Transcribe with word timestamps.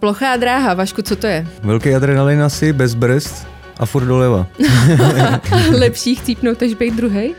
Plochá 0.00 0.36
dráha, 0.36 0.74
Vašku, 0.74 1.02
co 1.02 1.16
to 1.16 1.26
je? 1.26 1.46
Velký 1.62 1.94
adrenalin 1.94 2.42
asi, 2.42 2.72
bez 2.72 2.94
brzd 2.94 3.46
a 3.78 3.86
furt 3.86 4.04
doleva. 4.04 4.46
Lepší 5.78 6.14
chcípnout, 6.14 6.60
než 6.60 6.74
být 6.74 6.94
druhý? 6.94 7.34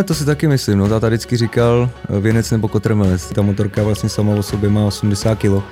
E, 0.00 0.02
to 0.02 0.14
si 0.14 0.24
taky 0.24 0.48
myslím, 0.48 0.78
no 0.78 0.88
táta 0.88 1.06
vždycky 1.06 1.36
říkal 1.36 1.90
eh, 2.16 2.20
věnec 2.20 2.50
nebo 2.50 2.68
kotrmelec. 2.68 3.30
Ta 3.30 3.42
motorka 3.42 3.82
vlastně 3.82 4.08
sama 4.08 4.34
o 4.34 4.42
sobě 4.42 4.70
má 4.70 4.84
80 4.84 5.38
kg, 5.38 5.62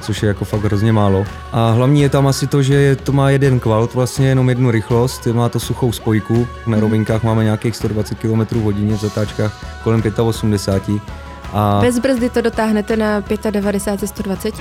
což 0.00 0.22
je 0.22 0.26
jako 0.26 0.44
fakt 0.44 0.64
hrozně 0.64 0.92
málo. 0.92 1.26
A 1.52 1.70
hlavní 1.70 2.02
je 2.02 2.08
tam 2.08 2.26
asi 2.26 2.46
to, 2.46 2.62
že 2.62 2.96
to 2.96 3.12
má 3.12 3.30
jeden 3.30 3.60
kvalt, 3.60 3.94
vlastně 3.94 4.28
jenom 4.28 4.48
jednu 4.48 4.70
rychlost, 4.70 5.26
má 5.26 5.48
to 5.48 5.60
suchou 5.60 5.92
spojku, 5.92 6.48
na 6.66 6.70
mhm. 6.70 6.80
rovinkách 6.80 7.22
máme 7.22 7.44
nějakých 7.44 7.76
120 7.76 8.18
km 8.18 8.60
hodině, 8.60 8.96
v 8.96 9.00
zatáčkách 9.00 9.80
kolem 9.84 10.02
85. 10.22 11.02
A... 11.52 11.80
Bez 11.80 11.98
brzdy 11.98 12.30
to 12.30 12.40
dotáhnete 12.40 12.96
na 12.96 13.22
95 13.50 14.08
120? 14.08 14.54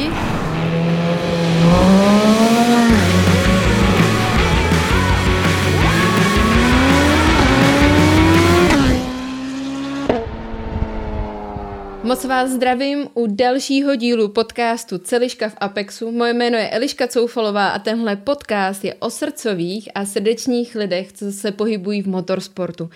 Moc 12.09 12.25
vás 12.25 12.49
zdravím 12.49 13.07
u 13.13 13.27
dalšího 13.27 13.95
dílu 13.95 14.27
podcastu 14.29 14.97
Celiška 14.97 15.49
v 15.49 15.55
Apexu. 15.57 16.11
Moje 16.11 16.33
jméno 16.33 16.57
je 16.57 16.69
Eliška 16.69 17.07
Coufalová 17.07 17.69
a 17.69 17.79
tenhle 17.79 18.15
podcast 18.15 18.85
je 18.85 18.93
o 18.93 19.09
srdcových 19.09 19.89
a 19.95 20.05
srdečních 20.05 20.75
lidech, 20.75 21.13
co 21.13 21.31
se 21.31 21.51
pohybují 21.51 22.01
v 22.01 22.07
motorsportu. 22.07 22.89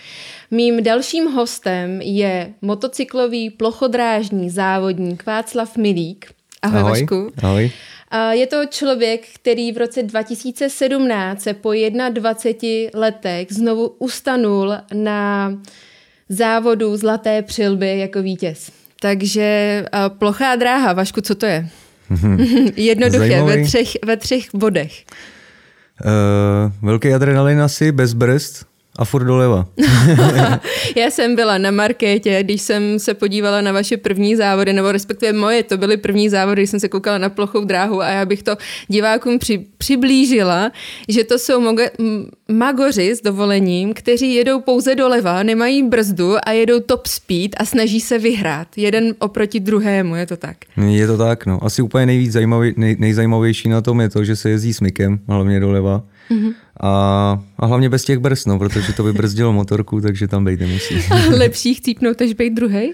Mým 0.51 0.83
dalším 0.83 1.25
hostem 1.25 2.01
je 2.01 2.53
motocyklový 2.61 3.49
plochodrážní 3.49 4.49
závodník 4.49 5.25
Václav 5.25 5.77
Milík. 5.77 6.25
Ahoj, 6.61 6.79
Ahoj. 6.79 6.91
Vašku. 6.91 7.31
Ahoj. 7.43 7.71
Je 8.31 8.47
to 8.47 8.65
člověk, 8.65 9.27
který 9.35 9.71
v 9.71 9.77
roce 9.77 10.03
2017 10.03 11.41
se 11.41 11.53
po 11.53 11.71
21 12.09 12.99
letech 12.99 13.47
znovu 13.51 13.87
ustanul 13.99 14.73
na 14.93 15.53
závodu 16.29 16.97
Zlaté 16.97 17.41
přilby 17.41 17.99
jako 17.99 18.21
vítěz. 18.21 18.71
Takže 18.99 19.85
plochá 20.07 20.55
dráha, 20.55 20.93
Vašku, 20.93 21.21
co 21.21 21.35
to 21.35 21.45
je? 21.45 21.69
Jednoduché, 22.75 23.43
ve 23.43 23.63
třech, 23.63 23.87
ve 24.05 24.17
třech 24.17 24.45
bodech. 24.53 25.03
Uh, 26.05 26.71
velký 26.81 27.13
adrenalin 27.13 27.61
asi, 27.61 27.91
bez 27.91 28.13
brzd, 28.13 28.65
a 28.99 29.05
furt 29.05 29.23
doleva. 29.23 29.65
Já 30.95 31.11
jsem 31.11 31.35
byla 31.35 31.57
na 31.57 31.71
markétě, 31.71 32.43
když 32.43 32.61
jsem 32.61 32.99
se 32.99 33.13
podívala 33.13 33.61
na 33.61 33.71
vaše 33.71 33.97
první 33.97 34.35
závody, 34.35 34.73
nebo 34.73 34.91
respektive 34.91 35.33
moje, 35.33 35.63
to 35.63 35.77
byly 35.77 35.97
první 35.97 36.29
závody, 36.29 36.61
když 36.61 36.69
jsem 36.69 36.79
se 36.79 36.89
koukala 36.89 37.17
na 37.17 37.29
plochou 37.29 37.65
dráhu 37.65 38.01
a 38.01 38.09
já 38.09 38.25
bych 38.25 38.43
to 38.43 38.57
divákům 38.87 39.39
při, 39.39 39.65
přiblížila, 39.77 40.71
že 41.09 41.23
to 41.23 41.39
jsou 41.39 41.59
moge, 41.59 41.91
magoři 42.51 43.15
s 43.15 43.21
dovolením, 43.21 43.93
kteří 43.93 44.33
jedou 44.33 44.61
pouze 44.61 44.95
doleva, 44.95 45.43
nemají 45.43 45.83
brzdu 45.83 46.35
a 46.43 46.51
jedou 46.51 46.79
top 46.79 47.07
speed 47.07 47.51
a 47.57 47.65
snaží 47.65 48.01
se 48.01 48.19
vyhrát. 48.19 48.67
Jeden 48.77 49.15
oproti 49.19 49.59
druhému, 49.59 50.15
je 50.15 50.25
to 50.25 50.37
tak? 50.37 50.57
Je 50.87 51.07
to 51.07 51.17
tak, 51.17 51.45
no. 51.45 51.63
Asi 51.63 51.81
úplně 51.81 52.05
nejvíc 52.05 52.31
zajímavý, 52.31 52.73
nej, 52.77 52.95
nejzajímavější 52.99 53.69
na 53.69 53.81
tom 53.81 54.01
je 54.01 54.09
to, 54.09 54.23
že 54.23 54.35
se 54.35 54.49
jezdí 54.49 54.73
smykem, 54.73 55.19
hlavně 55.27 55.59
doleva. 55.59 56.03
Mm-hmm. 56.31 56.53
A, 56.79 56.89
a 57.57 57.65
hlavně 57.65 57.89
bez 57.89 58.03
těch 58.03 58.19
brzd, 58.19 58.47
no, 58.47 58.59
protože 58.59 58.93
to 58.93 59.03
by 59.03 59.13
brzdilo 59.13 59.53
motorku, 59.53 60.01
takže 60.01 60.27
tam 60.27 60.45
být 60.45 60.59
nemusí. 60.59 60.95
Lepší 61.29 61.73
chcípnout, 61.73 62.19
než 62.19 62.33
být 62.33 62.53
druhý? 62.53 62.93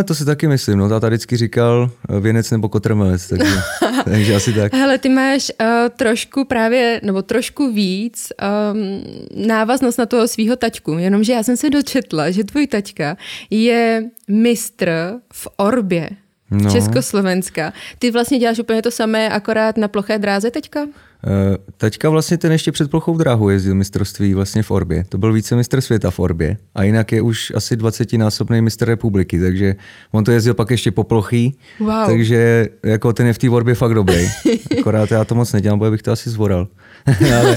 E, 0.00 0.04
to 0.04 0.14
si 0.14 0.24
taky 0.24 0.48
myslím, 0.48 0.78
no, 0.78 0.88
táta 0.88 1.08
vždycky 1.08 1.36
říkal 1.36 1.90
eh, 2.08 2.20
věnec 2.20 2.50
nebo 2.50 2.68
kotrmelec, 2.68 3.28
takže, 3.28 3.54
takže 4.04 4.34
asi 4.34 4.52
tak. 4.52 4.74
Hele, 4.74 4.98
ty 4.98 5.08
máš 5.08 5.50
uh, 5.60 5.66
trošku 5.96 6.44
právě, 6.44 7.00
nebo 7.04 7.22
trošku 7.22 7.72
víc 7.72 8.32
um, 8.72 9.46
návaznost 9.46 9.98
na 9.98 10.06
toho 10.06 10.28
svého 10.28 10.56
tačku, 10.56 10.92
jenomže 10.92 11.32
já 11.32 11.42
jsem 11.42 11.56
se 11.56 11.70
dočetla, 11.70 12.30
že 12.30 12.44
tvůj 12.44 12.66
tačka 12.66 13.16
je 13.50 14.10
mistr 14.28 15.12
v 15.32 15.48
orbě. 15.56 16.10
No. 16.50 16.70
Československa. 16.70 17.72
Ty 17.98 18.10
vlastně 18.10 18.38
děláš 18.38 18.58
úplně 18.58 18.82
to 18.82 18.90
samé, 18.90 19.28
akorát 19.28 19.76
na 19.76 19.88
ploché 19.88 20.18
dráze 20.18 20.50
teďka? 20.50 20.80
Uh, 21.26 21.56
teďka 21.76 22.08
vlastně 22.10 22.38
ten 22.38 22.52
ještě 22.52 22.72
před 22.72 22.90
plochou 22.90 23.16
dráhu 23.16 23.50
jezdil 23.50 23.74
mistrovství 23.74 24.34
vlastně 24.34 24.62
v 24.62 24.70
Orbě. 24.70 25.04
To 25.08 25.18
byl 25.18 25.32
více 25.32 25.56
mistr 25.56 25.80
světa 25.80 26.10
v 26.10 26.18
Orbě. 26.18 26.56
A 26.74 26.82
jinak 26.82 27.12
je 27.12 27.22
už 27.22 27.52
asi 27.54 27.76
20-násobný 27.76 28.62
mistr 28.62 28.88
republiky, 28.88 29.40
takže 29.40 29.74
on 30.12 30.24
to 30.24 30.30
jezdil 30.30 30.54
pak 30.54 30.70
ještě 30.70 30.90
po 30.90 31.04
plochý. 31.04 31.58
Wow. 31.80 32.06
Takže 32.06 32.68
jako 32.84 33.12
ten 33.12 33.26
je 33.26 33.32
v 33.32 33.38
té 33.38 33.50
Orbě 33.50 33.74
fakt 33.74 33.94
dobrý. 33.94 34.28
Akorát 34.78 35.10
já 35.10 35.24
to 35.24 35.34
moc 35.34 35.52
nedělám, 35.52 35.78
bo 35.78 35.90
bych 35.90 36.02
to 36.02 36.12
asi 36.12 36.30
zvoral. 36.30 36.68
ale, 37.40 37.56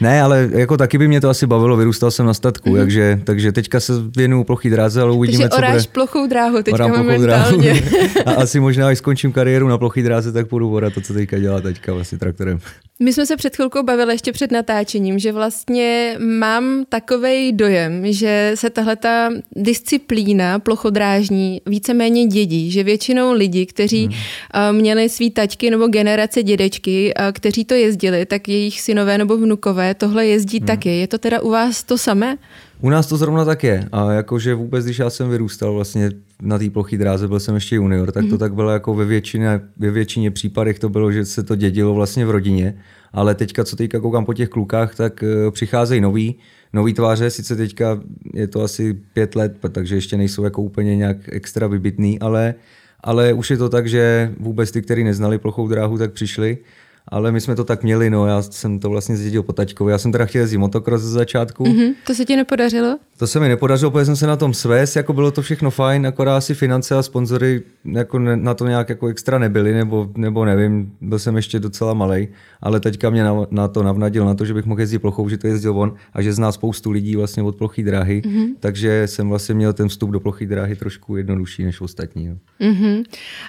ne, 0.00 0.22
ale 0.22 0.48
jako 0.52 0.76
taky 0.76 0.98
by 0.98 1.08
mě 1.08 1.20
to 1.20 1.28
asi 1.28 1.46
bavilo, 1.46 1.76
vyrůstal 1.76 2.10
jsem 2.10 2.26
na 2.26 2.34
statku, 2.34 2.68
mm-hmm. 2.68 2.78
takže, 2.78 3.20
takže 3.24 3.52
teďka 3.52 3.80
se 3.80 3.92
věnuju 4.16 4.44
plochý 4.44 4.70
dráze, 4.70 5.02
ale 5.02 5.12
uvidíme, 5.12 5.44
takže 5.44 5.50
co 5.50 5.58
oráš 5.58 5.82
bude. 5.86 5.92
plochou 5.92 6.26
dráhu 6.26 6.62
teďka 6.62 6.84
Orám 6.84 6.90
momentálně. 6.90 7.74
Dráhu. 7.74 8.26
a 8.26 8.30
asi 8.30 8.60
možná, 8.60 8.88
až 8.88 8.98
skončím 8.98 9.32
kariéru 9.32 9.68
na 9.68 9.78
plochý 9.78 10.02
dráze, 10.02 10.32
tak 10.32 10.48
půjdu 10.48 10.70
vorat 10.70 10.94
to, 10.94 11.00
co 11.00 11.14
teďka 11.14 11.38
dělá 11.38 11.60
teďka 11.60 11.92
vlastně 11.92 12.18
traktorem. 12.18 12.58
My 13.02 13.12
jsme 13.12 13.26
se 13.26 13.36
před 13.36 13.56
chvilkou 13.56 13.82
bavili 13.82 14.14
ještě 14.14 14.32
před 14.32 14.52
natáčením, 14.52 15.18
že 15.18 15.32
vlastně 15.32 16.16
mám 16.18 16.84
takový 16.88 17.52
dojem, 17.52 18.12
že 18.12 18.52
se 18.54 18.70
tahle 18.70 18.96
ta 18.96 19.30
disciplína 19.56 20.58
plochodrážní 20.58 21.60
víceméně 21.66 22.26
dědí, 22.26 22.70
že 22.70 22.82
většinou 22.82 23.32
lidi, 23.32 23.66
kteří 23.66 24.04
hmm. 24.04 24.76
měli 24.76 25.08
svý 25.08 25.30
taťky 25.30 25.70
nebo 25.70 25.86
generace 25.86 26.42
dědečky, 26.42 27.14
kteří 27.32 27.64
to 27.64 27.74
jezdili, 27.74 28.26
tak 28.26 28.48
jejich 28.48 28.80
synové 28.80 29.18
nebo 29.18 29.36
vnukové 29.36 29.94
tohle 29.94 30.26
jezdí 30.26 30.58
hmm. 30.58 30.66
taky. 30.66 30.88
Je 30.88 31.06
to 31.06 31.18
teda 31.18 31.40
u 31.40 31.50
vás 31.50 31.82
to 31.82 31.98
samé? 31.98 32.38
U 32.80 32.90
nás 32.90 33.06
to 33.06 33.16
zrovna 33.16 33.44
tak 33.44 33.64
je. 33.64 33.88
A 33.92 34.12
jakože 34.12 34.54
vůbec, 34.54 34.84
když 34.84 34.98
já 34.98 35.10
jsem 35.10 35.30
vyrůstal 35.30 35.74
vlastně 35.74 36.10
na 36.42 36.58
té 36.58 36.70
ploché 36.70 36.98
dráze, 36.98 37.28
byl 37.28 37.40
jsem 37.40 37.54
ještě 37.54 37.76
junior, 37.76 38.12
tak 38.12 38.24
to 38.24 38.32
mm. 38.32 38.38
tak 38.38 38.54
bylo 38.54 38.70
jako 38.70 38.94
ve 38.94 39.04
většině, 39.04 39.60
ve 39.76 39.90
většině 39.90 40.30
případech 40.30 40.78
to 40.78 40.88
bylo, 40.88 41.12
že 41.12 41.24
se 41.24 41.42
to 41.42 41.56
dědilo 41.56 41.94
vlastně 41.94 42.26
v 42.26 42.30
rodině. 42.30 42.78
Ale 43.12 43.34
teďka, 43.34 43.64
co 43.64 43.76
teďka 43.76 44.00
koukám 44.00 44.24
po 44.24 44.34
těch 44.34 44.48
klukách, 44.48 44.94
tak 44.94 45.22
uh, 45.22 45.50
přicházejí 45.50 46.00
noví, 46.00 46.34
nový 46.72 46.94
tváře, 46.94 47.30
sice 47.30 47.56
teďka 47.56 48.00
je 48.34 48.46
to 48.46 48.62
asi 48.62 48.94
pět 49.12 49.36
let, 49.36 49.56
takže 49.72 49.94
ještě 49.94 50.16
nejsou 50.16 50.44
jako 50.44 50.62
úplně 50.62 50.96
nějak 50.96 51.16
extra 51.28 51.66
vybitný, 51.66 52.20
ale, 52.20 52.54
ale 53.00 53.32
už 53.32 53.50
je 53.50 53.56
to 53.56 53.68
tak, 53.68 53.88
že 53.88 54.32
vůbec 54.40 54.70
ty, 54.70 54.82
kteří 54.82 55.04
neznali 55.04 55.38
plochou 55.38 55.68
dráhu, 55.68 55.98
tak 55.98 56.12
přišli 56.12 56.58
ale 57.08 57.32
my 57.32 57.40
jsme 57.40 57.56
to 57.56 57.64
tak 57.64 57.82
měli, 57.82 58.10
no, 58.10 58.26
já 58.26 58.42
jsem 58.42 58.78
to 58.78 58.90
vlastně 58.90 59.16
zdědil 59.16 59.42
po 59.42 59.52
taťkovi. 59.52 59.92
Já 59.92 59.98
jsem 59.98 60.12
teda 60.12 60.24
chtěl 60.26 60.40
jezdit 60.40 60.58
motocross 60.58 61.02
ze 61.02 61.10
začátku. 61.10 61.64
Mm-hmm. 61.64 61.94
To 62.06 62.14
se 62.14 62.24
ti 62.24 62.36
nepodařilo? 62.36 62.98
To 63.18 63.26
se 63.26 63.40
mi 63.40 63.48
nepodařilo, 63.48 63.90
protože 63.90 64.04
jsem 64.06 64.16
se 64.16 64.26
na 64.26 64.36
tom 64.36 64.54
svést, 64.54 64.96
jako 64.96 65.12
bylo 65.12 65.30
to 65.30 65.42
všechno 65.42 65.70
fajn, 65.70 66.06
akorát 66.06 66.36
asi 66.36 66.54
finance 66.54 66.94
a 66.94 67.02
sponzory 67.02 67.62
jako 67.84 68.18
na 68.18 68.54
to 68.54 68.66
nějak 68.66 68.88
jako 68.88 69.06
extra 69.06 69.38
nebyly, 69.38 69.72
nebo, 69.72 70.10
nebo 70.16 70.44
nevím, 70.44 70.92
byl 71.00 71.18
jsem 71.18 71.36
ještě 71.36 71.58
docela 71.58 71.94
malý, 71.94 72.28
ale 72.60 72.80
teďka 72.80 73.10
mě 73.10 73.24
na, 73.24 73.46
na, 73.50 73.68
to 73.68 73.82
navnadil, 73.82 74.24
na 74.24 74.34
to, 74.34 74.44
že 74.44 74.54
bych 74.54 74.64
mohl 74.64 74.80
jezdit 74.80 74.98
plochou, 74.98 75.28
že 75.28 75.38
to 75.38 75.46
jezdil 75.46 75.78
on 75.78 75.94
a 76.12 76.22
že 76.22 76.32
zná 76.32 76.52
spoustu 76.52 76.90
lidí 76.90 77.16
vlastně 77.16 77.42
od 77.42 77.56
plochý 77.56 77.82
dráhy, 77.82 78.22
mm-hmm. 78.24 78.46
takže 78.60 79.02
jsem 79.06 79.28
vlastně 79.28 79.54
měl 79.54 79.72
ten 79.72 79.88
vstup 79.88 80.10
do 80.10 80.20
plochý 80.20 80.46
dráhy 80.46 80.76
trošku 80.76 81.16
jednodušší 81.16 81.64
než 81.64 81.80
ostatní. 81.80 82.28
No. 82.28 82.36
Mm-hmm. 82.60 83.04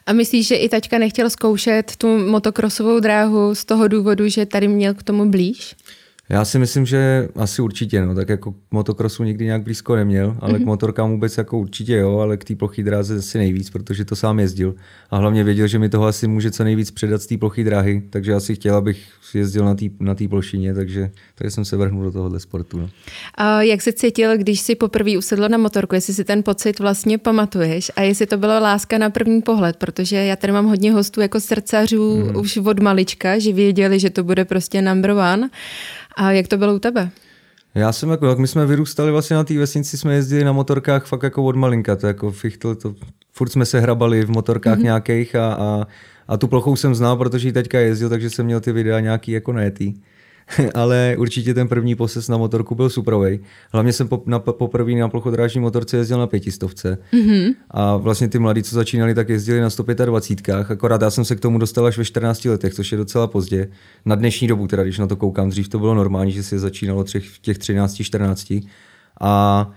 A 0.05 0.13
myslíš, 0.13 0.47
že 0.47 0.55
i 0.55 0.69
taťka 0.69 0.97
nechtěl 0.97 1.29
zkoušet 1.29 1.95
tu 1.97 2.17
motokrosovou 2.17 2.99
dráhu 2.99 3.48
z 3.55 3.65
toho 3.65 3.87
důvodu, 3.87 4.27
že 4.27 4.45
tady 4.45 4.67
měl 4.67 4.93
k 4.93 5.03
tomu 5.03 5.29
blíž? 5.29 5.75
Já 6.31 6.45
si 6.45 6.59
myslím, 6.59 6.85
že 6.85 7.27
asi 7.35 7.61
určitě, 7.61 8.05
no, 8.05 8.15
tak 8.15 8.29
jako 8.29 8.51
k 8.51 8.55
motokrosu 8.71 9.23
nikdy 9.23 9.45
nějak 9.45 9.63
blízko 9.63 9.95
neměl, 9.95 10.37
ale 10.39 10.53
mm-hmm. 10.53 10.55
k 10.55 10.59
mhm. 10.59 10.67
motorkám 10.67 11.11
vůbec 11.11 11.37
jako 11.37 11.59
určitě 11.59 11.95
jo, 11.95 12.19
ale 12.19 12.37
k 12.37 12.43
té 12.43 12.55
ploché 12.55 12.83
dráze 12.83 13.17
asi 13.17 13.37
nejvíc, 13.37 13.69
protože 13.69 14.05
to 14.05 14.15
sám 14.15 14.39
jezdil 14.39 14.75
a 15.09 15.17
hlavně 15.17 15.43
věděl, 15.43 15.67
že 15.67 15.79
mi 15.79 15.89
toho 15.89 16.05
asi 16.05 16.27
může 16.27 16.51
co 16.51 16.63
nejvíc 16.63 16.91
předat 16.91 17.21
z 17.21 17.27
té 17.27 17.37
ploché 17.37 17.63
dráhy, 17.63 18.03
takže 18.09 18.33
asi 18.33 18.55
chtěl, 18.55 18.75
abych 18.75 19.07
jezdil 19.33 19.65
na 19.65 19.75
té 19.75 19.85
na 19.99 20.15
plošině, 20.29 20.73
takže, 20.73 21.11
takže 21.35 21.51
jsem 21.51 21.65
se 21.65 21.77
vrhnul 21.77 22.03
do 22.03 22.11
tohohle 22.11 22.39
sportu. 22.39 22.79
No. 22.79 22.89
A 23.35 23.61
jak 23.61 23.81
jsi 23.81 23.93
cítil, 23.93 24.37
když 24.37 24.59
jsi 24.59 24.75
poprvé 24.75 25.17
usedl 25.17 25.49
na 25.49 25.57
motorku, 25.57 25.95
jestli 25.95 26.13
si 26.13 26.23
ten 26.23 26.43
pocit 26.43 26.79
vlastně 26.79 27.17
pamatuješ 27.17 27.91
a 27.95 28.01
jestli 28.01 28.25
to 28.25 28.37
byla 28.37 28.59
láska 28.59 28.97
na 28.97 29.09
první 29.09 29.41
pohled, 29.41 29.75
protože 29.75 30.15
já 30.15 30.35
tady 30.35 30.53
mám 30.53 30.65
hodně 30.65 30.91
hostů 30.91 31.21
jako 31.21 31.39
srdcařů 31.39 32.17
mm. 32.17 32.35
už 32.35 32.57
od 32.57 32.79
malička, 32.79 33.39
že 33.39 33.53
věděli, 33.53 33.99
že 33.99 34.09
to 34.09 34.23
bude 34.23 34.45
prostě 34.45 34.81
number 34.81 35.11
one 35.11 35.49
a 36.19 36.31
jak 36.31 36.47
to 36.47 36.57
bylo 36.57 36.75
u 36.75 36.79
tebe? 36.79 37.09
Já 37.75 37.91
jsem 37.91 38.09
jako, 38.09 38.27
jak 38.27 38.37
my 38.39 38.47
jsme 38.47 38.65
vyrůstali 38.65 39.11
vlastně 39.11 39.35
na 39.35 39.43
té 39.43 39.57
vesnici, 39.57 39.97
jsme 39.97 40.13
jezdili 40.13 40.43
na 40.43 40.51
motorkách 40.51 41.05
fakt 41.05 41.23
jako 41.23 41.43
od 41.43 41.55
malinka, 41.55 41.95
to 41.95 42.07
jako 42.07 42.31
fichtl, 42.31 42.75
to, 42.75 42.95
furt 43.31 43.49
jsme 43.49 43.65
se 43.65 43.79
hrabali 43.79 44.25
v 44.25 44.29
motorkách 44.29 44.77
mm-hmm. 44.77 44.83
nějakých 44.83 45.35
a, 45.35 45.53
a, 45.53 45.87
a, 46.27 46.37
tu 46.37 46.47
plochou 46.47 46.75
jsem 46.75 46.95
znal, 46.95 47.17
protože 47.17 47.47
ji 47.47 47.51
teďka 47.51 47.79
jezdil, 47.79 48.09
takže 48.09 48.29
jsem 48.29 48.45
měl 48.45 48.59
ty 48.59 48.71
videa 48.71 48.99
nějaký 48.99 49.31
jako 49.31 49.53
najetý. 49.53 49.93
ale 50.73 51.15
určitě 51.17 51.53
ten 51.53 51.67
první 51.67 51.95
poses 51.95 52.27
na 52.27 52.37
motorku 52.37 52.75
byl 52.75 52.89
superový. 52.89 53.39
Hlavně 53.71 53.93
jsem 53.93 54.07
po, 54.07 54.23
na, 54.25 54.39
poprvé 54.39 54.91
na 54.91 55.09
plochodrážní 55.09 55.61
motorce 55.61 55.97
jezdil 55.97 56.19
na 56.19 56.27
pětistovce. 56.27 56.97
Mm-hmm. 57.13 57.55
A 57.71 57.97
vlastně 57.97 58.27
ty 58.27 58.39
mladí, 58.39 58.63
co 58.63 58.75
začínali, 58.75 59.13
tak 59.13 59.29
jezdili 59.29 59.61
na 59.61 59.69
125. 59.69 60.55
Akorát 60.55 61.01
já 61.01 61.09
jsem 61.09 61.25
se 61.25 61.35
k 61.35 61.39
tomu 61.39 61.57
dostal 61.57 61.85
až 61.85 61.97
ve 61.97 62.05
14 62.05 62.45
letech, 62.45 62.73
což 62.73 62.91
je 62.91 62.97
docela 62.97 63.27
pozdě. 63.27 63.69
Na 64.05 64.15
dnešní 64.15 64.47
dobu, 64.47 64.67
teda 64.67 64.83
když 64.83 64.99
na 64.99 65.07
to 65.07 65.15
koukám, 65.15 65.49
dřív 65.49 65.69
to 65.69 65.79
bylo 65.79 65.95
normální, 65.95 66.31
že 66.31 66.43
se 66.43 66.59
začínalo 66.59 67.03
třech, 67.03 67.29
v 67.29 67.39
těch 67.39 67.57
13, 67.57 68.03
14. 68.03 68.53
A 69.21 69.71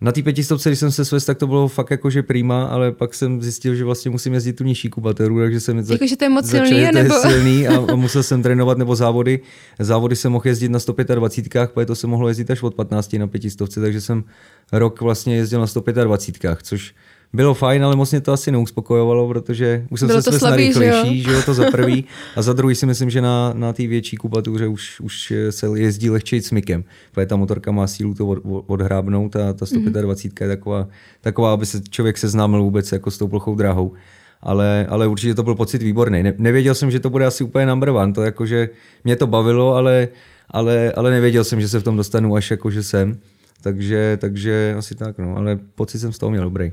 na 0.00 0.12
té 0.12 0.22
pětistovce, 0.22 0.68
když 0.68 0.78
jsem 0.78 0.92
se 0.92 1.04
svést, 1.04 1.26
tak 1.26 1.38
to 1.38 1.46
bylo 1.46 1.68
fakt 1.68 1.90
jakože 1.90 2.22
prima, 2.22 2.64
ale 2.64 2.92
pak 2.92 3.14
jsem 3.14 3.42
zjistil, 3.42 3.74
že 3.74 3.84
vlastně 3.84 4.10
musím 4.10 4.34
jezdit 4.34 4.52
tu 4.52 4.64
nižší 4.64 4.90
kubateru, 4.90 5.38
takže 5.38 5.60
jsem 5.60 5.78
jako, 5.78 6.06
že 6.06 6.16
to 6.16 6.24
je 6.24 6.28
moc 6.28 6.50
silný, 6.50 6.70
začal, 6.70 6.92
nebo... 6.92 7.14
silný 7.14 7.68
a, 7.68 7.92
a, 7.92 7.96
musel 7.96 8.22
jsem 8.22 8.42
trénovat, 8.42 8.78
nebo 8.78 8.96
závody. 8.96 9.40
Závody 9.78 10.16
jsem 10.16 10.32
mohl 10.32 10.48
jezdit 10.48 10.68
na 10.68 10.78
125, 10.78 11.70
protože 11.70 11.86
to 11.86 11.94
se 11.94 12.06
mohlo 12.06 12.28
jezdit 12.28 12.50
až 12.50 12.62
od 12.62 12.74
15 12.74 13.12
na 13.12 13.26
pětistovce, 13.26 13.80
takže 13.80 14.00
jsem 14.00 14.24
rok 14.72 15.00
vlastně 15.00 15.36
jezdil 15.36 15.60
na 15.60 15.66
125, 15.66 16.58
což 16.62 16.94
bylo 17.36 17.54
fajn, 17.54 17.84
ale 17.84 17.96
moc 17.96 18.10
mě 18.10 18.20
to 18.20 18.32
asi 18.32 18.52
neuspokojovalo, 18.52 19.28
protože 19.28 19.86
už 19.90 20.00
jsem 20.00 20.08
Bylo 20.08 20.22
se 20.22 20.50
na 20.50 20.56
rychlejší, 20.56 21.22
že 21.22 21.32
jo, 21.32 21.42
to 21.42 21.54
za 21.54 21.64
prvý. 21.70 22.04
A 22.36 22.42
za 22.42 22.52
druhý 22.52 22.74
si 22.74 22.86
myslím, 22.86 23.10
že 23.10 23.20
na, 23.20 23.52
na 23.54 23.72
té 23.72 23.86
větší 23.86 24.16
kubatuře 24.16 24.66
už, 24.66 25.00
už 25.00 25.32
se 25.50 25.66
jezdí 25.74 26.10
lehčej 26.10 26.42
s 26.42 26.50
mykem, 26.50 26.84
protože 27.12 27.26
ta 27.26 27.36
motorka 27.36 27.72
má 27.72 27.86
sílu 27.86 28.14
to 28.14 28.26
od, 28.26 28.38
odhrábnout 28.66 29.36
a 29.36 29.52
ta 29.52 29.66
125 29.66 30.32
mm-hmm. 30.32 30.44
je 30.44 30.56
taková, 30.56 30.88
taková, 31.20 31.52
aby 31.52 31.66
se 31.66 31.80
člověk 31.90 32.18
seznámil 32.18 32.62
vůbec 32.62 32.92
jako 32.92 33.10
s 33.10 33.18
tou 33.18 33.28
plochou 33.28 33.54
dráhou. 33.54 33.92
Ale, 34.40 34.86
ale 34.88 35.06
určitě 35.06 35.34
to 35.34 35.42
byl 35.42 35.54
pocit 35.54 35.82
výborný. 35.82 36.22
Ne, 36.22 36.34
nevěděl 36.38 36.74
jsem, 36.74 36.90
že 36.90 37.00
to 37.00 37.10
bude 37.10 37.26
asi 37.26 37.44
úplně 37.44 37.66
number 37.66 37.88
one. 37.88 38.12
To 38.12 38.22
jako, 38.22 38.46
že 38.46 38.68
mě 39.04 39.16
to 39.16 39.26
bavilo, 39.26 39.74
ale, 39.74 40.08
ale, 40.50 40.92
ale 40.92 41.10
nevěděl 41.10 41.44
jsem, 41.44 41.60
že 41.60 41.68
se 41.68 41.80
v 41.80 41.82
tom 41.82 41.96
dostanu 41.96 42.36
až 42.36 42.50
jako, 42.50 42.70
že 42.70 42.82
jsem. 42.82 43.18
Takže, 43.62 44.18
takže 44.20 44.74
asi 44.78 44.94
tak, 44.94 45.18
no. 45.18 45.36
Ale 45.36 45.58
pocit 45.74 45.98
jsem 45.98 46.12
z 46.12 46.18
toho 46.18 46.30
měl 46.30 46.44
dobrý. 46.44 46.72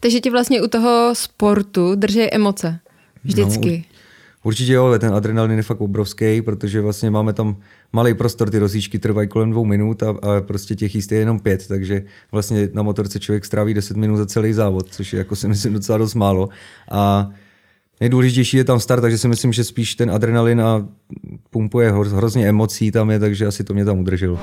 Takže 0.00 0.20
ti 0.20 0.30
vlastně 0.30 0.62
u 0.62 0.66
toho 0.66 1.10
sportu 1.12 1.94
drží 1.94 2.34
emoce. 2.34 2.78
Vždycky. 3.24 3.84
No, 3.88 3.98
určitě 4.42 4.72
jo, 4.72 4.84
ale 4.84 4.98
ten 4.98 5.14
adrenalin 5.14 5.56
je 5.56 5.62
fakt 5.62 5.80
obrovský, 5.80 6.42
protože 6.42 6.80
vlastně 6.80 7.10
máme 7.10 7.32
tam 7.32 7.56
malý 7.92 8.14
prostor, 8.14 8.50
ty 8.50 8.58
rozjížďky 8.58 8.98
trvají 8.98 9.28
kolem 9.28 9.50
dvou 9.50 9.64
minut 9.64 10.02
a, 10.02 10.08
a 10.08 10.40
prostě 10.40 10.74
těch 10.74 10.94
jíst 10.94 11.12
je 11.12 11.18
jenom 11.18 11.40
pět, 11.40 11.68
takže 11.68 12.02
vlastně 12.32 12.68
na 12.72 12.82
motorce 12.82 13.20
člověk 13.20 13.44
stráví 13.44 13.74
10 13.74 13.96
minut 13.96 14.16
za 14.16 14.26
celý 14.26 14.52
závod, 14.52 14.88
což 14.90 15.12
je 15.12 15.18
jako 15.18 15.36
si 15.36 15.48
myslím 15.48 15.72
docela 15.72 15.98
dost 15.98 16.14
málo. 16.14 16.48
A 16.90 17.30
nejdůležitější 18.00 18.56
je 18.56 18.64
tam 18.64 18.80
start, 18.80 19.02
takže 19.02 19.18
si 19.18 19.28
myslím, 19.28 19.52
že 19.52 19.64
spíš 19.64 19.94
ten 19.94 20.10
adrenalin 20.10 20.60
a 20.60 20.88
pumpuje 21.50 21.92
hrozně 21.92 22.48
emocí 22.48 22.90
tam 22.90 23.10
je, 23.10 23.18
takže 23.18 23.46
asi 23.46 23.64
to 23.64 23.74
mě 23.74 23.84
tam 23.84 23.98
udrželo. 23.98 24.38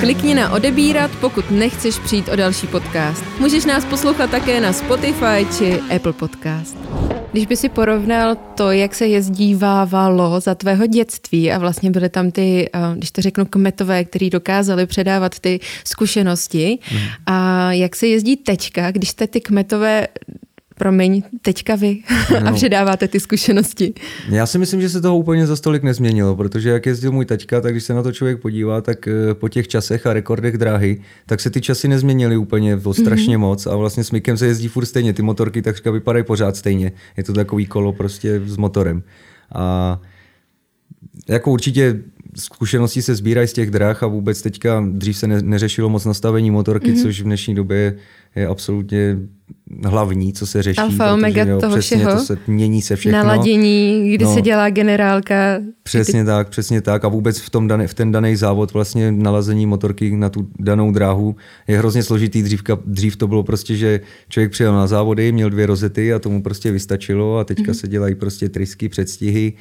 Klikni 0.00 0.34
na 0.34 0.52
odebírat, 0.52 1.10
pokud 1.20 1.50
nechceš 1.50 1.98
přijít 1.98 2.28
o 2.28 2.36
další 2.36 2.66
podcast. 2.66 3.24
Můžeš 3.38 3.64
nás 3.64 3.84
poslouchat 3.84 4.30
také 4.30 4.60
na 4.60 4.72
Spotify 4.72 5.46
či 5.58 5.80
Apple 5.96 6.12
Podcast. 6.12 6.76
Když 7.32 7.46
by 7.46 7.56
si 7.56 7.68
porovnal 7.68 8.36
to, 8.54 8.70
jak 8.70 8.94
se 8.94 9.06
jezdívávalo 9.06 10.40
za 10.40 10.54
tvého 10.54 10.86
dětství 10.86 11.52
a 11.52 11.58
vlastně 11.58 11.90
byly 11.90 12.08
tam 12.08 12.30
ty, 12.30 12.70
eh, 12.74 12.78
když 12.96 13.10
to 13.10 13.22
řeknu, 13.22 13.46
kmetové, 13.46 14.04
kteří 14.04 14.30
dokázali 14.30 14.86
předávat 14.86 15.38
ty 15.38 15.60
zkušenosti 15.84 16.78
mm. 16.92 16.98
a 17.26 17.72
jak 17.72 17.96
se 17.96 18.06
jezdí 18.06 18.36
teďka, 18.36 18.90
když 18.90 19.08
jste 19.08 19.26
ty 19.26 19.40
kmetové 19.40 20.08
promiň, 20.78 21.22
teďka 21.42 21.76
vy 21.76 21.98
no. 22.42 22.48
a 22.48 22.52
předáváte 22.52 23.08
ty 23.08 23.20
zkušenosti. 23.20 23.94
Já 24.28 24.46
si 24.46 24.58
myslím, 24.58 24.80
že 24.80 24.88
se 24.88 25.00
toho 25.00 25.16
úplně 25.16 25.46
za 25.46 25.56
stolik 25.56 25.82
nezměnilo, 25.82 26.36
protože 26.36 26.70
jak 26.70 26.86
jezdil 26.86 27.12
můj 27.12 27.24
taťka, 27.24 27.60
tak 27.60 27.72
když 27.72 27.84
se 27.84 27.94
na 27.94 28.02
to 28.02 28.12
člověk 28.12 28.40
podívá, 28.40 28.80
tak 28.80 29.08
eh, 29.08 29.34
po 29.34 29.48
těch 29.48 29.68
časech 29.68 30.06
a 30.06 30.12
rekordech 30.12 30.58
dráhy, 30.58 31.00
tak 31.26 31.40
se 31.40 31.50
ty 31.50 31.60
časy 31.60 31.88
nezměnily 31.88 32.36
úplně 32.36 32.76
o 32.76 32.94
strašně 32.94 33.36
mm-hmm. 33.36 33.40
moc 33.40 33.66
a 33.66 33.76
vlastně 33.76 34.04
s 34.04 34.10
Mikem 34.10 34.36
se 34.36 34.46
jezdí 34.46 34.68
furt 34.68 34.86
stejně. 34.86 35.12
Ty 35.12 35.22
motorky 35.22 35.62
takřka 35.62 35.90
vypadají 35.90 36.24
pořád 36.24 36.56
stejně. 36.56 36.92
Je 37.16 37.24
to 37.24 37.32
takový 37.32 37.66
kolo 37.66 37.92
prostě 37.92 38.40
s 38.46 38.56
motorem. 38.56 39.02
A 39.54 40.00
jako 41.28 41.50
určitě 41.50 42.00
zkušenosti 42.38 43.02
se 43.02 43.14
sbírají 43.14 43.48
z 43.48 43.52
těch 43.52 43.70
dráh 43.70 44.02
a 44.02 44.06
vůbec 44.06 44.42
teďka 44.42 44.84
dřív 44.92 45.16
se 45.16 45.26
ne, 45.26 45.42
neřešilo 45.42 45.88
moc 45.88 46.04
nastavení 46.04 46.50
motorky, 46.50 46.92
mm-hmm. 46.92 47.02
což 47.02 47.20
v 47.20 47.24
dnešní 47.24 47.54
době 47.54 47.94
je 48.36 48.46
absolutně 48.46 49.18
hlavní, 49.84 50.32
co 50.32 50.46
se 50.46 50.62
řeší. 50.62 50.78
Alfa, 50.78 51.14
omega 51.14 51.44
jo, 51.44 51.60
toho 51.60 51.76
přesně, 51.76 51.96
všeho. 51.96 52.12
To 52.12 52.24
se, 52.24 52.38
mění 52.46 52.82
se 52.82 52.96
všechno. 52.96 53.18
Naladění, 53.18 54.10
kdy 54.14 54.24
no, 54.24 54.34
se 54.34 54.40
dělá 54.40 54.70
generálka. 54.70 55.34
Přesně 55.82 56.22
ty... 56.22 56.26
tak, 56.26 56.48
přesně 56.48 56.80
tak. 56.80 57.04
A 57.04 57.08
vůbec 57.08 57.38
v, 57.38 57.50
tom 57.50 57.68
daný, 57.68 57.86
v 57.86 57.94
ten 57.94 58.12
daný 58.12 58.36
závod 58.36 58.72
vlastně 58.72 59.12
nalazení 59.12 59.66
motorky 59.66 60.16
na 60.16 60.28
tu 60.28 60.48
danou 60.58 60.92
dráhu 60.92 61.36
je 61.68 61.78
hrozně 61.78 62.02
složitý. 62.02 62.42
Dřívka, 62.42 62.78
dřív 62.86 63.16
to 63.16 63.26
bylo 63.26 63.42
prostě, 63.42 63.76
že 63.76 64.00
člověk 64.28 64.52
přijel 64.52 64.74
na 64.74 64.86
závody, 64.86 65.32
měl 65.32 65.50
dvě 65.50 65.66
rozety 65.66 66.12
a 66.12 66.18
tomu 66.18 66.42
prostě 66.42 66.70
vystačilo 66.70 67.38
a 67.38 67.44
teďka 67.44 67.72
mm-hmm. 67.72 67.80
se 67.80 67.88
dělají 67.88 68.14
prostě 68.14 68.48
trysky, 68.48 68.88
předstihy 68.88 69.52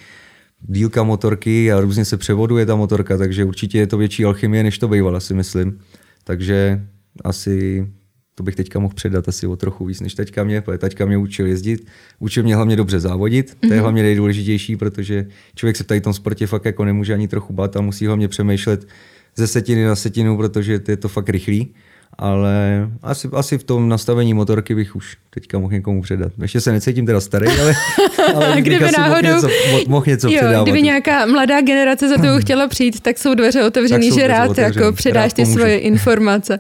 dílka 0.62 1.04
motorky 1.04 1.72
a 1.72 1.80
různě 1.80 2.06
se 2.06 2.18
převoduje 2.18 2.66
ta 2.66 2.76
motorka, 2.76 3.18
takže 3.18 3.44
určitě 3.44 3.78
je 3.78 3.88
to 3.88 3.98
větší 3.98 4.26
alchymie, 4.26 4.64
než 4.64 4.78
to 4.78 4.88
bývala, 4.88 5.20
si 5.20 5.34
myslím. 5.34 5.80
Takže 6.24 6.88
asi 7.24 7.88
to 8.36 8.44
bych 8.44 8.56
teďka 8.56 8.80
mohl 8.80 8.94
předat 8.94 9.28
asi 9.28 9.48
o 9.48 9.56
trochu 9.56 9.86
víc 9.86 10.02
než 10.02 10.14
teďka 10.14 10.44
mě, 10.44 10.62
protože 10.62 10.78
teďka 10.78 11.06
mě 11.06 11.18
učil 11.18 11.46
jezdit, 11.46 11.88
učil 12.20 12.44
mě 12.44 12.56
hlavně 12.56 12.76
dobře 12.76 13.00
závodit, 13.00 13.50
mm-hmm. 13.50 13.68
to 13.68 13.68
je 13.68 13.74
mhm. 13.74 13.82
hlavně 13.82 14.04
nejdůležitější, 14.04 14.76
protože 14.76 15.28
člověk 15.56 15.78
se 15.78 15.84
tady 15.84 16.00
v 16.00 16.04
tom 16.04 16.14
sportě 16.14 16.48
fakt 16.48 16.66
jako 16.66 16.86
nemůže 16.86 17.14
ani 17.14 17.28
trochu 17.28 17.54
bát 17.54 17.76
a 17.76 17.82
musí 17.82 18.06
hlavně 18.06 18.28
přemýšlet 18.28 18.88
ze 19.36 19.48
setiny 19.48 19.86
na 19.86 19.96
setinu, 19.96 20.38
protože 20.38 20.82
je 20.88 20.98
to 20.98 21.08
fakt 21.08 21.30
rychlý 21.30 21.74
ale 22.18 22.88
asi, 23.04 23.30
asi 23.34 23.58
v 23.58 23.64
tom 23.64 23.90
nastavení 23.90 24.34
motorky 24.34 24.76
bych 24.76 24.96
už 24.96 25.18
teďka 25.30 25.60
mohl 25.60 25.74
někomu 25.74 26.02
předat. 26.02 26.32
Ještě 26.42 26.62
se 26.62 26.72
necítím 26.72 27.06
teda 27.06 27.22
starý, 27.22 27.48
ale, 27.62 27.74
ale 28.36 28.62
kdyby 28.62 28.92
náhodou, 28.98 29.30
mohl 29.30 29.44
něco, 29.44 29.50
mohl 29.88 30.06
něco 30.08 30.30
jo, 30.30 30.38
předávat. 30.38 30.64
Kdyby 30.64 30.82
nějaká 30.82 31.26
mladá 31.26 31.62
generace 31.62 32.10
za 32.10 32.16
to 32.18 32.40
chtěla 32.40 32.68
přijít, 32.68 33.00
tak 33.00 33.18
jsou 33.18 33.34
dveře 33.34 33.64
otevřený, 33.64 34.12
že 34.12 34.28
rád 34.28 34.50
otevřený, 34.50 34.86
jako 34.86 34.96
předáš 34.96 35.34
ty 35.34 35.46
svoje 35.46 35.78
informace. 35.78 36.60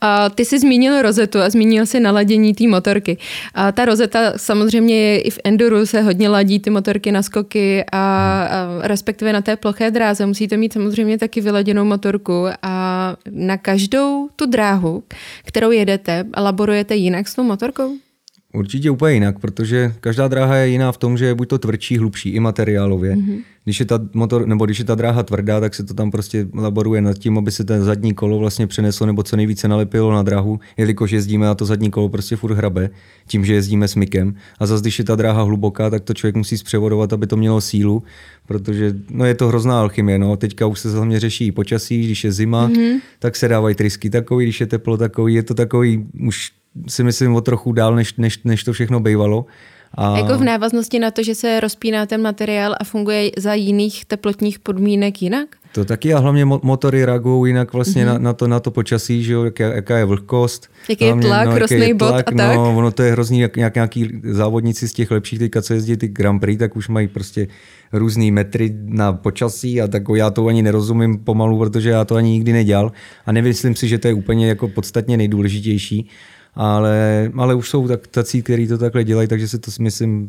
A 0.00 0.30
ty 0.30 0.44
jsi 0.44 0.58
zmínil 0.58 1.02
rozetu 1.02 1.40
a 1.40 1.50
zmínil 1.50 1.86
si 1.86 2.00
naladění 2.00 2.54
té 2.54 2.68
motorky. 2.68 3.18
A 3.54 3.72
ta 3.72 3.84
rozeta 3.84 4.32
samozřejmě 4.36 4.96
je 4.96 5.20
i 5.20 5.30
v 5.30 5.38
enduru, 5.44 5.86
se 5.86 6.02
hodně 6.02 6.28
ladí 6.28 6.58
ty 6.58 6.70
motorky 6.70 7.12
na 7.12 7.22
skoky 7.22 7.84
a, 7.92 7.98
a 7.98 8.88
respektive 8.88 9.32
na 9.32 9.40
té 9.40 9.56
ploché 9.56 9.90
dráze 9.90 10.26
musíte 10.26 10.56
mít 10.56 10.72
samozřejmě 10.72 11.18
taky 11.18 11.40
vyladěnou 11.40 11.84
motorku 11.84 12.46
a 12.62 13.16
na 13.30 13.56
každou 13.56 14.28
tu 14.36 14.46
dráhu 14.46 14.87
kterou 15.44 15.70
jedete, 15.70 16.24
laborujete 16.36 16.96
jinak 16.96 17.28
s 17.28 17.34
tou 17.34 17.42
motorkou? 17.42 18.07
Určitě 18.54 18.90
úplně 18.90 19.14
jinak, 19.14 19.38
protože 19.38 19.94
každá 20.00 20.28
dráha 20.28 20.56
je 20.56 20.68
jiná 20.68 20.92
v 20.92 20.96
tom, 20.96 21.18
že 21.18 21.24
je 21.24 21.34
buď 21.34 21.48
to 21.48 21.58
tvrdší, 21.58 21.98
hlubší 21.98 22.30
i 22.30 22.40
materiálově. 22.40 23.16
Mm-hmm. 23.16 23.38
Když 23.64 23.80
je 23.80 23.86
ta 23.86 24.00
motor, 24.14 24.46
nebo 24.46 24.64
když 24.64 24.78
je 24.78 24.84
ta 24.84 24.94
dráha 24.94 25.22
tvrdá, 25.22 25.60
tak 25.60 25.74
se 25.74 25.84
to 25.84 25.94
tam 25.94 26.10
prostě 26.10 26.46
laboruje 26.54 27.00
nad 27.00 27.18
tím, 27.18 27.38
aby 27.38 27.52
se 27.52 27.64
ten 27.64 27.84
zadní 27.84 28.14
kolo 28.14 28.38
vlastně 28.38 28.66
přeneslo 28.66 29.06
nebo 29.06 29.22
co 29.22 29.36
nejvíce 29.36 29.68
nalepilo 29.68 30.12
na 30.12 30.22
dráhu, 30.22 30.60
jelikož 30.76 31.10
jezdíme 31.10 31.48
a 31.48 31.54
to 31.54 31.64
zadní 31.64 31.90
kolo 31.90 32.08
prostě 32.08 32.36
furt 32.36 32.54
hrabe, 32.54 32.90
tím, 33.26 33.44
že 33.44 33.54
jezdíme 33.54 33.88
s 33.88 33.94
mykem. 33.94 34.34
A 34.58 34.66
zase, 34.66 34.82
když 34.82 34.98
je 34.98 35.04
ta 35.04 35.16
dráha 35.16 35.42
hluboká, 35.42 35.90
tak 35.90 36.04
to 36.04 36.14
člověk 36.14 36.36
musí 36.36 36.58
zpřevodovat, 36.58 37.12
aby 37.12 37.26
to 37.26 37.36
mělo 37.36 37.60
sílu, 37.60 38.02
protože 38.46 38.94
no, 39.10 39.24
je 39.24 39.34
to 39.34 39.48
hrozná 39.48 39.80
alchymie. 39.80 40.18
No. 40.18 40.36
Teďka 40.36 40.66
už 40.66 40.80
se 40.80 40.90
hlavně 40.90 41.20
řeší 41.20 41.52
počasí, 41.52 42.04
když 42.04 42.24
je 42.24 42.32
zima, 42.32 42.68
mm-hmm. 42.68 43.00
tak 43.18 43.36
se 43.36 43.48
dávají 43.48 43.74
trysky 43.74 44.10
takový, 44.10 44.46
když 44.46 44.60
je 44.60 44.66
teplo 44.66 44.96
takový, 44.96 45.34
je 45.34 45.42
to 45.42 45.54
takový 45.54 46.06
už 46.26 46.57
si 46.86 47.04
myslím 47.04 47.34
o 47.34 47.40
trochu 47.40 47.72
dál, 47.72 47.94
než, 47.94 48.14
než, 48.16 48.42
než 48.44 48.64
to 48.64 48.72
všechno 48.72 49.00
bývalo. 49.00 49.46
A... 49.94 50.18
Jako 50.18 50.38
v 50.38 50.44
návaznosti 50.44 50.98
na 50.98 51.10
to, 51.10 51.22
že 51.22 51.34
se 51.34 51.60
rozpíná 51.60 52.06
ten 52.06 52.22
materiál 52.22 52.74
a 52.80 52.84
funguje 52.84 53.30
za 53.36 53.54
jiných 53.54 54.04
teplotních 54.04 54.58
podmínek 54.58 55.22
jinak? 55.22 55.48
To 55.72 55.84
taky 55.84 56.14
a 56.14 56.18
hlavně 56.18 56.44
motory 56.44 57.04
reagují 57.04 57.50
jinak 57.50 57.72
vlastně 57.72 58.02
mm-hmm. 58.02 58.12
na, 58.12 58.18
na, 58.18 58.32
to, 58.32 58.48
na 58.48 58.60
to 58.60 58.70
počasí, 58.70 59.24
že 59.24 59.32
jo, 59.32 59.44
jaká, 59.44 59.64
jaká 59.64 59.98
je 59.98 60.04
vlhkost. 60.04 60.70
Jaký 60.88 61.04
je 61.04 61.14
tlak, 61.14 61.48
no, 61.48 61.58
rostný 61.58 61.94
bod 61.94 62.08
tlak, 62.08 62.32
a 62.32 62.36
tak. 62.36 62.56
No, 62.56 62.76
ono 62.76 62.90
to 62.90 63.02
je 63.02 63.12
hrozný, 63.12 63.40
jak, 63.40 63.56
jak 63.56 63.74
nějaký 63.74 64.20
závodníci 64.24 64.88
z 64.88 64.92
těch 64.92 65.10
lepších, 65.10 65.38
teďka 65.38 65.62
co 65.62 65.74
jezdí 65.74 65.96
ty 65.96 66.08
Grand 66.08 66.40
Prix, 66.40 66.58
tak 66.58 66.76
už 66.76 66.88
mají 66.88 67.08
prostě 67.08 67.48
různý 67.92 68.30
metry 68.30 68.74
na 68.84 69.12
počasí 69.12 69.80
a 69.80 69.86
tak 69.86 70.02
já 70.14 70.30
to 70.30 70.46
ani 70.46 70.62
nerozumím 70.62 71.18
pomalu, 71.18 71.58
protože 71.58 71.90
já 71.90 72.04
to 72.04 72.14
ani 72.14 72.30
nikdy 72.30 72.52
nedělal 72.52 72.92
a 73.26 73.32
nemyslím 73.32 73.76
si, 73.76 73.88
že 73.88 73.98
to 73.98 74.08
je 74.08 74.14
úplně 74.14 74.48
jako 74.48 74.68
podstatně 74.68 75.16
nejdůležitější 75.16 76.08
ale, 76.60 77.30
ale 77.36 77.54
už 77.54 77.70
jsou 77.70 77.88
tak 77.88 78.06
tací, 78.06 78.42
kteří 78.42 78.66
to 78.66 78.78
takhle 78.78 79.04
dělají, 79.04 79.28
takže 79.28 79.48
se 79.48 79.58
to 79.58 79.70
myslím 79.80 80.28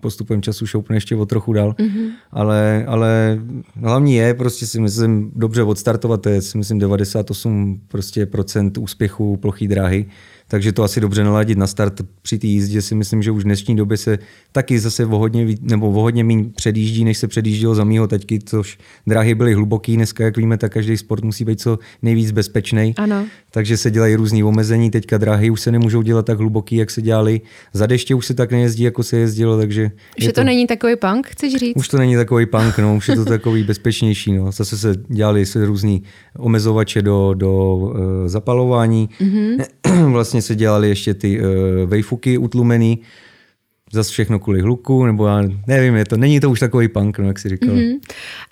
postupem 0.00 0.42
času 0.42 0.66
šoupne 0.66 0.96
ještě 0.96 1.16
o 1.16 1.26
trochu 1.26 1.52
dál. 1.52 1.72
Mm-hmm. 1.78 2.10
Ale, 2.32 2.84
ale 2.86 3.40
hlavní 3.80 4.14
je 4.14 4.34
prostě 4.34 4.66
si 4.66 4.80
myslím 4.80 5.32
dobře 5.36 5.62
odstartovat, 5.62 6.22
to 6.22 6.28
je 6.28 6.42
si 6.42 6.58
myslím 6.58 6.78
98 6.78 7.80
prostě 7.88 8.26
procent 8.26 8.78
úspěchu 8.78 9.36
plochý 9.36 9.68
dráhy, 9.68 10.06
takže 10.52 10.72
to 10.72 10.82
asi 10.82 11.00
dobře 11.00 11.24
naladit 11.24 11.58
na 11.58 11.66
start 11.66 12.00
při 12.22 12.38
té 12.38 12.46
jízdě 12.46 12.82
si 12.82 12.94
myslím, 12.94 13.22
že 13.22 13.30
už 13.30 13.42
v 13.42 13.44
dnešní 13.44 13.76
době 13.76 13.96
se 13.96 14.18
taky 14.52 14.78
zase 14.78 15.06
o 15.06 15.18
hodně, 15.18 15.46
nebo 15.60 15.88
o 15.88 16.00
hodně 16.00 16.24
méně 16.24 16.44
předjíždí, 16.54 17.04
než 17.04 17.18
se 17.18 17.28
předjíždělo 17.28 17.74
za 17.74 17.84
mýho 17.84 18.08
taťky, 18.08 18.38
což 18.44 18.78
dráhy 19.06 19.34
byly 19.34 19.54
hluboký, 19.54 19.96
dneska, 19.96 20.24
jak 20.24 20.36
víme, 20.36 20.58
tak 20.58 20.72
každý 20.72 20.96
sport 20.96 21.24
musí 21.24 21.44
být 21.44 21.60
co 21.60 21.78
nejvíc 22.02 22.30
bezpečný. 22.30 22.94
Ano. 22.96 23.26
Takže 23.50 23.76
se 23.76 23.90
dělají 23.90 24.14
různé 24.14 24.44
omezení, 24.44 24.90
teďka 24.90 25.18
dráhy 25.18 25.50
už 25.50 25.60
se 25.60 25.72
nemůžou 25.72 26.02
dělat 26.02 26.26
tak 26.26 26.38
hluboký, 26.38 26.76
jak 26.76 26.90
se 26.90 27.02
dělali. 27.02 27.40
Za 27.72 27.86
deště 27.86 28.14
už 28.14 28.26
se 28.26 28.34
tak 28.34 28.52
nejezdí, 28.52 28.82
jako 28.82 29.02
se 29.02 29.16
jezdilo, 29.16 29.56
takže... 29.56 29.90
Už 30.18 30.26
to, 30.26 30.32
to 30.32 30.44
není 30.44 30.66
takový 30.66 30.96
punk, 30.96 31.26
chceš 31.26 31.54
říct? 31.54 31.76
Už 31.76 31.88
to 31.88 31.98
není 31.98 32.16
takový 32.16 32.46
punk, 32.46 32.78
no, 32.78 32.96
už 32.96 33.08
je 33.08 33.16
to 33.16 33.24
takový 33.24 33.64
bezpečnější. 33.64 34.32
No. 34.32 34.52
Zase 34.52 34.78
se 34.78 34.94
dělali 35.08 35.46
se 35.46 35.66
různý 35.66 36.02
omezovače 36.38 37.02
do, 37.02 37.34
do 37.34 37.76
uh, 37.76 37.92
zapalování. 38.26 39.08
Mm-hmm. 39.20 39.64
vlastně 40.12 40.41
se 40.42 40.54
dělali 40.54 40.88
ještě 40.88 41.14
ty 41.14 41.40
uh, 41.40 41.46
vejfuky 41.90 42.38
utlumený, 42.38 42.98
zase 43.92 44.10
všechno 44.10 44.38
kvůli 44.38 44.60
hluku, 44.60 45.06
nebo 45.06 45.26
já 45.26 45.42
nevím, 45.66 45.94
je 45.94 46.04
to, 46.04 46.16
není 46.16 46.40
to 46.40 46.50
už 46.50 46.60
takový 46.60 46.88
punk, 46.88 47.18
no, 47.18 47.26
jak 47.26 47.38
si 47.38 47.48
říkal. 47.48 47.74
Mm-hmm. 47.74 47.98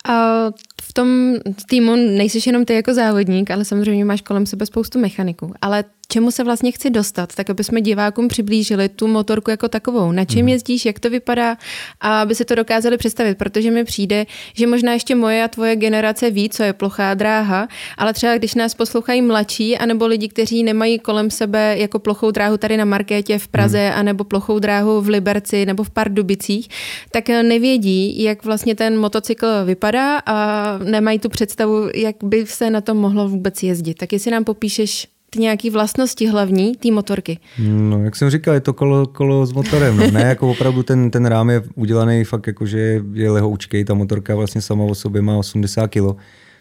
A 0.09 0.47
v 0.83 0.93
tom 0.93 1.35
týmu 1.69 1.97
nejsi 1.97 2.39
jenom 2.47 2.65
ty 2.65 2.75
jako 2.75 2.95
závodník, 2.95 3.51
ale 3.51 3.65
samozřejmě 3.65 4.05
máš 4.05 4.21
kolem 4.21 4.47
sebe 4.47 4.67
spoustu 4.67 4.99
mechaniků. 4.99 5.53
Ale 5.63 5.85
čemu 6.11 6.31
se 6.31 6.45
vlastně 6.45 6.73
chci 6.73 6.91
dostat, 6.91 7.35
tak 7.35 7.51
aby 7.51 7.65
jsme 7.65 7.81
divákům 7.81 8.29
přiblížili 8.29 8.89
tu 8.89 9.07
motorku 9.07 9.51
jako 9.51 9.69
takovou. 9.69 10.13
Na 10.13 10.25
čem 10.25 10.39
mhm. 10.39 10.49
jezdíš, 10.49 10.87
jak 10.87 11.01
to 11.01 11.11
vypadá 11.11 11.57
a 12.01 12.21
aby 12.21 12.35
si 12.35 12.45
to 12.45 12.55
dokázali 12.55 12.97
představit, 12.97 13.39
protože 13.39 13.71
mi 13.71 13.85
přijde, 13.85 14.27
že 14.55 14.67
možná 14.67 14.93
ještě 14.93 15.15
moje 15.15 15.45
a 15.45 15.49
tvoje 15.49 15.77
generace 15.77 16.31
ví, 16.31 16.49
co 16.49 16.63
je 16.63 16.73
plochá 16.73 17.15
dráha, 17.15 17.69
ale 17.99 18.13
třeba 18.13 18.39
když 18.39 18.55
nás 18.55 18.75
poslouchají 18.75 19.23
mladší, 19.23 19.79
anebo 19.79 20.07
lidi, 20.07 20.29
kteří 20.29 20.63
nemají 20.63 20.99
kolem 20.99 21.31
sebe 21.31 21.77
jako 21.79 21.99
plochou 21.99 22.31
dráhu 22.31 22.57
tady 22.57 22.77
na 22.77 22.85
Markétě 22.85 23.39
v 23.39 23.49
Praze, 23.49 23.89
hmm. 23.89 23.99
anebo 23.99 24.25
plochou 24.25 24.59
dráhu 24.59 25.01
v 25.01 25.09
Liberci 25.09 25.67
nebo 25.67 25.85
v 25.85 25.91
Pardubicích, 25.91 26.69
tak 27.11 27.29
nevědí, 27.29 28.23
jak 28.23 28.45
vlastně 28.45 28.75
ten 28.75 28.99
motocykl 28.99 29.47
vypadá 29.65 30.19
a 30.27 30.79
nemají 30.79 31.19
tu 31.19 31.29
představu, 31.29 31.89
jak 31.95 32.17
by 32.23 32.47
se 32.47 32.71
na 32.71 32.81
tom 32.81 32.97
mohlo 32.97 33.29
vůbec 33.29 33.63
jezdit. 33.63 33.95
Tak 33.95 34.13
jestli 34.13 34.31
nám 34.31 34.45
popíšeš 34.45 35.07
ty 35.31 35.39
nějaké 35.39 35.71
vlastnosti 35.71 36.27
hlavní 36.27 36.77
té 36.77 36.91
motorky? 36.91 37.39
No, 37.59 38.05
jak 38.05 38.17
jsem 38.17 38.31
říkal, 38.31 38.55
je 38.55 38.61
to 38.61 38.73
kolo, 38.73 39.07
kolo 39.07 39.47
s 39.47 39.53
motorem. 39.53 39.97
No. 39.97 40.11
Ne, 40.11 40.23
jako 40.23 40.51
opravdu 40.51 40.83
ten, 40.83 41.11
ten 41.11 41.27
rám 41.27 41.51
je 41.51 41.63
udělaný 41.75 42.25
fakt 42.25 42.47
jako, 42.47 42.67
že 42.67 43.03
je 43.13 43.31
lehoučkej. 43.31 43.85
Ta 43.85 43.95
motorka 43.95 44.35
vlastně 44.35 44.63
sama 44.63 44.85
o 44.85 44.95
sobě 44.95 45.23
má 45.23 45.37
80 45.37 45.87
kg, 45.87 46.17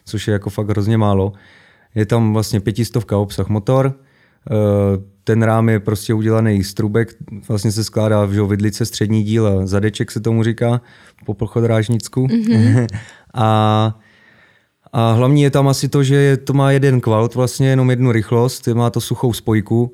což 0.05 0.27
je 0.27 0.31
jako 0.31 0.49
fakt 0.49 0.69
hrozně 0.69 0.97
málo. 0.97 1.33
Je 1.95 2.05
tam 2.05 2.33
vlastně 2.33 2.59
pětistovka 2.59 3.17
obsah 3.17 3.49
motor, 3.49 3.93
eh, 4.51 4.53
ten 5.23 5.43
rám 5.43 5.69
je 5.69 5.79
prostě 5.79 6.13
udělaný 6.13 6.63
z 6.63 6.73
trubek, 6.73 7.15
vlastně 7.47 7.71
se 7.71 7.83
skládá 7.83 8.25
v 8.25 8.47
vidlice 8.47 8.85
střední 8.85 9.23
díl 9.23 9.47
a 9.47 9.65
zadeček 9.65 10.11
se 10.11 10.19
tomu 10.19 10.43
říká 10.43 10.81
po 11.25 11.33
plochodrážnicku. 11.33 12.27
Mm-hmm. 12.27 12.87
a 13.33 13.99
a 14.93 15.11
hlavní 15.11 15.41
je 15.41 15.49
tam 15.49 15.67
asi 15.67 15.89
to, 15.89 16.03
že 16.03 16.37
to 16.37 16.53
má 16.53 16.71
jeden 16.71 17.01
kvalt, 17.01 17.35
vlastně 17.35 17.69
jenom 17.69 17.89
jednu 17.89 18.11
rychlost, 18.11 18.67
má 18.67 18.89
to 18.89 19.01
suchou 19.01 19.33
spojku, 19.33 19.91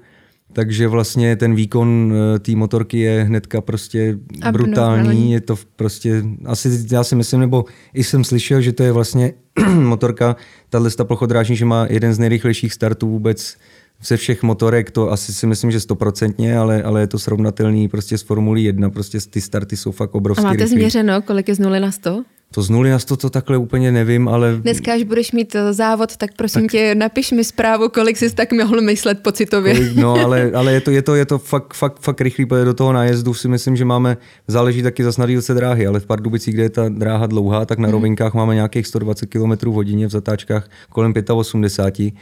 takže 0.54 0.88
vlastně 0.88 1.36
ten 1.36 1.56
výkon 1.56 2.14
eh, 2.36 2.40
té 2.40 2.52
motorky 2.52 3.00
je 3.00 3.24
hnedka 3.24 3.62
prostě 3.62 4.18
brutální. 4.52 5.32
Je 5.32 5.42
to 5.42 5.56
prostě, 5.75 6.24
asi 6.46 6.86
já 6.92 7.04
si 7.04 7.16
myslím, 7.16 7.40
nebo 7.40 7.66
i 7.94 8.04
jsem 8.04 8.24
slyšel, 8.24 8.62
že 8.62 8.74
to 8.74 8.84
je 8.84 8.92
vlastně 8.92 9.34
motorka, 9.74 10.36
tahle 10.70 10.90
plochodrážní, 11.04 11.56
že 11.56 11.66
má 11.66 11.88
jeden 11.90 12.14
z 12.14 12.20
nejrychlejších 12.20 12.74
startů 12.74 13.10
vůbec 13.10 13.58
ze 14.04 14.18
všech 14.18 14.44
motorek, 14.44 14.92
to 14.92 15.12
asi 15.12 15.34
si 15.34 15.48
myslím, 15.48 15.72
že 15.72 15.80
stoprocentně, 15.80 16.58
ale, 16.58 16.84
ale 16.84 17.02
je 17.02 17.08
to 17.08 17.20
srovnatelný 17.20 17.88
prostě 17.88 18.18
s 18.18 18.22
Formulí 18.22 18.64
1, 18.64 18.90
prostě 18.90 19.18
ty 19.30 19.42
starty 19.42 19.78
jsou 19.78 19.92
fakt 19.92 20.16
obrovské. 20.16 20.42
A 20.42 20.48
máte 20.48 20.64
rychlý. 20.64 20.78
změřeno, 20.78 21.22
kolik 21.22 21.48
je 21.48 21.56
z 21.56 21.60
0 21.60 21.80
na 21.80 21.92
100? 21.92 22.24
To 22.54 22.62
z 22.62 22.70
nuly 22.70 22.90
na 22.90 23.00
100 23.00 23.18
to 23.18 23.30
takhle 23.30 23.58
úplně 23.58 23.92
nevím, 23.92 24.28
ale... 24.28 24.56
Dneska, 24.62 24.94
až 24.94 25.04
budeš 25.04 25.32
mít 25.32 25.56
eh, 25.56 25.74
závod, 25.74 26.18
tak 26.18 26.30
prosím 26.36 26.62
tak... 26.62 26.72
tě, 26.72 26.96
napiš 26.96 27.32
mi 27.32 27.44
zprávu, 27.44 27.90
kolik 27.90 28.18
jsi 28.18 28.36
tak 28.36 28.54
mohl 28.54 28.82
myslet 28.82 29.20
pocitově. 29.24 29.74
Kolik, 29.74 29.96
no, 29.96 30.14
ale, 30.25 30.52
ale 30.56 30.74
je 30.74 30.82
to, 30.82 30.92
je 30.92 31.02
to, 31.02 31.16
je 31.16 31.25
to 31.25 31.38
fakt, 31.38 31.74
fakt, 31.74 32.00
fakt 32.00 32.22
rychlý, 32.22 32.46
protože 32.46 32.66
do 32.66 32.74
toho 32.74 32.94
nájezdu 32.94 33.34
si 33.34 33.48
myslím, 33.48 33.75
že 33.75 33.86
máme, 33.86 34.18
záleží 34.48 34.84
taky 34.84 35.04
zase 35.04 35.22
na 35.22 35.28
dílce 35.28 35.54
dráhy, 35.54 35.88
ale 35.88 36.00
v 36.00 36.06
Pardubicích, 36.06 36.54
kde 36.54 36.64
je 36.64 36.70
ta 36.70 36.90
dráha 36.90 37.28
dlouhá, 37.28 37.66
tak 37.66 37.80
na 37.80 37.88
mm. 37.88 37.92
rovinkách 37.92 38.34
máme 38.34 38.56
nějakých 38.56 38.88
120 38.88 39.25
km 39.25 39.70
hodině, 39.70 40.08
v 40.08 40.12
zatáčkách 40.12 40.70
kolem 40.90 41.14
85. 41.34 42.14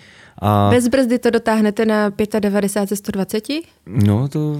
A... 0.41 0.69
Bez 0.69 0.87
brzdy 0.87 1.19
to 1.19 1.29
dotáhnete 1.29 1.85
na 1.85 2.11
95 2.39 2.97
120? 2.97 3.43
No, 3.87 4.27
to 4.27 4.59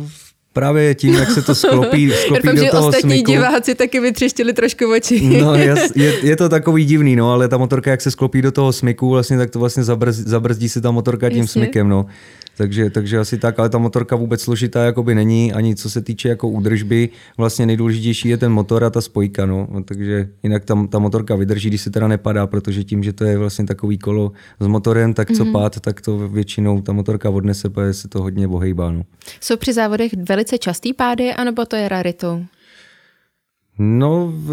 právě 0.54 0.96
tím, 0.96 1.14
jak 1.14 1.32
se 1.32 1.42
to 1.42 1.56
sklopí, 1.56 2.12
sklopí 2.24 2.42
Doufám, 2.44 2.56
do 2.56 2.64
že 2.64 2.70
toho 2.72 2.88
ostatní 2.88 3.10
smyku. 3.12 3.32
diváci 3.32 3.76
taky 3.76 4.00
vytřeštili 4.00 4.54
trošku 4.54 4.92
oči. 4.94 5.38
no, 5.42 5.56
je, 5.96 6.16
je, 6.24 6.36
to 6.36 6.50
takový 6.50 6.86
divný, 6.86 7.16
no, 7.16 7.32
ale 7.32 7.48
ta 7.48 7.58
motorka, 7.58 7.92
jak 7.92 8.02
se 8.02 8.12
sklopí 8.12 8.42
do 8.42 8.52
toho 8.52 8.74
smyku, 8.74 9.10
vlastně, 9.10 9.38
tak 9.38 9.50
to 9.50 9.60
vlastně 9.60 9.84
zabrzdí, 9.84 10.24
zabrzdí 10.24 10.70
se 10.70 10.82
ta 10.82 10.92
motorka 10.92 11.30
tím 11.30 11.40
Jasně. 11.40 11.62
smykem, 11.62 11.90
no. 11.90 12.06
Takže, 12.58 12.90
takže 12.90 13.20
asi 13.20 13.38
tak, 13.38 13.60
ale 13.60 13.70
ta 13.70 13.78
motorka 13.78 14.16
vůbec 14.16 14.42
složitá 14.42 14.86
jakoby 14.86 15.16
není, 15.16 15.54
ani 15.54 15.76
co 15.76 15.90
se 15.90 16.02
týče 16.02 16.30
jako 16.30 16.50
údržby. 16.50 17.10
Vlastně 17.38 17.66
nejdůležitější 17.66 18.30
je 18.30 18.38
ten 18.38 18.52
motor 18.52 18.84
a 18.84 18.90
ta 18.90 19.02
spojka, 19.02 19.46
no. 19.46 19.68
Takže 19.86 20.30
jinak 20.44 20.66
tam 20.66 20.88
ta 20.88 21.00
motorka 21.00 21.36
vydrží, 21.36 21.70
když 21.70 21.82
se 21.82 21.90
teda 21.90 22.08
nepadá, 22.08 22.48
protože 22.48 22.84
tím, 22.84 23.04
že 23.04 23.14
to 23.14 23.24
je 23.24 23.38
vlastně 23.38 23.66
takový 23.66 23.98
kolo 23.98 24.32
s 24.60 24.68
motorem, 24.68 25.14
tak 25.14 25.32
co 25.32 25.46
mm-hmm. 25.46 25.52
pád, 25.52 25.80
tak 25.80 26.02
to 26.02 26.28
většinou 26.28 26.82
ta 26.82 26.94
motorka 26.94 27.30
odnese, 27.30 27.70
protože 27.70 27.94
se 27.94 28.08
to 28.08 28.22
hodně 28.22 28.48
bohejbá, 28.48 28.92
no. 28.92 29.04
Jsou 29.42 29.58
při 29.58 29.74
závodech 29.74 30.12
velice 30.30 30.58
častý 30.58 30.94
pády, 30.94 31.34
anebo 31.34 31.66
to 31.66 31.76
je 31.76 31.90
raritou? 31.90 32.46
No 33.80 34.34
v, 34.36 34.50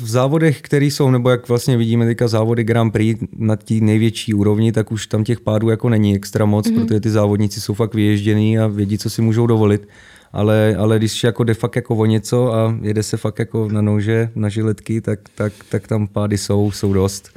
v 0.00 0.08
závodech, 0.08 0.60
které 0.60 0.84
jsou, 0.84 1.10
nebo 1.10 1.30
jak 1.30 1.48
vlastně 1.48 1.76
vidíme 1.76 2.06
teďka 2.06 2.28
závody 2.28 2.64
Grand 2.64 2.92
Prix 2.92 3.26
na 3.36 3.56
té 3.56 3.74
největší 3.74 4.34
úrovni, 4.34 4.72
tak 4.72 4.92
už 4.92 5.06
tam 5.06 5.24
těch 5.24 5.40
pádů 5.40 5.68
jako 5.68 5.88
není 5.88 6.14
extra 6.14 6.44
moc, 6.44 6.66
mm-hmm. 6.66 6.82
protože 6.84 7.00
ty 7.00 7.10
závodníci 7.10 7.60
jsou 7.60 7.74
fakt 7.74 7.94
vyježděný 7.94 8.58
a 8.58 8.66
vědí, 8.66 8.98
co 8.98 9.10
si 9.10 9.22
můžou 9.22 9.46
dovolit. 9.46 9.88
Ale, 10.32 10.76
ale 10.78 10.98
když 10.98 11.24
jako 11.24 11.44
jde 11.44 11.54
fakt 11.54 11.76
jako 11.76 11.96
o 11.96 12.06
něco 12.06 12.54
a 12.54 12.76
jede 12.82 13.02
se 13.02 13.16
fakt 13.16 13.38
jako 13.38 13.68
na 13.68 13.80
nože, 13.80 14.30
na 14.34 14.48
žiletky, 14.48 15.00
tak, 15.00 15.20
tak, 15.34 15.52
tak 15.68 15.88
tam 15.88 16.06
pády 16.06 16.38
jsou, 16.38 16.70
jsou 16.70 16.92
dost. 16.92 17.30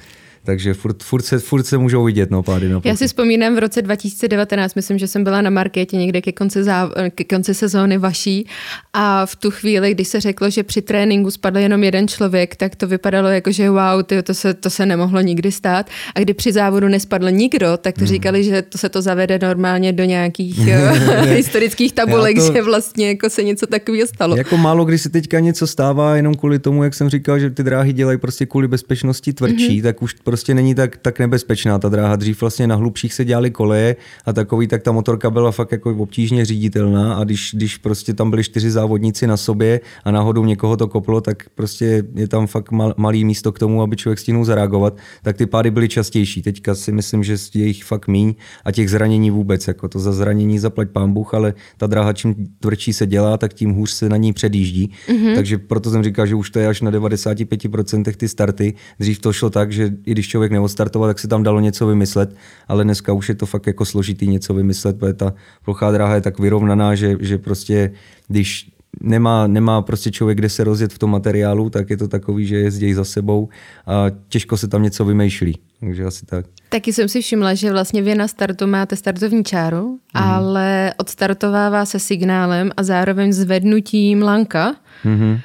Takže 0.46 0.74
furt, 0.74 1.04
furt, 1.04 1.22
se, 1.22 1.40
furt 1.40 1.64
se 1.64 1.78
můžou 1.78 2.04
vidět 2.04 2.32
no, 2.32 2.44
pády 2.44 2.70
na 2.70 2.82
Já 2.84 2.96
si 2.96 3.08
vzpomínám 3.08 3.56
v 3.56 3.60
roce 3.60 3.82
2019, 3.82 4.76
myslím, 4.76 4.98
že 4.98 5.08
jsem 5.08 5.24
byla 5.24 5.42
na 5.42 5.50
marketě 5.50 5.98
někde 5.98 6.22
ke 6.22 6.32
konci, 6.32 6.62
záv- 6.62 6.92
ke 7.16 7.24
konci 7.24 7.54
sezóny 7.54 7.98
vaší 7.98 8.48
a 8.94 9.26
v 9.26 9.36
tu 9.36 9.52
chvíli, 9.52 9.92
když 9.92 10.08
se 10.08 10.22
řeklo, 10.22 10.50
že 10.50 10.64
při 10.64 10.82
tréninku 10.82 11.32
spadl 11.32 11.58
jenom 11.58 11.84
jeden 11.84 12.08
člověk, 12.08 12.56
tak 12.56 12.76
to 12.76 12.88
vypadalo 12.88 13.28
jako, 13.28 13.52
že 13.52 13.70
wow, 13.70 14.04
tyjo, 14.06 14.24
to, 14.24 14.34
se, 14.34 14.54
to 14.54 14.70
se 14.70 14.86
nemohlo 14.86 15.22
nikdy 15.22 15.52
stát. 15.52 15.90
A 16.16 16.20
kdy 16.20 16.34
při 16.34 16.52
závodu 16.52 16.88
nespadl 16.88 17.32
nikdo, 17.32 17.78
tak 17.78 17.96
to 17.96 18.02
hmm. 18.02 18.08
říkali, 18.08 18.44
že 18.44 18.62
to 18.62 18.78
se 18.78 18.90
to 18.90 19.02
zavede 19.02 19.40
normálně 19.40 19.94
do 19.94 20.04
nějakých 20.04 20.68
eh, 20.68 21.36
historických 21.36 21.94
tabulek, 21.94 22.38
to... 22.38 22.54
že 22.54 22.62
vlastně 22.62 23.08
jako 23.08 23.30
se 23.30 23.44
něco 23.44 23.68
takového 23.68 24.08
stalo. 24.08 24.36
Jako 24.36 24.58
málo 24.58 24.86
kdy 24.86 24.98
se 24.98 25.10
teďka 25.10 25.40
něco 25.40 25.68
stává 25.68 26.16
jenom 26.16 26.36
kvůli 26.36 26.60
tomu, 26.60 26.84
jak 26.84 26.94
jsem 26.94 27.10
říkal, 27.10 27.40
že 27.40 27.50
ty 27.50 27.64
dráhy 27.64 27.94
dělají 27.94 28.18
prostě 28.18 28.46
kvůli 28.46 28.68
bezpečnosti 28.68 29.34
tvrdší, 29.34 29.80
mm-hmm. 29.80 29.84
tak 29.84 30.02
už 30.02 30.14
prostě 30.34 30.54
není 30.54 30.76
tak, 30.76 30.98
tak 30.98 31.20
nebezpečná 31.20 31.80
ta 31.80 31.90
dráha. 31.90 32.16
Dřív 32.16 32.42
vlastně 32.42 32.68
na 32.68 32.76
hlubších 32.76 33.14
se 33.14 33.26
dělaly 33.26 33.52
koleje 33.52 33.96
a 34.26 34.34
takový, 34.34 34.68
tak 34.68 34.84
ta 34.84 34.92
motorka 34.92 35.30
byla 35.30 35.52
fakt 35.52 35.72
jako 35.72 35.96
obtížně 35.96 36.46
říditelná 36.46 37.14
a 37.14 37.24
když, 37.24 37.52
když 37.54 37.78
prostě 37.78 38.14
tam 38.14 38.30
byli 38.30 38.44
čtyři 38.44 38.72
závodníci 38.72 39.28
na 39.28 39.38
sobě 39.38 39.82
a 40.04 40.12
náhodou 40.12 40.46
někoho 40.46 40.78
to 40.78 40.88
koplo, 40.88 41.22
tak 41.22 41.50
prostě 41.56 42.04
je 42.16 42.28
tam 42.28 42.48
fakt 42.48 42.72
mal, 42.72 42.94
malý 42.98 43.26
místo 43.26 43.52
k 43.52 43.60
tomu, 43.60 43.82
aby 43.82 43.96
člověk 43.96 44.20
stihnul 44.20 44.46
zareagovat, 44.46 44.98
tak 45.24 45.38
ty 45.38 45.46
pády 45.46 45.72
byly 45.72 45.90
častější. 45.90 46.42
Teďka 46.42 46.76
si 46.76 46.92
myslím, 46.92 47.24
že 47.24 47.36
je 47.54 47.66
jich 47.66 47.84
fakt 47.84 48.08
míň 48.08 48.36
a 48.66 48.72
těch 48.72 48.90
zranění 48.90 49.32
vůbec, 49.32 49.68
jako 49.68 49.88
to 49.88 50.00
za 50.00 50.12
zranění 50.12 50.60
zaplať 50.60 50.90
pán 50.90 51.14
Bůh, 51.14 51.34
ale 51.34 51.54
ta 51.78 51.88
dráha 51.88 52.14
čím 52.14 52.36
tvrdší 52.60 52.94
se 52.94 53.08
dělá, 53.08 53.38
tak 53.38 53.54
tím 53.54 53.72
hůř 53.72 53.92
se 53.92 54.10
na 54.10 54.18
ní 54.18 54.34
předjíždí. 54.34 54.92
Mm-hmm. 55.08 55.36
Takže 55.36 55.58
proto 55.58 55.92
jsem 55.92 56.04
říkal, 56.04 56.26
že 56.26 56.36
už 56.36 56.50
to 56.50 56.60
je 56.60 56.68
až 56.68 56.82
na 56.82 56.92
95% 56.92 58.16
ty 58.18 58.28
starty. 58.28 58.74
Dřív 59.00 59.20
to 59.20 59.34
šlo 59.34 59.50
tak, 59.50 59.72
že 59.72 59.94
i 60.06 60.12
když 60.12 60.23
člověk 60.28 60.52
neodstartoval, 60.52 61.10
tak 61.10 61.20
se 61.20 61.28
tam 61.28 61.44
dalo 61.44 61.60
něco 61.60 61.88
vymyslet, 61.88 62.36
ale 62.68 62.84
dneska 62.84 63.14
už 63.14 63.30
je 63.30 63.36
to 63.36 63.46
fakt 63.46 63.68
jako 63.68 63.86
složitý 63.86 64.28
něco 64.28 64.54
vymyslet, 64.54 65.00
protože 65.00 65.14
ta 65.14 65.34
plochá 65.66 65.92
dráha 65.92 66.16
je 66.16 66.22
tak 66.22 66.40
vyrovnaná, 66.40 66.96
že, 66.96 67.18
že 67.20 67.38
prostě 67.38 67.92
když 68.28 68.74
nemá, 69.02 69.48
nemá 69.48 69.82
prostě 69.82 70.12
člověk, 70.12 70.38
kde 70.38 70.50
se 70.50 70.64
rozjet 70.64 70.94
v 70.94 71.00
tom 71.00 71.12
materiálu, 71.12 71.70
tak 71.70 71.90
je 71.90 71.98
to 71.98 72.08
takový, 72.08 72.46
že 72.46 72.56
jezdí 72.56 72.94
za 72.94 73.04
sebou 73.04 73.50
a 73.88 74.06
těžko 74.28 74.58
se 74.58 74.68
tam 74.68 74.84
něco 74.84 75.06
vymýšlí. 75.06 75.60
Takže 75.80 76.06
asi 76.06 76.26
tak. 76.26 76.46
Taky 76.70 76.94
jsem 76.94 77.10
si 77.10 77.22
všimla, 77.22 77.54
že 77.54 77.72
vlastně 77.72 78.02
vy 78.02 78.16
na 78.16 78.28
startu 78.28 78.68
máte 78.68 78.96
startovní 78.96 79.44
čáru, 79.44 79.90
mm. 79.90 79.98
ale 80.14 80.94
odstartovává 80.98 81.86
se 81.86 82.00
signálem 82.00 82.72
a 82.78 82.84
zároveň 82.84 83.34
zvednutím 83.34 84.22
lanka. 84.22 84.76
Mm-hmm. 85.06 85.40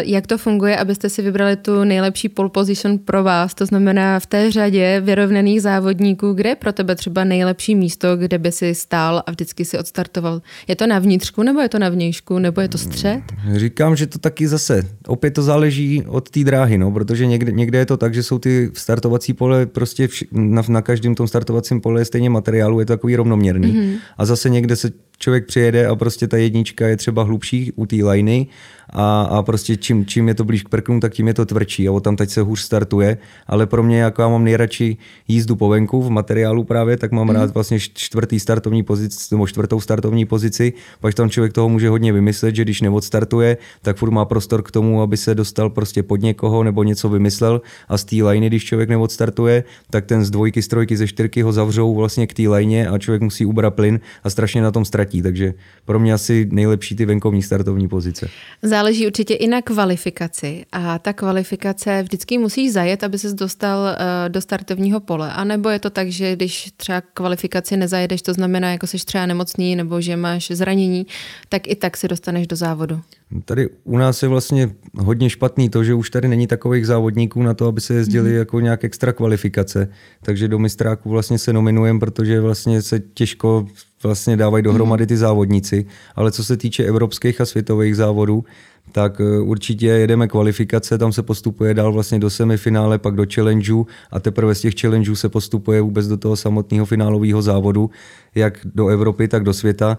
Jak 0.00 0.26
to 0.26 0.38
funguje, 0.38 0.76
abyste 0.76 1.08
si 1.10 1.22
vybrali 1.22 1.56
tu 1.56 1.84
nejlepší 1.84 2.28
pole 2.28 2.48
position 2.48 2.98
pro 2.98 3.24
vás? 3.24 3.54
To 3.54 3.66
znamená 3.66 4.20
v 4.20 4.26
té 4.26 4.50
řadě 4.50 5.00
vyrovnaných 5.04 5.62
závodníků, 5.62 6.32
kde 6.32 6.48
je 6.48 6.56
pro 6.56 6.72
tebe 6.72 6.94
třeba 6.94 7.24
nejlepší 7.24 7.74
místo, 7.74 8.16
kde 8.16 8.38
by 8.38 8.52
si 8.52 8.74
stál 8.74 9.22
a 9.26 9.30
vždycky 9.30 9.64
si 9.64 9.78
odstartoval? 9.78 10.42
Je 10.68 10.76
to 10.76 10.86
na 10.86 10.98
vnitřku, 10.98 11.42
nebo 11.42 11.60
je 11.60 11.68
to 11.68 11.78
na 11.78 11.88
vnějšku, 11.88 12.38
nebo 12.38 12.60
je 12.60 12.68
to 12.68 12.78
střed? 12.78 13.20
Říkám, 13.56 13.96
že 13.96 14.06
to 14.06 14.18
taky 14.18 14.48
zase, 14.48 14.82
opět 15.06 15.30
to 15.30 15.42
záleží 15.42 16.02
od 16.06 16.30
té 16.30 16.44
dráhy, 16.44 16.78
no, 16.78 16.90
protože 16.90 17.26
někde, 17.26 17.52
někde 17.52 17.78
je 17.78 17.86
to 17.86 17.96
tak, 17.96 18.14
že 18.14 18.22
jsou 18.22 18.38
ty 18.38 18.70
startovací 18.74 19.32
pole 19.32 19.66
prostě 19.66 20.06
vš- 20.06 20.26
na, 20.32 20.62
na 20.68 20.82
každém 20.82 21.14
tom 21.14 21.28
startovacím 21.28 21.80
pole 21.80 22.00
je 22.00 22.04
stejně 22.04 22.30
materiálu, 22.30 22.80
je 22.80 22.86
to 22.86 22.92
takový 22.92 23.16
rovnoměrný. 23.16 23.72
Mm-hmm. 23.72 23.96
A 24.18 24.26
zase 24.26 24.50
někde 24.50 24.76
se 24.76 24.90
člověk 25.18 25.46
přijede 25.46 25.86
a 25.86 25.96
prostě 25.96 26.28
ta 26.28 26.36
jednička 26.36 26.86
je 26.86 26.96
třeba 26.96 27.22
hlubší 27.22 27.72
u 27.72 27.86
té 27.86 27.96
liney 27.96 28.46
a, 28.90 29.22
a 29.22 29.42
prostě 29.42 29.76
čím, 29.76 30.06
čím 30.06 30.28
je 30.28 30.34
to 30.34 30.44
blíž 30.44 30.62
k 30.62 30.68
prknu, 30.68 31.00
tak 31.00 31.12
tím 31.12 31.28
je 31.28 31.34
to 31.34 31.46
tvrdší. 31.46 31.88
A 31.88 32.00
tam 32.00 32.16
teď 32.16 32.30
se 32.30 32.40
hůř 32.40 32.60
startuje, 32.60 33.18
ale 33.46 33.66
pro 33.66 33.82
mě, 33.82 34.00
jako 34.00 34.22
já 34.22 34.28
mám 34.28 34.44
nejradši 34.44 34.96
jízdu 35.28 35.56
po 35.56 35.68
venku 35.68 36.02
v 36.02 36.10
materiálu 36.10 36.64
právě, 36.64 36.96
tak 36.96 37.12
mám 37.12 37.28
mm. 37.28 37.34
rád 37.34 37.54
vlastně 37.54 37.80
čtvrtý 37.80 38.40
startovní 38.40 38.82
pozici, 38.82 39.34
nebo 39.34 39.46
čtvrtou 39.46 39.80
startovní 39.80 40.24
pozici, 40.24 40.72
pak 41.00 41.14
tam 41.14 41.30
člověk 41.30 41.52
toho 41.52 41.68
může 41.68 41.88
hodně 41.88 42.12
vymyslet, 42.12 42.54
že 42.54 42.64
když 42.64 42.80
neodstartuje, 42.80 43.56
tak 43.82 43.96
furt 43.96 44.10
má 44.10 44.24
prostor 44.24 44.62
k 44.62 44.70
tomu, 44.70 45.02
aby 45.02 45.16
se 45.16 45.34
dostal 45.34 45.70
prostě 45.70 46.02
pod 46.02 46.20
někoho 46.20 46.62
nebo 46.62 46.82
něco 46.82 47.08
vymyslel. 47.08 47.60
A 47.88 47.98
z 47.98 48.04
té 48.04 48.16
liney, 48.16 48.48
když 48.48 48.64
člověk 48.64 48.88
neodstartuje, 48.88 49.64
tak 49.90 50.06
ten 50.06 50.24
z 50.24 50.30
dvojky, 50.30 50.62
z 50.62 50.68
trojky, 50.68 50.96
ze 50.96 51.06
čtyřky 51.06 51.42
ho 51.42 51.52
zavřou 51.52 51.94
vlastně 51.94 52.26
k 52.26 52.34
té 52.34 52.48
lajně 52.48 52.88
a 52.88 52.98
člověk 52.98 53.22
musí 53.22 53.46
ubrat 53.46 53.74
plyn 53.74 54.00
a 54.24 54.30
strašně 54.30 54.62
na 54.62 54.70
tom 54.70 54.84
ztratí, 54.84 55.07
takže 55.22 55.54
pro 55.84 56.00
mě 56.00 56.12
asi 56.12 56.48
nejlepší 56.52 56.96
ty 56.96 57.06
venkovní 57.06 57.42
startovní 57.42 57.88
pozice. 57.88 58.28
Záleží 58.62 59.06
určitě 59.06 59.34
i 59.34 59.46
na 59.46 59.62
kvalifikaci 59.62 60.64
a 60.72 60.98
ta 60.98 61.12
kvalifikace 61.12 62.02
vždycky 62.02 62.38
musíš 62.38 62.72
zajet, 62.72 63.04
aby 63.04 63.18
ses 63.18 63.34
dostal 63.34 63.78
uh, 63.78 64.28
do 64.28 64.40
startovního 64.40 65.00
pole. 65.00 65.32
A 65.32 65.44
nebo 65.44 65.68
je 65.68 65.78
to 65.78 65.90
tak, 65.90 66.08
že 66.08 66.36
když 66.36 66.70
třeba 66.76 67.00
kvalifikaci 67.00 67.76
nezajedeš, 67.76 68.22
to 68.22 68.34
znamená, 68.34 68.70
jako 68.70 68.86
jsi 68.86 68.98
třeba 68.98 69.26
nemocný 69.26 69.76
nebo 69.76 70.00
že 70.00 70.16
máš 70.16 70.50
zranění, 70.50 71.06
tak 71.48 71.68
i 71.68 71.74
tak 71.74 71.96
se 71.96 72.08
dostaneš 72.08 72.46
do 72.46 72.56
závodu. 72.56 73.00
Tady 73.44 73.68
u 73.84 73.98
nás 73.98 74.22
je 74.22 74.28
vlastně 74.28 74.70
hodně 74.98 75.30
špatný 75.30 75.70
to, 75.70 75.84
že 75.84 75.94
už 75.94 76.10
tady 76.10 76.28
není 76.28 76.46
takových 76.46 76.86
závodníků 76.86 77.42
na 77.42 77.54
to, 77.54 77.66
aby 77.66 77.80
se 77.80 77.94
jezdili 77.94 78.30
mm. 78.30 78.36
jako 78.36 78.60
nějak 78.60 78.84
extra 78.84 79.12
kvalifikace. 79.12 79.88
Takže 80.22 80.48
do 80.48 80.58
mistráku 80.58 81.10
vlastně 81.10 81.38
se 81.38 81.52
nominujeme, 81.52 82.00
protože 82.00 82.40
vlastně 82.40 82.82
se 82.82 83.00
těžko 83.00 83.66
vlastně 84.02 84.36
dávají 84.36 84.64
dohromady 84.64 85.06
ty 85.06 85.16
závodníci. 85.16 85.86
Ale 86.14 86.32
co 86.32 86.44
se 86.44 86.56
týče 86.56 86.84
evropských 86.84 87.40
a 87.40 87.46
světových 87.46 87.96
závodů, 87.96 88.44
tak 88.92 89.20
e, 89.20 89.40
určitě 89.40 89.86
jedeme 89.86 90.28
kvalifikace, 90.28 90.98
tam 90.98 91.12
se 91.12 91.22
postupuje 91.22 91.74
dál 91.74 91.92
vlastně 91.92 92.18
do 92.18 92.30
semifinále, 92.30 92.98
pak 92.98 93.14
do 93.14 93.26
challengeu 93.34 93.86
a 94.10 94.20
teprve 94.20 94.54
z 94.54 94.60
těch 94.60 94.74
challengeů 94.80 95.16
se 95.16 95.28
postupuje 95.28 95.80
vůbec 95.80 96.08
do 96.08 96.16
toho 96.16 96.36
samotného 96.36 96.86
finálového 96.86 97.42
závodu, 97.42 97.90
jak 98.34 98.58
do 98.74 98.88
Evropy, 98.88 99.28
tak 99.28 99.44
do 99.44 99.54
světa 99.54 99.98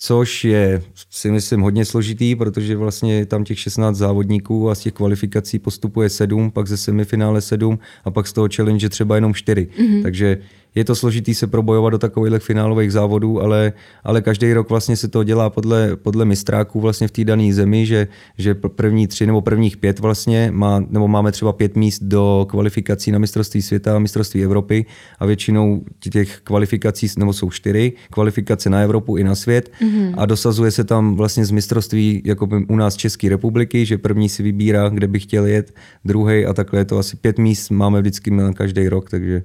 což 0.00 0.44
je 0.44 0.82
si 1.10 1.30
myslím 1.30 1.60
hodně 1.60 1.84
složitý, 1.84 2.36
protože 2.36 2.76
vlastně 2.76 3.26
tam 3.26 3.44
těch 3.44 3.58
16 3.58 3.96
závodníků 3.96 4.70
a 4.70 4.74
z 4.74 4.80
těch 4.80 4.92
kvalifikací 4.92 5.58
postupuje 5.58 6.08
7, 6.08 6.50
pak 6.50 6.66
ze 6.66 6.76
semifinále 6.76 7.40
7 7.40 7.78
a 8.04 8.10
pak 8.10 8.26
z 8.26 8.32
toho 8.32 8.48
challenge 8.56 8.88
třeba 8.88 9.14
jenom 9.14 9.34
4. 9.34 9.68
Mm-hmm. 9.78 10.02
Takže 10.02 10.38
je 10.74 10.84
to 10.84 10.94
složitý 10.94 11.34
se 11.34 11.46
probojovat 11.46 11.90
do 11.90 11.98
takových 11.98 12.42
finálových 12.42 12.92
závodů, 12.92 13.42
ale, 13.42 13.72
ale 14.04 14.22
každý 14.22 14.52
rok 14.52 14.70
vlastně 14.70 14.96
se 14.96 15.08
to 15.08 15.24
dělá 15.24 15.50
podle, 15.50 15.96
podle 15.96 16.24
mistráků 16.24 16.80
vlastně 16.80 17.08
v 17.08 17.10
té 17.10 17.24
dané 17.24 17.52
zemi, 17.52 17.86
že, 17.86 18.08
že 18.38 18.54
první 18.54 19.06
tři 19.06 19.26
nebo 19.26 19.40
prvních 19.40 19.76
pět 19.76 19.98
vlastně 19.98 20.50
má, 20.54 20.84
nebo 20.90 21.08
máme 21.08 21.32
třeba 21.32 21.52
pět 21.52 21.76
míst 21.76 22.02
do 22.02 22.46
kvalifikací 22.50 23.12
na 23.12 23.18
mistrovství 23.18 23.62
světa 23.62 23.96
a 23.96 23.98
mistrovství 23.98 24.44
Evropy 24.44 24.86
a 25.18 25.26
většinou 25.26 25.82
těch 26.10 26.40
kvalifikací, 26.44 27.08
nebo 27.18 27.32
jsou 27.32 27.50
čtyři, 27.50 27.92
kvalifikace 28.10 28.70
na 28.70 28.80
Evropu 28.80 29.16
i 29.16 29.24
na 29.24 29.34
svět 29.34 29.72
mm-hmm. 29.82 30.14
a 30.16 30.26
dosazuje 30.26 30.70
se 30.70 30.84
tam 30.84 31.16
vlastně 31.16 31.44
z 31.44 31.50
mistrovství 31.50 32.22
jako 32.24 32.48
u 32.68 32.76
nás 32.76 32.96
České 32.96 33.28
republiky, 33.28 33.86
že 33.86 33.98
první 33.98 34.28
si 34.28 34.42
vybírá, 34.42 34.88
kde 34.88 35.06
by 35.06 35.18
chtěl 35.20 35.46
jet, 35.46 35.74
druhý 36.04 36.46
a 36.46 36.52
takhle 36.52 36.80
je 36.80 36.84
to 36.84 36.98
asi 36.98 37.16
pět 37.16 37.38
míst 37.38 37.70
máme 37.70 38.00
vždycky 38.00 38.30
na 38.30 38.52
každý 38.52 38.88
rok, 38.88 39.10
takže 39.10 39.42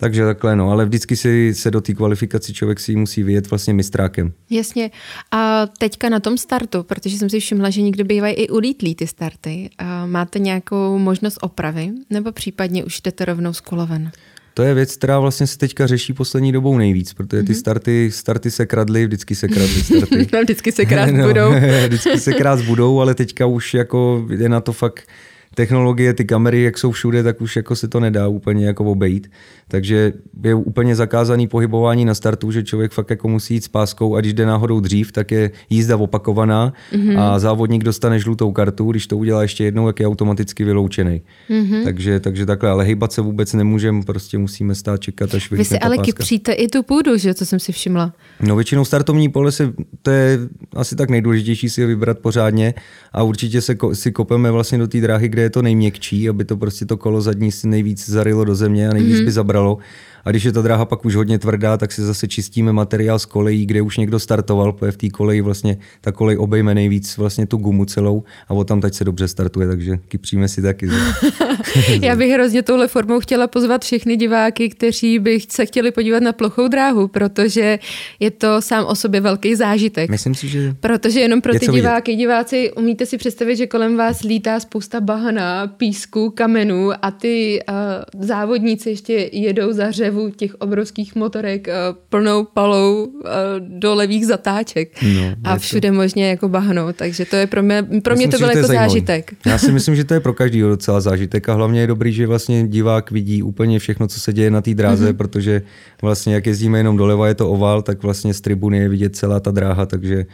takže 0.00 0.24
takhle, 0.24 0.56
no, 0.56 0.70
ale 0.70 0.84
vždycky 0.84 1.16
si 1.16 1.54
se 1.54 1.70
do 1.70 1.80
té 1.80 1.94
kvalifikaci 1.94 2.54
člověk 2.54 2.80
si 2.80 2.96
musí 2.96 3.22
vyjet 3.22 3.50
vlastně 3.50 3.74
mistrákem. 3.74 4.32
Jasně. 4.50 4.90
A 5.30 5.66
teďka 5.78 6.08
na 6.08 6.20
tom 6.20 6.38
startu, 6.38 6.82
protože 6.82 7.18
jsem 7.18 7.30
si 7.30 7.40
všimla, 7.40 7.70
že 7.70 7.82
někdy 7.82 8.04
bývají 8.04 8.34
i 8.34 8.48
ulítlí 8.48 8.94
ty 8.94 9.06
starty. 9.06 9.70
A 9.78 10.06
máte 10.06 10.38
nějakou 10.38 10.98
možnost 10.98 11.38
opravy, 11.40 11.90
nebo 12.10 12.32
případně 12.32 12.84
už 12.84 13.00
jdete 13.00 13.24
rovnou 13.24 13.52
z 13.52 13.60
koloven? 13.60 14.10
To 14.54 14.62
je 14.62 14.74
věc, 14.74 14.96
která 14.96 15.18
vlastně 15.18 15.46
se 15.46 15.58
teďka 15.58 15.86
řeší 15.86 16.12
poslední 16.12 16.52
dobou 16.52 16.78
nejvíc, 16.78 17.14
protože 17.14 17.42
ty 17.42 17.52
mhm. 17.52 17.60
starty, 17.60 18.10
starty 18.12 18.50
se 18.50 18.66
kradly, 18.66 19.06
vždycky 19.06 19.34
se 19.34 19.48
kradly 19.48 19.82
starty. 19.82 20.28
no, 20.32 20.42
vždycky 20.42 20.72
se 20.72 20.84
krát 20.84 21.10
no, 21.10 21.26
budou. 21.26 21.52
vždycky 21.86 22.20
se 22.20 22.32
krát 22.32 22.60
budou, 22.60 23.00
ale 23.00 23.14
teďka 23.14 23.46
už 23.46 23.74
jako 23.74 24.26
je 24.30 24.48
na 24.48 24.60
to 24.60 24.72
fakt 24.72 25.08
technologie, 25.54 26.14
ty 26.14 26.24
kamery, 26.24 26.62
jak 26.62 26.78
jsou 26.78 26.90
všude, 26.90 27.22
tak 27.22 27.40
už 27.40 27.56
jako 27.56 27.76
se 27.76 27.88
to 27.88 28.00
nedá 28.00 28.28
úplně 28.28 28.66
jako 28.66 28.84
obejít. 28.84 29.30
Takže 29.68 30.12
je 30.44 30.54
úplně 30.54 30.96
zakázaný 30.96 31.48
pohybování 31.48 32.04
na 32.04 32.14
startu, 32.14 32.50
že 32.50 32.62
člověk 32.62 32.92
fakt 32.92 33.10
jako 33.10 33.28
musí 33.28 33.54
jít 33.54 33.64
s 33.64 33.68
páskou 33.68 34.16
a 34.16 34.20
když 34.20 34.34
jde 34.34 34.46
náhodou 34.46 34.80
dřív, 34.80 35.12
tak 35.12 35.30
je 35.30 35.50
jízda 35.70 35.96
opakovaná 35.96 36.72
mm-hmm. 36.92 37.20
a 37.20 37.38
závodník 37.38 37.84
dostane 37.84 38.18
žlutou 38.18 38.52
kartu, 38.52 38.90
když 38.90 39.06
to 39.06 39.16
udělá 39.16 39.42
ještě 39.42 39.64
jednou, 39.64 39.86
jak 39.86 40.00
je 40.00 40.06
automaticky 40.06 40.64
vyloučený. 40.64 41.22
Mm-hmm. 41.50 41.84
Takže, 41.84 42.20
takže 42.20 42.46
takhle, 42.46 42.70
ale 42.70 42.84
hejbat 42.84 43.12
se 43.12 43.20
vůbec 43.20 43.52
nemůžeme, 43.52 44.02
prostě 44.02 44.38
musíme 44.38 44.74
stát 44.74 45.00
čekat, 45.00 45.34
až 45.34 45.50
Vy 45.50 45.64
si 45.64 45.78
ale 45.78 45.98
kypříte 45.98 46.52
i 46.52 46.68
tu 46.68 46.82
půdu, 46.82 47.16
že 47.16 47.34
co 47.34 47.46
jsem 47.46 47.58
si 47.58 47.72
všimla. 47.72 48.12
No 48.40 48.56
většinou 48.56 48.84
startovní 48.84 49.28
pole 49.28 49.52
se, 49.52 49.72
to 50.02 50.10
je 50.10 50.38
asi 50.76 50.96
tak 50.96 51.10
nejdůležitější 51.10 51.68
si 51.68 51.80
je 51.80 51.86
vybrat 51.86 52.18
pořádně 52.18 52.74
a 53.12 53.22
určitě 53.22 53.60
se 53.60 53.76
si 53.92 54.12
kopeme 54.12 54.50
vlastně 54.50 54.78
do 54.78 54.88
té 54.88 55.00
dráhy, 55.00 55.28
kde 55.28 55.42
je 55.42 55.49
to 55.50 55.62
nejměkčí, 55.62 56.28
aby 56.28 56.44
to 56.44 56.56
prostě 56.56 56.86
to 56.86 56.96
kolo 56.96 57.20
zadní 57.20 57.52
si 57.52 57.68
nejvíc 57.68 58.08
zarilo 58.08 58.44
do 58.44 58.54
země 58.54 58.88
a 58.88 58.92
nejvíc 58.92 59.16
mm-hmm. 59.16 59.24
by 59.24 59.30
zabralo. 59.32 59.78
A 60.24 60.30
když 60.30 60.44
je 60.44 60.52
ta 60.52 60.62
dráha 60.62 60.84
pak 60.84 61.04
už 61.04 61.16
hodně 61.16 61.38
tvrdá, 61.38 61.76
tak 61.76 61.92
si 61.92 62.02
zase 62.02 62.28
čistíme 62.28 62.72
materiál 62.72 63.18
z 63.18 63.26
kolejí, 63.26 63.66
kde 63.66 63.82
už 63.82 63.96
někdo 63.96 64.18
startoval, 64.18 64.72
protože 64.72 64.92
v 64.92 64.96
té 64.96 65.08
koleji 65.08 65.40
vlastně 65.40 65.78
ta 66.00 66.12
kolej 66.12 66.38
obejme 66.38 66.74
nejvíc 66.74 67.16
vlastně 67.16 67.46
tu 67.46 67.56
gumu 67.56 67.84
celou 67.84 68.22
a 68.48 68.54
o 68.54 68.64
tam 68.64 68.80
teď 68.80 68.94
se 68.94 69.04
dobře 69.04 69.28
startuje, 69.28 69.68
takže 69.68 69.98
kypříme 70.08 70.48
si 70.48 70.62
taky. 70.62 70.88
Já 72.02 72.16
bych 72.16 72.32
hrozně 72.32 72.62
touhle 72.62 72.88
formou 72.88 73.20
chtěla 73.20 73.46
pozvat 73.46 73.84
všechny 73.84 74.16
diváky, 74.16 74.68
kteří 74.68 75.18
by 75.18 75.38
se 75.48 75.66
chtěli 75.66 75.90
podívat 75.90 76.22
na 76.22 76.32
plochou 76.32 76.68
dráhu, 76.68 77.08
protože 77.08 77.78
je 78.20 78.30
to 78.30 78.62
sám 78.62 78.84
o 78.84 78.94
sobě 78.94 79.20
velký 79.20 79.54
zážitek. 79.54 80.10
Myslím 80.10 80.34
si, 80.34 80.48
že 80.48 80.76
Protože 80.80 81.20
jenom 81.20 81.40
pro 81.40 81.52
ty 81.58 81.66
diváky, 81.66 82.12
vidět. 82.12 82.20
diváci, 82.22 82.72
umíte 82.72 83.06
si 83.06 83.18
představit, 83.18 83.56
že 83.56 83.66
kolem 83.66 83.96
vás 83.96 84.22
lítá 84.22 84.60
spousta 84.60 85.00
bahana, 85.00 85.66
písku, 85.66 86.30
kamenů 86.30 86.90
a 87.02 87.10
ty 87.10 87.60
uh, 87.68 88.24
závodníci 88.26 88.90
ještě 88.90 89.30
jedou 89.32 89.72
za 89.72 89.86
hře 89.86 90.09
řevu 90.10 90.30
těch 90.30 90.54
obrovských 90.54 91.14
motorek 91.14 91.68
uh, 91.68 91.96
plnou 92.08 92.44
palou 92.44 93.04
uh, 93.04 93.30
do 93.78 93.94
levých 93.94 94.26
zatáček 94.26 95.02
no, 95.02 95.34
a 95.44 95.58
všude 95.58 95.88
to... 95.88 95.94
možně 95.94 96.28
jako 96.28 96.48
bahno, 96.48 96.92
takže 96.92 97.24
to 97.24 97.36
je 97.36 97.46
pro 97.46 97.62
mě, 97.62 97.86
pro 98.02 98.16
mě 98.16 98.28
to 98.28 98.38
byl 98.38 98.50
jako 98.50 98.66
zážitek. 98.66 99.32
Já 99.46 99.58
si 99.58 99.72
myslím, 99.72 99.96
že 99.96 100.04
to 100.04 100.14
je 100.14 100.20
pro 100.20 100.34
každého 100.34 100.68
docela 100.68 101.00
zážitek 101.00 101.48
a 101.48 101.54
hlavně 101.54 101.80
je 101.80 101.86
dobrý, 101.86 102.12
že 102.12 102.26
vlastně 102.26 102.68
divák 102.68 103.10
vidí 103.10 103.42
úplně 103.42 103.78
všechno, 103.78 104.08
co 104.08 104.20
se 104.20 104.32
děje 104.32 104.50
na 104.50 104.60
té 104.60 104.74
dráze, 104.74 105.12
mm-hmm. 105.12 105.16
protože 105.16 105.62
vlastně 106.02 106.34
jak 106.34 106.46
jezdíme 106.46 106.78
jenom 106.78 106.96
doleva, 106.96 107.28
je 107.28 107.34
to 107.34 107.50
oval, 107.50 107.82
tak 107.82 108.02
vlastně 108.02 108.34
z 108.34 108.40
tribuny 108.40 108.78
je 108.78 108.88
vidět 108.88 109.16
celá 109.16 109.40
ta 109.40 109.50
dráha, 109.50 109.86
takže 109.86 110.26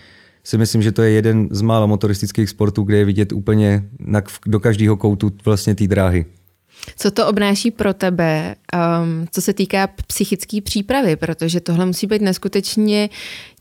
si 0.44 0.58
myslím, 0.58 0.82
že 0.82 0.92
to 0.92 1.02
je 1.02 1.10
jeden 1.10 1.48
z 1.50 1.62
mála 1.62 1.86
motoristických 1.86 2.50
sportů, 2.50 2.82
kde 2.82 2.96
je 2.96 3.04
vidět 3.04 3.32
úplně 3.32 3.84
na, 3.98 4.22
do 4.46 4.60
každého 4.60 4.96
koutu 4.96 5.32
vlastně 5.44 5.74
té 5.74 5.86
dráhy. 5.86 6.24
Co 6.96 7.10
to 7.10 7.26
obnáší 7.26 7.70
pro 7.70 7.94
tebe, 7.94 8.54
um, 8.74 9.26
co 9.30 9.42
se 9.42 9.52
týká 9.52 9.88
psychické 10.06 10.60
přípravy, 10.60 11.16
protože 11.16 11.60
tohle 11.60 11.86
musí 11.86 12.06
být 12.06 12.22
neskutečně 12.22 13.08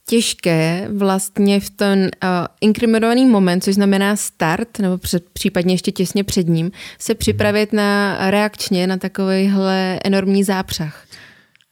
těžké 0.06 0.88
vlastně 0.94 1.60
v 1.60 1.70
ten 1.70 2.00
uh, 2.00 2.30
inkriminovaný 2.62 3.26
moment, 3.26 3.64
což 3.64 3.76
znamená 3.76 4.16
start, 4.16 4.80
nebo 4.80 4.98
před, 4.98 5.26
případně 5.34 5.74
ještě 5.74 5.92
těsně 5.92 6.24
před 6.24 6.48
ním, 6.48 6.72
se 7.00 7.16
připravit 7.16 7.74
na 7.74 8.18
reakčně 8.30 8.88
na 8.88 8.98
takovýhle 8.98 10.00
enormní 10.04 10.44
zápřah. 10.44 11.06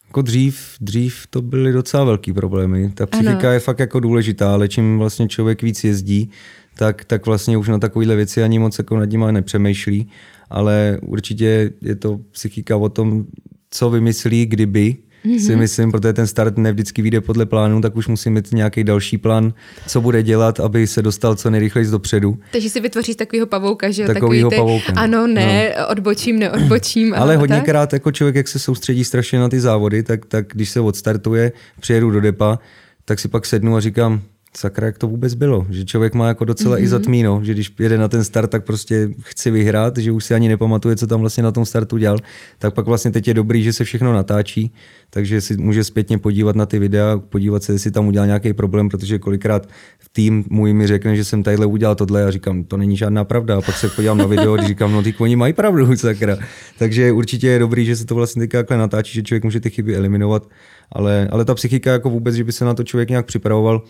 Jako 0.07 0.21
dřív, 0.21 0.75
dřív 0.81 1.27
to 1.29 1.41
byly 1.41 1.71
docela 1.71 2.03
velký 2.03 2.33
problémy. 2.33 2.91
Ta 2.93 3.05
psychika 3.05 3.39
ano. 3.39 3.51
je 3.51 3.59
fakt 3.59 3.79
jako 3.79 3.99
důležitá, 3.99 4.53
ale 4.53 4.67
čím 4.67 4.97
vlastně 4.99 5.27
člověk 5.27 5.61
víc 5.61 5.83
jezdí, 5.83 6.31
tak, 6.75 7.05
tak 7.05 7.25
vlastně 7.25 7.57
už 7.57 7.67
na 7.67 7.79
takovéhle 7.79 8.15
věci 8.15 8.43
ani 8.43 8.59
moc 8.59 8.77
jako 8.77 8.97
nad 8.97 9.09
nimi 9.09 9.25
nepřemýšlí 9.31 10.09
ale 10.53 10.99
určitě 11.01 11.71
je 11.81 11.95
to 11.95 12.19
psychika 12.31 12.77
o 12.77 12.89
tom, 12.89 13.25
co 13.71 13.89
vymyslí, 13.89 14.45
kdyby, 14.45 14.95
mm-hmm. 15.25 15.45
si 15.45 15.55
myslím, 15.55 15.91
protože 15.91 16.13
ten 16.13 16.27
start 16.27 16.57
ne 16.57 16.71
vždycky 16.71 17.01
vyjde 17.01 17.21
podle 17.21 17.45
plánu, 17.45 17.81
tak 17.81 17.95
už 17.95 18.07
musím 18.07 18.33
mít 18.33 18.51
nějaký 18.51 18.83
další 18.83 19.17
plán, 19.17 19.53
co 19.87 20.01
bude 20.01 20.23
dělat, 20.23 20.59
aby 20.59 20.87
se 20.87 21.01
dostal 21.01 21.35
co 21.35 21.49
nejrychleji 21.49 21.87
dopředu. 21.87 22.37
Takže 22.51 22.69
si 22.69 22.79
vytvoříš 22.79 23.15
takového 23.15 23.47
pavouka, 23.47 23.91
že 23.91 24.05
Takovýho 24.07 24.49
Takový 24.49 24.67
pavouka. 24.67 25.01
Ano, 25.01 25.27
ne, 25.27 25.75
no. 25.79 25.87
odbočím, 25.87 26.39
neodbočím. 26.39 27.13
Ale 27.13 27.37
hodněkrát 27.37 27.93
jako 27.93 28.11
člověk, 28.11 28.35
jak 28.35 28.47
se 28.47 28.59
soustředí 28.59 29.03
strašně 29.03 29.39
na 29.39 29.49
ty 29.49 29.59
závody, 29.59 30.03
tak, 30.03 30.25
tak 30.25 30.45
když 30.53 30.69
se 30.69 30.79
odstartuje, 30.79 31.51
přijedu 31.79 32.11
do 32.11 32.21
depa, 32.21 32.59
tak 33.05 33.19
si 33.19 33.27
pak 33.27 33.45
sednu 33.45 33.75
a 33.75 33.79
říkám, 33.79 34.21
sakra, 34.57 34.87
jak 34.87 34.97
to 34.97 35.07
vůbec 35.07 35.33
bylo. 35.33 35.65
Že 35.69 35.85
člověk 35.85 36.13
má 36.13 36.27
jako 36.27 36.45
docela 36.45 36.75
mm-hmm. 36.75 36.79
i 36.79 36.81
mhm. 36.81 36.89
zatmíno, 36.89 37.39
že 37.43 37.53
když 37.53 37.73
jede 37.79 37.97
na 37.97 38.07
ten 38.07 38.23
start, 38.23 38.49
tak 38.49 38.65
prostě 38.65 39.09
chci 39.21 39.51
vyhrát, 39.51 39.97
že 39.97 40.11
už 40.11 40.25
si 40.25 40.33
ani 40.33 40.47
nepamatuje, 40.49 40.95
co 40.95 41.07
tam 41.07 41.19
vlastně 41.19 41.43
na 41.43 41.51
tom 41.51 41.65
startu 41.65 41.97
dělal. 41.97 42.17
Tak 42.59 42.73
pak 42.73 42.85
vlastně 42.85 43.11
teď 43.11 43.27
je 43.27 43.33
dobrý, 43.33 43.63
že 43.63 43.73
se 43.73 43.83
všechno 43.83 44.13
natáčí, 44.13 44.73
takže 45.09 45.41
si 45.41 45.57
může 45.57 45.83
zpětně 45.83 46.17
podívat 46.17 46.55
na 46.55 46.65
ty 46.65 46.79
videa, 46.79 47.17
podívat 47.29 47.63
se, 47.63 47.73
jestli 47.73 47.91
tam 47.91 48.07
udělal 48.07 48.27
nějaký 48.27 48.53
problém, 48.53 48.89
protože 48.89 49.19
kolikrát 49.19 49.69
v 49.99 50.09
tým 50.09 50.45
můj 50.49 50.73
mi 50.73 50.87
řekne, 50.87 51.15
že 51.15 51.23
jsem 51.23 51.43
tadyhle 51.43 51.65
udělal 51.65 51.95
tohle 51.95 52.23
a 52.23 52.31
říkám, 52.31 52.63
to 52.63 52.77
není 52.77 52.97
žádná 52.97 53.23
pravda. 53.23 53.57
A 53.57 53.61
pak 53.61 53.77
se 53.77 53.89
podívám 53.89 54.17
na 54.17 54.25
video 54.25 54.53
a 54.53 54.67
říkám, 54.67 54.91
no 54.91 55.03
ty 55.03 55.13
oni 55.17 55.35
mají 55.35 55.53
pravdu, 55.53 55.95
sakra. 55.95 56.37
Takže 56.79 57.11
určitě 57.11 57.47
je 57.47 57.59
dobrý, 57.59 57.85
že 57.85 57.95
se 57.95 58.05
to 58.05 58.15
vlastně 58.15 58.47
takhle 58.47 58.77
natáčí, 58.77 59.13
že 59.13 59.23
člověk 59.23 59.43
může 59.43 59.59
ty 59.59 59.69
chyby 59.69 59.95
eliminovat, 59.95 60.47
ale, 60.91 61.27
ale 61.31 61.45
ta 61.45 61.55
psychika 61.55 61.91
jako 61.91 62.09
vůbec, 62.09 62.35
že 62.35 62.43
by 62.43 62.51
se 62.51 62.65
na 62.65 62.73
to 62.73 62.83
člověk 62.83 63.09
nějak 63.09 63.25
připravoval, 63.25 63.81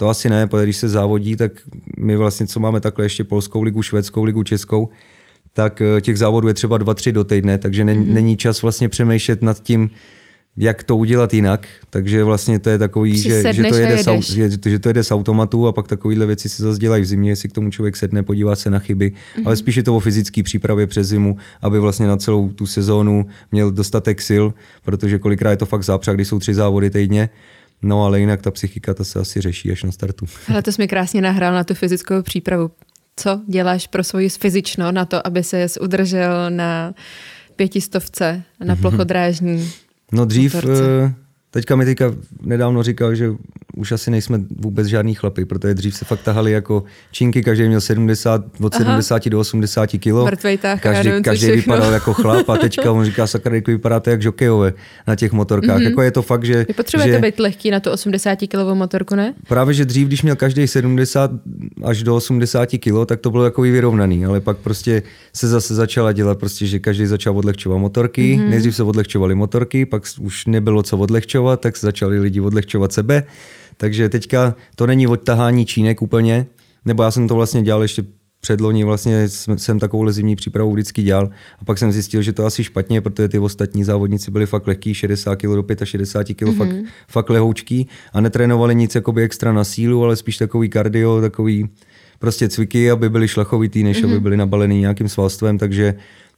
to 0.00 0.08
asi 0.08 0.30
ne, 0.30 0.46
protože 0.46 0.64
když 0.64 0.76
se 0.76 0.88
závodí, 0.88 1.36
tak 1.36 1.52
my 1.98 2.16
vlastně, 2.16 2.46
co 2.46 2.60
máme 2.60 2.80
takhle 2.80 3.04
ještě 3.04 3.24
polskou 3.24 3.62
ligu, 3.62 3.82
švédskou 3.82 4.24
ligu, 4.24 4.42
českou, 4.42 4.88
tak 5.52 5.80
eh, 5.80 6.00
těch 6.00 6.18
závodů 6.18 6.48
je 6.48 6.54
třeba 6.54 6.78
dva, 6.78 6.94
tři 6.94 7.12
do 7.12 7.24
týdne, 7.24 7.58
takže 7.58 7.84
není, 7.84 8.06
mm-hmm. 8.06 8.12
není 8.12 8.36
čas 8.36 8.62
vlastně 8.62 8.88
přemýšlet 8.88 9.42
nad 9.42 9.62
tím, 9.62 9.90
jak 10.56 10.82
to 10.82 10.96
udělat 10.96 11.34
jinak, 11.34 11.68
takže 11.90 12.24
vlastně 12.24 12.58
to 12.58 12.70
je 12.70 12.78
takový, 12.78 13.18
že, 13.18 13.52
že, 13.52 13.64
to 13.64 13.74
jede 13.74 13.98
s, 13.98 14.30
že, 14.30 14.50
že 14.64 14.78
to 14.78 14.88
jede 14.88 15.04
z 15.04 15.12
automatu 15.12 15.66
a 15.66 15.72
pak 15.72 15.88
takovýhle 15.88 16.26
věci 16.26 16.48
se 16.48 16.62
zase 16.62 16.78
dělají 16.78 17.02
v 17.02 17.06
zimě, 17.06 17.30
jestli 17.30 17.48
k 17.48 17.52
tomu 17.52 17.70
člověk 17.70 17.96
sedne, 17.96 18.22
podívá 18.22 18.56
se 18.56 18.70
na 18.70 18.78
chyby, 18.78 19.12
mm-hmm. 19.12 19.42
ale 19.46 19.56
spíš 19.56 19.76
je 19.76 19.82
to 19.82 19.96
o 19.96 20.00
fyzické 20.00 20.42
přípravě 20.42 20.86
přes 20.86 21.08
zimu, 21.08 21.36
aby 21.62 21.78
vlastně 21.78 22.06
na 22.06 22.16
celou 22.16 22.48
tu 22.48 22.66
sezónu 22.66 23.26
měl 23.52 23.70
dostatek 23.70 24.22
sil, 24.28 24.44
protože 24.84 25.18
kolikrát 25.18 25.50
je 25.50 25.56
to 25.56 25.66
fakt 25.66 25.84
zápřah, 25.84 26.14
když 26.14 26.28
jsou 26.28 26.38
tři 26.38 26.54
závody 26.54 26.90
týdně, 26.90 27.28
No 27.82 28.04
ale 28.04 28.20
jinak 28.20 28.42
ta 28.42 28.50
psychika, 28.50 28.94
ta 28.94 29.04
se 29.04 29.18
asi 29.18 29.40
řeší 29.40 29.72
až 29.72 29.82
na 29.82 29.92
startu. 29.92 30.26
Ale 30.48 30.62
to 30.62 30.72
jsi 30.72 30.82
mi 30.82 30.88
krásně 30.88 31.20
nahrál 31.20 31.54
na 31.54 31.64
tu 31.64 31.74
fyzickou 31.74 32.22
přípravu. 32.22 32.70
Co 33.16 33.40
děláš 33.46 33.86
pro 33.86 34.04
svoji 34.04 34.28
fyzično 34.28 34.92
na 34.92 35.04
to, 35.04 35.26
aby 35.26 35.44
se 35.44 35.66
udržel 35.80 36.50
na 36.50 36.94
pětistovce, 37.56 38.42
na 38.64 38.74
mhm. 38.74 38.82
plochodrážní 38.82 39.72
No 40.12 40.24
dřív, 40.24 40.54
motorce? 40.54 41.14
Teďka 41.50 41.76
mi 41.76 41.84
teďka 41.84 42.14
nedávno 42.42 42.82
říkal, 42.82 43.14
že 43.14 43.30
už 43.76 43.92
asi 43.92 44.10
nejsme 44.10 44.40
vůbec 44.58 44.86
žádný 44.86 45.14
chlapy, 45.14 45.44
protože 45.44 45.74
dřív 45.74 45.96
se 45.96 46.04
fakt 46.04 46.22
tahali 46.22 46.52
jako 46.52 46.84
činky, 47.12 47.42
každý 47.42 47.68
měl 47.68 47.80
70, 47.80 48.44
od 48.60 48.74
Aha. 48.74 48.84
70 48.84 49.28
do 49.28 49.40
80 49.40 49.86
kilo. 49.86 50.28
Tah, 50.60 50.80
každý, 50.80 51.10
každý 51.22 51.50
vypadal 51.50 51.92
jako 51.92 52.14
chlap 52.14 52.48
a 52.48 52.56
teďka 52.56 52.92
on 52.92 53.04
říká, 53.04 53.26
sakra, 53.26 53.56
vypadáte 53.66 54.10
jak 54.10 54.22
žokejové 54.22 54.72
na 55.06 55.16
těch 55.16 55.32
motorkách. 55.32 55.78
Mm-hmm. 55.78 55.90
Jako 55.90 56.02
je 56.02 56.10
to 56.10 56.22
fakt, 56.22 56.44
že... 56.44 56.64
Vy 56.68 56.74
potřebujete 56.74 57.12
že, 57.12 57.22
být 57.22 57.38
lehký 57.38 57.70
na 57.70 57.80
tu 57.80 57.90
80 57.90 58.36
kilovou 58.36 58.74
motorku, 58.74 59.14
ne? 59.14 59.34
Právě, 59.48 59.74
že 59.74 59.84
dřív, 59.84 60.06
když 60.06 60.22
měl 60.22 60.36
každý 60.36 60.66
70 60.66 61.30
až 61.84 62.02
do 62.02 62.16
80 62.16 62.66
kilo, 62.66 63.06
tak 63.06 63.20
to 63.20 63.30
bylo 63.30 63.44
jako 63.44 63.62
vyrovnaný, 63.62 64.24
ale 64.24 64.40
pak 64.40 64.58
prostě 64.58 65.02
se 65.32 65.48
zase 65.48 65.74
začala 65.74 66.12
dělat 66.12 66.38
prostě, 66.38 66.66
že 66.66 66.78
každý 66.78 67.06
začal 67.06 67.38
odlehčovat 67.38 67.78
motorky. 67.78 68.36
Mm-hmm. 68.36 68.48
Nejdřív 68.48 68.76
se 68.76 68.82
odlehčovaly 68.82 69.34
motorky, 69.34 69.86
pak 69.86 70.02
už 70.20 70.46
nebylo 70.46 70.82
co 70.82 70.98
odlehčovat, 70.98 71.39
tak 71.60 71.76
se 71.76 71.86
začali 71.86 72.18
lidi 72.18 72.40
odlehčovat 72.40 72.92
sebe. 72.92 73.24
Takže 73.76 74.08
teďka 74.08 74.54
to 74.74 74.86
není 74.86 75.06
odtahání 75.06 75.66
čínek 75.66 76.02
úplně, 76.02 76.46
nebo 76.84 77.02
já 77.02 77.10
jsem 77.10 77.28
to 77.28 77.34
vlastně 77.34 77.62
dělal 77.62 77.82
ještě 77.82 78.04
předloni 78.40 78.84
vlastně 78.84 79.28
jsem 79.56 79.78
takovou 79.78 80.10
zimní 80.10 80.36
přípravu 80.36 80.72
vždycky 80.72 81.02
dělal 81.02 81.30
a 81.58 81.64
pak 81.64 81.78
jsem 81.78 81.92
zjistil, 81.92 82.22
že 82.22 82.32
to 82.32 82.46
asi 82.46 82.64
špatně, 82.64 83.00
protože 83.00 83.28
ty 83.28 83.38
ostatní 83.38 83.84
závodníci 83.84 84.30
byli 84.30 84.46
fakt 84.46 84.66
lehký, 84.66 84.94
60 84.94 85.36
kg 85.36 85.48
do 85.48 85.64
65 85.84 86.34
kg, 86.34 86.42
mm-hmm. 86.42 86.56
fakt, 86.56 86.76
fakt 87.08 87.30
lehoučký 87.30 87.88
a 88.12 88.20
netrénovali 88.20 88.74
nic 88.74 88.94
jakoby 88.94 89.22
extra 89.22 89.52
na 89.52 89.64
sílu, 89.64 90.04
ale 90.04 90.16
spíš 90.16 90.38
takový 90.38 90.68
kardio, 90.68 91.20
takový 91.20 91.68
prostě 92.18 92.48
cviky, 92.48 92.90
aby 92.90 93.10
byli 93.10 93.28
šlachovitý, 93.28 93.82
než 93.82 94.02
mm-hmm. 94.02 94.10
aby 94.10 94.20
byli 94.20 94.36
nabalený 94.36 94.80
nějakým 94.80 95.08
svalstvem, 95.08 95.58
takže 95.58 95.94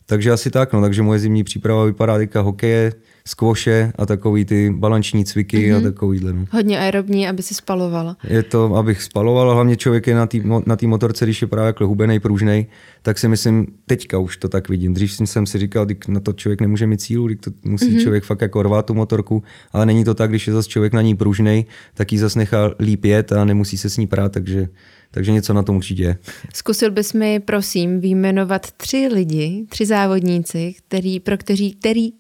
takže 0.07 0.31
asi 0.31 0.51
tak, 0.51 0.73
no, 0.73 0.81
takže 0.81 1.03
moje 1.03 1.19
zimní 1.19 1.45
příprava 1.45 1.85
vypadá 1.85 2.19
teďka 2.19 2.41
hokeje, 2.41 2.93
skvoše 3.27 3.93
a 3.99 4.07
takový 4.07 4.45
ty 4.45 4.71
balanční 4.71 5.25
cviky 5.25 5.57
mm-hmm. 5.57 5.77
a 5.77 5.79
mhm. 5.79 5.93
takovýhle. 5.93 6.33
No. 6.33 6.45
Hodně 6.51 6.79
aerobní, 6.79 7.29
aby 7.29 7.43
si 7.43 7.55
spalovala. 7.55 8.17
Je 8.25 8.43
to, 8.43 8.75
abych 8.75 9.03
spaloval, 9.03 9.55
hlavně 9.55 9.77
člověk 9.77 10.07
je 10.07 10.15
na 10.15 10.27
té 10.27 10.39
na 10.67 10.77
tý 10.77 10.87
motorce, 10.87 11.25
když 11.25 11.43
je 11.43 11.49
právě 11.49 11.67
jako 11.67 11.87
hubený, 11.87 12.21
pružnej, 12.21 12.67
tak 13.03 13.19
si 13.19 13.29
myslím, 13.29 13.67
teďka 13.87 14.19
už 14.19 14.37
to 14.37 14.49
tak 14.49 14.69
vidím. 14.69 14.95
Dřív 14.95 15.13
jsem 15.13 15.47
si 15.47 15.59
říkal, 15.59 15.87
že 15.89 15.97
na 16.09 16.21
to 16.21 16.33
člověk 16.33 16.61
nemůže 16.61 16.87
mít 16.87 17.01
sílu, 17.01 17.29
to 17.41 17.51
musí 17.65 17.97
mm-hmm. 17.97 18.03
člověk 18.03 18.25
fakt 18.25 18.41
jako 18.41 18.63
rvát 18.63 18.87
tu 18.87 18.95
motorku, 18.95 19.43
ale 19.73 19.87
není 19.87 20.05
to 20.05 20.15
tak, 20.15 20.31
když 20.31 20.47
je 20.47 20.53
zase 20.53 20.69
člověk 20.69 20.93
na 20.93 21.03
ní 21.03 21.17
pružnej, 21.17 21.65
tak 21.95 22.13
ji 22.13 22.19
zase 22.19 22.39
nechá 22.39 22.71
líp 22.79 23.05
jet 23.05 23.33
a 23.33 23.45
nemusí 23.45 23.79
se 23.79 23.91
s 23.91 23.97
ní 23.97 24.07
prát, 24.07 24.33
takže 24.33 24.69
takže 25.13 25.33
něco 25.33 25.53
na 25.53 25.63
tom 25.63 25.77
určitě 25.77 26.03
je. 26.03 26.17
Zkusil 26.55 26.91
bys 26.91 27.13
mi, 27.13 27.41
prosím, 27.41 28.01
výjmenovat 28.01 28.71
tři 28.71 29.09
lidi, 29.13 29.67
tři 29.69 29.87
závodníci, 29.87 30.75
který, 30.79 31.21
pro 31.21 31.39
kteří, 31.39 31.73
který, 31.75 32.13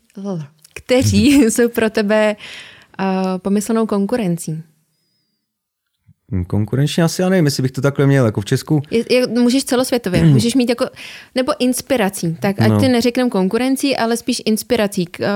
kteří 0.74 1.32
jsou 1.42 1.68
pro 1.68 1.90
tebe 1.90 2.36
uh, 3.00 3.06
pomyslnou 3.38 3.86
konkurencí. 3.86 4.62
Konkurenčně 6.46 7.02
asi 7.02 7.22
já 7.22 7.28
nevím, 7.28 7.44
jestli 7.44 7.62
bych 7.62 7.72
to 7.72 7.80
takhle 7.80 8.06
měl, 8.06 8.26
jako 8.26 8.40
v 8.40 8.44
Česku. 8.44 8.82
Je, 8.90 9.04
je, 9.10 9.26
můžeš 9.26 9.64
celosvětově, 9.64 10.24
můžeš 10.24 10.54
mít 10.54 10.68
jako, 10.68 10.86
nebo 11.34 11.52
inspirací, 11.58 12.36
tak 12.40 12.60
ať 12.60 12.68
no. 12.68 12.80
ty 12.80 12.88
neřeknem 12.88 13.30
konkurencí, 13.30 13.96
ale 13.96 14.16
spíš 14.16 14.42
inspirací. 14.44 15.06
Eh, 15.20 15.28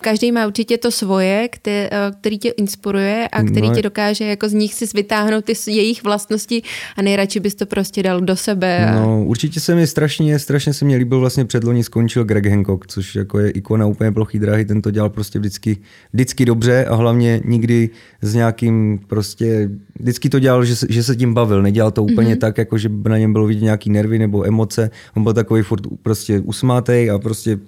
každý 0.00 0.32
má 0.32 0.46
určitě 0.46 0.78
to 0.78 0.90
svoje, 0.90 1.48
který, 1.48 1.88
eh, 1.90 2.12
který 2.20 2.38
tě 2.38 2.48
inspiruje 2.48 3.28
a 3.32 3.42
který 3.42 3.68
no. 3.68 3.74
tě 3.74 3.82
dokáže 3.82 4.24
jako 4.24 4.48
z 4.48 4.52
nich 4.52 4.74
si 4.74 4.86
vytáhnout 4.94 5.44
ty 5.44 5.52
jejich 5.66 6.04
vlastnosti 6.04 6.62
a 6.96 7.02
nejradši 7.02 7.40
bys 7.40 7.54
to 7.54 7.66
prostě 7.66 8.02
dal 8.02 8.20
do 8.20 8.36
sebe. 8.36 8.86
A... 8.86 9.00
No, 9.00 9.24
určitě 9.24 9.60
se 9.60 9.74
mi 9.74 9.86
strašně, 9.86 10.38
strašně 10.38 10.74
se 10.74 10.84
mi 10.84 10.96
líbil, 10.96 11.20
vlastně 11.20 11.44
předloni 11.44 11.84
skončil 11.84 12.24
Greg 12.24 12.46
Hancock, 12.46 12.86
což 12.86 13.14
jako 13.14 13.38
je 13.38 13.50
ikona 13.50 13.86
úplně 13.86 14.12
plochý 14.12 14.38
dráhy, 14.38 14.64
ten 14.64 14.82
to 14.82 14.90
dělal 14.90 15.10
prostě 15.10 15.38
vždycky, 15.38 15.76
vždycky 16.12 16.44
dobře 16.44 16.84
a 16.84 16.94
hlavně 16.94 17.40
nikdy 17.44 17.90
s 18.22 18.34
nějakým 18.34 19.00
prostě, 19.06 19.70
vždycky 20.00 20.28
to 20.28 20.38
dělal, 20.38 20.64
že 20.64 20.76
se, 20.76 20.86
že 20.90 21.02
se 21.02 21.16
tím 21.16 21.34
bavil, 21.34 21.62
nedělal 21.62 21.90
to 21.90 22.02
úplně 22.02 22.34
mm-hmm. 22.34 22.38
tak, 22.38 22.58
jako 22.58 22.78
že 22.78 22.88
na 23.08 23.18
něm 23.18 23.32
bylo 23.32 23.46
vidět 23.46 23.62
nějaký 23.62 23.90
nervy 23.90 24.18
nebo 24.18 24.46
emoce, 24.46 24.90
on 25.16 25.22
byl 25.22 25.32
takový 25.32 25.62
furt 25.62 25.82
prostě 26.02 26.40
usmátej 26.40 27.10
a 27.10 27.18
prostě 27.18 27.58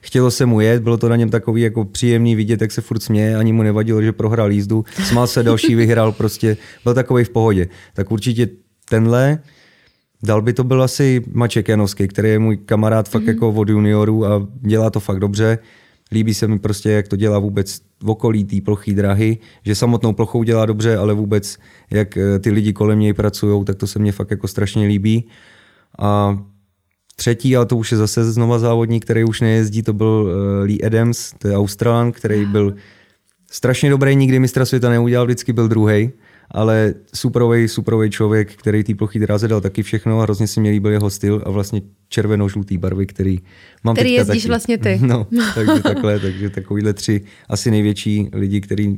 chtělo 0.00 0.30
se 0.30 0.46
mu 0.46 0.60
jet, 0.60 0.82
bylo 0.82 0.96
to 0.96 1.08
na 1.08 1.16
něm 1.16 1.30
takový 1.30 1.62
jako 1.62 1.84
příjemný 1.84 2.34
vidět, 2.34 2.60
jak 2.60 2.72
se 2.72 2.80
furt 2.80 3.02
směje, 3.02 3.36
ani 3.36 3.52
mu 3.52 3.62
nevadilo, 3.62 4.02
že 4.02 4.12
prohrál 4.12 4.52
jízdu, 4.52 4.84
smál 5.04 5.26
se, 5.26 5.42
další 5.42 5.74
vyhrál, 5.74 6.12
prostě 6.12 6.56
byl 6.84 6.94
takový 6.94 7.24
v 7.24 7.30
pohodě. 7.30 7.68
Tak 7.94 8.10
určitě 8.10 8.48
tenhle, 8.88 9.38
Dal 10.22 10.42
by 10.42 10.52
to 10.52 10.64
byl 10.64 10.82
asi 10.82 11.22
Maček 11.32 11.68
Janovský, 11.68 12.08
který 12.08 12.28
je 12.28 12.38
můj 12.38 12.56
kamarád 12.56 13.08
fakt 13.08 13.22
mm-hmm. 13.22 13.28
jako 13.28 13.50
od 13.50 13.68
juniorů 13.68 14.26
a 14.26 14.46
dělá 14.60 14.90
to 14.90 15.00
fakt 15.00 15.20
dobře. 15.20 15.58
Líbí 16.12 16.34
se 16.34 16.48
mi 16.48 16.58
prostě, 16.58 16.90
jak 16.90 17.08
to 17.08 17.16
dělá 17.16 17.38
vůbec 17.38 17.80
v 18.02 18.10
okolí 18.10 18.44
té 18.44 18.56
plochý 18.60 18.94
drahy, 18.94 19.38
že 19.64 19.74
samotnou 19.74 20.12
plochou 20.12 20.42
dělá 20.42 20.66
dobře, 20.66 20.96
ale 20.96 21.14
vůbec 21.14 21.56
jak 21.90 22.16
eh, 22.16 22.38
ty 22.38 22.50
lidi 22.50 22.72
kolem 22.72 22.98
něj 22.98 23.12
pracují, 23.12 23.64
tak 23.64 23.76
to 23.76 23.86
se 23.86 23.98
mně 23.98 24.12
fakt 24.12 24.30
jako 24.30 24.48
strašně 24.48 24.86
líbí. 24.86 25.28
A 25.98 26.38
třetí, 27.16 27.56
ale 27.56 27.66
to 27.66 27.76
už 27.76 27.92
je 27.92 27.98
zase 27.98 28.32
znova 28.32 28.58
závodník, 28.58 29.04
který 29.04 29.24
už 29.24 29.40
nejezdí, 29.40 29.82
to 29.82 29.92
byl 29.92 30.30
eh, 30.30 30.64
Lee 30.64 30.82
Adams, 30.82 31.34
to 31.38 31.48
je 31.48 31.56
Australan, 31.56 32.12
který 32.12 32.44
byl 32.44 32.74
strašně 33.50 33.90
dobrý, 33.90 34.16
nikdy 34.16 34.38
mistra 34.38 34.66
světa 34.66 34.88
neudělal, 34.88 35.26
vždycky 35.26 35.52
byl 35.52 35.68
druhý 35.68 36.10
ale 36.50 36.94
superový, 37.14 37.68
superový 37.68 38.10
člověk, 38.10 38.54
který 38.54 38.84
tý 38.84 38.94
plochý 38.94 39.18
dráze 39.18 39.48
dal 39.48 39.60
taky 39.60 39.82
všechno 39.82 40.20
a 40.20 40.22
hrozně 40.22 40.46
si 40.46 40.60
mě 40.60 40.70
líbil 40.70 40.92
jeho 40.92 41.10
styl 41.10 41.42
a 41.46 41.50
vlastně 41.50 41.80
červeno-žlutý 42.08 42.78
barvy, 42.78 43.06
který 43.06 43.38
mám 43.84 43.94
Který 43.94 44.12
jezdíš 44.12 44.42
taky. 44.42 44.48
vlastně 44.48 44.78
ty. 44.78 45.00
No, 45.06 45.26
takže 45.54 45.82
takhle, 45.82 46.20
takže 46.20 46.50
takovýhle 46.50 46.92
tři 46.92 47.20
asi 47.48 47.70
největší 47.70 48.28
lidi, 48.32 48.60
který 48.60 48.96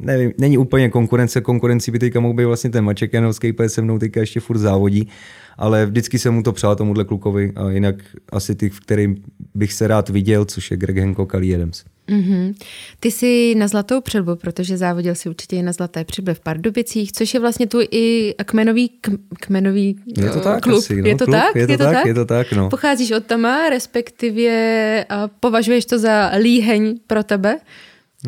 nevím, 0.00 0.32
není 0.38 0.58
úplně 0.58 0.88
konkurence, 0.88 1.40
konkurencí 1.40 1.90
by 1.90 1.98
teďka 1.98 2.20
mohl 2.20 2.34
být 2.34 2.44
vlastně 2.44 2.70
ten 2.70 2.84
Maček 2.84 3.12
Janovský, 3.12 3.52
protože 3.52 3.68
se 3.68 3.82
mnou 3.82 3.98
teďka 3.98 4.20
ještě 4.20 4.40
furt 4.40 4.58
závodí, 4.58 5.08
ale 5.56 5.86
vždycky 5.86 6.18
jsem 6.18 6.34
mu 6.34 6.42
to 6.42 6.52
přál 6.52 6.76
tomuhle 6.76 7.04
klukovi 7.04 7.52
a 7.56 7.70
jinak 7.70 7.94
asi 8.32 8.54
ty, 8.54 8.68
v 8.70 8.80
kterým 8.80 9.16
bych 9.54 9.72
se 9.72 9.86
rád 9.86 10.08
viděl, 10.08 10.44
což 10.44 10.70
je 10.70 10.76
Greg 10.76 10.98
Hancock 10.98 11.34
a 11.34 11.38
Lee 11.38 11.54
Adams. 11.54 11.84
Mm-hmm. 12.08 12.54
Ty 13.00 13.10
jsi 13.10 13.54
na 13.54 13.68
Zlatou 13.68 14.00
předbu, 14.00 14.36
protože 14.36 14.76
závodil 14.76 15.14
si 15.14 15.28
určitě 15.28 15.56
i 15.56 15.62
na 15.62 15.72
Zlaté 15.72 16.04
předbě 16.04 16.34
v 16.34 16.40
Pardubicích, 16.40 17.12
což 17.12 17.34
je 17.34 17.40
vlastně 17.40 17.66
tvůj 17.66 17.88
i 17.90 18.34
kmenový, 18.44 18.90
kmenový 19.40 19.96
je 20.16 20.30
to 20.30 20.40
tak, 20.40 20.62
klub. 20.62 20.78
Asi, 20.78 21.02
no, 21.02 21.08
je 21.08 21.16
to 21.16 21.24
klub, 21.24 21.36
tak? 21.36 21.56
Je 21.56 21.66
to, 21.66 21.72
je 21.72 21.78
to 21.78 21.84
tak, 21.84 21.94
tak, 21.94 22.06
je 22.06 22.14
to 22.14 22.24
tak, 22.24 22.52
no. 22.52 22.68
Pocházíš 22.68 23.10
od 23.10 23.24
tama, 23.24 23.68
respektive 23.70 25.04
a 25.08 25.28
považuješ 25.40 25.84
to 25.84 25.98
za 25.98 26.30
líheň 26.38 26.98
pro 27.06 27.22
tebe? 27.22 27.58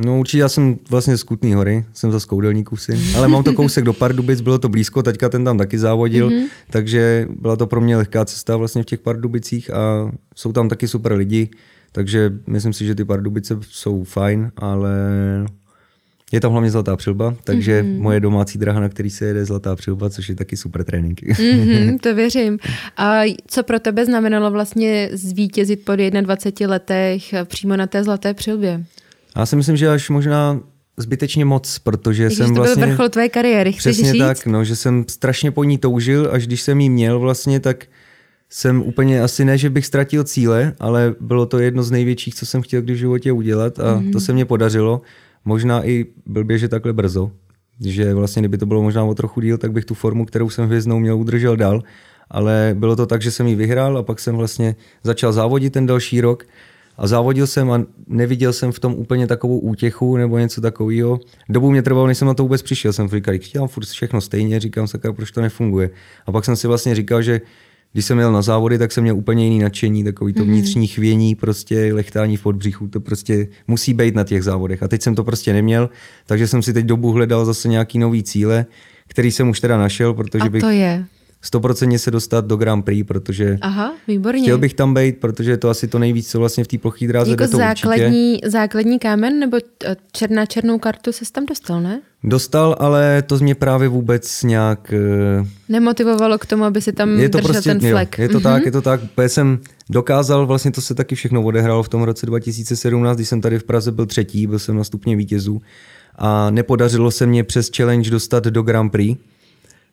No 0.05 0.19
určitě 0.21 0.39
já 0.39 0.49
jsem 0.49 0.79
vlastně 0.91 1.17
z 1.17 1.23
Kutný 1.23 1.55
hory, 1.55 1.85
jsem 1.93 2.13
za 2.13 2.21
Skoudelníků 2.21 2.77
syn, 2.77 3.01
ale 3.17 3.29
mám 3.29 3.43
to 3.45 3.53
kousek 3.53 3.85
do 3.85 3.93
Pardubic, 3.93 4.41
bylo 4.41 4.59
to 4.59 4.69
blízko, 4.69 5.03
teďka 5.03 5.29
ten 5.29 5.45
tam 5.45 5.59
taky 5.59 5.79
závodil, 5.79 6.31
mm-hmm. 6.31 6.47
takže 6.71 7.29
byla 7.41 7.57
to 7.57 7.67
pro 7.67 7.81
mě 7.81 7.97
lehká 7.97 8.25
cesta 8.25 8.57
vlastně 8.57 8.83
v 8.83 8.87
těch 8.87 9.01
Pardubicích 9.01 9.71
a 9.75 10.13
jsou 10.35 10.53
tam 10.53 10.69
taky 10.69 10.89
super 10.89 11.13
lidi, 11.13 11.51
takže 11.93 12.33
myslím 12.47 12.73
si, 12.73 12.87
že 12.87 12.95
ty 12.95 13.05
Pardubice 13.05 13.59
jsou 13.63 14.05
fajn, 14.05 14.53
ale 14.57 14.91
je 16.33 16.41
tam 16.41 16.53
hlavně 16.53 16.71
Zlatá 16.71 16.97
přilba, 16.97 17.35
takže 17.45 17.83
mm-hmm. 17.83 18.01
moje 18.01 18.21
domácí 18.21 18.59
draha, 18.59 18.81
na 18.81 18.89
který 18.89 19.11
se 19.11 19.25
jede 19.25 19.45
Zlatá 19.45 19.77
přilba, 19.77 20.11
což 20.11 20.29
je 20.29 20.35
taky 20.35 20.57
super 20.57 20.85
trénink. 20.85 21.23
Mm-hmm, 21.23 21.99
to 22.03 22.15
věřím. 22.15 22.59
A 22.97 23.23
co 23.47 23.63
pro 23.63 23.81
tebe 23.81 24.05
znamenalo 24.05 24.51
vlastně 24.51 25.11
zvítězit 25.13 25.85
po 25.85 25.93
21 26.21 26.71
letech 26.71 27.35
přímo 27.45 27.77
na 27.77 27.87
té 27.87 28.05
Zlaté 28.05 28.35
přilbě? 28.35 28.85
Já 29.37 29.47
si 29.47 29.57
myslím, 29.57 29.77
že 29.77 29.89
až 29.89 30.11
možná 30.11 30.61
zbytečně 30.97 31.45
moc, 31.45 31.79
protože 31.79 32.27
Když 32.27 32.39
jsem 32.39 32.49
to 32.49 32.55
vlastně... 32.55 32.87
byl 32.87 32.89
vrchol 32.89 33.09
tvé 33.09 33.29
kariéry, 33.29 33.73
chceš 33.73 33.97
Přesně 33.97 34.13
říct? 34.13 34.21
tak, 34.21 34.47
no, 34.47 34.65
že 34.65 34.77
jsem 34.77 35.05
strašně 35.09 35.51
po 35.51 35.65
ní 35.65 35.79
toužil, 35.79 36.29
až 36.33 36.47
když 36.47 36.63
jsem 36.63 36.81
ji 36.81 36.89
měl 36.89 37.19
vlastně, 37.19 37.61
tak 37.61 37.87
jsem 38.51 38.83
úplně 38.83 39.23
asi 39.23 39.45
ne, 39.45 39.59
že 39.59 39.71
bych 39.71 39.87
ztratil 39.87 40.25
cíle, 40.25 40.73
ale 40.81 41.15
bylo 41.21 41.47
to 41.47 41.59
jedno 41.59 41.83
z 41.83 41.91
největších, 41.91 42.35
co 42.35 42.47
jsem 42.47 42.63
chtěl 42.63 42.83
kdy 42.83 42.93
v 42.93 42.97
životě 42.97 43.33
udělat 43.33 43.79
a 43.79 43.83
mm-hmm. 43.83 44.03
Mhm. 44.03 44.13
to 44.13 44.21
se 44.21 44.33
mně 44.33 44.45
podařilo. 44.45 45.01
Možná 45.45 45.87
i 45.87 46.07
blbě, 46.27 46.59
že 46.59 46.69
takhle 46.69 46.93
brzo, 46.93 47.31
že 47.81 48.15
vlastně 48.15 48.43
kdyby 48.43 48.59
to 48.59 48.67
bylo 48.67 48.83
možná 48.83 49.05
o 49.05 49.15
trochu 49.15 49.41
díl, 49.41 49.59
tak 49.59 49.73
bych 49.73 49.85
tu 49.85 49.95
formu, 49.95 50.25
kterou 50.25 50.51
jsem 50.51 50.67
hvězdnou 50.67 50.99
měl, 50.99 51.19
udržel 51.19 51.57
dál. 51.57 51.83
Ale 52.31 52.77
bylo 52.79 52.97
to 52.97 53.07
tak, 53.07 53.23
že 53.23 53.31
jsem 53.31 53.47
ji 53.47 53.55
vyhrál 53.55 53.99
a 53.99 54.03
pak 54.03 54.21
jsem 54.21 54.37
vlastně 54.37 54.77
začal 55.03 55.33
závodit 55.33 55.73
ten 55.73 55.87
další 55.87 56.21
rok 56.21 56.47
a 56.97 57.07
závodil 57.07 57.47
jsem 57.47 57.71
a 57.71 57.83
neviděl 58.07 58.53
jsem 58.53 58.73
v 58.73 58.79
tom 58.79 58.95
úplně 58.95 59.27
takovou 59.27 59.59
útěchu 59.59 60.17
nebo 60.17 60.39
něco 60.39 60.61
takového. 60.61 61.21
Dobu 61.49 61.71
mě 61.71 61.83
trvalo, 61.83 62.07
než 62.07 62.19
jsem 62.19 62.29
na 62.29 62.35
to 62.35 62.43
vůbec 62.43 62.63
přišel. 62.63 62.93
Jsem 62.93 63.09
říkal, 63.09 63.35
chtěl 63.39 63.69
furt 63.69 63.87
všechno 63.87 64.21
stejně, 64.21 64.61
říkám 64.61 64.87
se, 64.87 64.99
proč 64.99 65.31
to 65.31 65.41
nefunguje. 65.41 65.91
A 66.27 66.33
pak 66.33 66.45
jsem 66.45 66.57
si 66.57 66.67
vlastně 66.67 66.95
říkal, 66.95 67.23
že 67.23 67.41
když 67.93 68.05
jsem 68.05 68.19
jel 68.19 68.33
na 68.33 68.43
závody, 68.43 68.79
tak 68.79 68.93
jsem 68.93 69.03
měl 69.03 69.17
úplně 69.17 69.45
jiný 69.45 69.59
nadšení, 69.59 70.05
takový 70.05 70.33
to 70.33 70.45
vnitřní 70.45 70.87
chvění, 70.87 71.35
prostě 71.35 71.95
lechtání 71.95 72.37
v 72.37 72.43
podbřichu, 72.43 72.89
to 72.89 73.01
prostě 73.01 73.49
musí 73.67 73.95
být 73.95 74.15
na 74.15 74.25
těch 74.25 74.45
závodech. 74.45 74.83
A 74.83 74.89
teď 74.89 75.03
jsem 75.03 75.15
to 75.15 75.25
prostě 75.25 75.53
neměl, 75.53 75.91
takže 76.27 76.47
jsem 76.47 76.63
si 76.63 76.73
teď 76.73 76.87
dobu 76.87 77.13
hledal 77.13 77.45
zase 77.45 77.69
nějaký 77.69 77.99
nový 77.99 78.23
cíle, 78.23 78.67
který 79.09 79.31
jsem 79.31 79.49
už 79.49 79.61
teda 79.61 79.79
našel, 79.79 80.15
protože 80.15 80.45
A 80.45 80.49
bych 80.49 80.61
to 80.61 80.71
je? 80.71 81.05
Stoprocentně 81.43 81.99
se 81.99 82.11
dostat 82.11 82.45
do 82.45 82.57
Grand 82.57 82.85
Prix, 82.85 83.05
protože 83.05 83.59
Aha, 83.61 83.93
výborně. 84.09 84.43
chtěl 84.43 84.59
bych 84.59 84.75
tam 84.75 84.95
být, 84.95 85.17
protože 85.19 85.51
je 85.51 85.57
to 85.57 85.69
asi 85.69 85.89
to 85.89 85.99
nejvíc, 85.99 86.31
co 86.31 86.39
vlastně 86.39 86.65
v 86.65 86.69
té 86.69 86.79
ploché 86.79 87.07
dráze 87.07 87.31
jako 87.31 87.45
to 87.49 87.57
určitě. 87.59 87.65
základní, 87.89 88.41
základní 88.47 88.99
kámen 88.99 89.39
nebo 89.39 89.57
t- 89.79 89.97
černá 90.13 90.47
černou 90.47 90.79
kartu 90.79 91.13
se 91.13 91.25
tam 91.33 91.47
dostal, 91.47 91.81
ne? 91.81 92.01
Dostal, 92.25 92.77
ale 92.79 93.23
to 93.27 93.39
mě 93.39 93.55
právě 93.55 93.89
vůbec 93.89 94.43
nějak... 94.43 94.93
eh, 94.93 95.47
Nemotivovalo 95.69 96.39
k 96.39 96.47
tomu, 96.47 96.65
aby 96.65 96.81
si 96.83 96.93
tam 96.93 97.19
je 97.19 97.29
to 97.29 97.39
držel 97.39 97.53
prostě, 97.53 97.71
ten 97.75 97.87
jo, 97.89 97.95
flek. 97.97 98.19
je 98.19 98.29
to 98.29 98.35
Mhm. 98.35 98.43
tak, 98.43 98.65
je 98.65 98.73
to 98.73 98.83
tak. 98.83 99.03
Úplně 99.03 99.29
jsem 99.29 99.59
dokázal, 99.91 100.47
vlastně 100.47 100.71
to 100.71 100.81
se 100.81 100.95
taky 100.95 101.15
všechno 101.15 101.43
odehrálo 101.43 101.83
v 101.83 101.89
tom 101.89 102.03
roce 102.03 102.27
2017, 102.27 103.17
když 103.17 103.29
jsem 103.29 103.41
tady 103.41 103.59
v 103.59 103.65
Praze 103.65 103.93
byl 103.93 104.07
třetí, 104.07 104.47
byl 104.47 104.59
jsem 104.59 104.77
na 104.77 104.85
stupně 104.85 105.17
vítězů 105.17 105.63
a 106.19 106.51
nepodařilo 106.51 107.11
se 107.11 107.27
mě 107.27 107.45
přes 107.45 107.71
challenge 107.77 108.11
dostat 108.11 108.45
do 108.45 108.63
Grand 108.63 108.93
Prix, 108.93 109.17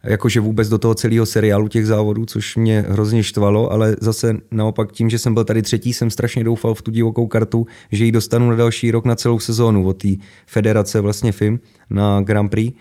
jakože 0.03 0.39
vůbec 0.39 0.69
do 0.69 0.77
toho 0.77 0.95
celého 0.95 1.25
seriálu 1.25 1.67
těch 1.67 1.87
závodů, 1.87 2.25
což 2.25 2.55
mě 2.55 2.85
hrozně 2.89 3.23
štvalo, 3.23 3.71
ale 3.71 3.95
zase 4.01 4.37
naopak 4.51 4.91
tím, 4.91 5.09
že 5.09 5.19
jsem 5.19 5.33
byl 5.33 5.43
tady 5.43 5.61
třetí, 5.61 5.93
jsem 5.93 6.09
strašně 6.09 6.43
doufal 6.43 6.73
v 6.73 6.81
tu 6.81 6.91
divokou 6.91 7.27
kartu, 7.27 7.65
že 7.91 8.05
ji 8.05 8.11
dostanu 8.11 8.49
na 8.49 8.55
další 8.55 8.91
rok 8.91 9.05
na 9.05 9.15
celou 9.15 9.39
sezónu 9.39 9.87
od 9.87 9.97
té 9.97 10.09
federace 10.47 11.01
vlastně 11.01 11.31
FIM 11.31 11.59
na 11.89 12.21
Grand 12.21 12.51
Prix. 12.51 12.73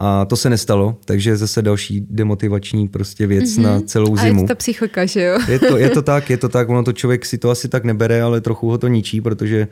A 0.00 0.24
to 0.24 0.36
se 0.36 0.50
nestalo, 0.50 0.96
takže 1.04 1.36
zase 1.36 1.62
další 1.62 2.06
demotivační 2.10 2.88
prostě 2.88 3.26
věc 3.26 3.44
mm-hmm. 3.44 3.62
na 3.62 3.80
celou 3.80 4.14
A 4.18 4.22
zimu. 4.22 4.40
je 4.40 4.44
to 4.46 4.48
ta 4.48 4.54
psychoka, 4.54 5.06
že 5.06 5.22
jo? 5.22 5.38
Je 5.48 5.58
to, 5.58 5.76
je 5.76 5.90
to 5.90 6.02
tak, 6.12 6.30
je 6.30 6.36
to 6.36 6.48
tak, 6.48 6.68
ono 6.68 6.82
to 6.82 6.92
člověk 6.92 7.26
si 7.26 7.38
to 7.38 7.50
asi 7.50 7.68
tak 7.68 7.84
nebere, 7.84 8.22
ale 8.22 8.40
trochu 8.40 8.68
ho 8.70 8.78
to 8.78 8.88
ničí, 8.88 9.20
protože 9.20 9.68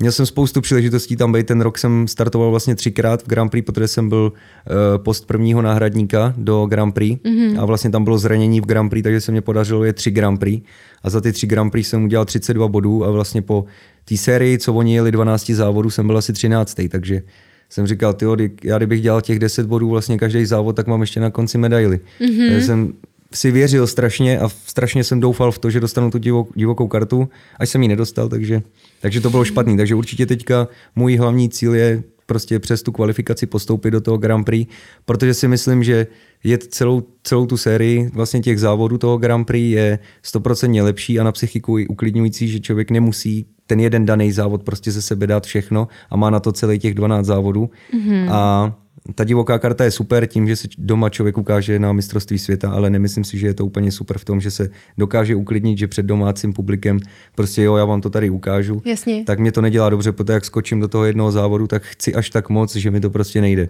měl 0.00 0.12
jsem 0.12 0.26
spoustu 0.26 0.60
příležitostí 0.60 1.16
tam 1.16 1.32
být. 1.32 1.46
Ten 1.46 1.60
rok 1.60 1.78
jsem 1.78 2.08
startoval 2.08 2.50
vlastně 2.50 2.74
třikrát 2.74 3.22
v 3.22 3.28
Grand 3.28 3.50
Prix, 3.50 3.66
protože 3.66 3.88
jsem 3.88 4.08
byl 4.08 4.32
uh, 4.32 5.02
post 5.02 5.26
prvního 5.26 5.62
náhradníka 5.62 6.34
do 6.36 6.66
Grand 6.66 6.94
Prix 6.94 7.16
mm-hmm. 7.24 7.60
a 7.60 7.64
vlastně 7.64 7.90
tam 7.90 8.04
bylo 8.04 8.18
zranění 8.18 8.60
v 8.60 8.66
Grand 8.66 8.90
Prix, 8.90 9.02
takže 9.02 9.20
se 9.20 9.32
mě 9.32 9.40
podařilo 9.40 9.84
je 9.84 9.92
tři 9.92 10.10
Grand 10.10 10.40
Prix 10.40 10.62
a 11.02 11.10
za 11.10 11.20
ty 11.20 11.32
tři 11.32 11.46
Grand 11.46 11.72
Prix 11.72 11.88
jsem 11.88 12.04
udělal 12.04 12.24
32 12.24 12.68
bodů 12.68 13.04
a 13.04 13.10
vlastně 13.10 13.42
po 13.42 13.64
té 14.04 14.16
sérii, 14.16 14.58
co 14.58 14.74
oni 14.74 14.94
jeli 14.94 15.12
12 15.12 15.50
závodů, 15.50 15.90
jsem 15.90 16.06
byl 16.06 16.18
asi 16.18 16.32
13. 16.32 16.80
Takže 16.90 17.22
jsem 17.70 17.86
říkal, 17.86 18.14
kdy- 18.34 18.50
já 18.64 18.76
kdybych 18.76 19.02
dělal 19.02 19.20
těch 19.20 19.38
10 19.38 19.66
bodů 19.66 19.88
vlastně 19.88 20.18
každý 20.18 20.44
závod, 20.44 20.76
tak 20.76 20.86
mám 20.86 21.00
ještě 21.00 21.20
na 21.20 21.30
konci 21.30 21.58
medaily. 21.58 22.00
Mm-hmm. 22.20 22.48
Takže 22.48 22.66
jsem 22.66 22.92
si 23.32 23.50
věřil 23.50 23.86
strašně 23.86 24.38
a 24.38 24.48
strašně 24.48 25.04
jsem 25.04 25.20
doufal 25.20 25.52
v 25.52 25.58
to, 25.58 25.70
že 25.70 25.80
dostanu 25.80 26.10
tu 26.10 26.18
divok, 26.18 26.48
divokou 26.56 26.88
kartu, 26.88 27.28
až 27.58 27.68
jsem 27.68 27.82
ji 27.82 27.88
nedostal, 27.88 28.28
takže, 28.28 28.62
takže 29.00 29.20
to 29.20 29.30
bylo 29.30 29.44
špatný. 29.44 29.76
Takže 29.76 29.94
určitě 29.94 30.26
teďka 30.26 30.68
můj 30.96 31.16
hlavní 31.16 31.48
cíl 31.48 31.74
je 31.74 32.02
prostě 32.26 32.58
přes 32.58 32.82
tu 32.82 32.92
kvalifikaci 32.92 33.46
postoupit 33.46 33.90
do 33.90 34.00
toho 34.00 34.18
Grand 34.18 34.46
Prix, 34.46 34.72
protože 35.04 35.34
si 35.34 35.48
myslím, 35.48 35.84
že 35.84 36.06
jet 36.44 36.64
celou, 36.64 37.02
celou 37.22 37.46
tu 37.46 37.56
sérii 37.56 38.10
vlastně 38.14 38.40
těch 38.40 38.60
závodů 38.60 38.98
toho 38.98 39.18
Grand 39.18 39.46
Prix 39.46 39.70
je 39.70 39.98
100% 40.24 40.82
lepší 40.82 41.20
a 41.20 41.24
na 41.24 41.32
psychiku 41.32 41.78
i 41.78 41.86
uklidňující, 41.86 42.48
že 42.48 42.60
člověk 42.60 42.90
nemusí 42.90 43.46
ten 43.66 43.80
jeden 43.80 44.06
daný 44.06 44.32
závod 44.32 44.62
prostě 44.62 44.92
ze 44.92 45.02
sebe 45.02 45.26
dát 45.26 45.46
všechno 45.46 45.88
a 46.10 46.16
má 46.16 46.30
na 46.30 46.40
to 46.40 46.52
celý 46.52 46.78
těch 46.78 46.94
12 46.94 47.26
závodů. 47.26 47.70
Mm-hmm. 47.94 48.32
A 48.32 48.74
ta 49.14 49.24
divoká 49.24 49.58
karta 49.58 49.84
je 49.84 49.90
super 49.90 50.26
tím, 50.26 50.48
že 50.48 50.56
se 50.56 50.68
doma 50.78 51.08
člověk 51.08 51.38
ukáže 51.38 51.78
na 51.78 51.92
mistrovství 51.92 52.38
světa, 52.38 52.70
ale 52.70 52.90
nemyslím 52.90 53.24
si, 53.24 53.38
že 53.38 53.46
je 53.46 53.54
to 53.54 53.66
úplně 53.66 53.92
super 53.92 54.18
v 54.18 54.24
tom, 54.24 54.40
že 54.40 54.50
se 54.50 54.70
dokáže 54.98 55.36
uklidnit, 55.36 55.78
že 55.78 55.86
před 55.86 56.06
domácím 56.06 56.52
publikem 56.52 57.00
prostě 57.34 57.62
jo, 57.62 57.76
já 57.76 57.84
vám 57.84 58.00
to 58.00 58.10
tady 58.10 58.30
ukážu. 58.30 58.82
Jasně. 58.84 59.24
Tak 59.24 59.38
mě 59.38 59.52
to 59.52 59.60
nedělá 59.60 59.90
dobře, 59.90 60.12
protože 60.12 60.32
jak 60.32 60.44
skočím 60.44 60.80
do 60.80 60.88
toho 60.88 61.04
jednoho 61.04 61.32
závodu, 61.32 61.66
tak 61.66 61.82
chci 61.82 62.14
až 62.14 62.30
tak 62.30 62.48
moc, 62.48 62.76
že 62.76 62.90
mi 62.90 63.00
to 63.00 63.10
prostě 63.10 63.40
nejde. 63.40 63.68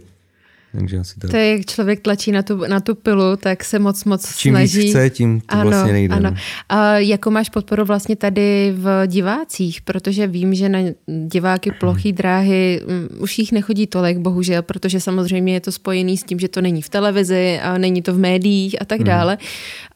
Takže 0.73 0.99
asi 0.99 1.21
tak. 1.21 1.31
To 1.31 1.37
je, 1.37 1.53
jak 1.53 1.67
člověk 1.67 2.01
tlačí 2.01 2.33
na 2.33 2.43
tu, 2.43 2.57
na 2.69 2.81
tu 2.81 2.95
pilu, 2.95 3.37
tak 3.37 3.65
se 3.65 3.79
moc, 3.79 4.05
moc 4.05 4.37
Čím 4.37 4.57
víc 4.57 4.73
snaží. 4.73 4.89
chce, 4.89 5.11
tím 5.11 5.41
to 5.41 5.47
ano, 5.49 5.71
vlastně 5.71 5.93
nejde. 5.93 6.15
Ano. 6.15 6.31
no. 6.31 6.37
A 6.69 6.99
jakou 6.99 7.31
máš 7.31 7.49
podporu 7.49 7.85
vlastně 7.85 8.17
tady 8.17 8.75
v 8.77 9.07
divácích? 9.07 9.81
Protože 9.83 10.27
vím, 10.27 10.55
že 10.55 10.69
na 10.69 10.79
diváky 11.27 11.71
plochý 11.81 12.13
dráhy 12.13 12.81
um, 13.13 13.23
už 13.23 13.39
jich 13.39 13.53
nechodí 13.53 13.87
tolik, 13.87 14.19
bohužel, 14.19 14.63
protože 14.63 15.01
samozřejmě 15.01 15.53
je 15.53 15.61
to 15.61 15.73
spojený 15.73 16.17
s 16.17 16.25
tím, 16.25 16.39
že 16.39 16.49
to 16.49 16.61
není 16.61 16.83
v 16.83 16.89
televizi 16.89 17.61
a 17.63 17.79
není 17.79 18.03
to 18.03 18.15
v 18.15 18.19
médiích 18.19 18.83
a 18.83 18.85
tak 18.85 19.03
dále. 19.03 19.39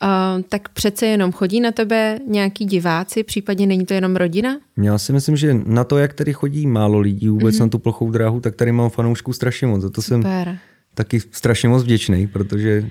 A, 0.01 0.39
tak 0.49 0.69
přece 0.69 1.07
jenom 1.07 1.33
chodí 1.33 1.61
na 1.61 1.73
tebe 1.73 2.19
nějaký 2.27 2.65
diváci, 2.65 3.23
případně 3.23 3.67
není 3.67 3.87
to 3.87 3.95
jenom 3.95 4.17
rodina? 4.17 4.59
Já 4.83 4.99
si 4.99 5.13
myslím, 5.13 5.37
že 5.37 5.57
na 5.67 5.85
to, 5.85 5.99
jak 5.99 6.15
tady 6.15 6.33
chodí 6.33 6.67
málo 6.67 7.01
lidí 7.01 7.29
vůbec 7.29 7.55
mm-hmm. 7.55 7.61
na 7.61 7.69
tu 7.69 7.79
plochou 7.79 8.11
dráhu, 8.11 8.41
tak 8.41 8.57
tady 8.57 8.73
mám 8.73 8.91
fanoušků 8.91 9.33
strašně 9.33 9.67
moc. 9.67 9.83
Za 9.83 9.91
to 9.91 10.03
jsem 10.03 10.23
Super. 10.23 10.59
Taky 10.95 11.21
strašně 11.31 11.69
moc 11.69 11.83
vděčný, 11.83 12.27
protože 12.27 12.85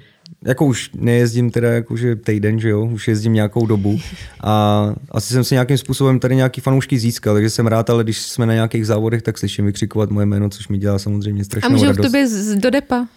jako 0.46 0.66
už 0.66 0.90
nejezdím 0.96 1.52
teda 1.52 1.72
jakože 1.72 2.16
týden, 2.16 2.60
že 2.60 2.70
jo, 2.70 2.86
už 2.86 3.08
jezdím 3.08 3.34
nějakou 3.34 3.66
dobu 3.66 4.00
a 4.42 4.86
asi 5.12 5.34
jsem 5.34 5.44
si 5.44 5.56
nějakým 5.56 5.78
způsobem 5.78 6.20
tady 6.20 6.36
nějaký 6.36 6.62
fanoušky 6.62 7.00
získal, 7.00 7.34
takže 7.34 7.50
jsem 7.50 7.68
rád, 7.68 7.90
ale 7.90 8.04
když 8.04 8.22
jsme 8.22 8.46
na 8.46 8.54
nějakých 8.54 8.88
závodech, 8.88 9.22
tak 9.22 9.38
slyším 9.38 9.66
vykřikovat 9.66 10.10
moje 10.10 10.26
jméno, 10.26 10.50
což 10.50 10.68
mi 10.68 10.78
dělá 10.78 11.00
samozřejmě 11.00 11.42
A 11.42 11.46
strašnou 11.46 11.70
můžou 11.72 11.84
v 11.84 11.88
radost. 11.88 12.06
tobě 12.06 12.28
z- 12.28 12.56
do 12.56 12.70
depa? 12.70 13.08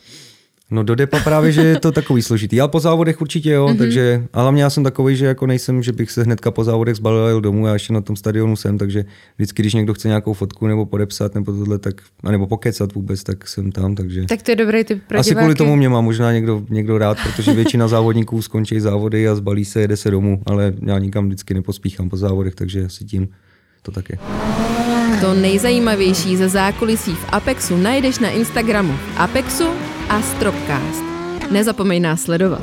No 0.70 0.82
do 0.82 0.94
depa 0.94 1.20
právě, 1.20 1.52
že 1.52 1.62
je 1.62 1.80
to 1.80 1.92
takový 1.92 2.22
složitý. 2.22 2.56
Já 2.56 2.68
po 2.68 2.80
závodech 2.80 3.20
určitě 3.20 3.50
jo, 3.50 3.66
mm-hmm. 3.66 3.78
takže, 3.78 4.24
a 4.32 4.40
hlavně 4.40 4.62
já 4.62 4.70
jsem 4.70 4.84
takový, 4.84 5.16
že 5.16 5.26
jako 5.26 5.46
nejsem, 5.46 5.82
že 5.82 5.92
bych 5.92 6.10
se 6.10 6.22
hnedka 6.22 6.50
po 6.50 6.64
závodech 6.64 6.94
zbalil 6.94 7.24
a 7.24 7.28
jel 7.28 7.40
domů, 7.40 7.66
já 7.66 7.72
ještě 7.72 7.92
na 7.92 8.00
tom 8.00 8.16
stadionu 8.16 8.56
jsem, 8.56 8.78
takže 8.78 9.04
vždycky, 9.36 9.62
když 9.62 9.74
někdo 9.74 9.94
chce 9.94 10.08
nějakou 10.08 10.32
fotku 10.32 10.66
nebo 10.66 10.86
podepsat 10.86 11.34
nebo 11.34 11.52
tohle, 11.52 11.78
tak, 11.78 12.02
a 12.24 12.30
nebo 12.30 12.46
pokecat 12.46 12.94
vůbec, 12.94 13.22
tak 13.22 13.48
jsem 13.48 13.72
tam, 13.72 13.94
takže. 13.94 14.24
Tak 14.24 14.42
to 14.42 14.50
je 14.50 14.56
dobrý 14.56 14.84
typ 14.84 15.02
pro 15.08 15.18
Asi 15.18 15.34
kvůli 15.34 15.54
tomu 15.54 15.76
mě 15.76 15.88
má 15.88 16.00
možná 16.00 16.32
někdo, 16.32 16.62
někdo 16.70 16.98
rád, 16.98 17.18
protože 17.22 17.52
většina 17.52 17.88
závodníků 17.96 18.42
skončí 18.42 18.80
závody 18.80 19.28
a 19.28 19.34
zbalí 19.34 19.64
se, 19.64 19.80
jede 19.80 19.96
se 19.96 20.10
domů, 20.10 20.42
ale 20.46 20.72
já 20.86 20.98
nikam 20.98 21.26
vždycky 21.26 21.54
nepospíchám 21.54 22.08
po 22.08 22.16
závodech, 22.16 22.54
takže 22.54 22.84
asi 22.84 23.04
tím 23.04 23.28
to 23.82 23.92
tak 23.92 24.10
je. 24.10 24.18
To 25.20 25.34
nejzajímavější 25.34 26.36
ze 26.36 26.48
zákulisí 26.48 27.14
v 27.14 27.26
Apexu 27.28 27.76
najdeš 27.76 28.18
na 28.18 28.30
Instagramu 28.30 28.94
Apexu 29.16 29.64
a 30.08 30.22
Stropcast. 30.22 31.04
Nezapomeň 31.50 32.02
nás 32.02 32.22
sledovat. 32.22 32.62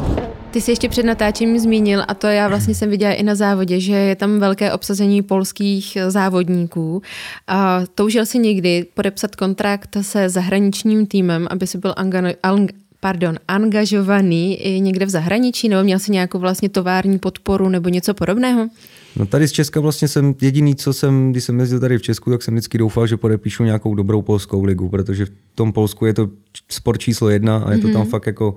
Ty 0.51 0.61
jsi 0.61 0.71
ještě 0.71 0.89
před 0.89 1.05
natáčením 1.05 1.59
zmínil, 1.59 2.03
a 2.07 2.13
to 2.13 2.27
já 2.27 2.47
vlastně 2.47 2.75
jsem 2.75 2.89
viděla 2.89 3.13
i 3.13 3.23
na 3.23 3.35
závodě, 3.35 3.79
že 3.79 3.93
je 3.93 4.15
tam 4.15 4.39
velké 4.39 4.73
obsazení 4.73 5.21
polských 5.21 5.97
závodníků. 6.07 7.01
A 7.47 7.81
toužil 7.95 8.25
si 8.25 8.39
někdy 8.39 8.85
podepsat 8.93 9.35
kontrakt 9.35 9.97
se 10.01 10.29
zahraničním 10.29 11.05
týmem, 11.05 11.47
aby 11.49 11.67
si 11.67 11.77
byl 11.77 11.93
angano, 11.97 12.29
ang, 12.43 12.71
pardon, 12.99 13.35
angažovaný 13.47 14.55
i 14.61 14.79
někde 14.79 15.05
v 15.05 15.09
zahraničí, 15.09 15.69
nebo 15.69 15.83
měl 15.83 15.99
jsi 15.99 16.11
nějakou 16.11 16.39
vlastně 16.39 16.69
tovární 16.69 17.19
podporu 17.19 17.69
nebo 17.69 17.89
něco 17.89 18.13
podobného? 18.13 18.67
No 19.15 19.25
tady 19.25 19.47
z 19.47 19.51
Česka 19.51 19.79
vlastně 19.79 20.07
jsem 20.07 20.35
jediný, 20.41 20.75
co 20.75 20.93
jsem, 20.93 21.31
když 21.31 21.43
jsem 21.43 21.59
jezdil 21.59 21.79
tady 21.79 21.97
v 21.97 22.01
Česku, 22.01 22.29
tak 22.29 22.43
jsem 22.43 22.53
vždycky 22.53 22.77
doufal, 22.77 23.07
že 23.07 23.17
podepíšu 23.17 23.63
nějakou 23.63 23.95
dobrou 23.95 24.21
polskou 24.21 24.63
ligu, 24.63 24.89
protože 24.89 25.25
v 25.25 25.31
tom 25.55 25.73
Polsku 25.73 26.05
je 26.05 26.13
to 26.13 26.29
sport 26.69 26.97
číslo 26.97 27.29
jedna 27.29 27.57
a 27.57 27.71
je 27.71 27.77
to 27.77 27.87
mm-hmm. 27.87 27.93
tam 27.93 28.01
mhm. 28.01 28.09
fakt 28.09 28.27
jako 28.27 28.55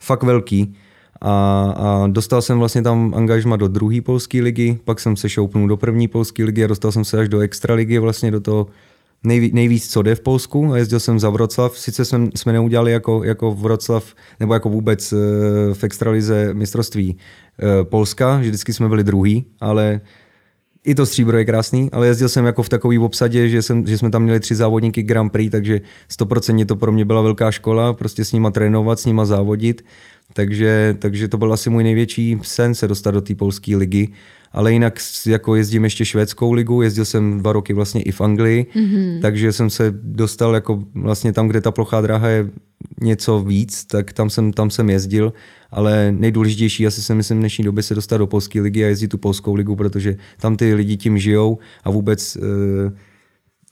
fakt 0.00 0.22
velký. 0.22 0.74
A, 1.20 1.74
a 1.76 2.06
dostal 2.06 2.42
jsem 2.42 2.58
vlastně 2.58 2.82
tam 2.82 3.14
angažma 3.16 3.56
do 3.56 3.68
druhé 3.68 4.00
polské 4.00 4.42
ligy, 4.42 4.78
pak 4.84 5.00
jsem 5.00 5.16
se 5.16 5.28
šoupnul 5.28 5.68
do 5.68 5.76
první 5.76 6.08
polské 6.08 6.44
ligy 6.44 6.64
a 6.64 6.66
dostal 6.66 6.92
jsem 6.92 7.04
se 7.04 7.18
až 7.18 7.28
do 7.28 7.40
extraligy, 7.40 7.98
vlastně 7.98 8.30
do 8.30 8.40
toho 8.40 8.66
nejví, 9.24 9.50
nejvíc, 9.54 9.88
co 9.88 10.02
jde 10.02 10.14
v 10.14 10.20
Polsku 10.20 10.72
a 10.72 10.76
jezdil 10.76 11.00
jsem 11.00 11.20
za 11.20 11.30
Vroclav. 11.30 11.78
Sice 11.78 12.04
jsme, 12.04 12.28
jsme 12.34 12.52
neudělali 12.52 12.92
jako, 12.92 13.24
jako 13.24 13.52
Vroclav, 13.52 14.14
nebo 14.40 14.54
jako 14.54 14.68
vůbec 14.68 15.12
eh, 15.12 15.16
v 15.74 15.84
extralize 15.84 16.54
mistrovství 16.54 17.16
Polska, 17.82 18.42
že 18.42 18.48
vždycky 18.48 18.72
jsme 18.72 18.88
byli 18.88 19.04
druhý, 19.04 19.44
ale 19.60 20.00
i 20.84 20.94
to 20.94 21.06
stříbro 21.06 21.38
je 21.38 21.44
krásný, 21.44 21.90
ale 21.92 22.06
jezdil 22.06 22.28
jsem 22.28 22.44
jako 22.44 22.62
v 22.62 22.68
takový 22.68 22.98
obsadě, 22.98 23.48
že, 23.48 23.62
jsem, 23.62 23.86
že 23.86 23.98
jsme 23.98 24.10
tam 24.10 24.22
měli 24.22 24.40
tři 24.40 24.54
závodníky 24.54 25.02
Grand 25.02 25.32
Prix, 25.32 25.50
takže 25.50 25.80
100% 26.20 26.66
to 26.66 26.76
pro 26.76 26.92
mě 26.92 27.04
byla 27.04 27.22
velká 27.22 27.50
škola, 27.50 27.92
prostě 27.92 28.24
s 28.24 28.32
nima 28.32 28.50
trénovat, 28.50 29.00
s 29.00 29.06
nima 29.06 29.24
závodit. 29.24 29.84
Takže, 30.32 30.96
takže 30.98 31.28
to 31.28 31.38
byl 31.38 31.52
asi 31.52 31.70
můj 31.70 31.84
největší 31.84 32.38
sen 32.42 32.74
se 32.74 32.88
dostat 32.88 33.10
do 33.10 33.20
té 33.20 33.34
polské 33.34 33.76
ligy 33.76 34.08
ale 34.54 34.72
jinak 34.72 34.98
jako 35.26 35.54
jezdím 35.54 35.84
ještě 35.84 36.04
švédskou 36.04 36.52
ligu, 36.52 36.82
jezdil 36.82 37.04
jsem 37.04 37.38
dva 37.38 37.52
roky 37.52 37.72
vlastně 37.72 38.02
i 38.02 38.12
v 38.12 38.20
Anglii, 38.20 38.66
mm-hmm. 38.74 39.20
takže 39.20 39.52
jsem 39.52 39.70
se 39.70 39.94
dostal 40.02 40.54
jako 40.54 40.82
vlastně 40.94 41.32
tam, 41.32 41.48
kde 41.48 41.60
ta 41.60 41.70
plochá 41.70 42.00
dráha 42.00 42.28
je 42.28 42.50
něco 43.00 43.40
víc, 43.40 43.84
tak 43.84 44.12
tam 44.12 44.30
jsem, 44.30 44.52
tam 44.52 44.70
jsem 44.70 44.90
jezdil, 44.90 45.32
ale 45.74 46.12
nejdůležitější 46.12 46.86
asi 46.86 47.02
si 47.02 47.14
myslím 47.14 47.38
v 47.38 47.40
dnešní 47.40 47.64
době 47.64 47.82
se 47.82 47.94
dostat 47.94 48.16
do 48.16 48.26
polské 48.26 48.60
ligy 48.60 48.84
a 48.84 48.88
jezdit 48.88 49.08
tu 49.08 49.18
polskou 49.18 49.54
ligu, 49.54 49.76
protože 49.76 50.16
tam 50.40 50.56
ty 50.56 50.74
lidi 50.74 50.96
tím 50.96 51.18
žijou 51.18 51.58
a 51.84 51.90
vůbec 51.90 52.36
eh, 52.36 52.92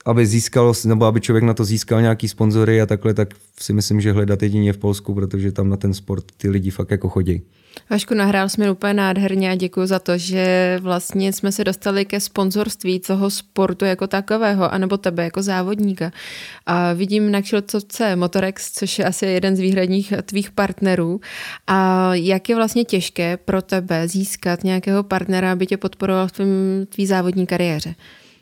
aby 0.07 0.27
získal, 0.27 0.73
nebo 0.85 1.05
aby 1.05 1.21
člověk 1.21 1.45
na 1.45 1.55
to 1.55 1.65
získal 1.65 2.01
nějaký 2.01 2.29
sponzory 2.29 2.81
a 2.81 2.87
takhle, 2.87 3.15
tak 3.15 3.35
si 3.61 3.73
myslím, 3.73 4.01
že 4.01 4.13
hledat 4.13 4.43
jedině 4.43 4.73
v 4.73 4.79
Polsku, 4.79 5.15
protože 5.15 5.53
tam 5.53 5.69
na 5.69 5.77
ten 5.77 5.95
sport 5.95 6.25
ty 6.37 6.49
lidi 6.49 6.71
fakt 6.71 6.91
jako 6.91 7.09
chodí. 7.09 7.43
Vašku, 7.91 8.15
nahrál 8.15 8.49
jsme 8.49 8.71
úplně 8.71 8.95
nádherně 8.95 9.51
a 9.51 9.55
děkuji 9.55 9.87
za 9.87 9.99
to, 9.99 10.19
že 10.19 10.79
vlastně 10.83 11.33
jsme 11.33 11.53
se 11.53 11.65
dostali 11.65 12.05
ke 12.05 12.21
sponzorství 12.21 13.01
toho 13.01 13.31
sportu 13.31 13.85
jako 13.85 14.07
takového, 14.07 14.73
anebo 14.73 14.97
tebe 14.97 15.25
jako 15.25 15.43
závodníka. 15.43 16.13
A 16.67 16.93
vidím 16.93 17.31
na 17.31 17.43
kšilcovce 17.43 18.17
Motorex, 18.17 18.73
což 18.73 18.99
je 18.99 19.05
asi 19.05 19.27
jeden 19.27 19.57
z 19.57 19.61
výhradních 19.61 20.13
tvých 20.23 20.51
partnerů. 20.51 21.21
A 21.67 22.11
jak 22.15 22.49
je 22.49 22.57
vlastně 22.57 22.85
těžké 22.85 23.37
pro 23.37 23.63
tebe 23.63 24.09
získat 24.09 24.65
nějakého 24.65 25.03
partnera, 25.03 25.53
aby 25.53 25.67
tě 25.67 25.77
podporoval 25.77 26.29
v 26.29 26.33
tvý 26.87 27.07
závodní 27.07 27.47
kariéře? 27.47 27.95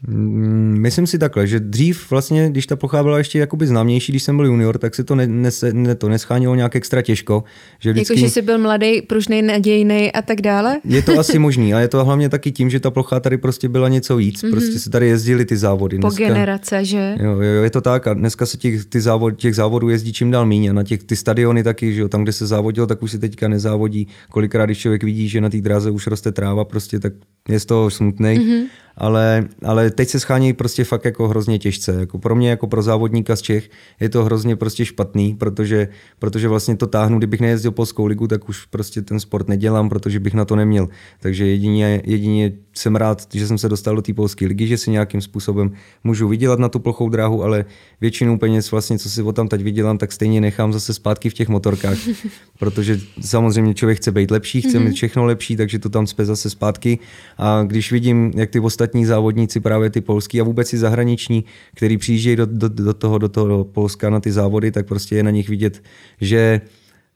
Mm, 0.08 0.76
myslím 0.78 1.06
si 1.06 1.18
takhle, 1.18 1.46
že 1.46 1.60
dřív 1.60 2.10
vlastně, 2.10 2.50
když 2.50 2.66
ta 2.66 2.76
plocha 2.76 3.02
byla 3.02 3.18
ještě 3.18 3.38
jakoby 3.38 3.66
známější, 3.66 4.12
když 4.12 4.22
jsem 4.22 4.36
byl 4.36 4.46
junior, 4.46 4.78
tak 4.78 4.94
se 4.94 5.04
to, 5.04 5.14
ne, 5.14 5.26
ne, 5.26 5.50
ne, 5.72 5.94
to 5.94 6.08
neschánilo 6.08 6.54
nějak 6.54 6.76
extra 6.76 7.02
těžko. 7.02 7.44
Že 7.78 7.92
vždycky... 7.92 8.14
Jako, 8.14 8.26
že 8.26 8.30
jsi 8.30 8.42
byl 8.42 8.58
mladý, 8.58 9.02
pružný, 9.02 9.42
nadějný 9.42 10.12
a 10.12 10.22
tak 10.22 10.40
dále? 10.40 10.80
Je 10.84 11.02
to 11.02 11.18
asi 11.18 11.38
možný, 11.48 11.74
ale 11.74 11.82
je 11.82 11.88
to 11.88 12.04
hlavně 12.04 12.28
taky 12.28 12.52
tím, 12.52 12.70
že 12.70 12.80
ta 12.80 12.90
plocha 12.90 13.20
tady 13.20 13.38
prostě 13.38 13.68
byla 13.68 13.88
něco 13.88 14.16
víc. 14.16 14.42
Mm-hmm. 14.42 14.50
Prostě 14.50 14.78
se 14.78 14.90
tady 14.90 15.06
jezdili 15.06 15.44
ty 15.44 15.56
závody. 15.56 15.98
Dneska, 15.98 16.24
po 16.24 16.28
generace, 16.28 16.84
že? 16.84 17.16
Jo, 17.20 17.30
jo, 17.30 17.62
je 17.62 17.70
to 17.70 17.80
tak 17.80 18.06
a 18.06 18.14
dneska 18.14 18.46
se 18.46 18.56
těch, 18.56 18.84
ty 18.84 19.00
závod, 19.00 19.36
těch 19.36 19.54
závodů 19.54 19.88
jezdí 19.88 20.12
čím 20.12 20.30
dál 20.30 20.48
a 20.70 20.72
na 20.72 20.82
těch 20.82 21.02
ty 21.02 21.16
stadiony 21.16 21.62
taky, 21.62 21.94
že 21.94 22.00
jo, 22.00 22.08
tam, 22.08 22.22
kde 22.22 22.32
se 22.32 22.46
závodil, 22.46 22.86
tak 22.86 23.02
už 23.02 23.10
se 23.10 23.18
teďka 23.18 23.48
nezávodí. 23.48 24.08
Kolikrát, 24.30 24.66
když 24.66 24.78
člověk 24.78 25.04
vidí, 25.04 25.28
že 25.28 25.40
na 25.40 25.50
té 25.50 25.60
dráze 25.60 25.90
už 25.90 26.06
roste 26.06 26.32
tráva, 26.32 26.64
prostě 26.64 26.98
tak 27.00 27.12
je 27.48 27.60
z 27.60 27.66
toho 27.66 27.90
smutný. 27.90 28.38
Mm-hmm 28.38 28.66
ale, 28.96 29.48
ale 29.64 29.90
teď 29.90 30.08
se 30.08 30.20
schání 30.20 30.52
prostě 30.52 30.84
fakt 30.84 31.04
jako 31.04 31.28
hrozně 31.28 31.58
těžce. 31.58 31.92
Jako 32.00 32.18
pro 32.18 32.36
mě, 32.36 32.50
jako 32.50 32.66
pro 32.66 32.82
závodníka 32.82 33.36
z 33.36 33.42
Čech, 33.42 33.70
je 34.00 34.08
to 34.08 34.24
hrozně 34.24 34.56
prostě 34.56 34.84
špatný, 34.84 35.34
protože, 35.34 35.88
protože 36.18 36.48
vlastně 36.48 36.76
to 36.76 36.86
táhnu, 36.86 37.18
kdybych 37.18 37.40
nejezdil 37.40 37.70
polskou 37.70 38.06
ligu, 38.06 38.26
tak 38.26 38.48
už 38.48 38.66
prostě 38.66 39.02
ten 39.02 39.20
sport 39.20 39.48
nedělám, 39.48 39.88
protože 39.88 40.20
bych 40.20 40.34
na 40.34 40.44
to 40.44 40.56
neměl. 40.56 40.88
Takže 41.20 41.46
jedině, 41.46 42.02
jedině 42.04 42.52
jsem 42.74 42.96
rád, 42.96 43.26
že 43.34 43.46
jsem 43.46 43.58
se 43.58 43.68
dostal 43.68 43.96
do 43.96 44.02
té 44.02 44.14
polské 44.14 44.46
ligy, 44.46 44.66
že 44.66 44.78
si 44.78 44.90
nějakým 44.90 45.20
způsobem 45.20 45.72
můžu 46.04 46.28
vydělat 46.28 46.58
na 46.58 46.68
tu 46.68 46.78
plochou 46.78 47.08
dráhu, 47.08 47.44
ale 47.44 47.64
většinu 48.00 48.38
peněz 48.38 48.70
vlastně, 48.70 48.98
co 48.98 49.10
si 49.10 49.22
o 49.22 49.32
tam 49.32 49.48
teď 49.48 49.62
vydělám, 49.62 49.98
tak 49.98 50.12
stejně 50.12 50.40
nechám 50.40 50.72
zase 50.72 50.94
zpátky 50.94 51.30
v 51.30 51.34
těch 51.34 51.48
motorkách, 51.48 51.98
protože 52.58 53.00
samozřejmě 53.20 53.74
člověk 53.74 53.98
chce 53.98 54.12
být 54.12 54.30
lepší, 54.30 54.60
chce 54.60 54.78
mít 54.78 54.94
všechno 54.94 55.24
lepší, 55.24 55.56
takže 55.56 55.78
to 55.78 55.88
tam 55.88 56.06
spe 56.06 56.24
zase 56.24 56.50
zpátky. 56.50 56.98
A 57.38 57.62
když 57.62 57.92
vidím, 57.92 58.32
jak 58.34 58.50
ty 58.50 58.60
ostatní 58.80 59.04
závodníci, 59.04 59.60
právě 59.60 59.90
ty 59.90 60.00
polský 60.00 60.40
a 60.40 60.44
vůbec 60.44 60.72
i 60.72 60.78
zahraniční, 60.78 61.44
který 61.74 61.98
přijíždějí 61.98 62.36
do, 62.36 62.46
do, 62.46 62.68
do, 62.68 62.94
toho, 62.94 63.18
do 63.18 63.28
toho 63.28 63.48
do 63.48 63.64
Polska 63.64 64.10
na 64.10 64.20
ty 64.20 64.32
závody, 64.32 64.72
tak 64.72 64.86
prostě 64.86 65.16
je 65.16 65.22
na 65.22 65.30
nich 65.30 65.48
vidět, 65.48 65.82
že 66.20 66.60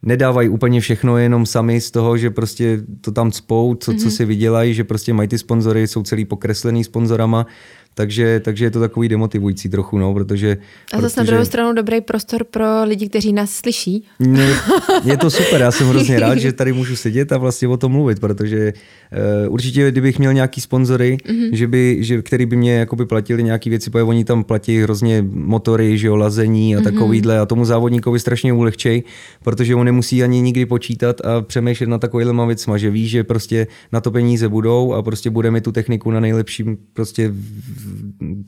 nedávají 0.02 0.48
úplně 0.48 0.80
všechno 0.80 1.16
jenom 1.16 1.46
sami 1.46 1.80
z 1.80 1.90
toho, 1.90 2.18
že 2.18 2.30
prostě 2.30 2.84
to 3.00 3.12
tam 3.12 3.30
cpou, 3.30 3.74
co, 3.74 3.92
mm-hmm. 3.92 3.98
co 3.98 4.04
mhm. 4.04 4.10
si 4.10 4.24
vydělají, 4.24 4.74
že 4.74 4.84
prostě 4.84 5.12
mají 5.12 5.28
ty 5.28 5.38
sponzory, 5.38 5.88
jsou 5.88 6.02
celý 6.02 6.24
pokreslený 6.24 6.84
sponzorama, 6.84 7.46
takže, 7.94 8.40
takže 8.40 8.64
je 8.64 8.70
to 8.70 8.80
takový 8.80 9.08
demotivující 9.08 9.68
trochu, 9.68 9.98
no, 9.98 10.14
protože... 10.14 10.56
A 10.92 11.00
zase 11.00 11.14
protože... 11.14 11.20
na 11.20 11.24
druhou 11.24 11.44
stranu 11.44 11.72
dobrý 11.72 12.00
prostor 12.00 12.44
pro 12.44 12.84
lidi, 12.84 13.08
kteří 13.08 13.32
nás 13.32 13.50
slyší. 13.50 14.04
Ne, 14.18 14.56
je 15.04 15.16
to 15.16 15.30
super, 15.30 15.60
já 15.60 15.72
jsem 15.72 15.88
hrozně 15.88 16.20
rád, 16.20 16.38
že 16.38 16.52
tady 16.62 16.72
můžu 16.72 16.96
sedět 16.96 17.32
a 17.32 17.38
vlastně 17.38 17.68
o 17.68 17.76
tom 17.76 17.92
mluvit, 17.92 18.20
protože 18.20 18.72
uh, 19.46 19.52
určitě, 19.52 19.90
kdybych 19.90 20.18
měl 20.18 20.32
nějaký 20.32 20.60
sponzory, 20.60 21.16
mm-hmm. 21.16 21.48
že 21.52 21.66
by, 21.66 21.96
že, 22.00 22.22
který 22.22 22.46
by 22.46 22.56
mě 22.56 22.74
jakoby 22.74 23.06
platili 23.06 23.42
nějaké 23.42 23.70
věci, 23.70 23.90
protože 23.90 24.02
oni 24.02 24.24
tam 24.24 24.44
platí 24.44 24.78
hrozně 24.78 25.24
motory, 25.30 25.98
že 25.98 26.06
jo, 26.06 26.16
lazení 26.16 26.76
a 26.76 26.78
mm-hmm. 26.78 26.84
takovýhle 26.84 27.38
a 27.38 27.46
tomu 27.46 27.64
závodníkovi 27.64 28.20
strašně 28.20 28.52
ulehčej, 28.52 29.02
protože 29.42 29.74
on 29.74 29.84
nemusí 29.84 30.22
ani 30.22 30.40
nikdy 30.40 30.66
počítat 30.66 31.20
a 31.20 31.40
přemýšlet 31.42 31.86
na 31.86 31.98
takovýhle 31.98 32.46
věcma, 32.46 32.78
že 32.78 32.90
ví, 32.90 33.08
že 33.08 33.24
prostě 33.24 33.66
na 33.92 34.00
to 34.00 34.10
peníze 34.10 34.48
budou 34.48 34.92
a 34.92 35.02
prostě 35.02 35.30
budeme 35.30 35.60
tu 35.60 35.72
techniku 35.72 36.10
na 36.10 36.20
nejlepším 36.20 36.78
prostě 36.92 37.32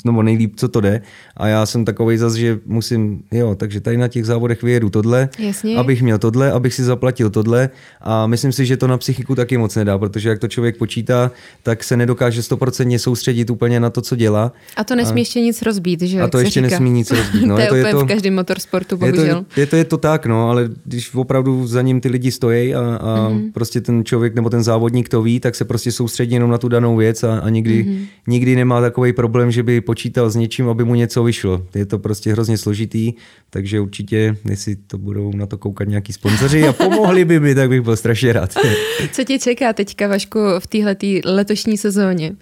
nebo 0.05 0.23
nejlíp, 0.23 0.53
co 0.57 0.69
to 0.69 0.81
jde. 0.81 1.03
A 1.37 1.49
já 1.49 1.67
jsem 1.67 1.85
takový 1.85 2.17
zas, 2.17 2.35
že 2.35 2.59
musím, 2.67 3.23
jo, 3.33 3.55
takže 3.55 3.81
tady 3.81 3.97
na 3.97 4.09
těch 4.09 4.27
závodech 4.27 4.63
vyjedu 4.63 4.91
tohle, 4.91 5.29
Jasně. 5.39 5.77
abych 5.77 6.03
měl 6.03 6.19
tohle, 6.19 6.53
abych 6.53 6.75
si 6.75 6.85
zaplatil 6.85 7.31
tohle. 7.31 7.71
A 8.01 8.27
myslím 8.27 8.53
si, 8.53 8.67
že 8.67 8.77
to 8.77 8.87
na 8.87 8.99
psychiku 8.99 9.35
taky 9.35 9.59
moc 9.59 9.77
nedá, 9.77 9.99
protože 9.99 10.29
jak 10.29 10.39
to 10.39 10.49
člověk 10.49 10.77
počítá, 10.77 11.31
tak 11.63 11.85
se 11.85 11.97
nedokáže 11.97 12.43
stoprocentně 12.43 12.99
soustředit 12.99 13.51
úplně 13.51 13.81
na 13.81 13.91
to, 13.91 14.01
co 14.01 14.17
dělá. 14.17 14.53
A 14.77 14.85
to 14.85 14.97
nesmí 14.97 15.21
a, 15.21 15.23
ještě 15.23 15.41
nic 15.41 15.63
rozbít, 15.63 16.03
že? 16.03 16.21
A 16.21 16.29
to 16.29 16.39
ještě 16.39 16.61
říká. 16.61 16.71
nesmí 16.71 16.91
nic 16.91 17.11
rozbít. 17.11 17.47
No, 17.47 17.55
to 17.57 17.61
je, 17.61 17.69
to, 17.69 17.77
je 17.77 17.85
to, 17.85 18.01
v 18.01 18.07
každém 18.07 18.35
motorsportu, 18.35 18.97
bohužel. 18.97 19.25
Je 19.27 19.35
to, 19.35 19.61
je 19.61 19.67
to, 19.67 19.77
je 19.77 19.85
to 19.85 19.97
tak, 19.99 20.27
no, 20.27 20.51
ale 20.51 20.69
když 20.85 21.15
opravdu 21.15 21.67
za 21.67 21.83
ním 21.83 22.01
ty 22.01 22.09
lidi 22.09 22.31
stojí 22.31 22.75
a, 22.75 22.81
a 22.81 23.31
mm-hmm. 23.31 23.53
prostě 23.53 23.81
ten 23.81 24.05
člověk 24.05 24.35
nebo 24.35 24.51
ten 24.51 24.63
závodník 24.63 25.09
to 25.09 25.23
ví, 25.23 25.41
tak 25.41 25.55
se 25.55 25.65
prostě 25.65 25.93
soustředí 25.93 26.35
jenom 26.35 26.51
na 26.51 26.59
tu 26.59 26.69
danou 26.69 26.97
věc 26.97 27.25
a, 27.25 27.39
a 27.39 27.49
nikdy, 27.49 27.85
mm-hmm. 27.85 28.07
nikdy 28.27 28.57
nemá 28.57 28.81
takový 28.81 29.13
problém, 29.13 29.26
že 29.49 29.63
by 29.63 29.81
počítal 29.81 30.31
s 30.31 30.37
něčím, 30.37 30.69
aby 30.69 30.85
mu 30.85 30.95
něco 30.95 31.25
vyšlo. 31.25 31.63
Je 31.75 31.87
to 31.87 31.99
prostě 31.99 32.33
hrozně 32.33 32.59
složitý, 32.59 33.13
takže 33.51 33.81
určitě, 33.81 34.37
jestli 34.51 34.77
to 34.77 34.99
budou 34.99 35.33
na 35.37 35.47
to 35.47 35.59
koukat 35.59 35.89
nějaký 35.89 36.13
sponzoři 36.13 36.69
a 36.69 36.73
pomohli 36.73 37.25
by 37.25 37.41
mi, 37.41 37.55
tak 37.55 37.69
bych 37.69 37.81
byl 37.81 37.97
strašně 37.97 38.33
rád. 38.33 38.55
Co 39.13 39.25
tě 39.25 39.39
čeká 39.39 39.73
teďka, 39.73 40.09
Vašku, 40.09 40.39
v 40.59 40.67
téhle 40.67 40.97
letošní 41.25 41.79
sezóně? 41.79 42.33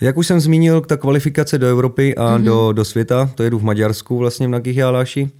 Jak 0.00 0.16
už 0.16 0.26
jsem 0.26 0.40
zmínil, 0.40 0.80
ta 0.80 0.96
kvalifikace 0.96 1.58
do 1.58 1.66
Evropy 1.66 2.14
a 2.14 2.38
mm-hmm. 2.38 2.42
do, 2.42 2.72
do 2.72 2.84
světa, 2.84 3.30
to 3.34 3.42
jedu 3.42 3.58
v 3.58 3.64
Maďarsku 3.64 4.18
vlastně 4.18 4.46
v 4.46 4.50
Nagiháláši 4.50 5.30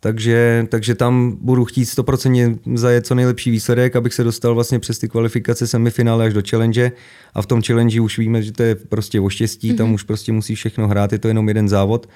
takže, 0.00 0.66
takže 0.68 0.94
tam 0.94 1.36
budu 1.40 1.64
chtít 1.64 1.84
100% 1.84 2.58
zajet 2.74 3.06
co 3.06 3.14
nejlepší 3.14 3.50
výsledek, 3.50 3.96
abych 3.96 4.14
se 4.14 4.24
dostal 4.24 4.54
vlastně 4.54 4.78
přes 4.78 4.98
ty 4.98 5.08
kvalifikace 5.08 5.66
semifinále 5.66 6.26
až 6.26 6.34
do 6.34 6.42
challenge 6.50 6.92
a 7.34 7.42
v 7.42 7.46
tom 7.46 7.62
challenge 7.62 8.00
už 8.00 8.18
víme, 8.18 8.42
že 8.42 8.52
to 8.52 8.62
je 8.62 8.74
prostě 8.74 9.20
o 9.20 9.28
štěstí, 9.28 9.72
mm-hmm. 9.72 9.76
tam 9.76 9.86
mhm. 9.86 9.94
už 9.94 10.02
prostě 10.02 10.32
musí 10.32 10.54
všechno 10.54 10.88
hrát, 10.88 11.12
je 11.12 11.18
to 11.18 11.28
jenom 11.28 11.48
jeden 11.48 11.68
závod 11.68 12.08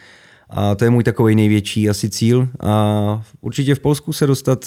a 0.55 0.75
to 0.75 0.85
je 0.85 0.91
můj 0.91 1.05
takový 1.05 1.35
největší 1.35 1.89
asi 1.89 2.11
cíl. 2.11 2.49
A 2.61 3.23
určitě 3.41 3.75
v 3.75 3.81
Polsku 3.81 4.13
se 4.13 4.27
dostat 4.27 4.65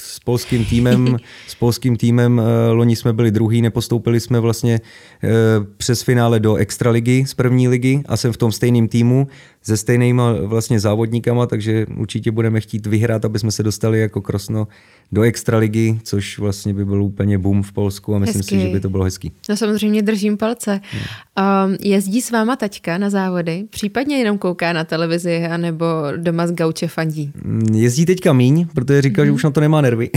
s 0.00 0.20
polským 0.24 0.64
týmem. 0.64 1.16
s 1.48 1.54
polským 1.54 1.96
týmem 1.96 2.40
eh, 2.40 2.72
loni 2.72 2.96
jsme 2.96 3.12
byli 3.12 3.30
druhý, 3.30 3.62
nepostoupili 3.62 4.20
jsme 4.20 4.40
vlastně 4.40 4.80
eh, 5.24 5.28
přes 5.76 6.02
finále 6.02 6.40
do 6.40 6.54
extraligy 6.54 7.24
z 7.26 7.34
první 7.34 7.68
ligy 7.68 8.02
a 8.06 8.16
jsem 8.16 8.32
v 8.32 8.36
tom 8.36 8.52
stejným 8.52 8.88
týmu 8.88 9.28
se 9.68 9.76
stejnýma 9.76 10.32
vlastně 10.32 10.80
závodníkama, 10.80 11.46
takže 11.46 11.86
určitě 11.96 12.30
budeme 12.30 12.60
chtít 12.60 12.86
vyhrát, 12.86 13.24
aby 13.24 13.38
jsme 13.38 13.50
se 13.52 13.62
dostali 13.62 14.00
jako 14.00 14.20
Krosno 14.20 14.68
do 15.12 15.22
extraligy, 15.22 16.00
což 16.02 16.38
vlastně 16.38 16.74
by 16.74 16.84
byl 16.84 17.02
úplně 17.02 17.38
boom 17.38 17.62
v 17.62 17.72
Polsku 17.72 18.14
a 18.14 18.18
myslím 18.18 18.38
hezký. 18.38 18.56
si, 18.56 18.60
že 18.60 18.68
by 18.68 18.80
to 18.80 18.88
bylo 18.88 19.04
hezký. 19.04 19.32
No 19.48 19.56
samozřejmě 19.56 20.02
držím 20.02 20.36
palce. 20.36 20.80
Hmm. 20.90 21.70
Um, 21.70 21.76
jezdí 21.80 22.22
s 22.22 22.30
váma 22.30 22.56
taťka 22.56 22.98
na 22.98 23.10
závody? 23.10 23.64
Případně 23.70 24.18
jenom 24.18 24.38
kouká 24.38 24.72
na 24.72 24.84
televizi 24.84 25.44
anebo 25.46 25.84
doma 26.16 26.46
z 26.46 26.52
gauče 26.52 26.88
fandí? 26.88 27.32
Mm, 27.44 27.74
jezdí 27.74 28.06
teďka 28.06 28.32
míň, 28.32 28.66
protože 28.74 29.02
říkal, 29.02 29.22
hmm. 29.22 29.26
že 29.26 29.30
mhm. 29.30 29.36
už 29.36 29.44
na 29.44 29.50
to 29.50 29.60
nemá 29.60 29.80
nervy. 29.80 30.10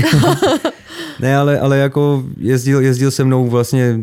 ne, 1.19 1.35
ale, 1.35 1.59
ale 1.59 1.77
jako 1.77 2.23
jezdil, 2.37 2.81
jezdil 2.81 3.11
se 3.11 3.23
mnou 3.23 3.47
vlastně 3.47 3.99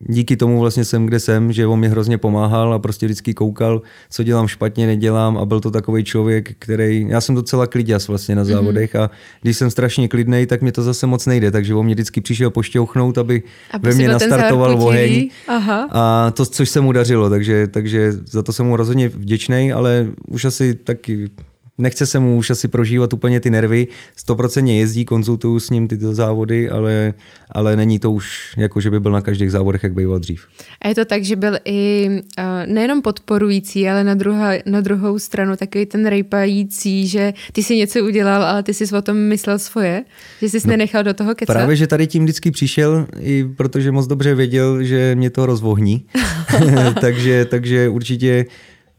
díky 0.00 0.36
tomu 0.36 0.60
vlastně 0.60 0.84
jsem, 0.84 1.06
kde 1.06 1.20
jsem, 1.20 1.52
že 1.52 1.66
on 1.66 1.80
mi 1.80 1.88
hrozně 1.88 2.18
pomáhal 2.18 2.74
a 2.74 2.78
prostě 2.78 3.06
vždycky 3.06 3.34
koukal, 3.34 3.82
co 4.10 4.22
dělám 4.22 4.48
špatně, 4.48 4.86
nedělám 4.86 5.38
a 5.38 5.44
byl 5.44 5.60
to 5.60 5.70
takový 5.70 6.04
člověk, 6.04 6.54
který, 6.58 7.06
já 7.08 7.20
jsem 7.20 7.34
docela 7.34 7.66
kliděs 7.66 8.08
vlastně 8.08 8.34
na 8.34 8.42
mhm. 8.42 8.52
závodech 8.52 8.94
mm-hmm. 8.94 9.02
a 9.02 9.10
když 9.42 9.56
jsem 9.56 9.70
strašně 9.70 10.08
klidnej, 10.08 10.46
tak 10.46 10.62
mi 10.62 10.72
to 10.72 10.82
zase 10.82 11.06
moc 11.06 11.26
nejde, 11.26 11.50
takže 11.50 11.74
on 11.74 11.84
mě 11.84 11.94
vždycky 11.94 12.20
přišel 12.20 12.50
pošťouchnout, 12.50 13.18
aby, 13.18 13.42
aby 13.70 13.88
ve 13.88 13.94
mně 13.94 14.08
nastartoval 14.08 14.82
oheň 14.82 15.30
Aha. 15.48 15.88
a 15.90 16.30
to, 16.30 16.46
což 16.46 16.68
se 16.68 16.80
mu 16.80 16.92
dařilo, 16.92 17.30
takže, 17.30 17.66
takže 17.66 18.12
za 18.12 18.42
to 18.42 18.52
jsem 18.52 18.66
mu 18.66 18.76
rozhodně 18.76 19.08
vděčný, 19.08 19.72
ale 19.72 20.06
už 20.28 20.44
asi 20.44 20.74
taky 20.74 21.30
nechce 21.78 22.06
se 22.06 22.18
mu 22.18 22.36
už 22.36 22.50
asi 22.50 22.68
prožívat 22.68 23.12
úplně 23.12 23.40
ty 23.40 23.50
nervy, 23.50 23.86
stoprocentně 24.16 24.78
jezdí, 24.78 25.04
konzultuju 25.04 25.60
s 25.60 25.70
ním 25.70 25.88
tyto 25.88 26.14
závody, 26.14 26.70
ale, 26.70 27.14
ale 27.50 27.76
není 27.76 27.98
to 27.98 28.12
už 28.12 28.54
jako, 28.56 28.80
že 28.80 28.90
by 28.90 29.00
byl 29.00 29.12
na 29.12 29.20
každých 29.20 29.50
závodech, 29.50 29.82
jak 29.82 29.94
býval 29.94 30.18
dřív. 30.18 30.46
A 30.82 30.88
je 30.88 30.94
to 30.94 31.04
tak, 31.04 31.24
že 31.24 31.36
byl 31.36 31.58
i 31.64 32.08
uh, 32.10 32.44
nejenom 32.66 33.02
podporující, 33.02 33.88
ale 33.88 34.04
na, 34.04 34.14
druhá, 34.14 34.52
na 34.66 34.80
druhou 34.80 35.18
stranu 35.18 35.56
takový 35.56 35.86
ten 35.86 36.06
rejpající, 36.06 37.08
že 37.08 37.34
ty 37.52 37.62
si 37.62 37.76
něco 37.76 38.04
udělal, 38.04 38.42
ale 38.42 38.62
ty 38.62 38.74
jsi 38.74 38.96
o 38.96 39.02
tom 39.02 39.16
myslel 39.16 39.58
svoje, 39.58 40.04
že 40.42 40.48
jsi 40.48 40.58
no, 40.64 40.70
nenechal 40.70 41.02
do 41.02 41.14
toho 41.14 41.34
kecat? 41.34 41.56
Právě, 41.56 41.76
že 41.76 41.86
tady 41.86 42.06
tím 42.06 42.24
vždycky 42.24 42.50
přišel, 42.50 43.06
i 43.20 43.44
protože 43.56 43.92
moc 43.92 44.06
dobře 44.06 44.34
věděl, 44.34 44.82
že 44.82 45.14
mě 45.14 45.30
to 45.30 45.46
rozvohní. 45.46 46.06
takže, 47.00 47.44
takže 47.44 47.88
určitě 47.88 48.46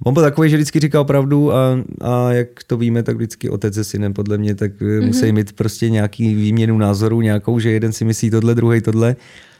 On 0.06 0.14
byl 0.14 0.24
takový, 0.24 0.50
že 0.50 0.58
vždycky 0.58 0.80
říkal 0.80 1.06
pravdu 1.06 1.54
a, 1.54 1.80
a 2.02 2.32
jak 2.32 2.64
to 2.68 2.78
víme, 2.78 3.04
tak 3.04 3.16
vždycky 3.16 3.50
otec 3.50 3.74
se 3.74 3.84
synem 3.84 4.14
podle 4.14 4.38
mě, 4.38 4.56
tak 4.56 4.82
mm-hmm. 4.82 5.06
musí 5.06 5.32
mít 5.32 5.54
prostě 5.54 5.90
nějaký 5.90 6.36
výměnu 6.36 6.78
názorů 6.78 7.22
nějakou, 7.22 7.60
že 7.60 7.72
jeden 7.72 7.92
si 7.92 8.06
myslí 8.06 8.30
tohle, 8.30 8.56
druhý 8.56 8.82
tohle 8.82 9.16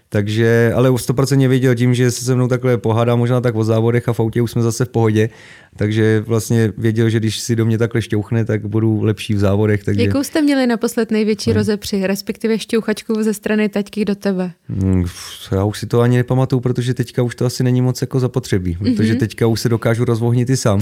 takže, 0.10 0.72
ale 0.76 0.90
100% 0.90 1.48
věděl 1.48 1.76
tím, 1.76 1.94
že 1.94 2.12
se 2.12 2.26
se 2.26 2.36
mnou 2.36 2.48
takhle 2.48 2.78
pohádá 2.78 3.16
možná 3.16 3.42
tak 3.42 3.56
o 3.56 3.64
závodech 3.64 4.10
a 4.10 4.14
v 4.14 4.20
autě 4.20 4.42
už 4.42 4.52
jsme 4.52 4.62
zase 4.62 4.86
v 4.86 4.90
pohodě, 4.90 5.30
takže 5.76 6.24
vlastně 6.28 6.74
věděl, 6.78 7.10
že 7.10 7.20
když 7.20 7.40
si 7.40 7.56
do 7.56 7.66
mě 7.66 7.78
takhle 7.78 8.02
šťouchne, 8.02 8.46
tak 8.46 8.66
budu 8.68 9.02
lepší 9.02 9.34
v 9.34 9.40
závodech. 9.40 9.84
Takže... 9.84 10.04
Jakou 10.04 10.24
jste 10.24 10.42
měli 10.42 10.68
naposled 10.68 11.12
největší 11.12 11.50
hmm. 11.50 11.58
rozepři, 11.58 12.08
respektive 12.08 12.60
šťouchačku 12.60 13.24
ze 13.24 13.34
strany 13.34 13.70
taťky 13.70 14.06
do 14.06 14.16
tebe? 14.16 14.52
Hmm, 14.70 15.06
já 15.52 15.64
už 15.64 15.80
si 15.80 15.88
to 15.88 16.02
ani 16.02 16.18
nepamatuju, 16.18 16.60
protože 16.60 16.94
teďka 16.94 17.24
už 17.24 17.36
to 17.36 17.46
asi 17.46 17.64
není 17.64 17.82
moc 17.82 18.02
jako 18.02 18.20
zapotřebí, 18.20 18.78
protože 18.78 19.14
mm-hmm. 19.14 19.20
teďka 19.20 19.48
už 19.48 19.62
se 19.62 19.70
dokážu 19.70 20.06
rozvohnit 20.06 20.50
i 20.50 20.58
sám. 20.58 20.82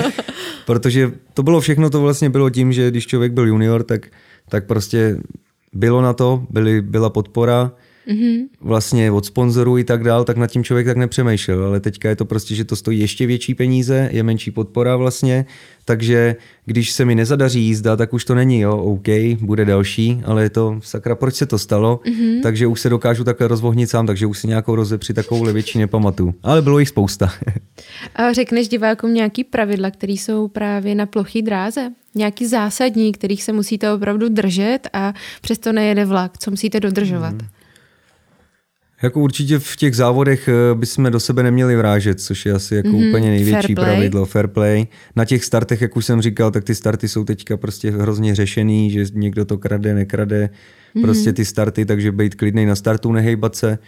protože 0.66 1.12
to 1.34 1.42
bylo 1.42 1.60
všechno, 1.60 1.90
to 1.90 2.00
vlastně 2.00 2.30
bylo 2.30 2.50
tím, 2.50 2.72
že 2.72 2.90
když 2.90 3.06
člověk 3.06 3.32
byl 3.32 3.46
junior, 3.46 3.82
tak, 3.82 4.06
tak 4.48 4.66
prostě 4.66 5.16
bylo 5.72 6.02
na 6.02 6.12
to, 6.12 6.46
byly, 6.50 6.82
byla 6.82 7.10
podpora, 7.10 7.72
mm-hmm. 8.08 8.46
vlastně 8.60 9.10
od 9.10 9.26
sponzorů 9.26 9.78
i 9.78 9.84
tak 9.84 10.04
dál, 10.04 10.24
tak 10.24 10.36
nad 10.36 10.46
tím 10.46 10.64
člověk 10.64 10.86
tak 10.86 10.96
nepřemýšlel, 10.96 11.64
ale 11.64 11.80
teďka 11.80 12.08
je 12.08 12.16
to 12.16 12.24
prostě, 12.24 12.54
že 12.54 12.64
to 12.64 12.76
stojí 12.76 12.98
ještě 12.98 13.26
větší 13.26 13.54
peníze, 13.54 14.08
je 14.12 14.22
menší 14.22 14.50
podpora 14.50 14.96
vlastně, 14.96 15.46
takže 15.84 16.36
když 16.64 16.92
se 16.92 17.04
mi 17.04 17.14
nezadaří 17.14 17.62
jízda, 17.62 17.96
tak 17.96 18.12
už 18.12 18.24
to 18.24 18.34
není, 18.34 18.60
jo, 18.60 18.76
OK, 18.76 19.08
bude 19.40 19.64
další, 19.64 20.22
ale 20.24 20.42
je 20.42 20.50
to, 20.50 20.80
sakra, 20.82 21.14
proč 21.14 21.34
se 21.34 21.46
to 21.46 21.58
stalo, 21.58 22.00
mm-hmm. 22.04 22.42
takže 22.42 22.66
už 22.66 22.80
se 22.80 22.88
dokážu 22.88 23.24
takhle 23.24 23.48
rozvohnit 23.48 23.90
sám, 23.90 24.06
takže 24.06 24.26
už 24.26 24.38
si 24.38 24.46
nějakou 24.46 24.74
rozepři 24.74 25.14
takovou 25.14 25.44
větší 25.44 25.78
nepamatuju, 25.78 26.34
ale 26.42 26.62
bylo 26.62 26.78
jich 26.78 26.88
spousta. 26.88 27.32
A 28.16 28.32
řekneš 28.32 28.68
divákům 28.68 29.14
nějaký 29.14 29.44
pravidla, 29.44 29.90
které 29.90 30.12
jsou 30.12 30.48
právě 30.48 30.94
na 30.94 31.06
plochý 31.06 31.42
dráze? 31.42 31.90
Nějaký 32.14 32.46
zásadní, 32.46 33.12
kterých 33.12 33.42
se 33.42 33.52
musíte 33.52 33.92
opravdu 33.92 34.28
držet 34.28 34.88
a 34.92 35.14
přesto 35.40 35.72
nejede 35.72 36.04
vlak, 36.04 36.38
co 36.38 36.50
musíte 36.50 36.80
dodržovat? 36.80 37.32
Mm. 37.32 37.48
Jako 39.02 39.20
určitě 39.20 39.58
v 39.58 39.76
těch 39.76 39.96
závodech 39.96 40.48
eh, 40.48 40.74
bychom 40.74 41.10
do 41.10 41.20
sebe 41.20 41.42
neměli 41.42 41.76
vrážet, 41.76 42.20
což 42.20 42.46
je 42.46 42.52
asi 42.52 42.74
jako 42.74 42.88
mm-hmm, 42.88 43.08
úplně 43.08 43.30
největší 43.30 43.74
fair 43.74 43.86
pravidlo, 43.86 44.26
fair 44.26 44.46
play. 44.46 44.86
Na 45.16 45.24
těch 45.24 45.44
startech, 45.44 45.80
jak 45.80 45.96
už 45.96 46.06
jsem 46.06 46.22
říkal, 46.22 46.50
tak 46.50 46.64
ty 46.64 46.74
starty 46.74 47.08
jsou 47.08 47.24
teďka 47.24 47.56
prostě 47.56 47.90
hrozně 47.90 48.34
řešený, 48.34 48.90
že 48.90 49.04
někdo 49.12 49.44
to 49.44 49.58
krade, 49.58 49.94
nekrade, 49.94 50.50
mm-hmm. 50.96 51.02
prostě 51.02 51.32
ty 51.32 51.44
starty, 51.44 51.84
takže 51.84 52.12
být 52.12 52.34
klidný 52.34 52.66
na 52.66 52.74
startu, 52.74 53.12
nehejbat 53.12 53.56
se. 53.56 53.78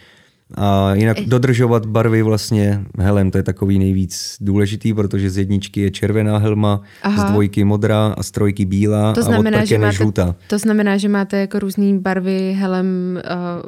A 0.53 0.93
jinak 0.95 1.17
dodržovat 1.19 1.85
barvy 1.85 2.21
vlastně 2.21 2.81
helem, 2.99 3.31
to 3.31 3.37
je 3.37 3.43
takový 3.43 3.79
nejvíc 3.79 4.37
důležitý, 4.41 4.93
protože 4.93 5.29
z 5.29 5.37
jedničky 5.37 5.81
je 5.81 5.91
červená 5.91 6.37
helma, 6.37 6.81
Aha. 7.03 7.27
z 7.27 7.31
dvojky 7.31 7.63
modrá 7.63 8.15
a 8.17 8.23
z 8.23 8.31
trojky 8.31 8.65
bílá 8.65 9.13
to 9.13 9.23
znamená, 9.23 9.59
a 9.59 9.61
od 9.61 9.67
že 9.67 9.77
máte, 9.77 9.95
žlutá. 9.95 10.35
To 10.47 10.57
znamená, 10.57 10.97
že 10.97 11.09
máte 11.09 11.39
jako 11.39 11.59
různý 11.59 11.99
barvy 11.99 12.57
helem 12.59 13.19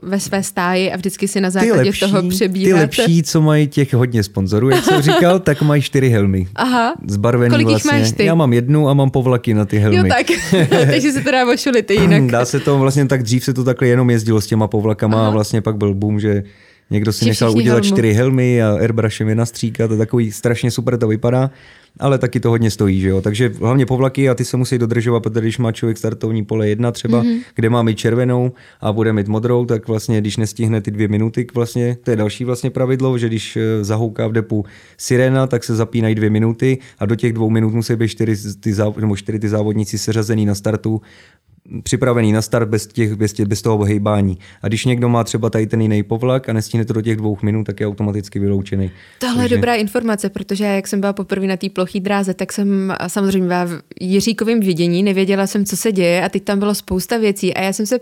uh, 0.01 0.09
ve 0.09 0.19
své 0.19 0.43
stáji 0.43 0.91
a 0.91 0.97
vždycky 0.97 1.27
si 1.27 1.41
na 1.41 1.49
základě 1.49 1.81
lepší, 1.81 1.99
toho 1.99 2.29
přebíráte. 2.29 2.87
Ty 2.87 3.01
lepší, 3.01 3.23
co 3.23 3.41
mají 3.41 3.67
těch 3.67 3.93
hodně 3.93 4.23
sponzorů, 4.23 4.69
jak 4.69 4.83
jsem 4.83 5.01
říkal, 5.01 5.39
tak 5.47 5.61
mají 5.61 5.81
čtyři 5.81 6.09
helmy. 6.09 6.47
Aha. 6.55 6.95
Zbarvený 7.07 7.49
Kolik 7.51 7.67
vlastně. 7.67 7.99
máš 7.99 8.11
ty? 8.11 8.25
Já 8.25 8.35
mám 8.35 8.53
jednu 8.53 8.89
a 8.89 8.93
mám 8.93 9.09
povlaky 9.09 9.53
na 9.53 9.65
ty 9.65 9.77
helmy. 9.77 9.97
Jo 9.97 10.03
tak, 10.07 10.27
takže 10.91 11.11
se 11.11 11.21
to 11.21 11.31
dá 11.31 11.53
ošulit 11.53 11.91
jinak. 11.91 12.31
Dá 12.31 12.45
se 12.45 12.59
to, 12.59 12.79
vlastně 12.79 13.05
tak 13.05 13.23
dřív 13.23 13.43
se 13.43 13.53
to 13.53 13.63
takhle 13.63 13.87
jenom 13.87 14.09
jezdilo 14.09 14.41
s 14.41 14.47
těma 14.47 14.67
povlakama 14.67 15.17
Aha. 15.17 15.27
a 15.27 15.29
vlastně 15.29 15.61
pak 15.61 15.77
byl 15.77 15.93
boom, 15.93 16.19
že 16.19 16.43
Někdo 16.89 17.13
si 17.13 17.25
nechal 17.25 17.51
udělat 17.51 17.75
helmu. 17.75 17.91
čtyři 17.91 18.13
helmy 18.13 18.63
a 18.63 18.75
airbrushem 18.75 19.29
je 19.29 19.35
nastříkat, 19.35 19.89
to 19.89 19.97
takový 19.97 20.31
strašně 20.31 20.71
super 20.71 20.97
to 20.97 21.07
vypadá, 21.07 21.51
ale 21.99 22.17
taky 22.17 22.39
to 22.39 22.49
hodně 22.49 22.71
stojí, 22.71 23.01
že 23.01 23.09
jo. 23.09 23.21
Takže 23.21 23.51
hlavně 23.59 23.85
povlaky 23.85 24.29
a 24.29 24.35
ty 24.35 24.45
se 24.45 24.57
musí 24.57 24.77
dodržovat, 24.77 25.19
protože 25.19 25.41
když 25.41 25.57
má 25.57 25.71
člověk 25.71 25.97
startovní 25.97 26.45
pole 26.45 26.69
jedna 26.69 26.91
třeba, 26.91 27.23
mm-hmm. 27.23 27.39
kde 27.55 27.69
má 27.69 27.83
mít 27.83 27.97
červenou 27.97 28.51
a 28.81 28.93
bude 28.93 29.13
mít 29.13 29.27
modrou, 29.27 29.65
tak 29.65 29.87
vlastně 29.87 30.21
když 30.21 30.37
nestihne 30.37 30.81
ty 30.81 30.91
dvě 30.91 31.07
minuty, 31.07 31.47
vlastně, 31.53 31.97
to 32.03 32.11
je 32.11 32.17
další 32.17 32.45
vlastně 32.45 32.69
pravidlo, 32.69 33.17
že 33.17 33.27
když 33.27 33.57
eh, 33.57 33.83
zahouká 33.83 34.27
v 34.27 34.31
depu 34.31 34.65
sirena, 34.97 35.47
tak 35.47 35.63
se 35.63 35.75
zapínají 35.75 36.15
dvě 36.15 36.29
minuty 36.29 36.77
a 36.99 37.05
do 37.05 37.15
těch 37.15 37.33
dvou 37.33 37.49
minut 37.49 37.73
musí 37.73 37.95
být 37.95 38.07
čtyři 38.07 38.35
ty, 38.59 38.73
záv- 38.73 39.01
nebo 39.01 39.15
čtyři 39.15 39.39
ty 39.39 39.49
závodníci 39.49 39.97
seřazený 39.97 40.45
na 40.45 40.55
startu 40.55 41.01
připravený 41.83 42.31
na 42.31 42.41
start 42.41 42.69
bez, 42.69 42.87
těch, 42.87 43.15
bez, 43.15 43.33
těch, 43.33 43.45
bez 43.45 43.61
toho 43.61 43.83
hejbání. 43.83 44.37
A 44.61 44.67
když 44.67 44.85
někdo 44.85 45.09
má 45.09 45.23
třeba 45.23 45.49
tady 45.49 45.67
ten 45.67 45.81
jiný 45.81 46.03
povlak 46.03 46.49
a 46.49 46.53
nestihne 46.53 46.85
to 46.85 46.93
do 46.93 47.01
těch 47.01 47.17
dvou 47.17 47.37
minut, 47.41 47.63
tak 47.63 47.79
je 47.79 47.87
automaticky 47.87 48.39
vyloučený. 48.39 48.91
Tohle 49.19 49.35
Takže... 49.35 49.55
je 49.55 49.57
dobrá 49.57 49.75
informace, 49.75 50.29
protože 50.29 50.63
jak 50.63 50.87
jsem 50.87 50.99
byla 50.99 51.13
poprvé 51.13 51.47
na 51.47 51.57
té 51.57 51.69
ploché 51.69 51.99
dráze, 51.99 52.33
tak 52.33 52.53
jsem 52.53 52.93
samozřejmě 53.07 53.65
v 53.65 53.81
Jiříkovém 54.01 54.59
vidění, 54.59 55.03
nevěděla 55.03 55.47
jsem, 55.47 55.65
co 55.65 55.77
se 55.77 55.91
děje 55.91 56.23
a 56.23 56.29
teď 56.29 56.43
tam 56.43 56.59
bylo 56.59 56.75
spousta 56.75 57.17
věcí 57.17 57.53
a 57.53 57.61
já 57.61 57.73
jsem 57.73 57.85
se, 57.85 57.99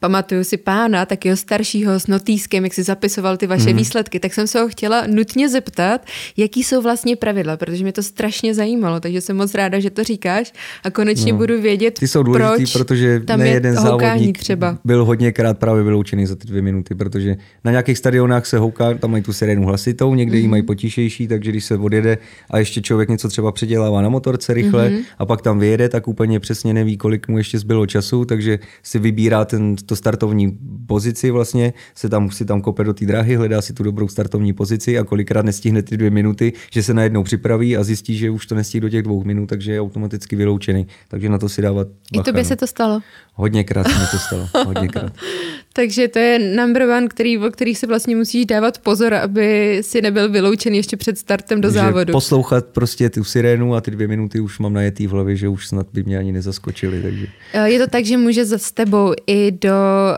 pamatuju 0.00 0.44
si 0.44 0.56
pána, 0.56 1.06
takého 1.06 1.36
staršího 1.36 2.00
s 2.00 2.06
notýskem, 2.06 2.64
jak 2.64 2.74
si 2.74 2.82
zapisoval 2.82 3.36
ty 3.36 3.46
vaše 3.46 3.70
mm. 3.70 3.76
výsledky, 3.76 4.20
tak 4.20 4.34
jsem 4.34 4.46
se 4.46 4.60
ho 4.60 4.68
chtěla 4.68 5.06
nutně 5.06 5.48
zeptat, 5.48 6.06
jaký 6.36 6.64
jsou 6.64 6.82
vlastně 6.82 7.16
pravidla, 7.16 7.56
protože 7.56 7.82
mě 7.82 7.92
to 7.92 8.02
strašně 8.02 8.54
zajímalo, 8.54 9.00
takže 9.00 9.20
jsem 9.20 9.36
moc 9.36 9.54
ráda, 9.54 9.80
že 9.80 9.90
to 9.90 10.04
říkáš 10.04 10.52
a 10.84 10.90
konečně 10.90 11.32
no. 11.32 11.38
budu 11.38 11.60
vědět, 11.60 11.98
Ty 11.98 12.08
jsou 12.08 12.22
důležitý, 12.22 12.72
proč 12.72 12.72
protože 12.72 13.07
že 13.08 13.20
tam 13.20 13.40
ne 13.40 13.48
jeden 13.48 13.74
závodník 13.74 14.38
třeba. 14.38 14.78
byl 14.84 15.04
hodněkrát 15.04 15.58
právě 15.58 15.82
vyloučený 15.82 16.26
za 16.26 16.36
ty 16.36 16.48
dvě 16.48 16.62
minuty, 16.62 16.94
protože 16.94 17.36
na 17.64 17.70
nějakých 17.70 17.98
stadionách 17.98 18.46
se 18.46 18.58
houká, 18.58 18.94
tam 18.94 19.10
mají 19.10 19.22
tu 19.22 19.32
sirénu 19.32 19.66
hlasitou, 19.66 20.14
někde 20.14 20.36
mm-hmm. 20.36 20.40
ji 20.40 20.48
mají 20.48 20.62
potišejší, 20.62 21.28
takže 21.28 21.50
když 21.50 21.64
se 21.64 21.76
odjede 21.76 22.18
a 22.50 22.58
ještě 22.58 22.80
člověk 22.80 23.08
něco 23.08 23.28
třeba 23.28 23.52
předělává 23.52 24.02
na 24.02 24.08
motorce 24.08 24.54
rychle 24.54 24.90
mm-hmm. 24.90 25.02
a 25.18 25.26
pak 25.26 25.42
tam 25.42 25.58
vyjede, 25.58 25.88
tak 25.88 26.08
úplně 26.08 26.40
přesně 26.40 26.74
neví, 26.74 26.96
kolik 26.96 27.28
mu 27.28 27.38
ještě 27.38 27.58
zbylo 27.58 27.86
času, 27.86 28.24
takže 28.24 28.58
si 28.82 28.98
vybírá 28.98 29.44
ten, 29.44 29.76
to 29.76 29.96
startovní 29.96 30.58
pozici 30.86 31.30
vlastně, 31.30 31.72
se 31.94 32.08
tam, 32.08 32.30
si 32.30 32.44
tam 32.44 32.60
kope 32.60 32.84
do 32.84 32.94
té 32.94 33.06
dráhy, 33.06 33.36
hledá 33.36 33.62
si 33.62 33.72
tu 33.72 33.82
dobrou 33.82 34.08
startovní 34.08 34.52
pozici 34.52 34.98
a 34.98 35.04
kolikrát 35.04 35.44
nestihne 35.44 35.82
ty 35.82 35.96
dvě 35.96 36.10
minuty, 36.10 36.52
že 36.72 36.82
se 36.82 36.94
najednou 36.94 37.22
připraví 37.22 37.76
a 37.76 37.84
zjistí, 37.84 38.16
že 38.16 38.30
už 38.30 38.46
to 38.46 38.54
nestihne 38.54 38.78
do 38.80 38.88
těch 38.88 39.02
dvou 39.02 39.24
minut, 39.24 39.46
takže 39.46 39.72
je 39.72 39.80
automaticky 39.80 40.36
vyloučený. 40.36 40.86
Takže 41.08 41.28
na 41.28 41.38
to 41.38 41.48
si 41.48 41.62
dávat 41.62 41.88
bacha. 41.88 42.22
I 42.22 42.24
tobě 42.24 42.44
se 42.44 42.56
to 42.56 42.66
stalo? 42.66 42.87
Hodněkrát 43.34 43.86
se 43.86 43.98
mi 43.98 44.06
to 44.10 44.18
stalo. 44.18 44.48
Hodněkrát. 44.66 45.12
Takže 45.72 46.08
to 46.08 46.18
je 46.18 46.38
number 46.56 46.82
one, 46.82 47.08
který, 47.08 47.38
o 47.38 47.50
který 47.50 47.74
se 47.74 47.86
vlastně 47.86 48.16
musíš 48.16 48.46
dávat 48.46 48.78
pozor, 48.78 49.14
aby 49.14 49.78
si 49.84 50.02
nebyl 50.02 50.28
vyloučen 50.28 50.74
ještě 50.74 50.96
před 50.96 51.18
startem 51.18 51.60
do 51.60 51.70
závodu. 51.70 52.12
Poslouchat 52.12 52.66
prostě 52.66 53.10
tu 53.10 53.24
sirénu 53.24 53.74
a 53.74 53.80
ty 53.80 53.90
dvě 53.90 54.08
minuty 54.08 54.40
už 54.40 54.58
mám 54.58 54.72
najetý 54.72 55.06
v 55.06 55.10
hlavě, 55.10 55.36
že 55.36 55.48
už 55.48 55.68
snad 55.68 55.86
by 55.92 56.02
mě 56.02 56.18
ani 56.18 56.32
nezaskočili. 56.32 57.02
Takže. 57.02 57.26
Eh, 57.52 57.70
je 57.70 57.78
to 57.78 57.86
tak, 57.86 58.04
že 58.04 58.16
může 58.16 58.44
za 58.44 58.58
s 58.58 58.72
tebou 58.72 59.14
i 59.26 59.50
do, 59.50 59.70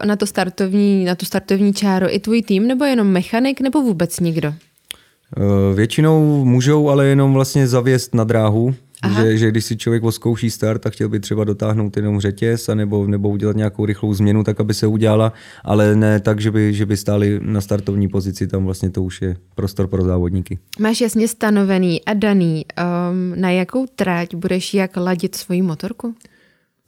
na, 0.04 0.16
to 0.16 0.26
startovní, 0.26 1.04
na 1.04 1.14
tu 1.14 1.26
startovní 1.26 1.74
čáru 1.74 2.06
i 2.10 2.18
tvůj 2.18 2.42
tým, 2.42 2.66
nebo 2.66 2.84
jenom 2.84 3.06
mechanik, 3.06 3.60
nebo 3.60 3.82
vůbec 3.82 4.20
nikdo? 4.20 4.48
Uh, 4.48 5.76
většinou 5.76 6.44
můžou 6.44 6.88
ale 6.88 7.06
jenom 7.06 7.32
vlastně 7.32 7.68
zavěst 7.68 8.14
na 8.14 8.24
dráhu, 8.24 8.74
že, 9.08 9.36
že 9.36 9.50
když 9.50 9.64
si 9.64 9.76
člověk 9.76 10.04
oskouší 10.04 10.50
start 10.50 10.86
a 10.86 10.90
chtěl 10.90 11.08
by 11.08 11.20
třeba 11.20 11.44
dotáhnout 11.44 11.96
jenom 11.96 12.20
řetěz 12.20 12.68
a 12.68 12.74
nebo, 12.74 13.06
nebo 13.06 13.28
udělat 13.28 13.56
nějakou 13.56 13.86
rychlou 13.86 14.14
změnu, 14.14 14.44
tak 14.44 14.60
aby 14.60 14.74
se 14.74 14.86
udělala, 14.86 15.32
ale 15.64 15.96
ne 15.96 16.20
tak, 16.20 16.40
že 16.40 16.50
by, 16.50 16.74
že 16.74 16.86
by 16.86 16.96
stáli 16.96 17.40
na 17.42 17.60
startovní 17.60 18.08
pozici, 18.08 18.46
tam 18.46 18.64
vlastně 18.64 18.90
to 18.90 19.02
už 19.02 19.22
je 19.22 19.36
prostor 19.54 19.86
pro 19.86 20.02
závodníky. 20.02 20.58
Máš 20.78 21.00
jasně 21.00 21.28
stanovený 21.28 22.04
a 22.04 22.14
daný, 22.14 22.64
um, 23.10 23.40
na 23.40 23.50
jakou 23.50 23.86
trať 23.96 24.34
budeš 24.34 24.74
jak 24.74 24.96
ladit 24.96 25.34
svoji 25.34 25.62
motorku? 25.62 26.14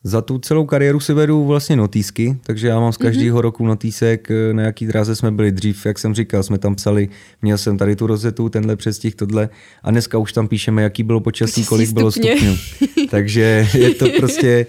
Za 0.05 0.21
tu 0.23 0.39
celou 0.39 0.67
kariéru 0.67 1.01
si 1.01 1.15
vedu 1.15 1.45
vlastně 1.45 1.77
notýsky, 1.77 2.37
takže 2.43 2.69
já 2.69 2.81
mám 2.81 2.93
z 2.93 2.97
každého 2.97 3.39
mm-hmm. 3.39 3.43
roku 3.43 3.67
notýsek, 3.67 4.31
eh, 4.31 4.55
na 4.55 4.63
jaký 4.63 4.87
dráze 4.87 5.17
jsme 5.17 5.31
byli 5.31 5.53
dřív, 5.53 5.87
jak 5.87 5.99
jsem 5.99 6.15
říkal, 6.15 6.43
jsme 6.43 6.59
tam 6.59 6.75
psali, 6.75 7.09
měl 7.43 7.59
jsem 7.59 7.79
tady 7.79 7.97
tu 7.97 8.07
rozetu, 8.07 8.49
tenhle 8.49 8.77
přestih, 8.77 9.15
tohle 9.15 9.49
a 9.83 9.91
dneska 9.91 10.19
už 10.19 10.33
tam 10.33 10.49
píšeme, 10.49 10.83
jaký 10.83 11.03
bylo 11.03 11.21
počasí, 11.21 11.65
kolik 11.65 11.87
stupně. 11.87 12.01
bylo 12.01 12.11
stupňů. 12.11 12.57
takže 13.11 13.69
je 13.75 13.95
to 13.95 14.07
prostě 14.19 14.67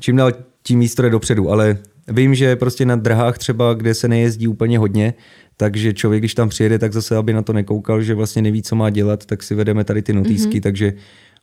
čím 0.00 0.16
dál 0.16 0.32
tím 0.62 0.78
místo 0.78 1.02
je 1.02 1.10
dopředu, 1.10 1.50
ale 1.50 1.78
vím, 2.08 2.34
že 2.34 2.56
prostě 2.56 2.86
na 2.86 2.96
drahách 2.96 3.38
třeba, 3.38 3.74
kde 3.74 3.94
se 3.94 4.08
nejezdí 4.08 4.48
úplně 4.48 4.78
hodně, 4.78 5.14
takže 5.56 5.92
člověk, 5.92 6.20
když 6.20 6.34
tam 6.34 6.48
přijede, 6.48 6.78
tak 6.78 6.92
zase, 6.92 7.16
aby 7.16 7.32
na 7.32 7.42
to 7.42 7.52
nekoukal, 7.52 8.02
že 8.02 8.14
vlastně 8.14 8.42
neví, 8.42 8.62
co 8.62 8.76
má 8.76 8.90
dělat, 8.90 9.26
tak 9.26 9.42
si 9.42 9.54
vedeme 9.54 9.84
tady 9.84 10.02
ty 10.02 10.12
notýsky, 10.12 10.58
mm-hmm. 10.58 10.62
takže 10.62 10.92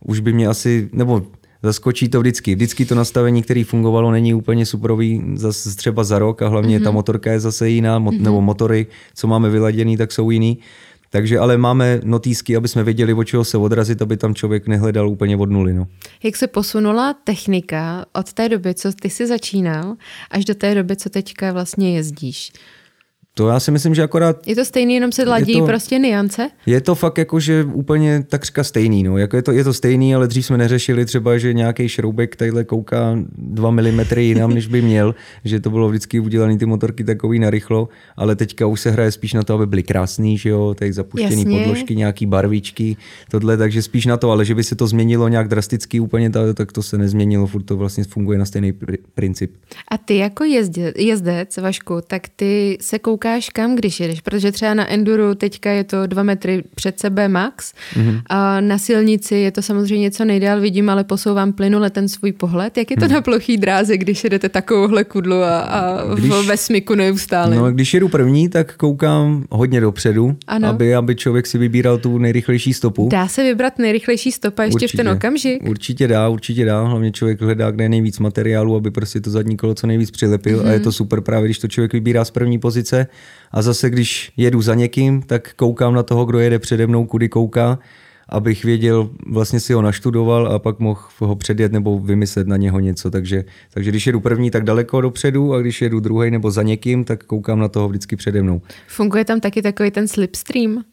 už 0.06 0.20
by 0.20 0.34
mě 0.34 0.48
asi, 0.48 0.90
nebo 0.94 1.26
zaskočí 1.64 2.10
to 2.10 2.20
vždycky. 2.20 2.56
Vždycky 2.56 2.86
to 2.86 2.96
nastavení, 2.96 3.44
které 3.44 3.64
fungovalo, 3.64 4.12
není 4.12 4.34
úplně 4.34 4.66
superový 4.66 5.24
zase 5.36 5.76
třeba 5.76 6.04
za 6.04 6.20
rok 6.20 6.42
a 6.42 6.48
hlavně 6.48 6.80
mm-hmm. 6.80 6.84
ta 6.84 6.92
motorka 6.92 7.32
je 7.32 7.40
zase 7.40 7.70
jiná, 7.70 8.00
mo- 8.00 8.10
mm-hmm. 8.10 8.22
nebo 8.22 8.42
motory, 8.42 8.88
co 9.16 9.28
máme 9.28 9.50
vyladěný, 9.50 9.98
tak 9.98 10.12
jsou 10.12 10.32
jiný. 10.32 10.58
Takže 11.12 11.40
ale 11.40 11.58
máme 11.58 12.02
notýsky, 12.04 12.56
aby 12.56 12.68
jsme 12.68 12.84
věděli, 12.84 13.14
o 13.14 13.24
čeho 13.24 13.44
se 13.46 13.58
odrazit, 13.58 14.02
aby 14.02 14.18
tam 14.18 14.36
člověk 14.36 14.68
nehledal 14.68 15.10
úplně 15.10 15.38
od 15.38 15.50
nuly. 15.50 15.74
No. 15.74 15.88
Jak 16.24 16.36
se 16.36 16.48
posunula 16.48 17.14
technika 17.14 18.06
od 18.14 18.34
té 18.34 18.50
doby, 18.50 18.74
co 18.74 18.94
ty 18.94 19.10
jsi 19.10 19.28
začínal, 19.28 19.96
až 20.32 20.46
do 20.46 20.56
té 20.56 20.76
doby, 20.76 20.96
co 20.96 21.10
teďka 21.10 21.52
vlastně 21.52 21.96
jezdíš? 21.96 22.52
To 23.40 23.48
já 23.48 23.60
si 23.60 23.72
myslím, 23.72 23.96
že 23.96 24.04
akorát... 24.04 24.48
Je 24.48 24.56
to 24.56 24.66
stejný, 24.66 24.94
jenom 24.94 25.12
se 25.12 25.24
ladí 25.24 25.54
to, 25.54 25.66
prostě 25.66 26.00
niance? 26.00 26.50
Je 26.66 26.82
to 26.82 26.96
fakt 26.96 27.18
jako, 27.18 27.40
že 27.40 27.64
úplně 27.64 28.24
takřka 28.30 28.64
stejný. 28.64 29.04
No. 29.04 29.18
Jako 29.18 29.36
je, 29.36 29.42
to, 29.42 29.52
je 29.52 29.64
to 29.64 29.74
stejný, 29.74 30.16
ale 30.16 30.28
dřív 30.28 30.46
jsme 30.46 30.58
neřešili 30.58 31.06
třeba, 31.06 31.38
že 31.38 31.54
nějaký 31.54 31.90
šroubek 31.90 32.36
tadyhle 32.36 32.64
kouká 32.64 33.20
2 33.38 33.72
mm 33.72 34.00
jinam, 34.18 34.54
než 34.54 34.68
by 34.68 34.82
měl, 34.82 35.16
že 35.46 35.60
to 35.60 35.70
bylo 35.70 35.90
vždycky 35.90 36.20
udělané 36.20 36.58
ty 36.58 36.66
motorky 36.66 37.04
takový 37.04 37.40
narychlo, 37.40 37.90
ale 38.18 38.36
teďka 38.36 38.68
už 38.68 38.82
se 38.82 38.92
hraje 38.92 39.12
spíš 39.12 39.34
na 39.34 39.44
to, 39.44 39.54
aby 39.54 39.66
byly 39.66 39.84
krásný, 39.84 40.38
že 40.38 40.50
jo, 40.50 40.76
tak 40.80 40.94
zapuštěný 40.94 41.44
Jasně. 41.44 41.60
podložky, 41.60 41.96
nějaký 41.96 42.26
barvičky, 42.26 42.98
tohle, 43.32 43.58
takže 43.58 43.82
spíš 43.82 44.06
na 44.06 44.18
to, 44.18 44.32
ale 44.32 44.46
že 44.46 44.56
by 44.56 44.64
se 44.64 44.76
to 44.76 44.88
změnilo 44.88 45.28
nějak 45.28 45.48
drasticky 45.48 46.00
úplně, 46.00 46.32
tak 46.54 46.72
to 46.72 46.84
se 46.84 46.98
nezměnilo, 46.98 47.48
furt 47.48 47.64
to 47.64 47.78
vlastně 47.78 48.04
funguje 48.04 48.40
na 48.40 48.46
stejný 48.46 48.74
princip. 49.14 49.56
A 49.92 49.98
ty 49.98 50.18
jako 50.18 50.44
jezdec, 50.44 50.96
jezdec 50.98 51.58
Vašku, 51.58 52.02
tak 52.08 52.22
ty 52.36 52.78
se 52.82 53.00
koukáš 53.00 53.29
koukáš 53.30 53.50
kam, 53.50 53.76
když 53.76 54.00
jedeš, 54.00 54.22
protože 54.22 54.52
třeba 54.52 54.74
na 54.74 54.92
enduru 54.92 55.36
teďka 55.36 55.72
je 55.72 55.84
to 55.84 56.08
dva 56.08 56.24
metry 56.24 56.64
před 56.76 57.00
sebe 57.00 57.28
max 57.28 57.74
mm-hmm. 57.94 58.22
a 58.30 58.62
na 58.62 58.78
silnici 58.78 59.36
je 59.36 59.52
to 59.52 59.62
samozřejmě 59.62 60.02
něco 60.02 60.26
nejdál 60.26 60.62
vidím, 60.62 60.90
ale 60.90 61.04
posouvám 61.04 61.54
plynule 61.54 61.90
ten 61.90 62.08
svůj 62.08 62.32
pohled. 62.32 62.78
Jak 62.78 62.92
je 62.92 62.98
to 62.98 63.06
mm. 63.06 63.12
na 63.12 63.22
plochý 63.22 63.58
dráze, 63.58 63.98
když 63.98 64.24
jedete 64.24 64.50
takovouhle 64.50 65.04
kudlu 65.04 65.36
a, 65.36 65.60
a 65.60 66.14
když, 66.16 66.48
ve 66.48 66.58
smyku 66.58 66.96
neustále? 66.96 67.56
No, 67.56 67.72
když 67.72 67.94
jedu 67.94 68.10
první, 68.10 68.50
tak 68.50 68.76
koukám 68.76 69.46
hodně 69.50 69.82
dopředu, 69.82 70.36
aby, 70.48 70.96
aby 70.96 71.16
člověk 71.16 71.48
si 71.48 71.58
vybíral 71.58 71.98
tu 71.98 72.18
nejrychlejší 72.18 72.74
stopu. 72.74 73.10
Dá 73.12 73.28
se 73.28 73.44
vybrat 73.44 73.80
nejrychlejší 73.80 74.32
stopa 74.32 74.64
ještě 74.64 74.76
určitě, 74.76 74.98
v 74.98 74.98
ten 74.98 75.10
okamžik? 75.10 75.64
Určitě 75.70 76.08
dá, 76.08 76.30
určitě 76.30 76.66
dá. 76.66 76.82
Hlavně 76.82 77.12
člověk 77.12 77.42
hledá, 77.42 77.72
kde 77.72 77.84
je 77.84 77.90
nejvíc 77.90 78.20
materiálu, 78.20 78.76
aby 78.76 78.92
prostě 78.92 79.22
to 79.22 79.30
zadní 79.30 79.58
kolo 79.58 79.76
co 79.76 79.88
nejvíc 79.88 80.12
přilepil 80.12 80.60
mm-hmm. 80.60 80.68
a 80.68 80.72
je 80.72 80.80
to 80.80 80.92
super 80.92 81.22
právě, 81.22 81.48
když 81.48 81.60
to 81.60 81.68
člověk 81.68 81.94
vybírá 81.94 82.26
z 82.26 82.32
první 82.32 82.60
pozice 82.60 83.08
a 83.52 83.62
zase, 83.62 83.90
když 83.90 84.32
jedu 84.38 84.62
za 84.62 84.76
někým, 84.76 85.22
tak 85.22 85.54
koukám 85.54 85.94
na 85.94 86.04
toho, 86.04 86.26
kdo 86.26 86.40
jede 86.40 86.60
přede 86.60 86.88
mnou, 86.88 87.06
kudy 87.06 87.30
kouká, 87.30 87.80
abych 88.30 88.66
věděl, 88.66 89.10
vlastně 89.28 89.60
si 89.60 89.74
ho 89.74 89.82
naštudoval 89.82 90.48
a 90.48 90.60
pak 90.60 90.80
mohl 90.80 91.02
ho 91.20 91.36
předjet 91.36 91.72
nebo 91.72 92.00
vymyslet 92.00 92.48
na 92.48 92.58
něho 92.58 92.80
něco. 92.80 93.12
Takže, 93.12 93.46
takže 93.74 93.92
když 93.92 94.08
jedu 94.08 94.20
první, 94.20 94.52
tak 94.52 94.64
daleko 94.64 95.02
dopředu 95.02 95.54
a 95.54 95.60
když 95.60 95.82
jedu 95.82 96.00
druhý 96.00 96.32
nebo 96.32 96.52
za 96.52 96.64
někým, 96.64 97.04
tak 97.04 97.24
koukám 97.24 97.60
na 97.60 97.68
toho 97.68 97.90
vždycky 97.90 98.16
přede 98.16 98.42
mnou. 98.42 98.62
Funguje 98.88 99.26
tam 99.26 99.40
taky 99.40 99.62
takový 99.62 99.92
ten 99.92 100.08
slipstream? 100.08 100.84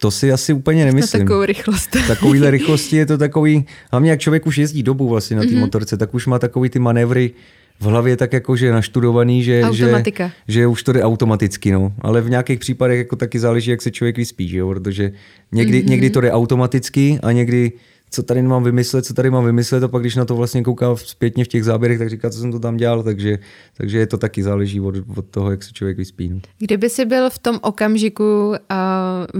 To 0.00 0.10
si 0.10 0.32
asi 0.32 0.52
úplně 0.52 0.84
nemyslím. 0.84 1.20
Na 1.20 1.24
takovou 1.24 1.44
rychlost. 1.44 1.96
Takovýhle 2.08 2.50
rychlosti 2.50 2.96
je 2.96 3.06
to 3.06 3.18
takový, 3.18 3.66
hlavně 3.90 4.10
jak 4.10 4.20
člověk 4.20 4.46
už 4.46 4.58
jezdí 4.58 4.82
dobu 4.82 5.08
vlastně 5.08 5.36
na 5.36 5.42
té 5.42 5.48
mm-hmm. 5.48 5.60
motorce, 5.60 5.96
tak 5.96 6.14
už 6.14 6.26
má 6.26 6.38
takový 6.38 6.70
ty 6.70 6.78
manévry, 6.78 7.30
v 7.80 7.84
hlavě 7.84 8.16
tak 8.16 8.32
jako, 8.32 8.56
že 8.56 8.66
je 8.66 8.72
naštudovaný, 8.72 9.44
že, 9.44 9.62
že, 9.72 10.02
že 10.48 10.66
už 10.66 10.82
to 10.82 10.92
jde 10.92 11.02
automaticky, 11.02 11.72
no. 11.72 11.92
Ale 12.00 12.20
v 12.20 12.30
nějakých 12.30 12.58
případech 12.58 12.98
jako 12.98 13.16
taky 13.16 13.38
záleží, 13.38 13.70
jak 13.70 13.82
se 13.82 13.90
člověk 13.90 14.16
vyspí, 14.16 14.48
že 14.48 14.58
jo? 14.58 14.68
protože 14.68 15.12
někdy, 15.52 15.82
mm-hmm. 15.82 15.88
někdy 15.88 16.10
to 16.10 16.20
jde 16.20 16.32
automaticky 16.32 17.18
a 17.22 17.32
někdy 17.32 17.72
co 18.10 18.22
tady 18.22 18.42
mám 18.42 18.64
vymyslet, 18.64 19.04
co 19.04 19.14
tady 19.14 19.30
mám 19.30 19.44
vymyslet 19.44 19.82
a 19.82 19.88
pak 19.88 20.02
když 20.02 20.16
na 20.16 20.24
to 20.24 20.36
vlastně 20.36 20.62
koukám 20.62 20.96
zpětně 20.96 21.44
v 21.44 21.48
těch 21.48 21.64
záběrech, 21.64 21.98
tak 21.98 22.10
říká, 22.10 22.30
co 22.30 22.38
jsem 22.38 22.52
to 22.52 22.58
tam 22.58 22.76
dělal, 22.76 23.02
takže, 23.02 23.38
takže 23.76 23.98
je 23.98 24.06
to 24.06 24.18
taky 24.18 24.42
záleží 24.42 24.80
od, 24.80 24.94
od 25.16 25.26
toho, 25.26 25.50
jak 25.50 25.62
se 25.62 25.72
člověk 25.72 25.96
vyspí. 25.96 26.28
No. 26.28 26.40
Kdyby 26.58 26.90
si 26.90 27.04
byl 27.04 27.30
v 27.30 27.38
tom 27.38 27.58
okamžiku 27.62 28.48
uh, 28.48 28.56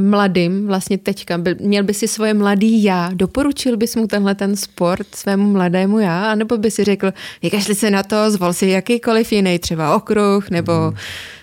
mladým, 0.02 0.66
vlastně 0.66 0.98
teďka, 0.98 1.38
byl, 1.38 1.54
měl 1.60 1.84
by 1.84 1.94
si 1.94 2.08
svoje 2.08 2.34
mladý 2.34 2.82
já, 2.82 3.10
doporučil 3.14 3.76
bys 3.76 3.96
mu 3.96 4.06
tenhle 4.06 4.34
ten 4.34 4.56
sport 4.56 5.14
svému 5.14 5.52
mladému 5.52 5.98
já, 5.98 6.32
anebo 6.32 6.58
by 6.58 6.70
si 6.70 6.84
řekl, 6.84 7.12
vykašli 7.42 7.74
se 7.74 7.90
na 7.90 8.02
to, 8.02 8.30
zvol 8.30 8.52
si 8.52 8.66
jakýkoliv 8.66 9.32
jiný, 9.32 9.58
třeba 9.58 9.96
okruh, 9.96 10.50
nebo 10.50 10.72
hmm. 10.72 10.96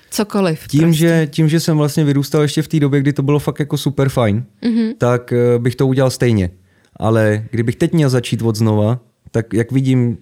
cokoliv. 0.10 0.68
Tím, 0.68 0.82
prostě. 0.82 0.98
že, 0.98 1.28
tím, 1.32 1.50
že 1.50 1.60
jsem 1.60 1.78
vlastně 1.78 2.04
vyrůstal 2.04 2.42
ještě 2.42 2.62
v 2.62 2.68
té 2.68 2.80
době, 2.80 3.00
kdy 3.00 3.14
to 3.14 3.24
bylo 3.24 3.40
fakt 3.40 3.60
jako 3.60 3.78
super 3.78 4.10
fajn, 4.10 4.44
mm-hmm. 4.64 4.94
tak 4.98 5.34
uh, 5.56 5.64
bych 5.64 5.76
to 5.76 5.88
udělal 5.88 6.10
stejně 6.10 6.50
ale 6.98 7.46
kdybych 7.52 7.76
teď 7.76 7.94
měl 7.94 8.10
začít 8.10 8.42
od 8.42 8.56
znova, 8.56 9.00
tak 9.32 9.54
jak 9.54 9.72
vidím, 9.72 10.18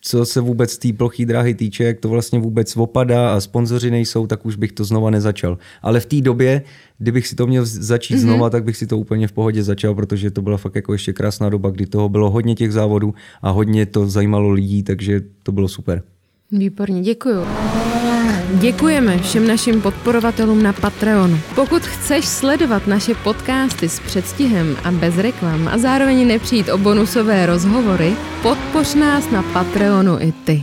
co 0.00 0.26
se 0.26 0.40
vůbec 0.40 0.78
té 0.78 0.92
plochý 0.92 1.26
dráhy 1.26 1.54
týče, 1.54 1.84
jak 1.84 2.00
to 2.00 2.08
vlastně 2.08 2.38
vůbec 2.38 2.76
opadá 2.76 3.34
a 3.34 3.40
sponzoři 3.40 3.90
nejsou, 3.90 4.26
tak 4.26 4.46
už 4.46 4.56
bych 4.56 4.72
to 4.72 4.84
znova 4.84 5.10
nezačal. 5.10 5.58
Ale 5.82 6.00
v 6.00 6.06
té 6.06 6.20
době, 6.20 6.62
kdybych 6.98 7.26
si 7.26 7.36
to 7.36 7.46
měl 7.46 7.66
začít 7.66 8.14
mm-hmm. 8.14 8.20
znova, 8.20 8.50
tak 8.50 8.64
bych 8.64 8.76
si 8.76 8.86
to 8.86 8.98
úplně 8.98 9.28
v 9.28 9.32
pohodě 9.32 9.62
začal, 9.62 9.94
protože 9.94 10.30
to 10.30 10.42
byla 10.42 10.56
fakt 10.56 10.74
jako 10.74 10.92
ještě 10.92 11.12
krásná 11.12 11.48
doba, 11.48 11.70
kdy 11.70 11.86
toho 11.86 12.08
bylo 12.08 12.30
hodně 12.30 12.54
těch 12.54 12.72
závodů 12.72 13.14
a 13.42 13.50
hodně 13.50 13.86
to 13.86 14.08
zajímalo 14.08 14.50
lidí, 14.50 14.82
takže 14.82 15.22
to 15.42 15.52
bylo 15.52 15.68
super. 15.68 16.02
Výborně, 16.52 17.02
děkuju. 17.02 17.40
Děkujeme 18.54 19.18
všem 19.18 19.46
našim 19.46 19.82
podporovatelům 19.82 20.62
na 20.62 20.72
Patreonu. 20.72 21.40
Pokud 21.54 21.82
chceš 21.82 22.24
sledovat 22.24 22.86
naše 22.86 23.14
podcasty 23.14 23.88
s 23.88 24.00
předstihem 24.00 24.76
a 24.84 24.90
bez 24.90 25.18
reklam 25.18 25.68
a 25.68 25.78
zároveň 25.78 26.28
nepřijít 26.28 26.68
o 26.68 26.78
bonusové 26.78 27.46
rozhovory, 27.46 28.12
podpoř 28.42 28.94
nás 28.94 29.30
na 29.30 29.42
Patreonu 29.42 30.20
i 30.20 30.32
ty. 30.32 30.62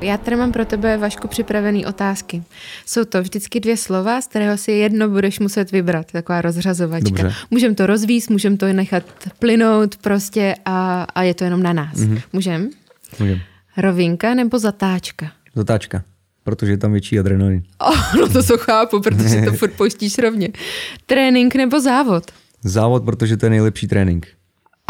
Já 0.00 0.16
tady 0.16 0.36
mám 0.36 0.52
pro 0.52 0.64
tebe, 0.64 0.96
Vašku, 0.96 1.28
připravené 1.28 1.86
otázky. 1.86 2.42
Jsou 2.86 3.04
to 3.04 3.22
vždycky 3.22 3.60
dvě 3.60 3.76
slova, 3.76 4.20
z 4.20 4.26
kterého 4.26 4.56
si 4.56 4.72
jedno 4.72 5.08
budeš 5.08 5.38
muset 5.38 5.72
vybrat, 5.72 6.12
taková 6.12 6.40
rozřazovačka. 6.40 7.32
Můžeme 7.50 7.74
to 7.74 7.86
rozvíst, 7.86 8.30
můžeme 8.30 8.56
to 8.56 8.72
nechat 8.72 9.02
plynout 9.38 9.96
prostě 9.96 10.54
a, 10.64 11.06
a 11.14 11.22
je 11.22 11.34
to 11.34 11.44
jenom 11.44 11.62
na 11.62 11.72
nás. 11.72 11.94
Mm-hmm. 11.94 12.22
Můžem? 12.32 12.70
Můžem. 13.18 13.38
Rovinka 13.76 14.34
nebo 14.34 14.58
zatáčka? 14.58 15.30
Zatáčka 15.54 16.02
protože 16.48 16.72
je 16.72 16.78
tam 16.78 16.92
větší 16.92 17.18
adrenalin. 17.18 17.62
Oh, 17.80 18.16
no 18.20 18.28
to 18.28 18.42
to 18.42 18.58
chápu, 18.58 19.00
protože 19.00 19.42
to 19.42 19.52
furt 19.56 19.72
pouštíš 19.72 20.18
rovně. 20.18 20.48
Trénink 21.06 21.54
nebo 21.54 21.80
závod? 21.80 22.24
Závod, 22.64 23.04
protože 23.04 23.36
to 23.36 23.46
je 23.46 23.50
nejlepší 23.50 23.88
trénink. 23.88 24.26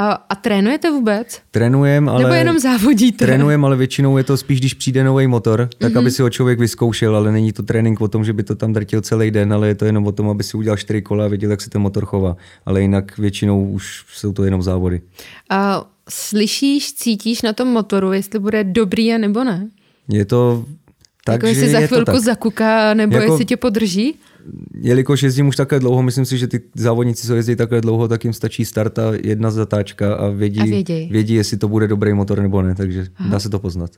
A, 0.00 0.12
a 0.12 0.34
trénujete 0.34 0.90
vůbec? 0.90 1.40
Trénujem, 1.50 2.08
ale... 2.08 2.22
Nebo 2.22 2.34
jenom 2.34 2.58
závodíte? 2.58 3.24
Trénujem, 3.24 3.64
ale 3.64 3.76
většinou 3.76 4.18
je 4.18 4.24
to 4.24 4.36
spíš, 4.36 4.60
když 4.60 4.74
přijde 4.74 5.04
nový 5.04 5.26
motor, 5.26 5.68
tak 5.78 5.92
mm-hmm. 5.92 5.98
aby 5.98 6.10
si 6.10 6.22
ho 6.22 6.30
člověk 6.30 6.58
vyzkoušel, 6.58 7.16
ale 7.16 7.32
není 7.32 7.52
to 7.52 7.62
trénink 7.62 8.00
o 8.00 8.08
tom, 8.08 8.24
že 8.24 8.32
by 8.32 8.42
to 8.42 8.54
tam 8.54 8.72
drtil 8.72 9.00
celý 9.00 9.30
den, 9.30 9.52
ale 9.52 9.68
je 9.68 9.74
to 9.74 9.84
jenom 9.84 10.06
o 10.06 10.12
tom, 10.12 10.28
aby 10.28 10.44
si 10.44 10.56
udělal 10.56 10.76
čtyři 10.76 11.02
kola 11.02 11.24
a 11.24 11.28
věděl, 11.28 11.50
jak 11.50 11.60
se 11.60 11.70
ten 11.70 11.82
motor 11.82 12.04
chová. 12.06 12.36
Ale 12.66 12.82
jinak 12.82 13.18
většinou 13.18 13.70
už 13.70 14.04
jsou 14.14 14.32
to 14.32 14.44
jenom 14.44 14.62
závody. 14.62 15.00
A 15.50 15.84
slyšíš, 16.08 16.94
cítíš 16.94 17.42
na 17.42 17.52
tom 17.52 17.68
motoru, 17.68 18.12
jestli 18.12 18.38
bude 18.38 18.64
dobrý 18.64 19.14
a 19.14 19.18
nebo 19.18 19.44
ne? 19.44 19.68
Je 20.08 20.24
to 20.24 20.64
tak, 21.28 21.34
jako 21.34 21.46
jestli 21.46 21.68
za 21.68 21.80
chvilku 21.80 22.18
zakuká, 22.18 22.94
nebo 22.94 23.16
jako, 23.16 23.32
jestli 23.32 23.44
tě 23.44 23.56
podrží? 23.56 24.14
Jelikož 24.82 25.22
jezdím 25.22 25.48
už 25.48 25.56
takhle 25.56 25.80
dlouho, 25.80 26.02
myslím 26.02 26.24
si, 26.24 26.38
že 26.38 26.46
ty 26.46 26.60
závodníci, 26.74 27.26
co 27.26 27.34
jezdí 27.34 27.56
takhle 27.56 27.80
dlouho, 27.80 28.08
tak 28.08 28.24
jim 28.24 28.32
stačí 28.32 28.64
start 28.64 28.98
a 28.98 29.12
jedna 29.24 29.50
zatáčka 29.50 30.14
a 30.14 30.28
vědí, 30.28 30.60
a 30.60 31.10
vědí 31.10 31.34
jestli 31.34 31.56
to 31.56 31.68
bude 31.68 31.88
dobrý 31.88 32.12
motor 32.12 32.42
nebo 32.42 32.62
ne, 32.62 32.74
takže 32.74 33.06
Aha. 33.16 33.30
dá 33.30 33.40
se 33.40 33.50
to 33.50 33.58
poznat. 33.58 33.90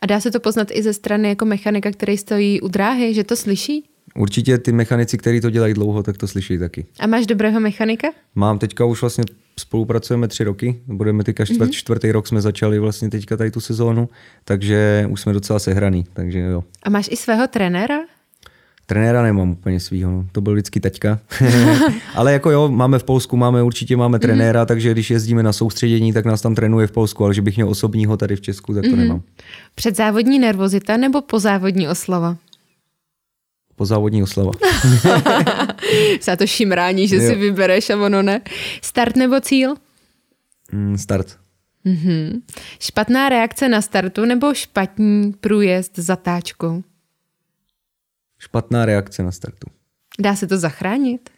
A 0.00 0.06
dá 0.06 0.20
se 0.20 0.30
to 0.30 0.40
poznat 0.40 0.68
i 0.72 0.82
ze 0.82 0.92
strany 0.92 1.28
jako 1.28 1.44
mechanika, 1.44 1.90
který 1.90 2.16
stojí 2.16 2.60
u 2.60 2.68
dráhy, 2.68 3.14
že 3.14 3.24
to 3.24 3.36
slyší? 3.36 3.84
Určitě 4.16 4.58
ty 4.58 4.72
mechanici, 4.72 5.18
kteří 5.18 5.40
to 5.40 5.50
dělají 5.50 5.74
dlouho, 5.74 6.02
tak 6.02 6.16
to 6.16 6.28
slyší 6.28 6.58
taky. 6.58 6.86
A 7.00 7.06
máš 7.06 7.26
dobrého 7.26 7.60
mechanika? 7.60 8.08
Mám 8.34 8.58
teďka 8.58 8.84
už 8.84 9.00
vlastně 9.00 9.24
spolupracujeme 9.58 10.28
tři 10.28 10.44
roky, 10.44 10.80
budeme 10.86 11.24
teďka 11.24 11.44
čtvrt, 11.44 11.70
mm-hmm. 11.70 11.74
čtvrtý 11.74 12.12
rok 12.12 12.26
jsme 12.26 12.40
začali 12.40 12.78
vlastně 12.78 13.10
teďka 13.10 13.36
tady 13.36 13.50
tu 13.50 13.60
sezónu, 13.60 14.08
takže 14.44 15.06
už 15.10 15.20
jsme 15.20 15.32
docela 15.32 15.58
sehraný, 15.58 16.04
takže 16.12 16.38
jo. 16.38 16.64
A 16.82 16.90
máš 16.90 17.08
i 17.10 17.16
svého 17.16 17.46
trenéra? 17.46 17.98
Trenéra 18.86 19.22
nemám 19.22 19.50
úplně 19.50 19.80
svýho, 19.80 20.10
no. 20.10 20.26
to 20.32 20.40
byl 20.40 20.52
vždycky 20.52 20.80
taťka. 20.80 21.18
ale 22.14 22.32
jako 22.32 22.50
jo, 22.50 22.68
máme 22.68 22.98
v 22.98 23.04
Polsku, 23.04 23.36
máme 23.36 23.62
určitě 23.62 23.96
máme 23.96 24.18
mm-hmm. 24.18 24.20
trenéra, 24.20 24.66
takže 24.66 24.92
když 24.92 25.10
jezdíme 25.10 25.42
na 25.42 25.52
soustředění, 25.52 26.12
tak 26.12 26.24
nás 26.24 26.42
tam 26.42 26.54
trénuje 26.54 26.86
v 26.86 26.92
Polsku, 26.92 27.24
ale 27.24 27.34
že 27.34 27.42
bych 27.42 27.56
měl 27.56 27.68
osobního 27.68 28.16
tady 28.16 28.36
v 28.36 28.40
Česku, 28.40 28.74
tak 28.74 28.82
to 28.82 28.88
mm-hmm. 28.88 28.96
nemám. 28.96 29.22
Předzávodní 29.74 30.38
nervozita 30.38 30.96
nebo 30.96 31.22
pozávodní 31.22 31.88
oslava? 31.88 32.36
Pozávodní 33.76 34.22
oslava. 34.22 34.50
Se 36.20 36.36
to 36.36 36.46
šimrání, 36.46 37.08
že 37.08 37.16
jo. 37.16 37.28
si 37.28 37.34
vybereš 37.34 37.90
a 37.90 37.96
ono 37.96 38.22
ne. 38.22 38.40
Start 38.82 39.16
nebo 39.16 39.40
cíl? 39.40 39.74
Mm, 40.72 40.98
start. 40.98 41.38
Mm-hmm. 41.86 42.42
Špatná 42.80 43.28
reakce 43.28 43.68
na 43.68 43.82
startu 43.82 44.24
nebo 44.24 44.54
špatný 44.54 45.32
průjezd 45.40 45.98
zatáčkou? 45.98 46.82
špatná 48.42 48.86
reakce 48.86 49.22
na 49.22 49.32
startu. 49.32 49.66
Dá 50.20 50.36
se 50.36 50.46
to 50.46 50.58
zachránit? 50.58 51.30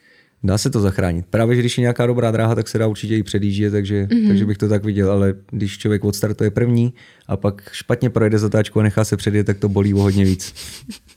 Dá 0.42 0.58
se 0.58 0.70
to 0.70 0.80
zachránit. 0.80 1.26
Právě, 1.30 1.56
že 1.56 1.62
když 1.62 1.78
je 1.78 1.82
nějaká 1.82 2.06
dobrá 2.06 2.30
dráha, 2.30 2.54
tak 2.54 2.68
se 2.68 2.78
dá 2.78 2.86
určitě 2.86 3.16
i 3.16 3.22
předjíždět, 3.22 3.72
takže, 3.72 4.04
mm-hmm. 4.04 4.28
takže 4.28 4.46
bych 4.46 4.58
to 4.58 4.68
tak 4.68 4.84
viděl, 4.84 5.10
ale 5.10 5.34
když 5.50 5.78
člověk 5.78 6.04
odstartuje 6.04 6.50
první 6.50 6.94
a 7.26 7.36
pak 7.36 7.70
špatně 7.72 8.10
projede 8.10 8.38
zatáčku 8.38 8.80
a 8.80 8.82
nechá 8.82 9.04
se 9.04 9.16
předjet, 9.16 9.46
tak 9.46 9.58
to 9.58 9.68
bolí 9.68 9.94
o 9.94 9.98
hodně 9.98 10.24
víc. 10.24 10.54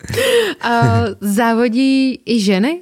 a 0.61 1.03
závodí 1.21 2.21
i 2.25 2.39
ženy? 2.39 2.81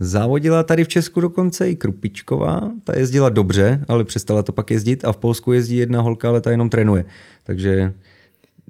Závodila 0.00 0.62
tady 0.62 0.84
v 0.84 0.88
Česku 0.88 1.20
dokonce 1.20 1.70
i 1.70 1.76
Krupičková, 1.76 2.70
ta 2.84 2.98
jezdila 2.98 3.28
dobře, 3.28 3.84
ale 3.88 4.04
přestala 4.04 4.42
to 4.42 4.52
pak 4.52 4.70
jezdit 4.70 5.04
a 5.04 5.12
v 5.12 5.16
Polsku 5.16 5.52
jezdí 5.52 5.76
jedna 5.76 6.00
holka, 6.00 6.28
ale 6.28 6.40
ta 6.40 6.50
jenom 6.50 6.70
trénuje. 6.70 7.04
Takže 7.44 7.92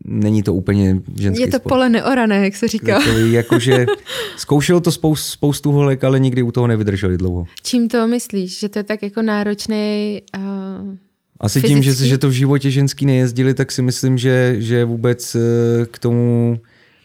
není 0.04 0.42
to 0.42 0.54
úplně 0.54 1.00
ženský 1.16 1.42
Je 1.42 1.48
to 1.48 1.56
sport. 1.56 1.68
pole 1.68 1.88
neorané, 1.88 2.44
jak 2.44 2.56
se 2.56 2.68
říká. 2.68 3.00
Jakože 3.30 3.86
zkoušelo 4.36 4.80
to 4.80 4.92
spoustu, 4.92 5.30
spoustu 5.30 5.72
holek, 5.72 6.04
ale 6.04 6.20
nikdy 6.20 6.42
u 6.42 6.52
toho 6.52 6.66
nevydrželi 6.66 7.16
dlouho. 7.18 7.46
Čím 7.62 7.88
to 7.88 8.06
myslíš? 8.06 8.58
Že 8.58 8.68
to 8.68 8.78
je 8.78 8.82
tak 8.82 9.02
jako 9.02 9.22
náročný 9.22 10.22
uh, 10.36 10.42
Asi 11.40 11.60
fyzicky? 11.60 11.74
tím, 11.74 11.82
že, 11.82 12.06
že 12.06 12.18
to 12.18 12.28
v 12.28 12.32
životě 12.32 12.70
ženský 12.70 13.06
nejezdili, 13.06 13.54
tak 13.54 13.72
si 13.72 13.82
myslím, 13.82 14.18
že, 14.18 14.56
že 14.58 14.84
vůbec 14.84 15.34
uh, 15.34 15.40
k 15.90 15.98
tomu 15.98 16.58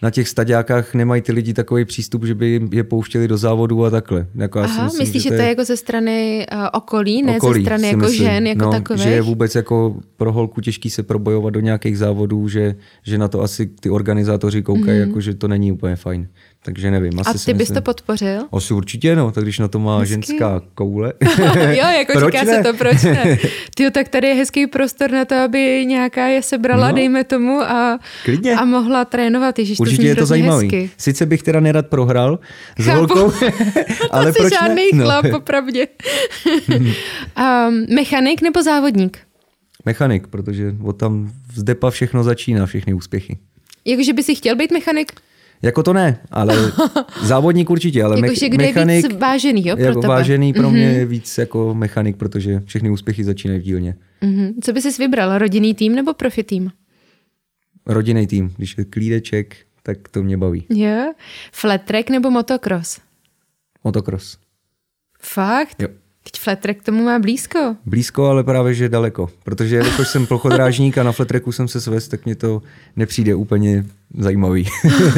na 0.03 0.09
těch 0.09 0.29
staďákách 0.29 0.93
nemají 0.93 1.21
ty 1.21 1.31
lidi 1.31 1.53
takový 1.53 1.85
přístup, 1.85 2.25
že 2.25 2.35
by 2.35 2.61
je 2.71 2.83
pouštěli 2.83 3.27
do 3.27 3.37
závodu 3.37 3.85
a 3.85 3.89
takhle. 3.89 4.27
Jako 4.35 4.59
Aha, 4.59 4.83
myslím, 4.83 4.99
myslíš, 4.99 5.23
že 5.23 5.29
to 5.29 5.35
je 5.35 5.47
jako 5.47 5.65
ze 5.65 5.77
strany 5.77 6.45
uh, 6.53 6.67
okolí, 6.73 7.23
ne 7.23 7.37
okolí, 7.37 7.59
ze 7.59 7.65
strany 7.65 7.87
jako 7.87 7.99
myslím. 7.99 8.17
žen 8.17 8.47
jako 8.47 8.65
no, 8.65 8.71
takové? 8.71 8.99
Že 8.99 9.09
je 9.09 9.21
vůbec 9.21 9.55
jako 9.55 9.95
pro 10.17 10.31
holku 10.31 10.61
těžký 10.61 10.89
se 10.89 11.03
probojovat 11.03 11.53
do 11.53 11.59
nějakých 11.59 11.97
závodů, 11.97 12.47
že, 12.47 12.75
že 13.03 13.17
na 13.17 13.27
to 13.27 13.41
asi 13.41 13.65
ty 13.65 13.89
organizátoři 13.89 14.61
koukají, 14.61 14.99
mm-hmm. 14.99 15.07
jako, 15.07 15.21
že 15.21 15.33
to 15.33 15.47
není 15.47 15.71
úplně 15.71 15.95
fajn. 15.95 16.27
Takže 16.65 16.91
nevím. 16.91 17.19
Asi 17.19 17.29
a 17.29 17.33
ty 17.45 17.53
bys 17.53 17.59
myslím, 17.59 17.75
to 17.75 17.81
podpořil? 17.81 18.41
Asi 18.51 18.73
určitě, 18.73 19.15
no, 19.15 19.31
tak 19.31 19.43
když 19.43 19.59
na 19.59 19.67
to 19.67 19.79
má 19.79 19.99
Hezky. 19.99 20.09
ženská 20.09 20.61
koule. 20.75 21.13
jo, 21.55 21.87
jako 21.97 22.13
proč 22.19 22.33
říká 22.33 22.43
ne? 22.43 22.55
se 22.55 22.63
to, 22.63 22.77
proč 22.77 23.03
ne? 23.03 23.37
Tyjo, 23.75 23.91
tak 23.91 24.09
tady 24.09 24.27
je 24.27 24.33
hezký 24.33 24.67
prostor 24.67 25.11
na 25.11 25.25
to, 25.25 25.35
aby 25.35 25.85
nějaká 25.85 26.27
je 26.27 26.41
sebrala, 26.41 26.87
no, 26.87 26.95
dejme 26.95 27.23
tomu, 27.23 27.61
a, 27.61 27.99
klidně. 28.23 28.55
a 28.55 28.65
mohla 28.65 29.05
trénovat. 29.05 29.59
Ježiš, 29.59 29.79
Určitě 29.79 30.01
to 30.01 30.07
je 30.07 30.15
to 30.15 30.25
zajímavý. 30.25 30.65
Hezky. 30.65 30.89
Sice 30.97 31.25
bych 31.25 31.43
teda 31.43 31.59
nerad 31.59 31.87
prohrál 31.87 32.39
s 32.77 32.87
holkou, 32.87 33.31
ale 34.11 34.33
to 34.33 34.39
proč 34.39 34.53
žádný 34.53 34.89
ne? 34.93 35.03
chlap, 35.03 35.25
no. 35.25 35.29
popravdě. 35.31 35.87
um, 36.77 37.85
mechanik 37.95 38.41
nebo 38.41 38.63
závodník? 38.63 39.17
Mechanik, 39.85 40.27
protože 40.27 40.75
od 40.83 40.93
tam 40.93 41.31
z 41.53 41.63
depa 41.63 41.89
všechno 41.89 42.23
začíná, 42.23 42.65
všechny 42.65 42.93
úspěchy. 42.93 43.37
Jakože 43.85 44.13
by 44.13 44.23
si 44.23 44.35
chtěl 44.35 44.55
být 44.55 44.71
mechanik? 44.71 45.11
Jako 45.63 45.83
to 45.83 45.93
ne, 45.93 46.19
ale 46.31 46.71
závodník 47.23 47.69
určitě, 47.69 48.03
ale 48.03 48.15
jako, 48.19 48.33
me- 48.33 48.57
mechanik... 48.57 49.03
Je 49.03 49.09
víc 49.09 49.17
vážený, 49.19 49.67
jo, 49.67 49.75
pro 49.75 49.85
jako 49.85 50.01
tebe. 50.01 50.13
vážený 50.13 50.53
pro 50.53 50.67
mm-hmm. 50.67 50.71
mě 50.71 50.83
je 50.83 51.05
víc 51.05 51.37
jako 51.37 51.73
mechanik, 51.73 52.17
protože 52.17 52.61
všechny 52.65 52.89
úspěchy 52.89 53.23
začínají 53.23 53.59
v 53.59 53.63
dílně. 53.63 53.95
Mm-hmm. 54.21 54.53
Co 54.61 54.73
by 54.73 54.81
jsi 54.81 54.89
vybral, 54.99 55.37
rodinný 55.37 55.73
tým 55.73 55.95
nebo 55.95 56.13
profi 56.13 56.43
tým? 56.43 56.71
Rodinný 57.85 58.27
tým, 58.27 58.53
když 58.57 58.77
je 58.77 58.85
klídeček, 58.85 59.57
tak 59.83 59.97
to 60.09 60.23
mě 60.23 60.37
baví. 60.37 60.65
Jo. 60.69 61.13
Flat 61.51 61.81
track 61.81 62.09
nebo 62.09 62.29
motocross? 62.29 62.99
Motocross. 63.83 64.37
Fakt? 65.19 65.81
Jo. 65.81 65.87
Teď 66.23 66.41
flat 66.41 66.59
track 66.59 66.83
tomu 66.83 67.03
má 67.03 67.19
blízko. 67.19 67.75
Blízko, 67.85 68.25
ale 68.25 68.43
právě 68.43 68.73
že 68.73 68.89
daleko. 68.89 69.29
Protože 69.43 69.75
jakož 69.75 70.07
jsem 70.07 70.27
plochodrážník 70.27 70.97
a 70.97 71.03
na 71.03 71.11
flat 71.11 71.27
tracku 71.27 71.51
jsem 71.51 71.67
se 71.67 71.81
svést, 71.81 72.11
tak 72.11 72.25
mě 72.25 72.35
to 72.35 72.61
nepřijde 72.95 73.35
úplně 73.35 73.85
zajímavý. 74.17 74.67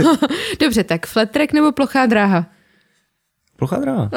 Dobře, 0.61 0.83
tak 0.83 1.07
flat 1.07 1.31
track 1.31 1.53
nebo 1.53 1.71
plochá 1.71 2.05
dráha? 2.05 2.45
Plochá 3.57 3.79
dráha. 3.79 4.11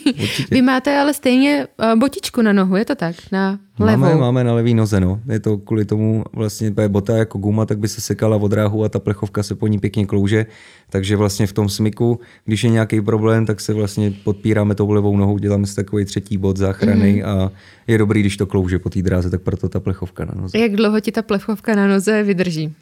Vy 0.50 0.62
máte 0.62 0.98
ale 0.98 1.14
stejně 1.14 1.66
uh, 1.92 1.98
botičku 1.98 2.42
na 2.42 2.52
nohu, 2.52 2.76
je 2.76 2.84
to 2.84 2.94
tak? 2.94 3.16
Na 3.32 3.58
levou. 3.78 4.00
Máme, 4.00 4.14
máme 4.14 4.44
na 4.44 4.54
levý 4.54 4.74
noze, 4.74 5.00
no. 5.00 5.20
Je 5.28 5.40
to 5.40 5.58
kvůli 5.58 5.84
tomu 5.84 6.24
vlastně 6.32 6.70
bota 6.88 7.16
jako 7.16 7.38
guma, 7.38 7.66
tak 7.66 7.78
by 7.78 7.88
se 7.88 8.00
sekala 8.00 8.36
od 8.36 8.48
dráhu 8.48 8.84
a 8.84 8.88
ta 8.88 8.98
plechovka 8.98 9.42
se 9.42 9.54
po 9.54 9.66
ní 9.66 9.78
pěkně 9.78 10.06
klouže. 10.06 10.46
Takže 10.90 11.16
vlastně 11.16 11.46
v 11.46 11.52
tom 11.52 11.68
smyku, 11.68 12.20
když 12.44 12.64
je 12.64 12.70
nějaký 12.70 13.00
problém, 13.00 13.46
tak 13.46 13.60
se 13.60 13.72
vlastně 13.74 14.12
podpíráme 14.24 14.74
tou 14.74 14.90
levou 14.90 15.16
nohou, 15.16 15.38
děláme 15.38 15.66
si 15.66 15.76
takový 15.76 16.04
třetí 16.04 16.38
bod 16.38 16.56
záchrany 16.56 17.22
mm-hmm. 17.22 17.28
a 17.28 17.50
je 17.86 17.98
dobrý, 17.98 18.20
když 18.20 18.36
to 18.36 18.46
klouže 18.46 18.78
po 18.78 18.90
té 18.90 19.02
dráze, 19.02 19.30
tak 19.30 19.42
proto 19.42 19.68
ta 19.68 19.80
plechovka 19.80 20.24
na 20.24 20.34
noze. 20.40 20.58
Jak 20.58 20.72
dlouho 20.72 21.00
ti 21.00 21.12
ta 21.12 21.22
plechovka 21.22 21.74
na 21.74 21.86
noze 21.86 22.22
vydrží? 22.22 22.74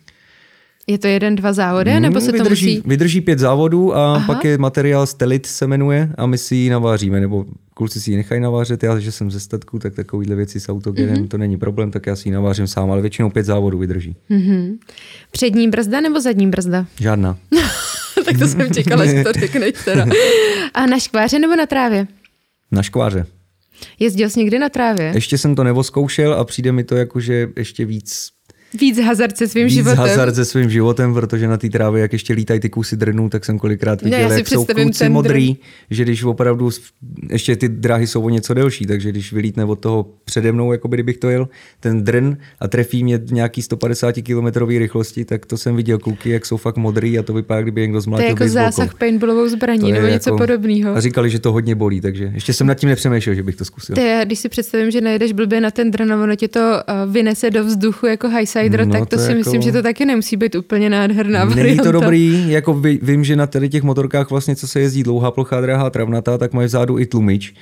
Je 0.87 0.99
to 0.99 1.07
jeden, 1.07 1.37
dva 1.37 1.53
závody, 1.53 1.91
hmm, 1.91 2.03
nebo 2.03 2.21
se 2.21 2.33
vydrží, 2.33 2.67
to 2.67 2.79
musí... 2.79 2.89
Vydrží 2.89 3.21
pět 3.21 3.39
závodů 3.39 3.97
a 3.97 4.15
Aha. 4.15 4.27
pak 4.27 4.45
je 4.45 4.59
materiál 4.59 5.07
Stelit 5.07 5.47
se 5.47 5.67
jmenuje 5.67 6.11
a 6.19 6.27
my 6.27 6.39
si 6.39 6.57
ji 6.57 6.71
naváříme, 6.71 7.21
nebo 7.21 7.45
kluci 7.75 8.01
si 8.01 8.11
ji 8.11 8.17
nechají 8.17 8.41
navářet, 8.41 8.83
já, 8.83 8.99
že 8.99 9.13
jsem 9.13 9.31
ze 9.31 9.41
statku, 9.41 9.79
tak 9.79 9.95
takovýhle 9.95 10.37
věci 10.37 10.61
s 10.61 10.69
autogenem, 10.69 11.17
mm-hmm. 11.17 11.29
to 11.29 11.39
není 11.39 11.57
problém, 11.57 11.91
tak 11.91 12.07
já 12.07 12.17
si 12.17 12.29
ji 12.29 12.33
navářím 12.33 12.67
sám, 12.67 12.91
ale 12.91 13.01
většinou 13.01 13.31
pět 13.31 13.47
závodů 13.47 13.79
vydrží. 13.79 14.17
Mm-hmm. 14.31 14.79
Přední 15.31 15.69
brzda 15.69 16.01
nebo 16.01 16.21
zadní 16.21 16.47
brzda? 16.47 16.87
Žádná. 17.01 17.39
tak 18.25 18.39
to 18.39 18.49
jsem 18.49 18.75
čekala, 18.75 19.07
že 19.07 19.25
to 19.25 19.33
řekneš 19.41 19.73
teda. 19.85 20.07
A 20.75 20.87
na 20.87 20.99
škváře 20.99 21.39
nebo 21.39 21.57
na 21.57 21.67
trávě? 21.67 22.07
Na 22.71 22.83
škváře. 22.83 23.27
Jezdil 23.99 24.31
jsi 24.31 24.39
někdy 24.39 24.59
na 24.59 24.69
trávě? 24.69 25.13
Ještě 25.15 25.39
jsem 25.39 25.55
to 25.55 25.65
nevoskoušel 25.65 26.35
a 26.35 26.45
přijde 26.45 26.73
mi 26.73 26.85
to 26.85 26.97
jako, 26.97 27.21
že 27.21 27.49
ještě 27.57 27.85
víc 27.85 28.29
Víc 28.81 28.99
hazard 28.99 29.37
se 29.37 29.49
svým 29.49 29.67
Víc 29.67 29.75
životem. 29.75 29.99
hazard 29.99 30.35
se 30.35 30.45
svým 30.45 30.71
životem, 30.71 31.15
protože 31.15 31.49
na 31.49 31.57
té 31.57 31.69
trávě, 31.69 32.03
jak 32.03 32.13
ještě 32.13 32.33
lítají 32.33 32.61
ty 32.61 32.71
kusy 32.71 32.97
drnů, 32.97 33.29
tak 33.29 33.45
jsem 33.45 33.59
kolikrát 33.59 34.03
viděl, 34.03 34.29
no, 34.29 34.35
jak 34.35 34.49
jsou 34.49 34.65
kluci 34.65 35.09
modrý, 35.09 35.47
drn. 35.47 35.57
že 35.91 36.03
když 36.05 36.25
opravdu 36.25 36.71
ještě 37.31 37.57
ty 37.57 37.69
dráhy 37.69 38.07
jsou 38.07 38.23
o 38.23 38.29
něco 38.29 38.55
delší, 38.55 38.87
takže 38.87 39.09
když 39.09 39.33
vylítne 39.33 39.65
od 39.65 39.77
toho 39.77 40.07
přede 40.25 40.53
mnou, 40.53 40.73
jako 40.73 40.89
by 40.89 40.97
kdybych 40.97 41.17
to 41.17 41.31
jel, 41.31 41.49
ten 41.81 42.05
drn 42.05 42.37
a 42.61 42.69
trefí 42.69 43.05
mě 43.05 43.19
v 43.19 43.33
nějaký 43.33 43.63
150 43.63 44.15
km 44.23 44.65
rychlosti, 44.67 45.25
tak 45.25 45.47
to 45.47 45.57
jsem 45.57 45.77
viděl 45.77 45.99
kluky, 45.99 46.31
jak 46.31 46.47
jsou 46.47 46.57
fakt 46.57 46.77
modrý 46.77 47.19
a 47.19 47.23
to 47.23 47.33
vypadá, 47.33 47.63
kdyby 47.63 47.81
někdo 47.81 48.01
zmlátil 48.01 48.37
To 48.37 48.43
je 48.43 48.47
jako 48.47 48.55
zásah 48.55 48.95
paintballovou 48.95 49.49
zbraní 49.49 49.93
nebo 49.93 50.07
něco 50.07 50.31
jako, 50.31 50.39
podobného. 50.39 50.97
A 50.97 51.01
říkali, 51.01 51.31
že 51.31 51.39
to 51.39 51.53
hodně 51.53 51.75
bolí, 51.75 52.01
takže 52.01 52.31
ještě 52.35 52.53
jsem 52.53 52.67
nad 52.67 52.75
tím 52.75 52.89
nepřemýšlel, 52.89 53.35
že 53.35 53.43
bych 53.43 53.57
to 53.57 53.65
zkusil. 53.65 53.95
To 53.95 54.01
je, 54.01 54.23
když 54.25 54.39
si 54.39 54.49
představím, 54.49 54.91
že 54.91 55.01
najedeš 55.01 55.33
blbě 55.33 55.61
na 55.61 55.71
ten 55.71 55.91
drn 55.91 56.13
a 56.13 56.23
ono 56.23 56.37
tě 56.37 56.49
to 56.49 56.61
uh, 56.61 57.13
vynese 57.13 57.51
do 57.51 57.65
vzduchu 57.65 58.07
jako 58.07 58.29
high 58.29 58.47
sider, 58.63 58.87
no, 58.87 58.93
tak 58.93 59.09
to, 59.09 59.17
to 59.17 59.23
si 59.23 59.35
myslím, 59.35 59.55
jako... 59.55 59.65
že 59.65 59.73
to 59.73 59.83
taky 59.83 60.05
nemusí 60.05 60.37
být 60.37 60.55
úplně 60.55 60.91
nádherná 60.91 61.45
Není 61.45 61.57
varianta. 61.57 61.83
to 61.83 61.93
dobrý, 61.93 62.51
jako 62.51 62.83
vím, 63.03 63.25
že 63.25 63.37
na 63.37 63.47
tady 63.47 63.69
těch 63.69 63.83
motorkách 63.83 64.31
vlastně, 64.31 64.57
co 64.57 64.69
se 64.69 64.81
jezdí 64.81 65.03
dlouhá 65.03 65.31
plochá 65.31 65.61
dráha 65.61 65.91
travnatá, 65.91 66.39
tak 66.39 66.53
mají 66.53 66.67
vzadu 66.67 66.99
i 66.99 67.07
tlumič. 67.07 67.55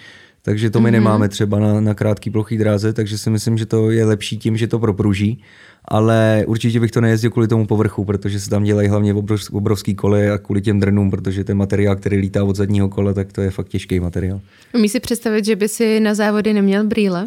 Takže 0.43 0.71
to 0.71 0.81
my 0.81 0.89
mm-hmm. 0.89 0.93
nemáme 0.93 1.29
třeba 1.29 1.59
na, 1.59 1.81
na 1.81 1.95
krátký 1.95 2.31
plochý 2.31 2.59
dráze, 2.59 2.93
takže 2.93 3.19
si 3.19 3.31
myslím, 3.31 3.59
že 3.59 3.67
to 3.67 3.91
je 3.91 4.05
lepší 4.05 4.39
tím, 4.39 4.57
že 4.57 4.67
to 4.67 4.79
propruží. 4.79 5.43
Ale 5.85 6.45
určitě 6.47 6.81
bych 6.81 6.91
to 6.91 7.01
nejezdil 7.01 7.31
kvůli 7.31 7.49
tomu 7.49 7.67
povrchu, 7.67 8.05
protože 8.05 8.41
se 8.41 8.51
tam 8.51 8.65
dělají 8.65 8.89
hlavně 8.89 9.15
obrovský, 9.15 9.53
obrovský 9.53 9.95
kole 9.95 10.31
a 10.31 10.39
kvůli 10.39 10.61
těm 10.61 10.81
drnům, 10.81 11.11
protože 11.11 11.45
ten 11.45 11.57
materiál, 11.57 11.97
který 11.97 12.17
lítá 12.17 12.45
od 12.45 12.57
zadního 12.57 12.89
kola, 12.89 13.13
tak 13.13 13.33
to 13.33 13.41
je 13.41 13.51
fakt 13.51 13.69
těžký 13.69 14.01
materiál. 14.01 14.41
Umí 14.75 14.89
si 14.89 15.01
představit, 15.01 15.45
že 15.45 15.57
by 15.57 15.69
si 15.69 16.01
na 16.01 16.15
závody 16.15 16.53
neměl 16.53 16.87
brýle? 16.87 17.25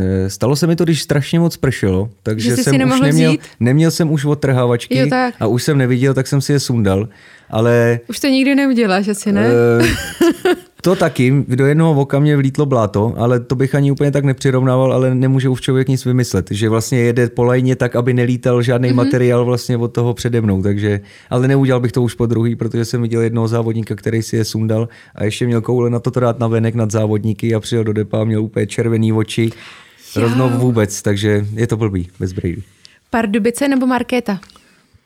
Eh, 0.00 0.30
stalo 0.30 0.56
se 0.56 0.66
mi 0.66 0.76
to, 0.76 0.84
když 0.84 1.02
strašně 1.02 1.40
moc 1.40 1.56
pršelo, 1.56 2.10
takže 2.22 2.50
že 2.50 2.56
jsem 2.56 2.92
už 2.92 3.00
neměl, 3.00 3.36
neměl 3.60 3.90
jsem 3.90 4.10
už 4.10 4.24
odtrhávačky 4.24 4.98
jo, 4.98 5.06
tak. 5.10 5.34
a 5.40 5.46
už 5.46 5.62
jsem 5.62 5.78
neviděl, 5.78 6.14
tak 6.14 6.26
jsem 6.26 6.40
si 6.40 6.52
je 6.52 6.60
sundal, 6.60 7.08
ale... 7.50 8.00
Už 8.08 8.20
to 8.20 8.26
nikdy 8.26 8.54
neuděláš, 8.54 9.08
asi 9.08 9.32
ne? 9.32 9.48
Uh, 9.80 9.86
To 10.82 10.96
taky, 10.96 11.44
do 11.48 11.66
jednoho 11.66 12.00
oka 12.00 12.18
mě 12.18 12.36
vlítlo 12.36 12.66
bláto, 12.66 13.14
ale 13.16 13.40
to 13.40 13.54
bych 13.54 13.74
ani 13.74 13.90
úplně 13.90 14.10
tak 14.10 14.24
nepřirovnával, 14.24 14.92
ale 14.92 15.14
nemůže 15.14 15.48
už 15.48 15.60
člověk 15.60 15.88
nic 15.88 16.04
vymyslet, 16.04 16.50
že 16.50 16.68
vlastně 16.68 16.98
jede 16.98 17.28
po 17.28 17.44
lajně 17.44 17.76
tak, 17.76 17.96
aby 17.96 18.14
nelítal 18.14 18.62
žádný 18.62 18.90
mm-hmm. 18.90 18.94
materiál 18.94 19.44
vlastně 19.44 19.76
od 19.76 19.88
toho 19.88 20.14
přede 20.14 20.40
mnou, 20.40 20.62
takže, 20.62 21.00
ale 21.30 21.48
neudělal 21.48 21.80
bych 21.80 21.92
to 21.92 22.02
už 22.02 22.14
po 22.14 22.26
druhý, 22.26 22.56
protože 22.56 22.84
jsem 22.84 23.02
viděl 23.02 23.20
jednoho 23.20 23.48
závodníka, 23.48 23.94
který 23.94 24.22
si 24.22 24.36
je 24.36 24.44
sundal 24.44 24.88
a 25.14 25.24
ještě 25.24 25.46
měl 25.46 25.60
koule 25.60 25.90
na 25.90 25.98
to 25.98 26.10
to 26.10 26.20
dát 26.20 26.38
na 26.38 26.46
venek 26.46 26.74
nad 26.74 26.90
závodníky 26.90 27.54
a 27.54 27.60
přijel 27.60 27.84
do 27.84 27.92
depa 27.92 28.20
a 28.20 28.24
měl 28.24 28.42
úplně 28.42 28.66
červený 28.66 29.12
oči, 29.12 29.50
rovnou 30.16 30.50
vůbec, 30.50 31.02
takže 31.02 31.46
je 31.54 31.66
to 31.66 31.76
blbý, 31.76 32.08
bez 32.20 32.32
brýlí. 32.32 32.62
Pardubice 33.10 33.68
nebo 33.68 33.86
Markéta? 33.86 34.40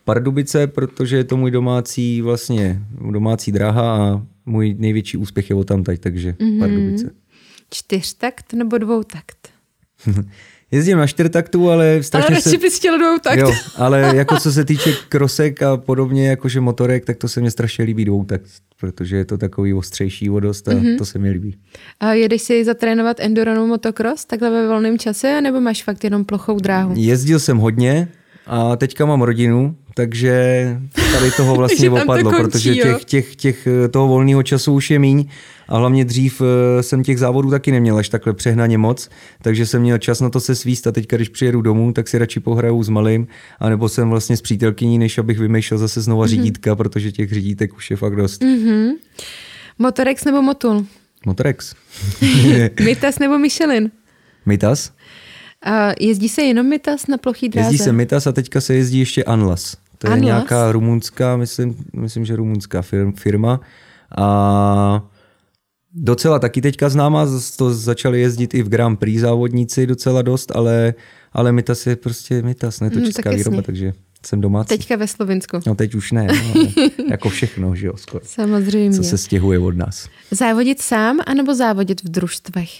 Pardubice, 0.04 0.66
protože 0.66 1.16
je 1.16 1.24
to 1.24 1.36
můj 1.36 1.50
domácí 1.50 2.22
vlastně 2.22 2.82
domácí 3.10 3.52
dráha 3.52 3.96
a 3.96 4.22
můj 4.46 4.74
největší 4.78 5.16
úspěch 5.16 5.50
je 5.50 5.56
o 5.56 5.64
tam 5.64 5.84
teď, 5.84 6.00
takže 6.00 6.32
mm-hmm. 6.32 6.58
Pardubice. 6.58 7.10
Čtyřtakt 7.70 8.52
nebo 8.52 8.78
dvoutakt? 8.78 9.48
Jezdím 10.70 10.98
na 10.98 11.06
čtyřtaktu, 11.06 11.70
ale 11.70 12.02
strašně 12.02 12.34
ale 12.34 12.42
se... 12.42 12.58
bys 12.58 12.78
chtěl 12.78 12.98
dvoutakt. 12.98 13.38
Jo, 13.38 13.52
ale 13.76 14.00
jako 14.16 14.40
co 14.40 14.52
se 14.52 14.64
týče 14.64 14.92
krosek 15.08 15.62
a 15.62 15.76
podobně, 15.76 16.28
jakože 16.28 16.60
motorek, 16.60 17.04
tak 17.04 17.16
to 17.16 17.28
se 17.28 17.40
mně 17.40 17.50
strašně 17.50 17.84
líbí 17.84 18.04
dvoutakt, 18.04 18.46
protože 18.80 19.16
je 19.16 19.24
to 19.24 19.38
takový 19.38 19.74
ostřejší 19.74 20.28
vodost 20.28 20.68
a 20.68 20.72
mm-hmm. 20.72 20.98
to 20.98 21.04
se 21.04 21.18
mi 21.18 21.30
líbí. 21.30 21.56
A 22.00 22.12
jedeš 22.12 22.42
si 22.42 22.64
zatrénovat 22.64 23.20
enduro 23.20 23.66
motocross 23.66 24.24
takhle 24.24 24.50
ve 24.50 24.68
volném 24.68 24.98
čase, 24.98 25.40
nebo 25.40 25.60
máš 25.60 25.82
fakt 25.82 26.04
jenom 26.04 26.24
plochou 26.24 26.58
dráhu? 26.58 26.94
Jezdil 26.96 27.40
jsem 27.40 27.58
hodně 27.58 28.08
a 28.46 28.76
teďka 28.76 29.06
mám 29.06 29.22
rodinu, 29.22 29.76
takže 29.96 30.66
tady 31.12 31.30
toho 31.30 31.54
vlastně 31.56 31.90
opadlo, 31.90 32.30
to 32.30 32.36
končí, 32.36 32.42
protože 32.42 32.74
těch, 32.74 33.04
těch, 33.04 33.36
těch, 33.36 33.68
toho 33.90 34.08
volného 34.08 34.42
času 34.42 34.72
už 34.72 34.90
je 34.90 34.98
míň 34.98 35.28
a 35.68 35.78
hlavně 35.78 36.04
dřív 36.04 36.42
eh, 36.42 36.82
jsem 36.82 37.02
těch 37.02 37.18
závodů 37.18 37.50
taky 37.50 37.72
neměl 37.72 37.96
až 37.96 38.08
takhle 38.08 38.32
přehnaně 38.32 38.78
moc, 38.78 39.08
takže 39.42 39.66
jsem 39.66 39.82
měl 39.82 39.98
čas 39.98 40.20
na 40.20 40.30
to 40.30 40.40
se 40.40 40.54
svíst 40.54 40.86
a 40.86 40.92
teď, 40.92 41.08
když 41.08 41.28
přijedu 41.28 41.60
domů, 41.60 41.92
tak 41.92 42.08
si 42.08 42.18
radši 42.18 42.40
pohraju 42.40 42.82
s 42.82 42.88
malým, 42.88 43.26
anebo 43.58 43.88
jsem 43.88 44.10
vlastně 44.10 44.36
s 44.36 44.42
přítelkyní, 44.42 44.98
než 44.98 45.18
abych 45.18 45.38
vymýšlel 45.38 45.78
zase 45.78 46.00
znova 46.00 46.24
mm-hmm. 46.24 46.28
řídítka, 46.28 46.76
protože 46.76 47.12
těch 47.12 47.32
řídítek 47.32 47.76
už 47.76 47.90
je 47.90 47.96
fakt 47.96 48.16
dost. 48.16 48.42
Mm-hmm. 48.42 48.90
Motorex 49.78 50.24
nebo 50.24 50.42
Motul? 50.42 50.86
Motorex. 51.26 51.74
Mitas 52.84 53.18
nebo 53.18 53.38
Michelin? 53.38 53.90
Mitas. 54.46 54.92
A 55.62 55.92
jezdí 56.00 56.28
se 56.28 56.42
jenom 56.42 56.66
Mitas 56.66 57.06
na 57.06 57.18
plochý 57.18 57.48
dráze? 57.48 57.66
Jezdí 57.66 57.84
se 57.84 57.92
Mitas 57.92 58.26
a 58.26 58.32
teďka 58.32 58.60
se 58.60 58.74
jezdí 58.74 58.98
ještě 58.98 59.24
Anlas. 59.24 59.76
To 59.98 60.06
je 60.06 60.12
Anlas? 60.12 60.24
nějaká 60.24 60.72
rumunská, 60.72 61.36
myslím, 61.36 61.76
myslím, 61.92 62.24
že 62.24 62.36
rumunská 62.36 62.82
firma. 63.14 63.60
A 64.18 65.02
docela 65.94 66.38
taky 66.38 66.60
teďka 66.60 66.88
známá, 66.88 67.26
to 67.56 67.74
začali 67.74 68.20
jezdit 68.20 68.54
i 68.54 68.62
v 68.62 68.68
Grand 68.68 68.98
Prix 68.98 69.20
závodníci 69.20 69.86
docela 69.86 70.22
dost, 70.22 70.52
ale, 70.54 70.94
ale 71.32 71.52
Mitas 71.52 71.86
je 71.86 71.96
prostě 71.96 72.42
Mitas, 72.42 72.80
ne 72.80 72.90
to 72.90 72.98
mm, 72.98 73.04
česká 73.04 73.30
výroba, 73.30 73.62
takže 73.62 73.92
jsem 74.26 74.40
domácí. 74.40 74.68
Teďka 74.68 74.96
ve 74.96 75.06
Slovensku. 75.08 75.60
No 75.66 75.74
teď 75.74 75.94
už 75.94 76.12
ne, 76.12 76.26
no, 76.26 76.84
jako 77.10 77.28
všechno, 77.28 77.74
že 77.74 77.86
jo, 77.86 77.96
skoro. 77.96 78.24
Samozřejmě. 78.26 78.98
Co 78.98 79.04
se 79.04 79.18
stěhuje 79.18 79.58
od 79.58 79.76
nás. 79.76 80.08
Závodit 80.30 80.82
sám, 80.82 81.20
anebo 81.26 81.54
závodit 81.54 82.02
v 82.02 82.08
družstvech? 82.08 82.70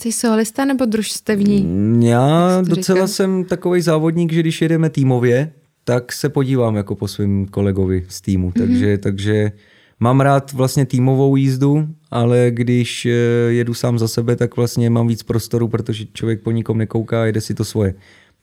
Jsi 0.00 0.12
solista 0.12 0.64
nebo 0.64 0.84
družstevní? 0.84 1.66
Já 2.08 2.60
docela 2.60 2.98
říká? 2.98 3.06
jsem 3.06 3.44
takový 3.44 3.80
závodník, 3.80 4.32
že 4.32 4.40
když 4.40 4.62
jedeme 4.62 4.90
týmově, 4.90 5.52
tak 5.88 6.12
se 6.12 6.28
podívám 6.28 6.76
jako 6.76 6.94
po 6.94 7.08
svém 7.08 7.46
kolegovi 7.46 8.04
z 8.08 8.20
týmu. 8.20 8.50
Mm-hmm. 8.50 8.58
Takže, 8.58 8.98
takže 8.98 9.52
mám 10.00 10.20
rád 10.20 10.52
vlastně 10.52 10.86
týmovou 10.86 11.36
jízdu, 11.36 11.88
ale 12.10 12.46
když 12.50 13.06
eh, 13.06 13.10
jedu 13.48 13.74
sám 13.74 13.98
za 13.98 14.08
sebe, 14.08 14.36
tak 14.36 14.56
vlastně 14.56 14.90
mám 14.90 15.08
víc 15.08 15.22
prostoru, 15.22 15.68
protože 15.68 16.04
člověk 16.12 16.42
po 16.42 16.50
nikom 16.50 16.78
nekouká 16.78 17.22
a 17.22 17.24
jede 17.24 17.40
si 17.40 17.54
to 17.54 17.64
svoje. 17.64 17.94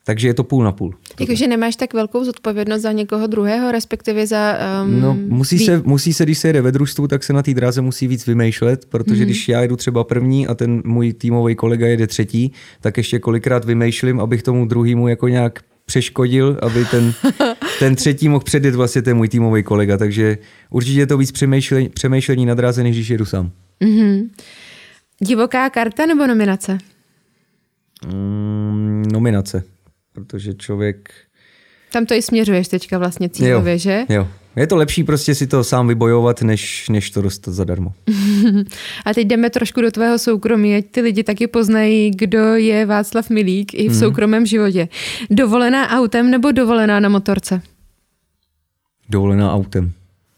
Takže 0.06 0.28
je 0.28 0.34
to 0.34 0.44
půl 0.44 0.64
na 0.64 0.72
půl. 0.72 0.94
Jakože 1.20 1.48
nemáš 1.48 1.76
tak 1.76 1.94
velkou 1.94 2.24
zodpovědnost 2.24 2.82
za 2.82 2.92
někoho 2.92 3.28
druhého, 3.28 3.72
respektive 3.72 4.28
za... 4.28 4.58
Um, 4.84 5.02
no, 5.02 5.18
musí 5.28 5.60
se, 5.60 5.82
musí 5.86 6.14
se, 6.14 6.24
když 6.24 6.38
se 6.38 6.50
jede 6.50 6.62
ve 6.62 6.72
družstvu, 6.72 7.08
tak 7.08 7.24
se 7.24 7.34
na 7.34 7.44
té 7.44 7.54
dráze 7.54 7.82
musí 7.82 8.08
víc 8.08 8.28
vymýšlet, 8.28 8.86
protože 8.86 9.22
mm-hmm. 9.22 9.26
když 9.26 9.50
já 9.50 9.62
jedu 9.62 9.76
třeba 9.76 10.04
první 10.04 10.48
a 10.48 10.56
ten 10.56 10.82
můj 10.86 11.14
týmový 11.14 11.56
kolega 11.56 11.88
jede 11.88 12.08
třetí, 12.08 12.52
tak 12.82 12.98
ještě 12.98 13.20
kolikrát 13.20 13.66
vymýšlím, 13.66 14.20
abych 14.20 14.44
tomu 14.44 14.66
druhému 14.66 15.08
jako 15.08 15.28
nějak 15.28 15.60
přeškodil, 15.86 16.60
aby 16.62 16.86
ten, 16.86 17.14
ten 17.80 17.96
třetí 17.96 18.30
mohl 18.30 18.44
předjet 18.44 18.76
vlastně 18.76 19.02
ten 19.02 19.18
můj 19.18 19.30
týmový 19.30 19.64
kolega. 19.64 19.98
Takže 19.98 20.38
určitě 20.70 21.00
je 21.00 21.08
to 21.08 21.18
víc 21.18 21.32
přemýšlení, 21.32 21.90
přemýšlení 21.90 22.46
na 22.46 22.54
dráze, 22.54 22.84
než 22.84 22.96
když 22.96 23.10
jedu 23.10 23.26
sám. 23.26 23.52
Mm-hmm. 23.82 24.30
Divoká 25.20 25.70
karta 25.70 26.06
nebo 26.06 26.28
nominace? 26.28 26.78
Mm, 28.06 29.04
nominace 29.12 29.64
protože 30.14 30.54
člověk... 30.54 31.10
Tam 31.92 32.06
to 32.06 32.14
i 32.14 32.22
směřuješ 32.22 32.68
teďka 32.68 32.98
vlastně 32.98 33.30
cílově, 33.30 33.74
jo, 33.74 33.78
že? 33.78 34.06
Jo, 34.10 34.28
je 34.56 34.68
to 34.68 34.76
lepší 34.76 35.04
prostě 35.04 35.36
si 35.36 35.48
to 35.48 35.64
sám 35.64 35.88
vybojovat, 35.88 36.42
než, 36.42 36.90
než 36.90 37.10
to 37.10 37.22
dostat 37.22 37.54
zadarmo. 37.54 37.94
A 39.06 39.14
teď 39.14 39.28
jdeme 39.28 39.50
trošku 39.50 39.82
do 39.82 39.92
tvého 39.92 40.20
soukromí, 40.20 40.76
ať 40.76 40.86
ty 40.92 41.02
lidi 41.02 41.24
taky 41.24 41.48
poznají, 41.48 42.12
kdo 42.12 42.56
je 42.56 42.86
Václav 42.86 43.30
Milík 43.30 43.74
i 43.74 43.90
v 43.90 43.92
mm. 43.92 44.00
soukromém 44.00 44.46
životě. 44.46 44.88
Dovolená 45.30 45.90
autem 45.90 46.32
nebo 46.32 46.52
dovolená 46.52 47.00
na 47.00 47.10
motorce? 47.10 47.62
Dovolená 49.10 49.54
autem. 49.54 49.92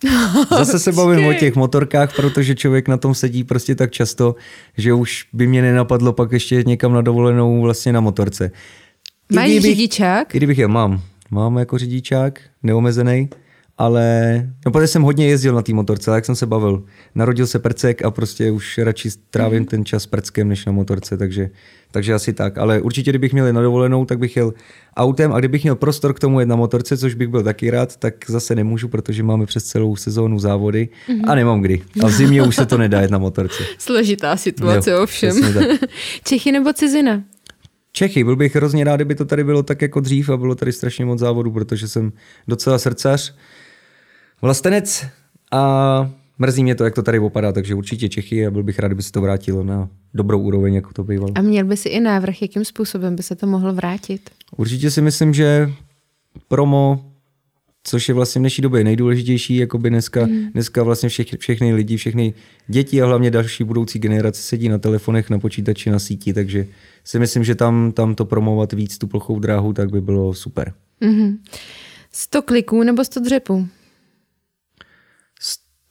Zase 0.49 0.80
se 0.80 0.91
bavím 0.91 1.26
o 1.26 1.34
těch 1.34 1.55
motorkách, 1.55 2.16
protože 2.16 2.55
člověk 2.55 2.88
na 2.88 2.97
tom 2.97 3.16
sedí 3.16 3.43
prostě 3.43 3.76
tak 3.76 3.91
často, 3.91 4.36
že 4.78 4.93
už 4.93 5.28
by 5.34 5.47
mě 5.47 5.61
nenapadlo 5.61 6.13
pak 6.13 6.32
ještě 6.32 6.63
někam 6.63 6.93
na 6.93 7.01
dovolenou 7.01 7.61
vlastně 7.61 7.93
na 7.93 7.99
motorce. 7.99 8.51
Máš 9.34 9.45
kdybych, 9.45 9.61
řidičák? 9.61 10.28
Kdybych 10.32 10.57
je 10.57 10.68
mám. 10.68 11.01
Mám 11.32 11.57
jako 11.57 11.78
řidičák, 11.78 12.39
neomezený, 12.63 13.30
ale 13.78 14.49
no, 14.65 14.71
protože 14.71 14.88
jsem 14.88 15.01
hodně 15.01 15.28
jezdil 15.28 15.55
na 15.55 15.61
té 15.61 15.73
motorce, 15.73 16.11
jak 16.11 16.26
jsem 16.26 16.36
se 16.36 16.45
bavil. 16.45 16.84
Narodil 17.15 17.47
se 17.47 17.59
prcek 17.59 18.05
a 18.05 18.11
prostě 18.11 18.51
už 18.51 18.78
radši 18.78 19.09
trávím 19.30 19.59
mm. 19.59 19.65
ten 19.65 19.86
čas 19.86 20.05
prckem 20.05 20.47
než 20.47 20.65
na 20.65 20.71
motorce, 20.71 21.17
takže, 21.17 21.49
takže 21.91 22.13
asi 22.13 22.34
tak. 22.34 22.57
Ale 22.57 22.82
určitě, 22.82 23.11
kdybych 23.11 23.34
měl 23.34 23.53
na 23.53 23.61
dovolenou, 23.61 24.05
tak 24.05 24.19
bych 24.19 24.38
jel 24.38 24.53
autem 24.97 25.34
a 25.34 25.39
kdybych 25.39 25.63
měl 25.63 25.76
prostor 25.76 26.13
k 26.13 26.19
tomu 26.19 26.39
jet 26.39 26.45
na 26.45 26.55
motorce, 26.55 26.97
což 26.97 27.13
bych 27.13 27.28
byl 27.28 27.43
taky 27.43 27.69
rád, 27.69 27.97
tak 27.97 28.13
zase 28.28 28.55
nemůžu, 28.55 28.88
protože 28.88 29.23
máme 29.23 29.45
přes 29.45 29.63
celou 29.63 29.95
sezónu 29.95 30.39
závody 30.39 30.89
mm-hmm. 31.07 31.32
a 31.32 31.36
nemám 31.36 31.61
kdy. 31.61 31.82
A 32.03 32.07
v 32.07 32.11
zimě 32.11 32.43
už 32.43 32.55
se 32.55 32.65
to 32.65 32.78
nedá 32.78 33.01
jet 33.01 33.11
na 33.11 33.17
motorce. 33.17 33.63
Složitá 33.78 34.38
situace 34.38 34.91
jo, 34.91 35.03
ovšem. 35.03 35.36
Čechy 36.23 36.51
nebo 36.51 36.73
cizina? 36.73 37.23
Čechy. 37.95 38.23
Byl 38.23 38.36
bych 38.36 38.55
hrozně 38.55 38.84
rád, 38.84 38.95
kdyby 38.95 39.15
to 39.15 39.26
tady 39.26 39.43
bylo 39.43 39.63
tak 39.63 39.82
jako 39.82 39.99
dřív 39.99 40.30
a 40.30 40.38
bylo 40.38 40.55
tady 40.55 40.71
strašně 40.71 41.05
moc 41.05 41.19
závodů, 41.19 41.51
protože 41.51 41.88
jsem 41.88 42.11
docela 42.47 42.80
srdcař, 42.80 43.36
vlastenec 44.42 45.06
a 45.52 46.12
mrzí 46.38 46.64
mě 46.64 46.76
to, 46.76 46.84
jak 46.84 46.96
to 46.96 47.04
tady 47.04 47.20
opadá, 47.20 47.52
takže 47.52 47.76
určitě 47.76 48.10
Čechy 48.10 48.48
a 48.48 48.52
byl 48.52 48.64
bych 48.64 48.80
rád, 48.80 48.88
kdyby 48.88 49.04
se 49.04 49.12
to 49.12 49.22
vrátilo 49.22 49.64
na 49.64 49.90
dobrou 50.14 50.40
úroveň, 50.40 50.74
jako 50.74 50.94
to 50.94 51.04
bývalo. 51.04 51.32
A 51.36 51.42
měl 51.42 51.66
by 51.66 51.78
si 51.78 51.90
i 51.90 52.00
návrh, 52.00 52.42
jakým 52.42 52.66
způsobem 52.66 53.16
by 53.16 53.24
se 53.24 53.36
to 53.36 53.48
mohlo 53.48 53.74
vrátit? 53.74 54.30
Určitě 54.58 54.92
si 54.92 55.02
myslím, 55.02 55.34
že 55.34 55.70
promo, 56.48 57.12
což 57.84 58.10
je 58.10 58.16
vlastně 58.16 58.40
v 58.40 58.42
dnešní 58.42 58.62
době 58.62 58.84
nejdůležitější, 58.84 59.56
jako 59.56 59.78
by 59.78 59.90
dneska, 59.90 60.26
mm. 60.26 60.52
dneska 60.54 60.84
vlastně 60.84 61.10
všech, 61.10 61.28
všechny 61.40 61.74
lidi, 61.74 61.98
všechny 61.98 62.34
děti 62.68 63.02
a 63.02 63.06
hlavně 63.06 63.32
další 63.32 63.64
budoucí 63.64 64.00
generace 64.00 64.42
sedí 64.42 64.70
na 64.70 64.78
telefonech, 64.78 65.30
na 65.30 65.40
počítači, 65.40 65.90
na 65.90 66.00
síti, 66.00 66.34
takže 66.34 66.68
si 67.04 67.20
myslím, 67.20 67.44
že 67.44 67.56
tam, 67.56 67.92
tam 67.92 68.16
to 68.16 68.26
promovat 68.26 68.74
víc 68.74 68.98
tu 68.98 69.08
plochou 69.08 69.40
dráhu, 69.40 69.74
tak 69.74 69.90
by 69.90 70.02
bylo 70.02 70.34
super. 70.34 70.74
Mm-hmm. 71.02 71.38
100 72.12 72.42
kliků 72.42 72.84
nebo 72.84 73.04
100 73.04 73.20
dřepů? 73.20 73.68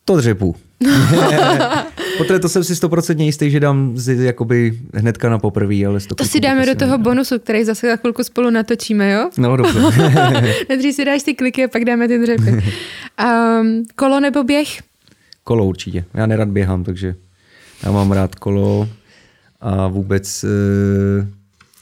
100 0.04 0.16
dřepů. 0.16 0.56
Poté 2.18 2.38
to 2.40 2.48
jsem 2.48 2.64
si 2.64 2.76
stoprocentně 2.76 3.24
jistý, 3.24 3.50
že 3.50 3.60
dám 3.60 3.92
z, 3.94 4.22
jakoby 4.24 4.78
hnedka 4.94 5.30
na 5.30 5.38
poprví, 5.38 5.86
ale 5.86 6.00
100 6.00 6.14
To 6.14 6.24
si 6.24 6.40
dáme 6.40 6.66
do 6.66 6.74
toho 6.74 6.98
bonusu, 6.98 7.38
který 7.38 7.64
zase 7.64 7.86
za 7.90 7.96
chvilku 7.96 8.24
spolu 8.24 8.50
natočíme, 8.50 9.12
jo? 9.12 9.30
No, 9.38 9.56
dobře. 9.56 9.80
Nejdřív 10.68 10.94
si 10.94 11.04
dáš 11.04 11.22
ty 11.22 11.34
kliky 11.34 11.64
a 11.64 11.68
pak 11.68 11.84
dáme 11.84 12.08
ty 12.08 12.18
dřepy. 12.18 12.50
Um, 12.50 13.84
kolo 13.96 14.20
nebo 14.20 14.44
běh? 14.44 14.68
Kolo 15.44 15.64
určitě. 15.64 16.04
Já 16.14 16.26
nerad 16.26 16.48
běhám, 16.48 16.84
takže 16.84 17.14
já 17.82 17.90
mám 17.92 18.12
rád 18.12 18.34
kolo 18.34 18.88
a 19.60 19.88
vůbec 19.88 20.44
e, 20.44 20.48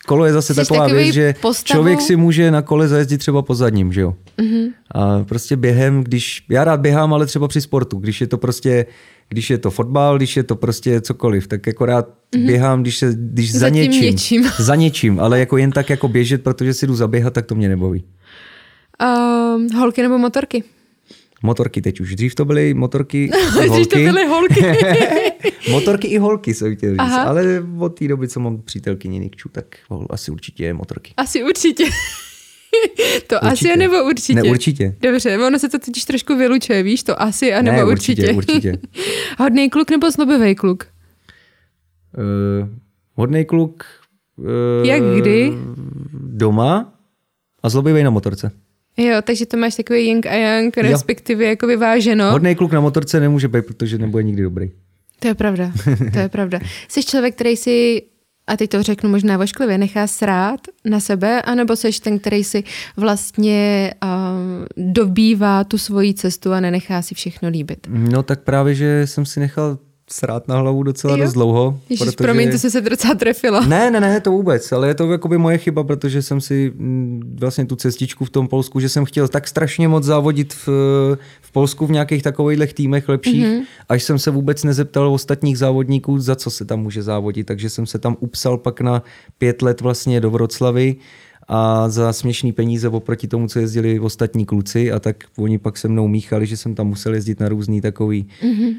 kolo 0.07 0.25
je 0.25 0.33
zase 0.33 0.55
Jsi 0.55 0.61
taková 0.61 0.87
věc, 0.87 1.15
že 1.15 1.35
postavu? 1.41 1.79
člověk 1.79 2.01
si 2.01 2.17
může 2.17 2.51
na 2.51 2.63
kole 2.63 2.89
zajezdit 2.89 3.19
třeba 3.19 3.43
po 3.43 3.55
zadním, 3.55 3.93
že 3.93 4.01
jo. 4.01 4.15
Mm-hmm. 4.39 4.73
A 4.91 5.25
prostě 5.25 5.57
během, 5.57 6.05
když, 6.05 6.45
já 6.49 6.65
rád 6.65 6.81
běhám, 6.81 7.15
ale 7.15 7.27
třeba 7.27 7.49
při 7.49 7.61
sportu, 7.61 7.99
když 7.99 8.21
je 8.21 8.27
to 8.27 8.39
prostě, 8.39 8.87
když 9.29 9.51
je 9.51 9.59
to 9.59 9.71
fotbal, 9.71 10.17
když 10.17 10.37
je 10.37 10.43
to 10.43 10.57
prostě 10.57 11.01
cokoliv, 11.01 11.47
tak 11.47 11.67
jako 11.67 11.87
rád 11.87 12.09
mm-hmm. 12.09 12.47
běhám, 12.47 12.83
když, 12.83 12.99
se, 12.99 13.15
když 13.17 13.53
za, 13.53 13.59
za 13.59 13.69
něčím, 13.69 14.03
něčím. 14.03 14.51
za 14.59 14.75
něčím, 14.75 15.21
ale 15.21 15.41
jako 15.41 15.57
jen 15.57 15.71
tak 15.71 15.91
jako 15.91 16.09
běžet, 16.09 16.43
protože 16.43 16.75
si 16.75 16.87
jdu 16.87 16.95
zaběhat, 16.95 17.33
tak 17.35 17.47
to 17.47 17.55
mě 17.55 17.69
nebaví. 17.69 18.05
Uh, 19.03 19.79
holky 19.81 20.03
nebo 20.03 20.19
motorky? 20.19 20.65
Motorky 21.43 21.83
teď 21.83 22.01
už. 22.01 22.15
Dřív 22.15 22.35
to 22.35 22.45
byly 22.45 22.75
motorky 22.75 23.31
Dřív 23.59 23.69
holky. 23.69 23.87
to 23.87 23.99
byly 23.99 24.27
holky. 24.27 24.65
motorky 25.71 26.09
i 26.09 26.19
holky 26.19 26.55
jsem 26.55 26.77
chtěl 26.77 26.91
říct. 26.91 26.99
Aha. 26.99 27.23
Ale 27.23 27.67
od 27.79 27.99
té 27.99 28.09
doby, 28.09 28.29
co 28.29 28.41
mám 28.41 28.63
přítelkyni 28.63 29.19
Nikču, 29.19 29.49
tak 29.49 29.67
asi 30.11 30.31
určitě 30.31 30.65
je 30.65 30.75
motorky. 30.75 31.13
Asi 31.17 31.43
určitě. 31.45 31.85
to 33.27 33.37
Určitě. 33.37 33.53
asi 33.53 33.73
a 33.73 33.77
nebo 33.77 34.05
určitě? 34.05 34.35
Ne, 34.43 34.51
určitě. 34.51 34.95
Dobře, 35.01 35.39
ono 35.47 35.59
se 35.59 35.69
to 35.69 35.79
totiž 35.79 36.05
trošku 36.05 36.37
vylučuje, 36.37 36.83
víš, 36.83 37.03
to 37.03 37.23
asi 37.23 37.55
a 37.55 37.63
nebo 37.63 37.77
ne, 37.77 37.85
určitě. 37.85 38.33
určitě. 38.33 38.73
určitě. 38.73 38.79
Hodný 39.39 39.71
kluk 39.71 39.91
nebo 39.91 40.11
zlobivý 40.11 40.55
kluk? 40.55 40.87
Uh, 42.19 42.69
hodný 43.15 43.45
kluk. 43.45 43.85
Uh, 44.37 44.87
Jak 44.87 45.03
kdy? 45.21 45.53
Doma 46.13 46.93
a 47.63 47.69
zlobivý 47.69 48.03
na 48.03 48.11
motorce. 48.11 48.51
Jo, 48.97 49.17
takže 49.23 49.47
to 49.47 49.57
máš 49.57 49.75
takový 49.77 50.07
yin 50.07 50.21
a 50.29 50.35
yang, 50.35 50.77
respektive 50.77 51.45
jako 51.45 51.67
vyváženo. 51.67 52.31
Hodný 52.31 52.55
kluk 52.55 52.73
na 52.73 52.81
motorce 52.81 53.21
nemůže 53.21 53.49
být, 53.49 53.67
protože 53.67 53.99
nebude 53.99 54.23
nikdy 54.23 54.43
dobrý. 54.43 54.71
To 55.19 55.29
je 55.29 55.35
pravda, 55.35 55.73
to 56.13 56.19
je 56.19 56.29
pravda. 56.37 56.61
Jsi 56.89 57.03
člověk, 57.05 57.35
který 57.35 57.57
si, 57.57 58.03
a 58.53 58.57
teď 58.57 58.71
to 58.71 58.83
řeknu 58.83 59.11
možná 59.11 59.37
vošklivě, 59.37 59.79
nechá 59.79 60.07
srát 60.07 60.61
na 60.85 61.01
sebe, 61.01 61.43
anebo 61.43 61.77
jsi 61.77 61.91
ten, 62.03 62.19
který 62.19 62.45
si 62.45 62.65
vlastně 62.97 63.95
uh, 64.05 64.91
dobývá 64.93 65.65
tu 65.65 65.79
svoji 65.79 66.15
cestu 66.15 66.53
a 66.53 66.61
nenechá 66.61 67.03
si 67.03 67.15
všechno 67.15 67.49
líbit? 67.49 67.87
No 67.89 68.23
tak 68.23 68.41
právě, 68.41 68.75
že 68.75 69.07
jsem 69.07 69.27
si 69.27 69.41
nechal 69.41 69.79
srát 70.13 70.49
na 70.49 70.57
hlavu 70.57 70.83
docela 70.83 71.17
Jo. 71.17 71.25
dost 71.25 71.33
dlouho. 71.33 71.81
Ježiš, 71.91 72.05
protože... 72.05 72.17
promiň, 72.17 72.51
to 72.51 72.59
se 72.59 72.71
se 72.71 72.81
docela 72.81 73.15
trefila. 73.15 73.61
Ne, 73.67 73.91
ne, 73.91 74.01
ne, 74.01 74.21
to 74.21 74.31
vůbec, 74.31 74.73
ale 74.73 74.89
je 74.89 74.95
to 74.95 75.13
jakoby 75.13 75.39
moje 75.39 75.59
chyba, 75.59 75.85
protože 75.85 76.23
jsem 76.23 76.41
si 76.41 76.73
mm, 76.77 77.37
vlastně 77.41 77.65
tu 77.65 77.77
cestičku 77.77 78.25
v 78.25 78.31
tom 78.31 78.49
Polsku, 78.49 78.81
že 78.81 78.89
jsem 78.89 79.05
chtěl 79.05 79.29
tak 79.29 79.49
strašně 79.49 79.89
moc 79.89 80.05
závodit 80.05 80.55
v, 80.55 80.69
v 81.41 81.53
Polsku 81.53 81.87
v 81.87 81.91
nějakých 81.91 82.23
takových 82.23 82.75
týmech 82.75 83.09
lepších, 83.09 83.45
mm-hmm. 83.45 83.63
až 83.89 84.03
jsem 84.03 84.19
se 84.19 84.31
vůbec 84.31 84.65
nezeptal 84.65 85.13
ostatních 85.13 85.59
závodníků, 85.59 86.19
za 86.19 86.37
co 86.37 86.51
se 86.51 86.65
tam 86.65 86.81
může 86.81 87.03
závodit, 87.03 87.47
takže 87.47 87.71
jsem 87.71 87.87
se 87.87 87.99
tam 87.99 88.17
upsal 88.21 88.59
pak 88.59 88.81
na 88.81 89.03
pět 89.39 89.63
let 89.63 89.81
vlastně 89.81 90.21
do 90.21 90.31
Vroclavy 90.31 90.97
a 91.49 91.89
za 91.89 92.13
směšný 92.13 92.53
peníze 92.53 92.89
oproti 92.89 93.29
tomu, 93.29 93.49
co 93.49 93.59
jezdili 93.59 94.01
ostatní 94.01 94.47
kluci 94.47 94.93
a 94.93 94.99
tak 94.99 95.17
oni 95.39 95.59
pak 95.59 95.77
se 95.77 95.89
mnou 95.89 96.09
míchali, 96.09 96.47
že 96.47 96.57
jsem 96.57 96.75
tam 96.75 96.87
musel 96.87 97.15
jezdit 97.15 97.41
na 97.41 97.49
různý 97.49 97.81
takový 97.81 98.27
mm-hmm 98.43 98.75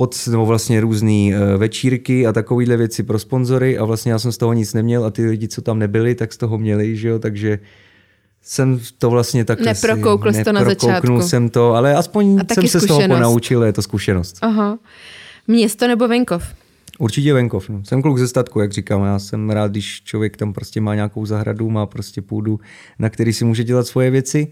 pod 0.00 0.28
no 0.32 0.46
vlastně 0.46 0.80
různé 0.80 1.28
uh, 1.28 1.56
večírky 1.56 2.26
a 2.26 2.32
takovéhle 2.32 2.76
věci 2.76 3.02
pro 3.02 3.18
sponzory 3.18 3.78
a 3.78 3.84
vlastně 3.84 4.12
já 4.12 4.18
jsem 4.18 4.32
z 4.32 4.38
toho 4.38 4.52
nic 4.52 4.74
neměl 4.74 5.04
a 5.04 5.10
ty 5.10 5.26
lidi, 5.26 5.48
co 5.48 5.62
tam 5.62 5.78
nebyli, 5.78 6.14
tak 6.14 6.32
z 6.32 6.36
toho 6.36 6.58
měli, 6.58 6.96
že 6.96 7.08
jo, 7.08 7.18
takže 7.18 7.58
jsem 8.42 8.80
to 8.98 9.10
vlastně 9.10 9.44
tak 9.44 9.60
Neprokoukl 9.60 10.32
jsi 10.32 10.44
to 10.44 10.52
na 10.52 10.64
začátku. 10.64 11.20
jsem 11.22 11.48
to, 11.48 11.74
ale 11.74 11.94
aspoň 11.94 12.38
jsem 12.54 12.68
se 12.68 12.80
z 12.80 12.86
toho 12.86 13.00
zkušenost. 13.00 13.18
ponaučil, 13.18 13.62
je 13.62 13.72
to 13.72 13.82
zkušenost. 13.82 14.38
Aha. 14.42 14.78
Město 15.48 15.88
nebo 15.88 16.08
venkov? 16.08 16.44
Určitě 16.98 17.34
venkov. 17.34 17.68
No. 17.68 17.84
Jsem 17.84 18.02
kluk 18.02 18.18
ze 18.18 18.28
statku, 18.28 18.60
jak 18.60 18.72
říkám. 18.72 19.04
Já 19.04 19.18
jsem 19.18 19.50
rád, 19.50 19.70
když 19.70 20.02
člověk 20.04 20.36
tam 20.36 20.52
prostě 20.52 20.80
má 20.80 20.94
nějakou 20.94 21.26
zahradu, 21.26 21.70
má 21.70 21.86
prostě 21.86 22.22
půdu, 22.22 22.60
na 22.98 23.10
který 23.10 23.32
si 23.32 23.44
může 23.44 23.64
dělat 23.64 23.86
svoje 23.86 24.10
věci. 24.10 24.48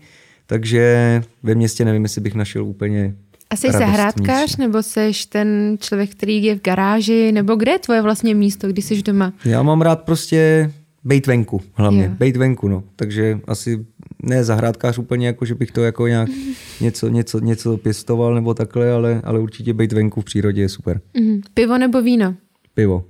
Takže 0.46 1.22
ve 1.42 1.55
městě 1.55 1.84
nevím, 1.84 2.03
jestli 2.03 2.20
bych 2.20 2.34
našel 2.34 2.64
úplně 2.64 3.14
A 3.51 3.57
jsi 3.57 3.72
zahrádkář, 3.72 4.57
nebo 4.57 4.82
jsi 4.82 5.11
ten 5.28 5.76
člověk, 5.80 6.11
který 6.11 6.44
je 6.44 6.55
v 6.55 6.62
garáži, 6.62 7.32
nebo 7.32 7.57
kde 7.57 7.72
je 7.72 7.78
tvoje 7.78 8.03
vlastně 8.03 8.34
místo, 8.34 8.68
když 8.68 8.84
jsi 8.84 9.03
doma? 9.03 9.32
Já 9.44 9.62
mám 9.62 9.80
rád 9.82 10.03
prostě 10.03 10.72
bejt 11.05 11.26
venku, 11.26 11.61
hlavně. 11.74 12.05
Jo. 12.05 12.11
Bejt 12.18 12.36
venku, 12.36 12.68
no. 12.68 12.84
Takže 12.96 13.40
asi 13.46 13.86
ne 14.22 14.44
zahrádkář 14.44 14.99
úplně, 14.99 15.26
jako 15.26 15.44
že 15.44 15.55
bych 15.55 15.70
to 15.70 15.84
jako 15.84 16.07
nějak 16.07 16.28
něco, 16.80 17.09
něco, 17.09 17.38
něco 17.38 17.76
pěstoval 17.76 18.34
nebo 18.34 18.55
takhle, 18.55 18.92
ale, 18.92 19.20
ale 19.24 19.38
určitě 19.38 19.72
bejt 19.72 19.92
venku 19.92 20.20
v 20.20 20.24
přírodě 20.24 20.62
je 20.62 20.68
super. 20.68 21.01
Mhm. 21.14 21.40
Pivo 21.55 21.78
nebo 21.78 22.03
víno? 22.03 22.34
Pivo. 22.74 23.05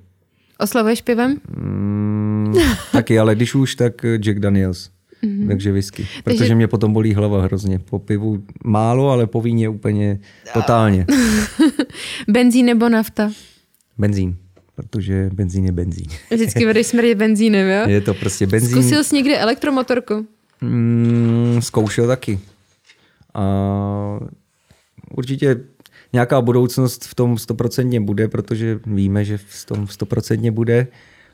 Oslavuješ 0.61 1.03
pivem? 1.03 1.37
Mm, 1.57 2.55
taky, 2.93 3.19
ale 3.19 3.35
když 3.35 3.55
už, 3.55 3.75
tak 3.75 4.05
Jack 4.19 4.39
Daniels. 4.39 4.91
Mm-hmm. 5.23 5.49
Takže 5.49 5.73
whisky. 5.73 6.07
Protože 6.25 6.39
Takže- 6.39 6.55
mě 6.55 6.69
potom 6.69 6.93
bolí 6.93 7.15
hlava 7.15 7.43
hrozně. 7.43 7.79
Po 7.79 7.99
pivu 7.99 8.43
málo, 8.65 9.11
ale 9.11 9.27
po 9.27 9.41
víně 9.41 9.69
úplně 9.69 10.19
totálně. 10.53 11.07
Benzín 12.29 12.67
nebo 12.67 12.89
nafta? 12.89 13.31
Benzín. 13.99 14.37
Protože 14.75 15.31
benzín 15.33 15.65
je 15.65 15.73
benzín. 15.73 16.07
Vždycky 16.31 16.67
vedeš 16.67 16.87
smrdit 16.87 17.19
benzínem, 17.19 17.69
jo? 17.69 17.89
Je 17.89 18.01
to 18.01 18.15
prostě 18.15 18.47
benzín. 18.47 18.71
Zkusil 18.83 19.05
jsi 19.05 19.15
někdy 19.17 19.39
elektromotorku? 19.39 20.27
Mm, 20.61 21.59
zkoušel 21.63 22.07
taky. 22.07 22.41
A 23.35 23.45
určitě 25.11 25.61
nějaká 26.13 26.41
budoucnost 26.41 27.05
v 27.05 27.15
tom 27.15 27.39
stoprocentně 27.39 28.01
bude, 28.01 28.29
protože 28.29 28.81
víme, 28.87 29.25
že 29.25 29.39
v 29.39 29.65
tom 29.65 29.87
stoprocentně 29.87 30.53
bude, 30.53 30.87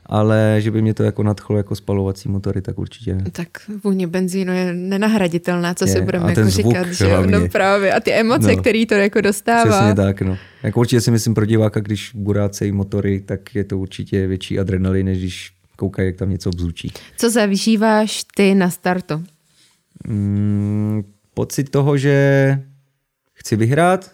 ale 0.06 0.56
že 0.58 0.70
by 0.70 0.82
mě 0.82 0.94
to 0.94 1.02
jako 1.02 1.22
nadchlo 1.22 1.56
jako 1.56 1.76
spalovací 1.76 2.28
motory, 2.28 2.62
tak 2.62 2.78
určitě 2.78 3.14
ne. 3.14 3.24
Tak 3.32 3.48
vůně 3.84 4.06
benzínu 4.06 4.52
je 4.52 4.74
nenahraditelná, 4.74 5.74
co 5.74 5.84
Je, 5.84 5.92
si 5.92 6.00
budeme 6.00 6.28
jako 6.30 6.44
zvuk 6.50 6.66
říkat, 6.66 6.86
že 6.92 7.06
hlavně. 7.06 7.38
No 7.38 7.48
právě. 7.48 7.92
A 7.92 8.00
ty 8.00 8.12
emoce, 8.12 8.52
No. 8.54 8.60
který 8.60 8.86
to 8.86 8.94
jako 8.94 9.20
dostává. 9.20 9.70
Přesně 9.70 9.94
tak, 9.94 10.22
no. 10.22 10.38
Jako 10.62 10.80
určitě 10.80 11.00
si 11.00 11.10
myslím 11.10 11.34
pro 11.34 11.44
diváka, 11.46 11.80
když 11.80 12.10
burácejí 12.14 12.72
motory, 12.72 13.20
tak 13.20 13.54
je 13.54 13.64
to 13.64 13.78
určitě 13.78 14.26
větší 14.26 14.58
adrenalin, 14.58 15.06
než 15.06 15.18
když 15.18 15.52
koukají, 15.76 16.08
jak 16.08 16.16
tam 16.16 16.30
něco 16.30 16.50
bzučí. 16.50 16.92
Co 17.16 17.30
zažíváš 17.30 18.24
ty 18.36 18.54
na 18.54 18.70
startu? 18.70 19.24
Mm, 20.06 21.04
pocit 21.34 21.70
toho, 21.70 21.96
že 21.96 22.58
chci 23.34 23.56
vyhrát 23.56 24.10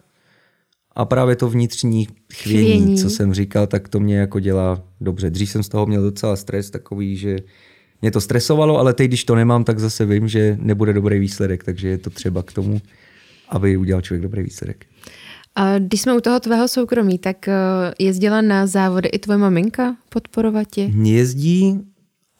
a 0.94 1.04
právě 1.04 1.36
to 1.36 1.48
vnitřní 1.50 2.08
chvění, 2.34 2.64
Chvění. 2.66 2.96
co 2.98 3.10
jsem 3.10 3.34
říkal, 3.34 3.66
tak 3.66 3.88
to 3.88 4.00
mě 4.00 4.16
jako 4.16 4.40
dělá 4.40 4.82
dobře. 5.00 5.30
Dřív 5.30 5.50
jsem 5.50 5.62
z 5.62 5.68
toho 5.68 5.86
měl 5.86 6.02
docela 6.02 6.36
stres 6.36 6.70
takový, 6.70 7.16
že 7.16 7.36
mě 8.02 8.10
to 8.10 8.20
stresovalo, 8.20 8.78
ale 8.78 8.94
teď, 8.94 9.08
když 9.08 9.24
to 9.24 9.34
nemám, 9.34 9.64
tak 9.64 9.78
zase 9.78 10.06
vím, 10.06 10.28
že 10.28 10.56
nebude 10.60 10.92
dobrý 10.92 11.18
výsledek, 11.18 11.64
takže 11.64 11.88
je 11.88 11.98
to 11.98 12.10
třeba 12.10 12.42
k 12.42 12.52
tomu, 12.52 12.80
aby 13.48 13.76
udělal 13.76 14.02
člověk 14.02 14.22
dobrý 14.22 14.42
výsledek. 14.42 14.86
A 15.54 15.78
když 15.78 16.00
jsme 16.00 16.16
u 16.16 16.20
toho 16.20 16.40
tvého 16.40 16.68
soukromí, 16.68 17.18
tak 17.18 17.48
eh, 17.48 17.54
jezdila 17.98 18.40
na 18.40 18.66
závody 18.66 19.08
i 19.08 19.18
tvoje 19.18 19.38
maminka 19.38 19.96
podporovat 20.08 20.66
tě? 20.70 20.82
Jezdí, 21.02 21.80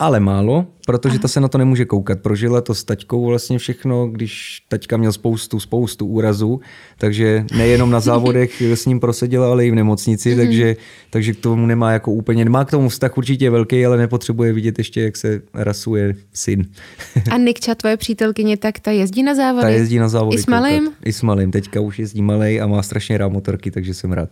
ale 0.00 0.20
málo, 0.20 0.66
protože 0.86 1.18
ta 1.18 1.28
se 1.28 1.40
na 1.40 1.48
to 1.48 1.58
nemůže 1.58 1.84
koukat. 1.84 2.20
Prožila 2.20 2.60
to 2.60 2.74
s 2.74 2.84
taťkou 2.84 3.26
vlastně 3.26 3.58
všechno, 3.58 4.06
když 4.06 4.62
taťka 4.68 4.96
měl 4.96 5.12
spoustu, 5.12 5.60
spoustu 5.60 6.06
úrazů, 6.06 6.60
takže 6.98 7.44
nejenom 7.56 7.90
na 7.90 8.00
závodech 8.10 8.62
s 8.62 8.86
ním 8.86 9.00
proseděla, 9.00 9.50
ale 9.50 9.66
i 9.66 9.70
v 9.70 9.74
nemocnici, 9.74 10.36
takže, 10.36 10.76
takže 11.10 11.32
k 11.32 11.40
tomu 11.40 11.66
nemá 11.66 11.92
jako 11.92 12.12
úplně, 12.12 12.44
má 12.44 12.64
k 12.64 12.70
tomu 12.70 12.88
vztah 12.88 13.18
určitě 13.18 13.50
velký, 13.50 13.86
ale 13.86 13.96
nepotřebuje 13.98 14.52
vidět 14.52 14.78
ještě, 14.78 15.00
jak 15.00 15.16
se 15.16 15.42
rasuje 15.54 16.14
syn. 16.32 16.66
A 17.30 17.36
Nikča, 17.36 17.74
tvoje 17.74 17.96
přítelkyně, 17.96 18.56
tak 18.56 18.80
ta 18.80 18.90
jezdí 18.90 19.22
na 19.22 19.34
závody? 19.34 19.62
Ta 19.62 19.68
jezdí 19.68 19.98
na 19.98 20.08
závody. 20.08 20.36
I 20.36 20.42
s 20.42 20.46
malým? 20.46 20.84
koukat. 20.84 21.06
I 21.06 21.12
s 21.12 21.22
malým. 21.22 21.50
Teďka 21.50 21.80
už 21.80 21.98
jezdí 21.98 22.22
malej 22.22 22.60
a 22.60 22.66
má 22.66 22.82
strašně 22.82 23.18
rád 23.18 23.28
motorky, 23.28 23.70
takže 23.70 23.94
jsem 23.94 24.12
rád. 24.12 24.30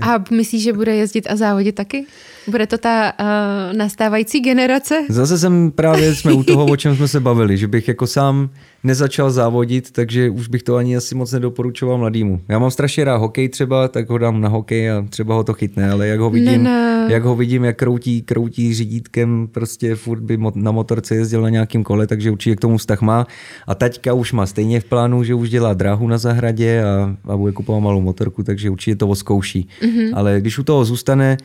A 0.00 0.24
myslíš, 0.30 0.62
že 0.62 0.72
bude 0.72 0.96
jezdit 0.96 1.26
a 1.30 1.36
závodit 1.36 1.74
taky? 1.74 2.06
Bude 2.48 2.66
to 2.66 2.78
ta 2.78 3.12
uh, 3.20 3.76
nastávající 3.76 4.40
generace? 4.40 4.94
Zase 5.10 5.38
jsem 5.38 5.70
právě, 5.70 6.14
jsme 6.14 6.32
u 6.32 6.42
toho, 6.42 6.66
o 6.66 6.76
čem 6.76 6.96
jsme 6.96 7.08
se 7.08 7.20
bavili, 7.20 7.56
že 7.56 7.68
bych 7.68 7.88
jako 7.88 8.06
sám 8.06 8.50
nezačal 8.84 9.30
závodit, 9.30 9.90
takže 9.90 10.30
už 10.30 10.48
bych 10.48 10.62
to 10.62 10.76
ani 10.76 10.96
asi 10.96 11.14
moc 11.14 11.32
nedoporučoval 11.32 11.98
mladýmu. 11.98 12.40
Já 12.48 12.58
mám 12.58 12.70
strašně 12.70 13.04
rád 13.04 13.16
hokej 13.16 13.48
třeba, 13.48 13.88
tak 13.88 14.10
ho 14.10 14.18
dám 14.18 14.40
na 14.40 14.48
hokej 14.48 14.90
a 14.90 15.06
třeba 15.10 15.34
ho 15.34 15.44
to 15.44 15.52
chytne, 15.52 15.90
ale 15.90 16.06
jak 16.06 16.20
ho 16.20 16.30
vidím, 16.30 16.62
Ne, 16.62 16.70
ne. 16.70 17.06
jak 17.08 17.24
ho 17.24 17.36
vidím, 17.36 17.64
jak 17.64 17.76
kroutí, 17.76 18.22
kroutí 18.22 18.74
řídítkem, 18.74 19.48
prostě 19.52 19.94
furt 19.94 20.20
by 20.20 20.38
na 20.54 20.70
motorce 20.70 21.14
jezdil 21.14 21.42
na 21.42 21.48
nějakém 21.48 21.82
kole, 21.84 22.06
takže 22.06 22.30
určitě 22.30 22.56
k 22.56 22.60
tomu 22.60 22.76
vztah 22.78 23.00
má. 23.00 23.26
A 23.66 23.74
taťka 23.74 24.12
už 24.14 24.32
má 24.32 24.46
stejně 24.46 24.80
v 24.80 24.84
plánu, 24.84 25.24
že 25.24 25.34
už 25.34 25.50
dělá 25.50 25.74
dráhu 25.74 26.08
na 26.08 26.18
zahradě 26.18 26.84
a, 26.84 27.16
a 27.32 27.36
bude 27.36 27.52
kupovat 27.52 27.82
malou 27.82 28.00
motorku, 28.00 28.42
takže 28.42 28.70
určitě 28.70 28.96
to 28.96 29.08
oskouší. 29.08 29.68
Mm-hmm. 29.82 30.10
Ale 30.14 30.40
když 30.40 30.58
u 30.58 30.62
toho 30.62 30.84
zůstane, 30.84 31.36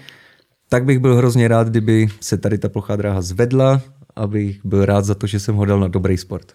tak 0.70 0.86
bych 0.86 1.00
byl 1.00 1.16
hrozně 1.16 1.48
rád, 1.48 1.68
kdyby 1.68 2.08
se 2.22 2.38
tady 2.38 2.58
ta 2.58 2.70
plochá 2.70 2.96
dráha 2.96 3.22
zvedla, 3.22 3.82
abych 4.16 4.60
byl 4.64 4.86
rád 4.86 5.06
za 5.06 5.16
to, 5.16 5.28
že 5.28 5.40
jsem 5.40 5.56
ho 5.56 5.66
dal 5.66 5.80
na 5.80 5.88
dobrý 5.88 6.18
sport. 6.18 6.54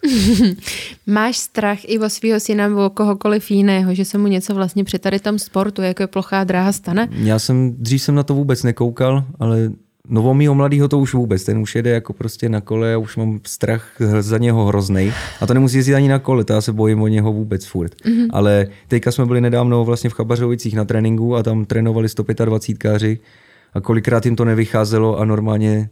Máš 1.07 1.37
strach 1.37 1.79
i 1.85 1.99
o 1.99 2.09
svého 2.09 2.41
syna 2.41 2.69
nebo 2.69 2.87
o 2.87 2.91
kohokoliv 2.91 3.51
jiného, 3.51 3.95
že 3.95 4.05
se 4.05 4.19
mu 4.19 4.27
něco 4.27 4.55
vlastně 4.55 4.85
při 4.85 4.99
tady 4.99 5.19
tom 5.21 5.39
sportu, 5.39 5.83
jako 5.83 6.03
je 6.03 6.07
plochá 6.07 6.45
dráha, 6.45 6.73
stane? 6.73 7.09
Já 7.13 7.39
jsem, 7.39 7.75
dřív 7.79 8.03
jsem 8.03 8.15
na 8.15 8.23
to 8.23 8.35
vůbec 8.35 8.63
nekoukal, 8.63 9.25
ale 9.39 9.71
novo 10.09 10.35
mýho 10.35 10.55
mladýho 10.55 10.89
to 10.89 10.99
už 10.99 11.15
vůbec, 11.15 11.45
ten 11.45 11.59
už 11.59 11.75
jede 11.75 11.91
jako 11.91 12.13
prostě 12.13 12.49
na 12.49 12.61
kole 12.61 12.95
a 12.95 12.99
už 12.99 13.17
mám 13.17 13.41
strach 13.47 13.97
za 14.21 14.39
něho 14.39 14.67
hroznej. 14.67 15.13
A 15.41 15.47
to 15.47 15.55
nemusí 15.55 15.77
jezdit 15.77 15.95
ani 15.95 16.09
na 16.09 16.19
kole, 16.19 16.45
to 16.45 16.53
já 16.53 16.61
se 16.61 16.73
bojím 16.73 17.03
o 17.03 17.09
něho 17.09 17.33
vůbec 17.33 17.65
furt. 17.65 17.95
Mm-hmm. 17.95 18.29
Ale 18.31 18.67
teďka 18.89 19.13
jsme 19.13 19.27
byli 19.27 19.41
nedávno 19.41 19.85
vlastně 19.85 20.11
v 20.11 20.13
Chabařovicích 20.13 20.77
na 20.77 20.85
tréninku 20.85 21.37
a 21.37 21.43
tam 21.43 21.65
trénovali 21.65 22.09
125 22.09 22.79
káři 22.79 23.19
a 23.75 23.81
kolikrát 23.81 24.25
jim 24.25 24.37
to 24.37 24.45
nevycházelo 24.45 25.19
a 25.19 25.25
normálně 25.25 25.91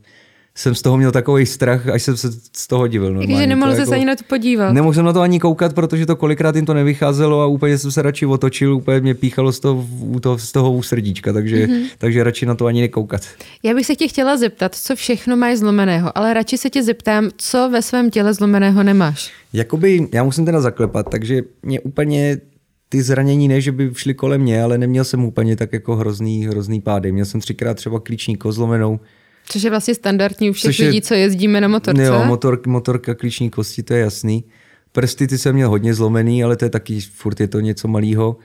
jsem 0.59 0.75
z 0.75 0.83
toho 0.83 0.97
měl 0.97 1.13
takový 1.13 1.47
strach, 1.47 1.89
až 1.89 2.03
jsem 2.03 2.17
se 2.17 2.29
z 2.57 2.67
toho 2.67 2.87
divil. 2.87 3.19
Takže 3.19 3.47
nemohl 3.47 3.75
se 3.75 3.81
jako, 3.81 3.93
ani 3.93 4.05
na 4.05 4.17
to 4.17 4.25
podívat. 4.29 4.73
Nemohl 4.73 4.95
jsem 4.95 5.05
na 5.05 5.13
to 5.13 5.21
ani 5.21 5.41
koukat, 5.41 5.75
protože 5.75 6.07
to 6.07 6.17
kolikrát 6.17 6.57
jim 6.57 6.67
to 6.67 6.75
nevycházelo 6.75 7.41
a 7.41 7.47
úplně 7.47 7.79
jsem 7.79 7.91
se 7.91 8.03
radši 8.03 8.27
otočil, 8.27 8.75
úplně 8.75 9.01
mě 9.01 9.15
píchalo 9.15 9.53
z 9.53 9.61
toho, 9.61 9.87
to, 10.21 10.39
z 10.39 10.53
toho 10.53 10.83
srdíčka, 10.83 11.33
takže, 11.33 11.67
mm-hmm. 11.67 11.85
takže 11.99 12.25
radši 12.25 12.47
na 12.47 12.55
to 12.55 12.67
ani 12.67 12.81
nekoukat. 12.81 13.21
Já 13.63 13.75
bych 13.75 13.87
se 13.87 13.97
tě 13.97 14.09
chtěla 14.09 14.37
zeptat, 14.37 14.75
co 14.75 14.97
všechno 14.97 15.37
máš 15.37 15.59
zlomeného, 15.59 16.19
ale 16.19 16.35
radši 16.35 16.59
se 16.59 16.71
tě 16.71 16.83
zeptám, 16.83 17.31
co 17.37 17.71
ve 17.71 17.83
svém 17.83 18.11
těle 18.11 18.35
zlomeného 18.35 18.83
nemáš. 18.83 19.33
Jakoby, 19.53 20.09
já 20.13 20.25
musím 20.25 20.45
teda 20.45 20.61
zaklepat, 20.61 21.11
takže 21.11 21.43
mě 21.63 21.81
úplně 21.81 22.41
ty 22.89 23.03
zranění 23.03 23.49
ne, 23.49 23.61
že 23.61 23.73
by 23.73 23.91
šly 23.95 24.15
kolem 24.15 24.41
mě, 24.41 24.63
ale 24.63 24.79
neměl 24.79 25.05
jsem 25.05 25.25
úplně 25.25 25.57
tak 25.57 25.73
jako 25.73 25.97
hrozný, 25.97 26.47
hrozný 26.47 26.81
pády. 26.81 27.13
Měl 27.13 27.25
jsem 27.25 27.41
třikrát 27.41 27.75
třeba 27.75 28.01
klíční 28.01 28.37
kozlomenou, 28.37 29.01
Což 29.49 29.63
je 29.63 29.71
vlastně 29.71 29.95
standardní 29.95 30.51
u 30.51 30.53
všech 30.53 30.69
Což 30.69 30.79
lidí, 30.79 30.97
je, 30.97 31.03
co 31.03 31.15
jezdíme 31.15 31.61
na 31.61 31.69
motorce. 31.69 32.03
Jo, 32.03 32.25
motor, 32.25 32.61
motorka, 32.67 33.15
klíční 33.15 33.51
kosti, 33.51 33.83
to 33.83 33.95
je 33.95 34.01
jasný. 34.01 34.45
Prsty 34.93 35.27
ty 35.27 35.39
jsem 35.39 35.55
měl 35.55 35.69
hodně 35.69 35.95
zlomený, 35.95 36.45
ale 36.45 36.57
to 36.57 36.65
je 36.65 36.71
taky, 36.71 37.01
furt 37.01 37.41
je 37.41 37.49
to 37.49 37.61
něco 37.61 37.89
malého. 37.89 38.37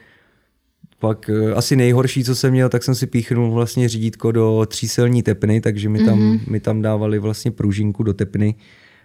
Pak 1.00 1.30
uh, 1.30 1.58
asi 1.58 1.76
nejhorší, 1.76 2.24
co 2.24 2.36
jsem 2.36 2.52
měl, 2.52 2.70
tak 2.70 2.84
jsem 2.84 2.96
si 2.96 3.08
píchnul 3.08 3.52
vlastně 3.52 3.90
řídítko 3.90 4.32
do 4.32 4.66
tříselní 4.68 5.24
tepny, 5.24 5.62
takže 5.62 5.90
mi 5.90 6.06
tam, 6.06 6.20
mm-hmm. 6.20 6.40
mi 6.48 6.60
tam 6.60 6.82
dávali 6.82 7.20
vlastně 7.20 7.52
pružinku 7.52 8.04
do 8.04 8.14
tepny 8.14 8.56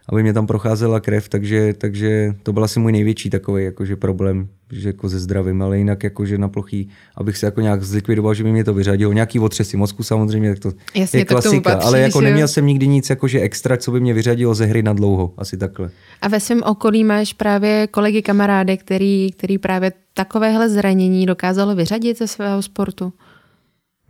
aby 0.08 0.22
mě 0.22 0.32
tam 0.32 0.46
procházela 0.46 1.00
krev, 1.00 1.28
takže, 1.28 1.74
takže 1.78 2.34
to 2.42 2.52
byl 2.52 2.64
asi 2.64 2.80
můj 2.80 2.92
největší 2.92 3.30
takový 3.30 3.64
jakože 3.64 3.96
problém, 3.96 4.48
že 4.72 4.88
jako 4.88 5.08
ze 5.08 5.20
zdravím, 5.20 5.62
ale 5.62 5.78
jinak 5.78 6.04
jakože 6.04 6.38
na 6.38 6.48
plochý, 6.48 6.88
abych 7.16 7.36
se 7.36 7.46
jako 7.46 7.60
nějak 7.60 7.82
zlikvidoval, 7.82 8.34
že 8.34 8.44
by 8.44 8.52
mě 8.52 8.64
to 8.64 8.74
vyřadilo. 8.74 9.12
Nějaký 9.12 9.38
otřesy 9.38 9.76
mozku 9.76 10.02
samozřejmě, 10.02 10.50
tak 10.50 10.58
to 10.58 10.72
Jasně, 10.94 11.20
je 11.20 11.24
klasika, 11.24 11.70
patří, 11.70 11.86
ale 11.86 12.00
jako 12.00 12.20
neměl 12.20 12.48
jsem 12.48 12.66
nikdy 12.66 12.86
nic 12.86 13.10
jakože 13.10 13.40
extra, 13.40 13.76
co 13.76 13.92
by 13.92 14.00
mě 14.00 14.14
vyřadilo 14.14 14.54
ze 14.54 14.66
hry 14.66 14.82
na 14.82 14.92
dlouho, 14.92 15.34
asi 15.38 15.56
takhle. 15.56 15.90
A 16.22 16.28
ve 16.28 16.40
svém 16.40 16.62
okolí 16.62 17.04
máš 17.04 17.32
právě 17.32 17.86
kolegy 17.86 18.22
kamarády, 18.22 18.76
který, 18.76 19.32
který 19.32 19.58
právě 19.58 19.92
takovéhle 20.14 20.68
zranění 20.68 21.26
dokázalo 21.26 21.74
vyřadit 21.74 22.18
ze 22.18 22.26
svého 22.26 22.62
sportu? 22.62 23.12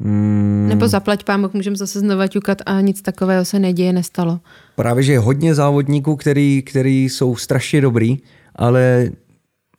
Hmm. 0.01 0.67
Nebo 0.69 0.89
zaplať 0.89 1.25
pámok, 1.25 1.55
můžeme 1.55 1.77
zase 1.77 2.01
znova 2.01 2.27
ťukat 2.27 2.59
a 2.67 2.81
nic 2.81 3.03
takového 3.03 3.45
se 3.45 3.59
neděje, 3.59 3.93
nestalo. 3.93 4.41
Právě, 4.77 5.03
že 5.03 5.13
je 5.13 5.19
hodně 5.19 5.55
závodníků, 5.55 6.17
který, 6.17 6.63
který 6.63 7.05
jsou 7.05 7.37
strašně 7.37 7.81
dobrý, 7.81 8.19
ale 8.55 9.11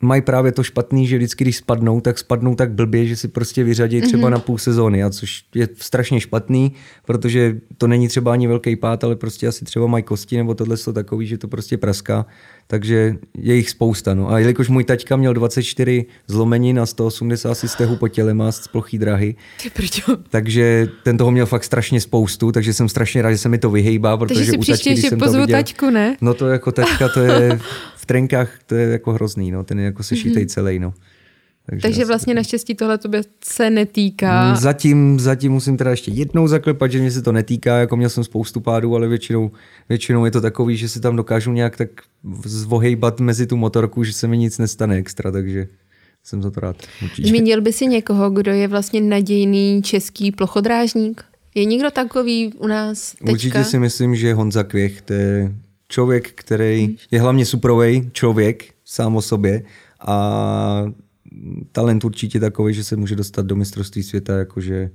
mají 0.02 0.22
právě 0.22 0.52
to 0.52 0.64
špatný, 0.64 1.08
že 1.08 1.18
vždycky, 1.18 1.44
když 1.44 1.58
spadnou, 1.58 2.02
tak 2.02 2.18
spadnou 2.18 2.56
tak 2.56 2.72
blbě, 2.72 3.06
že 3.06 3.16
si 3.16 3.28
prostě 3.28 3.64
vyřadí 3.64 4.02
třeba 4.02 4.28
mm-hmm. 4.28 4.32
na 4.32 4.40
půl 4.40 4.58
sezóny, 4.58 5.04
a 5.04 5.10
což 5.10 5.44
je 5.56 5.68
strašně 5.76 6.20
špatný, 6.20 6.72
protože 7.06 7.58
to 7.78 7.88
není 7.88 8.08
třeba 8.08 8.34
ani 8.34 8.48
velký 8.48 8.76
pád, 8.76 9.04
ale 9.04 9.16
prostě 9.16 9.48
asi 9.48 9.66
třeba 9.66 9.88
mají 9.88 10.04
kosti 10.04 10.38
nebo 10.38 10.56
tohle 10.56 10.78
jsou 10.78 10.94
takový, 10.94 11.28
že 11.28 11.38
to 11.38 11.48
prostě 11.48 11.78
praská 11.78 12.26
takže 12.72 13.16
je 13.38 13.56
jich 13.56 13.70
spousta. 13.70 14.14
No. 14.14 14.30
A 14.30 14.40
jelikož 14.40 14.70
můj 14.70 14.84
taťka 14.84 15.16
měl 15.16 15.34
24 15.34 16.06
zlomenin 16.28 16.80
a 16.80 16.86
180 16.86 17.56
si 17.56 17.68
stehů 17.68 17.96
po 17.96 18.08
těle 18.08 18.34
má 18.34 18.52
z 18.52 18.68
plochý 18.68 18.98
drahy, 18.98 19.36
takže 20.30 20.88
ten 21.04 21.18
toho 21.18 21.32
měl 21.32 21.46
fakt 21.46 21.64
strašně 21.64 22.02
spoustu, 22.02 22.52
takže 22.52 22.74
jsem 22.74 22.90
strašně 22.90 23.22
rád, 23.22 23.32
že 23.32 23.38
se 23.38 23.50
mi 23.50 23.58
to 23.58 23.70
vyhejbá, 23.70 24.18
protože 24.18 24.40
takže 24.40 24.52
si 24.52 24.58
u 24.58 24.64
taťky, 24.64 24.90
ještě 24.90 25.10
jsem 25.10 25.20
pozvu 25.20 25.34
to 25.34 25.42
viděl, 25.42 25.58
taťku, 25.58 25.90
ne? 25.90 26.18
No 26.22 26.34
to 26.34 26.48
jako 26.48 26.72
taťka, 26.72 27.10
to 27.10 27.20
je 27.20 27.60
v 27.96 28.06
trenkách, 28.06 28.50
to 28.66 28.76
je 28.76 28.90
jako 28.90 29.14
hrozný, 29.14 29.52
no. 29.52 29.64
ten 29.64 29.80
je 29.80 29.86
jako 29.86 30.04
sešitej 30.04 30.46
mm-hmm. 30.46 30.54
celý. 30.54 30.80
No. 30.80 30.94
Takže, 31.70 31.82
Takže 31.82 32.06
vlastně 32.06 32.34
naštěstí 32.34 32.76
tohle 32.76 32.98
tobě 32.98 33.22
se 33.44 33.70
netýká. 33.70 34.50
Mm, 34.50 34.56
zatím, 34.56 35.20
zatím 35.20 35.52
musím 35.52 35.78
teda 35.78 35.92
ještě 35.92 36.12
jednou 36.12 36.48
zaklepat, 36.48 36.92
že 36.92 37.00
mě 37.00 37.12
se 37.12 37.22
to 37.22 37.32
netýká, 37.32 37.78
jako 37.78 37.98
měl 37.98 38.10
jsem 38.10 38.24
spoustu 38.24 38.60
pádů, 38.62 38.96
ale 38.96 39.08
většinou, 39.08 39.52
většinou 39.90 40.26
je 40.26 40.32
to 40.32 40.42
takový, 40.42 40.78
že 40.78 40.90
si 40.90 41.00
tam 41.00 41.16
dokážu 41.16 41.52
nějak 41.52 41.78
tak 41.78 41.90
zvohejbat 42.46 43.20
mezi 43.20 43.48
tu 43.48 43.58
motorku, 43.58 44.04
že 44.04 44.14
se 44.14 44.28
mi 44.28 44.38
nic 44.38 44.58
nestane 44.58 44.96
extra, 44.96 45.32
takže 45.32 45.68
jsem 46.24 46.42
za 46.42 46.52
to 46.52 46.60
rád. 46.60 46.76
Určitě. 47.04 47.28
Zmínil 47.28 47.62
by 47.62 47.74
si 47.74 47.88
někoho, 47.88 48.30
kdo 48.30 48.52
je 48.52 48.68
vlastně 48.68 49.02
nadějný 49.02 49.82
český 49.84 50.32
plochodrážník? 50.32 51.24
Je 51.56 51.66
někdo 51.66 51.92
takový 51.92 52.54
u 52.58 52.68
nás 52.68 53.12
teďka? 53.12 53.32
Určitě 53.32 53.64
si 53.64 53.80
myslím, 53.80 54.16
že 54.16 54.34
Honza 54.34 54.64
Kvěch, 54.64 55.02
to 55.02 55.14
je 55.14 55.52
člověk, 55.88 56.32
který 56.36 56.98
je 57.12 57.22
hlavně 57.22 57.46
suprovej 57.46 58.10
člověk 58.14 58.66
sám 58.86 59.16
o 59.16 59.22
sobě 59.22 59.64
a 60.00 60.86
talent 61.72 62.06
určitě 62.06 62.40
takový, 62.40 62.74
že 62.74 62.84
se 62.84 62.96
může 62.96 63.16
dostat 63.16 63.46
do 63.46 63.56
mistrovství 63.56 64.04
světa, 64.04 64.38
jakože 64.38 64.90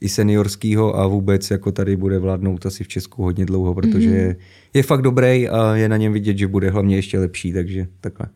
i 0.00 0.08
seniorského 0.08 0.98
a 0.98 1.06
vůbec 1.06 1.50
jako 1.50 1.72
tady 1.72 1.96
bude 1.96 2.18
vládnout 2.18 2.66
asi 2.66 2.84
v 2.84 2.88
Česku 2.88 3.22
hodně 3.22 3.46
dlouho, 3.46 3.74
protože 3.74 4.08
mm-hmm. 4.08 4.14
je, 4.14 4.36
je 4.74 4.82
fakt 4.82 5.02
dobrý 5.02 5.48
a 5.48 5.74
je 5.74 5.88
na 5.88 5.96
něm 5.96 6.12
vidět, 6.12 6.38
že 6.38 6.46
bude 6.46 6.70
hlavně 6.70 6.96
ještě 6.96 7.18
lepší, 7.18 7.52
takže 7.52 7.86
takhle. 8.00 8.26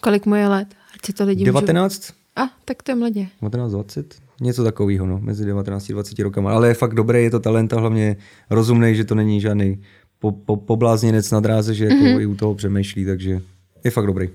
Kolik 0.00 0.26
mu 0.26 0.34
je 0.34 0.48
let? 0.48 0.68
Ať 0.94 1.06
si 1.06 1.12
to 1.12 1.24
lidi 1.24 1.44
19. 1.44 1.98
Můžu... 1.98 2.12
A, 2.36 2.50
tak 2.64 2.82
to 2.82 2.90
je 2.90 2.94
mladě. 2.96 3.26
19, 3.42 3.72
20? 3.72 4.14
Něco 4.40 4.64
takového, 4.64 5.06
no, 5.06 5.18
mezi 5.22 5.44
19 5.44 5.90
a 5.90 5.92
20 5.92 6.18
rokama. 6.18 6.52
Ale 6.52 6.68
je 6.68 6.74
fakt 6.74 6.94
dobrý, 6.94 7.22
je 7.22 7.30
to 7.30 7.40
talent 7.40 7.72
a 7.72 7.80
hlavně 7.80 8.16
rozumný, 8.50 8.94
že 8.94 9.04
to 9.04 9.14
není 9.14 9.40
žádný 9.40 9.82
po, 10.18 10.32
po, 10.32 10.56
poblázněnec 10.56 11.30
na 11.30 11.40
dráze, 11.40 11.74
že 11.74 11.84
jako 11.84 11.96
mm-hmm. 11.96 12.20
i 12.20 12.26
u 12.26 12.34
toho 12.34 12.54
přemýšlí, 12.54 13.04
takže 13.04 13.40
je 13.84 13.90
fakt 13.90 14.06
dobrý. 14.06 14.28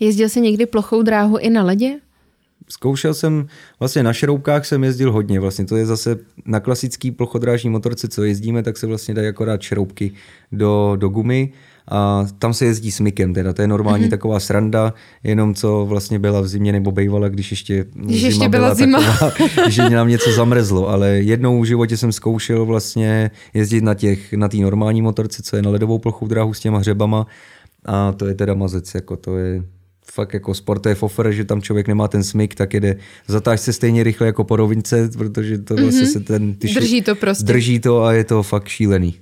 Jezdil 0.00 0.28
jsi 0.28 0.40
někdy 0.40 0.66
plochou 0.66 1.02
dráhu 1.02 1.38
i 1.38 1.50
na 1.50 1.62
ledě? 1.62 2.00
Zkoušel 2.68 3.14
jsem, 3.14 3.46
vlastně 3.80 4.02
na 4.02 4.12
šroubkách 4.12 4.66
jsem 4.66 4.84
jezdil 4.84 5.12
hodně, 5.12 5.40
vlastně 5.40 5.64
to 5.64 5.76
je 5.76 5.86
zase 5.86 6.18
na 6.46 6.60
klasický 6.60 7.10
plochodrážní 7.10 7.70
motorce, 7.70 8.08
co 8.08 8.24
jezdíme, 8.24 8.62
tak 8.62 8.76
se 8.76 8.86
vlastně 8.86 9.14
dají 9.14 9.28
akorát 9.28 9.62
šroubky 9.62 10.12
do, 10.52 10.96
do 10.96 11.08
gumy 11.08 11.52
a 11.90 12.26
tam 12.38 12.54
se 12.54 12.64
jezdí 12.64 12.92
s 12.92 13.00
mykem, 13.00 13.34
teda 13.34 13.52
to 13.52 13.62
je 13.62 13.68
normální 13.68 14.06
mm-hmm. 14.06 14.10
taková 14.10 14.40
sranda, 14.40 14.94
jenom 15.22 15.54
co 15.54 15.86
vlastně 15.88 16.18
byla 16.18 16.40
v 16.40 16.48
zimě 16.48 16.72
nebo 16.72 16.92
bejvala, 16.92 17.28
když 17.28 17.50
ještě 17.50 17.86
když 17.94 18.20
zima 18.20 18.28
ještě 18.28 18.48
byla, 18.48 18.62
byla 18.62 18.74
zima. 18.74 19.18
Taková, 19.18 19.30
že 19.68 19.90
nám 19.90 20.08
něco 20.08 20.32
zamrzlo, 20.32 20.88
ale 20.88 21.10
jednou 21.10 21.60
v 21.60 21.64
životě 21.64 21.96
jsem 21.96 22.12
zkoušel 22.12 22.66
vlastně 22.66 23.30
jezdit 23.54 23.84
na 23.84 23.94
těch, 23.94 24.32
na 24.32 24.48
té 24.48 24.56
normální 24.56 25.02
motorce, 25.02 25.42
co 25.42 25.56
je 25.56 25.62
na 25.62 25.70
ledovou 25.70 25.98
plochu 25.98 26.26
dráhu 26.26 26.54
s 26.54 26.60
těma 26.60 26.78
hřebama 26.78 27.26
a 27.84 28.12
to 28.12 28.26
je 28.26 28.34
teda 28.34 28.54
mazec, 28.54 28.94
jako 28.94 29.16
to 29.16 29.36
je, 29.36 29.62
fakt 30.12 30.34
jako 30.34 30.54
sport 30.54 30.86
je 30.86 30.94
fofer, 30.94 31.32
že 31.32 31.44
tam 31.44 31.62
člověk 31.62 31.88
nemá 31.88 32.08
ten 32.08 32.24
smyk, 32.24 32.54
tak 32.54 32.74
jede, 32.74 32.96
zatáž 33.26 33.60
se 33.60 33.72
stejně 33.72 34.02
rychle 34.02 34.26
jako 34.26 34.44
po 34.44 34.56
rovince, 34.56 35.10
protože 35.18 35.58
to 35.58 35.74
mm-hmm. 35.74 35.82
vlastně 35.82 36.06
se 36.06 36.20
ten... 36.20 36.54
Ty 36.54 36.68
drží 36.74 37.02
to 37.02 37.14
prostě. 37.14 37.44
Drží 37.44 37.80
to 37.80 38.02
a 38.02 38.12
je 38.12 38.24
to 38.24 38.42
fakt 38.42 38.68
šílený. 38.68 39.14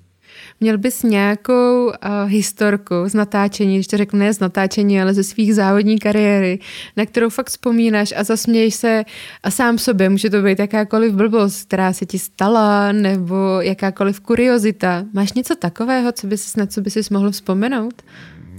Měl 0.60 0.78
bys 0.78 1.02
nějakou 1.02 1.86
uh, 1.86 1.92
historku 2.26 2.94
z 3.06 3.14
natáčení, 3.14 3.74
když 3.74 3.86
to 3.86 3.96
řeknu 3.96 4.18
ne 4.18 4.34
z 4.34 4.40
natáčení, 4.40 5.00
ale 5.00 5.14
ze 5.14 5.24
svých 5.24 5.54
závodní 5.54 5.98
kariéry, 5.98 6.58
na 6.96 7.06
kterou 7.06 7.28
fakt 7.28 7.48
vzpomínáš 7.48 8.14
a 8.16 8.24
zasměješ 8.24 8.74
se 8.74 9.04
a 9.42 9.50
sám 9.50 9.78
sobě. 9.78 10.08
Může 10.08 10.30
to 10.30 10.42
být 10.42 10.58
jakákoliv 10.58 11.12
blbost, 11.12 11.66
která 11.66 11.92
se 11.92 12.06
ti 12.06 12.18
stala, 12.18 12.92
nebo 12.92 13.60
jakákoliv 13.60 14.20
kuriozita. 14.20 15.04
Máš 15.12 15.32
něco 15.32 15.54
takového, 15.54 16.12
co 16.12 16.26
bys, 16.26 16.56
na 16.56 16.66
co 16.66 16.80
bys 16.80 16.92
si 16.92 17.00
mohl 17.10 17.30
vzpomenout? 17.30 18.02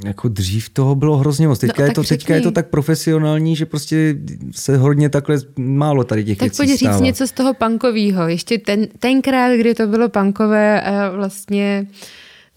Jako 0.06 0.28
dřív 0.28 0.70
toho 0.70 0.96
bylo 0.96 1.18
hrozně 1.18 1.48
moc. 1.48 1.60
Teďka, 1.60 1.82
no, 1.82 1.88
je, 1.88 1.94
to, 1.94 2.04
teďka 2.04 2.36
je 2.36 2.42
to 2.42 2.52
tak 2.52 2.70
profesionální, 2.70 3.56
že 3.56 3.66
prostě 3.66 4.16
se 4.52 4.78
hodně 4.78 5.10
takhle 5.10 5.38
málo 5.58 6.04
tady 6.04 6.24
těch 6.24 6.38
tak 6.38 6.46
věcí 6.46 6.58
Tak 6.58 6.68
pojď 6.68 6.80
říct 6.80 7.02
něco 7.02 7.28
z 7.28 7.32
toho 7.32 7.54
punkového. 7.54 8.28
Ještě 8.28 8.58
ten, 8.58 8.88
tenkrát, 9.00 9.56
kdy 9.56 9.74
to 9.74 9.88
bylo 9.88 10.10
punkové 10.10 10.82
a 10.82 11.10
vlastně 11.10 11.88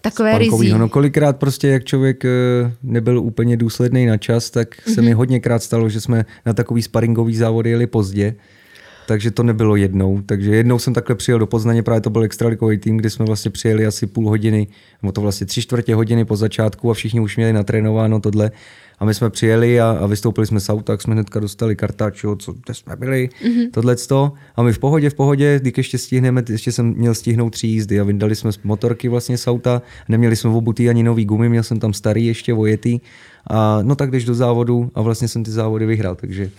takové 0.01 0.37
rizí. 0.37 0.73
No 0.73 0.89
kolikrát 0.89 1.37
prostě, 1.37 1.67
jak 1.67 1.83
člověk 1.83 2.25
eh, 2.25 2.29
nebyl 2.83 3.19
úplně 3.19 3.57
důsledný 3.57 4.05
na 4.05 4.17
čas, 4.17 4.49
tak 4.49 4.75
mm-hmm. 4.75 4.93
se 4.93 5.01
mi 5.01 5.09
mhm. 5.09 5.17
hodněkrát 5.17 5.63
stalo, 5.63 5.89
že 5.89 6.01
jsme 6.01 6.25
na 6.45 6.53
takový 6.53 6.81
sparingový 6.81 7.35
závody 7.35 7.69
jeli 7.69 7.87
pozdě 7.87 8.35
takže 9.07 9.31
to 9.31 9.43
nebylo 9.43 9.75
jednou. 9.75 10.21
Takže 10.25 10.55
jednou 10.55 10.79
jsem 10.79 10.93
takhle 10.93 11.15
přijel 11.15 11.39
do 11.39 11.47
Poznaně, 11.47 11.83
právě 11.83 12.01
to 12.01 12.09
byl 12.09 12.23
extralikový 12.23 12.77
tým, 12.77 12.97
kdy 12.97 13.09
jsme 13.09 13.25
vlastně 13.25 13.51
přijeli 13.51 13.85
asi 13.85 14.07
půl 14.07 14.29
hodiny, 14.29 14.67
nebo 15.01 15.11
to 15.11 15.21
vlastně 15.21 15.47
tři 15.47 15.61
čtvrtě 15.61 15.95
hodiny 15.95 16.25
po 16.25 16.35
začátku 16.35 16.91
a 16.91 16.93
všichni 16.93 17.19
už 17.19 17.37
měli 17.37 17.53
natrénováno 17.53 18.19
tohle. 18.19 18.51
A 18.99 19.05
my 19.05 19.13
jsme 19.13 19.29
přijeli 19.29 19.81
a, 19.81 19.97
a 20.01 20.07
vystoupili 20.07 20.47
jsme 20.47 20.59
z 20.59 20.69
auta, 20.69 20.93
tak 20.93 21.01
jsme 21.01 21.13
hnedka 21.13 21.39
dostali 21.39 21.75
kartáčo, 21.75 22.35
co 22.35 22.53
kde 22.53 22.73
jsme 22.73 22.95
byli, 22.95 23.29
mm-hmm. 23.43 23.71
tohleto. 23.71 24.33
A 24.55 24.63
my 24.63 24.73
v 24.73 24.79
pohodě, 24.79 25.09
v 25.09 25.13
pohodě, 25.13 25.59
když 25.61 25.77
ještě 25.77 25.97
stihneme, 25.97 26.43
ještě 26.49 26.71
jsem 26.71 26.93
měl 26.93 27.13
stihnout 27.13 27.49
tři 27.49 27.67
jízdy 27.67 27.99
a 27.99 28.03
vyndali 28.03 28.35
jsme 28.35 28.51
motorky 28.63 29.09
vlastně 29.09 29.37
z 29.37 29.47
auta, 29.47 29.81
neměli 30.09 30.35
jsme 30.35 30.49
obutý 30.49 30.89
ani 30.89 31.03
nový 31.03 31.25
gumy, 31.25 31.49
měl 31.49 31.63
jsem 31.63 31.79
tam 31.79 31.93
starý 31.93 32.25
ještě 32.25 32.53
vojetý 32.53 32.99
a 33.49 33.79
no 33.81 33.95
tak 33.95 34.11
jdeš 34.11 34.25
do 34.25 34.35
závodu 34.35 34.91
a 34.95 35.01
vlastně 35.01 35.27
jsem 35.27 35.43
ty 35.43 35.51
závody 35.51 35.85
vyhrál, 35.85 36.15
takže... 36.15 36.49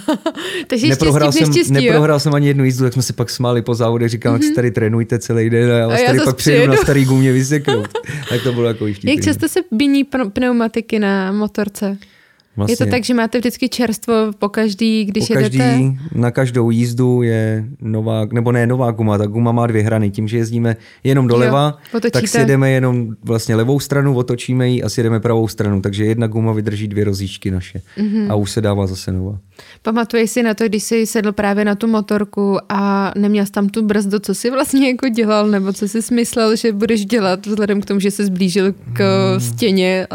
takže 0.66 0.88
neprohrál, 0.88 1.32
jsem, 1.32 1.52
štěstí, 1.52 1.72
neprohrál 1.72 2.20
jsem 2.20 2.34
ani 2.34 2.46
jednu 2.46 2.64
jízdu, 2.64 2.84
tak 2.84 2.92
jsme 2.92 3.02
si 3.02 3.12
pak 3.12 3.30
smáli 3.30 3.62
po 3.62 3.74
závodech, 3.74 4.08
říkám, 4.08 4.36
mm-hmm. 4.36 4.44
jak 4.44 4.54
tady 4.54 4.70
trénujte 4.70 5.18
celý 5.18 5.50
den 5.50 5.70
a 5.70 5.74
já 5.74 5.86
vás 5.88 5.98
a 5.98 6.02
já 6.02 6.06
tady 6.06 6.20
pak 6.24 6.36
přijedu 6.36 6.72
na 6.72 6.76
starý 6.76 7.04
gumě 7.04 7.32
vyseknout. 7.32 7.88
tak 8.28 8.42
to 8.42 8.52
bylo 8.52 8.68
jako 8.68 8.84
vtipný. 8.84 9.14
Jak 9.14 9.24
často 9.24 9.48
se 9.48 9.60
bíní 9.70 10.04
pneumatiky 10.32 10.98
na 10.98 11.32
motorce? 11.32 11.98
Vlastně 12.56 12.72
je 12.72 12.76
to 12.76 12.86
tak, 12.86 13.04
že 13.04 13.14
máte 13.14 13.38
vždycky 13.38 13.68
čerstvo 13.68 14.14
po 14.38 14.48
každý, 14.48 15.04
když 15.04 15.28
po 15.28 15.34
každý, 15.34 15.58
jedete? 15.58 15.82
Na 16.14 16.30
každou 16.30 16.70
jízdu 16.70 17.22
je 17.22 17.64
nová, 17.80 18.26
nebo 18.32 18.52
ne 18.52 18.66
nová 18.66 18.90
guma, 18.90 19.18
ta 19.18 19.26
guma 19.26 19.52
má 19.52 19.66
dvě 19.66 19.82
hrany. 19.82 20.10
Tím, 20.10 20.28
že 20.28 20.36
jezdíme 20.36 20.76
jenom 21.04 21.26
doleva, 21.26 21.78
jo, 21.94 22.00
tak 22.10 22.28
si 22.28 22.38
jedeme 22.38 22.70
jenom 22.70 23.08
vlastně 23.24 23.56
levou 23.56 23.80
stranu, 23.80 24.16
otočíme 24.16 24.68
ji 24.68 24.82
a 24.82 24.88
si 24.88 25.00
jedeme 25.00 25.20
pravou 25.20 25.48
stranu. 25.48 25.80
Takže 25.80 26.04
jedna 26.04 26.26
guma 26.26 26.52
vydrží 26.52 26.88
dvě 26.88 27.04
rozíčky 27.04 27.50
naše 27.50 27.80
mm-hmm. 27.98 28.32
a 28.32 28.34
už 28.34 28.50
se 28.50 28.60
dává 28.60 28.86
zase 28.86 29.12
nová. 29.12 29.38
Pamatuješ 29.82 30.30
si 30.30 30.42
na 30.42 30.54
to, 30.54 30.64
když 30.64 30.82
jsi 30.82 31.06
sedl 31.06 31.32
právě 31.32 31.64
na 31.64 31.74
tu 31.74 31.86
motorku 31.86 32.58
a 32.68 33.12
neměl 33.18 33.46
jsi 33.46 33.52
tam 33.52 33.68
tu 33.68 33.82
brzdu, 33.82 34.18
co 34.18 34.34
jsi 34.34 34.50
vlastně 34.50 34.88
jako 34.88 35.08
dělal, 35.08 35.48
nebo 35.48 35.72
co 35.72 35.88
jsi 35.88 36.14
myslel, 36.14 36.56
že 36.56 36.72
budeš 36.72 37.04
dělat 37.04 37.46
vzhledem 37.46 37.80
k 37.80 37.86
tomu, 37.86 38.00
že 38.00 38.10
se 38.10 38.26
zblížil 38.26 38.72
k 38.92 39.30
hmm. 39.30 39.40
stěně, 39.40 40.06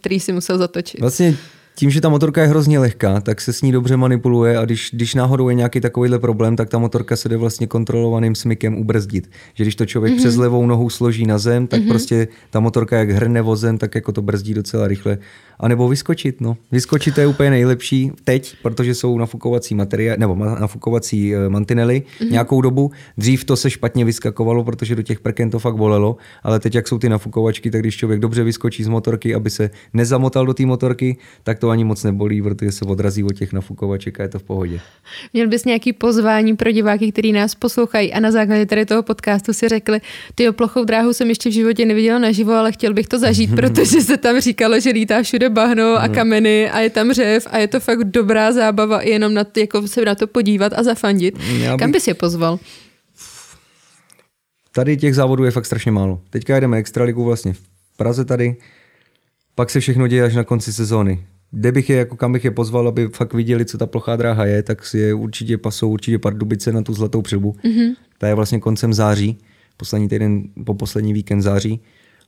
který 0.00 0.20
si 0.20 0.32
musel 0.32 0.58
zatočit? 0.58 1.00
Vlastně 1.00 1.36
tím, 1.80 1.90
že 1.90 2.00
ta 2.00 2.08
motorka 2.08 2.42
je 2.42 2.48
hrozně 2.48 2.78
lehká, 2.78 3.20
tak 3.20 3.40
se 3.40 3.52
s 3.52 3.62
ní 3.62 3.72
dobře 3.72 3.96
manipuluje 3.96 4.58
a 4.58 4.64
když, 4.64 4.90
když 4.92 5.14
náhodou 5.14 5.48
je 5.48 5.54
nějaký 5.54 5.80
takovýhle 5.80 6.18
problém, 6.18 6.56
tak 6.56 6.68
ta 6.68 6.78
motorka 6.78 7.16
se 7.16 7.28
jde 7.28 7.36
vlastně 7.36 7.66
kontrolovaným 7.66 8.34
smykem 8.34 8.78
ubrzdit. 8.78 9.30
Že 9.54 9.64
když 9.64 9.74
to 9.74 9.86
člověk 9.86 10.14
mm-hmm. 10.14 10.18
přes 10.18 10.36
levou 10.36 10.66
nohu 10.66 10.90
složí 10.90 11.26
na 11.26 11.38
zem, 11.38 11.66
tak 11.66 11.80
mm-hmm. 11.80 11.88
prostě 11.88 12.28
ta 12.50 12.60
motorka 12.60 12.98
jak 12.98 13.10
hrne 13.10 13.42
vozem, 13.42 13.78
tak 13.78 13.94
jako 13.94 14.12
to 14.12 14.22
brzdí 14.22 14.54
docela 14.54 14.88
rychle. 14.88 15.18
A 15.60 15.68
nebo 15.68 15.88
vyskočit, 15.88 16.40
no. 16.40 16.56
Vyskočit 16.72 17.18
je 17.18 17.26
úplně 17.26 17.50
nejlepší 17.50 18.12
teď, 18.24 18.56
protože 18.62 18.94
jsou 18.94 19.18
nafukovací 19.18 19.74
materiály, 19.74 20.20
nebo 20.20 20.34
nafukovací 20.34 21.34
eh, 21.34 21.48
mantinely 21.48 22.02
mm-hmm. 22.02 22.30
nějakou 22.30 22.60
dobu. 22.60 22.90
Dřív 23.18 23.44
to 23.44 23.56
se 23.56 23.70
špatně 23.70 24.04
vyskakovalo, 24.04 24.64
protože 24.64 24.94
do 24.94 25.02
těch 25.02 25.20
prken 25.20 25.50
to 25.50 25.58
fakt 25.58 25.76
bolelo, 25.76 26.16
ale 26.42 26.60
teď 26.60 26.74
jak 26.74 26.88
jsou 26.88 26.98
ty 26.98 27.08
nafukovačky, 27.08 27.70
tak 27.70 27.80
když 27.80 27.96
člověk 27.96 28.20
dobře 28.20 28.44
vyskočí 28.44 28.84
z 28.84 28.88
motorky, 28.88 29.34
aby 29.34 29.50
se 29.50 29.70
nezamotal 29.92 30.46
do 30.46 30.54
té 30.54 30.66
motorky, 30.66 31.16
tak 31.42 31.58
to 31.58 31.69
ani 31.70 31.84
moc 31.84 32.04
nebolí, 32.04 32.42
protože 32.42 32.72
se 32.72 32.84
odrazí 32.84 33.24
od 33.24 33.32
těch 33.32 33.52
nafukovaček 33.52 34.20
a 34.20 34.22
je 34.22 34.28
to 34.28 34.38
v 34.38 34.42
pohodě. 34.42 34.80
Měl 35.32 35.48
bys 35.48 35.64
nějaký 35.64 35.92
pozvání 35.92 36.56
pro 36.56 36.70
diváky, 36.70 37.12
kteří 37.12 37.32
nás 37.32 37.54
poslouchají 37.54 38.12
a 38.12 38.20
na 38.20 38.30
základě 38.30 38.66
tady 38.66 38.86
toho 38.86 39.02
podcastu 39.02 39.52
si 39.52 39.68
řekli, 39.68 40.00
ty 40.34 40.52
plochou 40.52 40.84
dráhu 40.84 41.12
jsem 41.12 41.28
ještě 41.28 41.48
v 41.48 41.52
životě 41.52 41.86
neviděla 41.86 42.18
naživo, 42.18 42.52
ale 42.52 42.72
chtěl 42.72 42.94
bych 42.94 43.06
to 43.06 43.18
zažít, 43.18 43.50
protože 43.56 44.00
se 44.00 44.16
tam 44.16 44.40
říkalo, 44.40 44.80
že 44.80 44.90
lítá 44.90 45.22
všude 45.22 45.50
bahno 45.50 45.96
a 45.96 46.08
kameny 46.08 46.70
a 46.70 46.80
je 46.80 46.90
tam 46.90 47.12
řev 47.12 47.46
a 47.50 47.58
je 47.58 47.68
to 47.68 47.80
fakt 47.80 48.04
dobrá 48.04 48.52
zábava 48.52 49.02
jenom 49.02 49.34
na 49.34 49.44
to, 49.44 49.60
jako 49.60 49.88
se 49.88 50.04
na 50.04 50.14
to 50.14 50.26
podívat 50.26 50.72
a 50.76 50.82
zafandit. 50.82 51.38
Bych... 51.38 51.68
Kam 51.78 51.92
bys 51.92 52.08
je 52.08 52.14
pozval? 52.14 52.58
Tady 54.72 54.96
těch 54.96 55.14
závodů 55.14 55.44
je 55.44 55.50
fakt 55.50 55.66
strašně 55.66 55.92
málo. 55.92 56.20
Teďka 56.30 56.54
jedeme 56.54 56.78
extraligu 56.78 57.24
vlastně 57.24 57.52
v 57.52 57.60
Praze 57.96 58.24
tady, 58.24 58.56
pak 59.54 59.70
se 59.70 59.80
všechno 59.80 60.06
děje 60.06 60.24
až 60.24 60.34
na 60.34 60.44
konci 60.44 60.72
sezóny 60.72 61.24
kde 61.50 61.72
bych 61.72 61.90
je, 61.90 61.96
jako 61.96 62.16
kam 62.16 62.32
bych 62.32 62.44
je 62.44 62.50
pozval, 62.50 62.88
aby 62.88 63.08
fakt 63.08 63.34
viděli, 63.34 63.64
co 63.64 63.78
ta 63.78 63.86
plochá 63.86 64.16
dráha 64.16 64.46
je, 64.46 64.62
tak 64.62 64.86
si 64.86 64.98
je 64.98 65.14
určitě 65.14 65.58
pasou 65.58 65.90
určitě 65.90 66.18
Pardubice 66.18 66.72
na 66.72 66.82
tu 66.82 66.94
zlatou 66.94 67.22
přilbu. 67.22 67.52
Mm-hmm. 67.52 67.94
Ta 68.18 68.28
je 68.28 68.34
vlastně 68.34 68.60
koncem 68.60 68.94
září, 68.94 69.38
poslední 69.76 70.08
týden 70.08 70.42
po 70.64 70.74
poslední 70.74 71.12
víkend 71.12 71.42
září. 71.42 71.80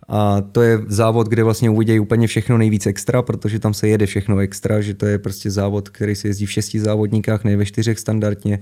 A 0.08 0.40
to 0.40 0.62
je 0.62 0.78
závod, 0.86 1.28
kde 1.28 1.44
vlastně 1.44 1.70
uvidějí 1.70 2.00
úplně 2.00 2.26
všechno 2.26 2.58
nejvíc 2.58 2.86
extra, 2.86 3.22
protože 3.22 3.58
tam 3.58 3.74
se 3.74 3.88
jede 3.88 4.06
všechno 4.06 4.38
extra, 4.38 4.80
že 4.80 4.94
to 4.94 5.06
je 5.06 5.18
prostě 5.18 5.50
závod, 5.50 5.88
který 5.88 6.14
se 6.14 6.28
jezdí 6.28 6.46
v 6.46 6.52
šesti 6.52 6.80
závodníkách, 6.80 7.44
ne 7.44 7.56
ve 7.56 7.66
čtyřech 7.66 7.98
standardně. 7.98 8.58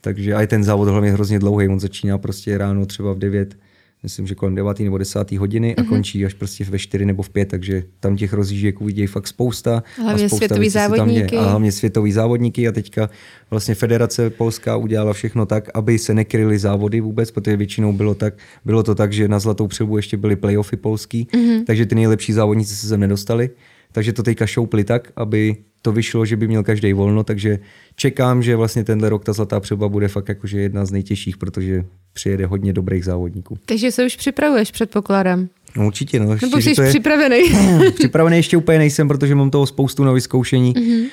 Takže 0.00 0.34
a 0.34 0.46
ten 0.46 0.64
závod 0.64 0.88
hlavně 0.88 1.12
hrozně 1.12 1.38
dlouhý, 1.38 1.68
on 1.68 1.80
začíná 1.80 2.18
prostě 2.18 2.58
ráno 2.58 2.86
třeba 2.86 3.12
v 3.12 3.18
9 3.18 3.56
myslím, 4.04 4.26
že 4.26 4.34
kolem 4.34 4.54
9. 4.54 4.80
nebo 4.80 4.98
10. 4.98 5.32
hodiny 5.32 5.76
a 5.76 5.82
mm-hmm. 5.82 5.88
končí 5.88 6.24
až 6.24 6.34
prostě 6.34 6.64
ve 6.64 6.78
4 6.78 7.06
nebo 7.06 7.22
v 7.22 7.30
5, 7.30 7.48
takže 7.48 7.82
tam 8.00 8.16
těch 8.16 8.32
rozjížděk 8.32 8.80
uvidějí 8.80 9.06
fakt 9.06 9.26
spousta. 9.26 9.82
Hlavně 9.96 10.24
a 10.24 10.28
spousta 10.28 10.46
světový 10.46 10.68
závodníky. 10.68 11.36
a 11.36 11.42
hlavně 11.42 11.72
světový 11.72 12.12
závodníky 12.12 12.68
a 12.68 12.72
teďka 12.72 13.10
vlastně 13.50 13.74
Federace 13.74 14.30
Polská 14.30 14.76
udělala 14.76 15.12
všechno 15.12 15.46
tak, 15.46 15.70
aby 15.74 15.98
se 15.98 16.14
nekryly 16.14 16.58
závody 16.58 17.00
vůbec, 17.00 17.30
protože 17.30 17.56
většinou 17.56 17.92
bylo, 17.92 18.14
tak, 18.14 18.34
bylo 18.64 18.82
to 18.82 18.94
tak, 18.94 19.12
že 19.12 19.28
na 19.28 19.38
Zlatou 19.38 19.66
přilbu 19.66 19.96
ještě 19.96 20.16
byly 20.16 20.36
playoffy 20.36 20.76
polský, 20.76 21.28
mm-hmm. 21.32 21.64
takže 21.66 21.86
ty 21.86 21.94
nejlepší 21.94 22.32
závodníci 22.32 22.76
se 22.76 22.88
sem 22.88 23.00
nedostali. 23.00 23.50
Takže 23.94 24.12
to 24.12 24.22
teďka 24.22 24.46
šoupli 24.46 24.84
tak, 24.84 25.12
aby 25.16 25.56
to 25.82 25.92
vyšlo, 25.92 26.26
že 26.26 26.36
by 26.36 26.48
měl 26.48 26.62
každý 26.62 26.92
volno, 26.92 27.24
takže 27.24 27.58
čekám, 27.96 28.42
že 28.42 28.56
vlastně 28.56 28.84
tenhle 28.84 29.08
rok 29.08 29.24
ta 29.24 29.32
zlatá 29.32 29.60
přeba 29.60 29.88
bude 29.88 30.08
fakt 30.08 30.28
jakože 30.28 30.60
jedna 30.60 30.86
z 30.86 30.90
nejtěžších, 30.90 31.36
protože 31.36 31.84
přijede 32.12 32.46
hodně 32.46 32.72
dobrých 32.72 33.04
závodníků. 33.04 33.58
Takže 33.66 33.92
se 33.92 34.06
už 34.06 34.16
připravuješ, 34.16 34.70
předpokládám. 34.70 35.48
No 35.76 35.86
určitě, 35.86 36.20
no. 36.20 36.32
Ještě, 36.32 36.46
Nebo 36.46 36.60
jsi 36.60 36.82
je... 36.82 36.88
připravený? 36.88 37.42
připravený 37.94 38.36
ještě 38.36 38.56
úplně 38.56 38.78
nejsem, 38.78 39.08
protože 39.08 39.34
mám 39.34 39.50
toho 39.50 39.66
spoustu 39.66 40.04
na 40.04 40.12
vyzkoušení. 40.12 40.74
Mm-hmm. 40.74 41.06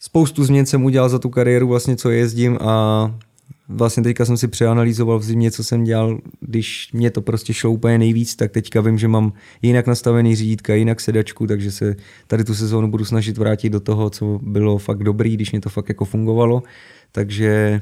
Spoustu 0.00 0.44
změn 0.44 0.66
jsem 0.66 0.84
udělal 0.84 1.08
za 1.08 1.18
tu 1.18 1.30
kariéru, 1.30 1.68
vlastně 1.68 1.96
co 1.96 2.10
jezdím 2.10 2.58
a 2.60 3.18
vlastně 3.68 4.02
teďka 4.02 4.24
jsem 4.24 4.36
si 4.36 4.48
přeanalýzoval 4.48 5.18
v 5.18 5.24
zimě, 5.24 5.50
co 5.50 5.64
jsem 5.64 5.84
dělal, 5.84 6.18
když 6.40 6.92
mě 6.92 7.10
to 7.10 7.22
prostě 7.22 7.54
šlo 7.54 7.70
úplně 7.70 7.98
nejvíc, 7.98 8.36
tak 8.36 8.52
teďka 8.52 8.80
vím, 8.80 8.98
že 8.98 9.08
mám 9.08 9.32
jinak 9.62 9.86
nastavený 9.86 10.36
řídítka, 10.36 10.74
jinak 10.74 11.00
sedačku, 11.00 11.46
takže 11.46 11.70
se 11.70 11.96
tady 12.26 12.44
tu 12.44 12.54
sezónu 12.54 12.90
budu 12.90 13.04
snažit 13.04 13.38
vrátit 13.38 13.70
do 13.70 13.80
toho, 13.80 14.10
co 14.10 14.40
bylo 14.42 14.78
fakt 14.78 15.02
dobrý, 15.02 15.34
když 15.34 15.52
mě 15.52 15.60
to 15.60 15.68
fakt 15.68 15.88
jako 15.88 16.04
fungovalo. 16.04 16.62
Takže 17.12 17.80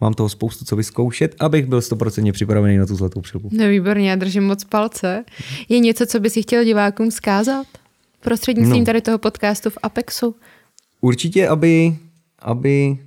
mám 0.00 0.14
toho 0.14 0.28
spoustu 0.28 0.64
co 0.64 0.76
vyzkoušet, 0.76 1.34
abych 1.40 1.66
byl 1.66 1.80
stoprocentně 1.80 2.32
připravený 2.32 2.76
na 2.76 2.86
tu 2.86 2.96
zlatou 2.96 3.20
přilbu. 3.20 3.48
No 3.52 3.68
výborně, 3.68 4.10
já 4.10 4.16
držím 4.16 4.44
moc 4.44 4.64
palce. 4.64 5.24
Je 5.68 5.78
něco, 5.78 6.06
co 6.06 6.20
bys 6.20 6.38
chtěl 6.42 6.64
divákům 6.64 7.10
zkázat? 7.10 7.66
Prostřednictvím 8.20 8.78
no. 8.78 8.84
tady 8.84 9.00
toho 9.00 9.18
podcastu 9.18 9.70
v 9.70 9.78
Apexu? 9.82 10.34
Určitě, 11.00 11.48
aby, 11.48 11.96
aby 12.38 12.98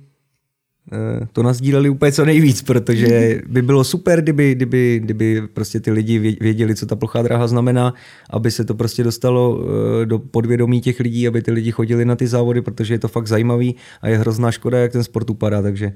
Eh, 0.92 1.26
to 1.32 1.42
nazdíleli 1.42 1.88
úplně 1.88 2.12
co 2.12 2.24
nejvíc, 2.24 2.62
protože 2.62 3.40
by 3.48 3.62
bylo 3.62 3.84
super, 3.84 4.22
kdyby, 4.22 4.54
kdyby, 4.54 5.00
kdyby 5.04 5.42
prostě 5.52 5.80
ty 5.80 5.90
lidi 5.90 6.18
věděli, 6.18 6.74
co 6.74 6.86
ta 6.86 6.96
plochá 6.96 7.22
dráha 7.22 7.46
znamená, 7.46 7.94
aby 8.30 8.50
se 8.50 8.64
to 8.64 8.74
prostě 8.74 9.04
dostalo 9.04 9.60
eh, 10.02 10.06
do 10.06 10.18
podvědomí 10.18 10.80
těch 10.80 11.00
lidí, 11.00 11.28
aby 11.28 11.42
ty 11.42 11.50
lidi 11.50 11.70
chodili 11.70 12.04
na 12.04 12.16
ty 12.16 12.26
závody, 12.26 12.62
protože 12.62 12.94
je 12.94 12.98
to 12.98 13.08
fakt 13.08 13.26
zajímavý 13.26 13.76
a 14.02 14.08
je 14.08 14.18
hrozná 14.18 14.50
škoda, 14.50 14.78
jak 14.78 14.92
ten 14.92 15.04
sport 15.04 15.30
upadá, 15.30 15.62
takže 15.62 15.92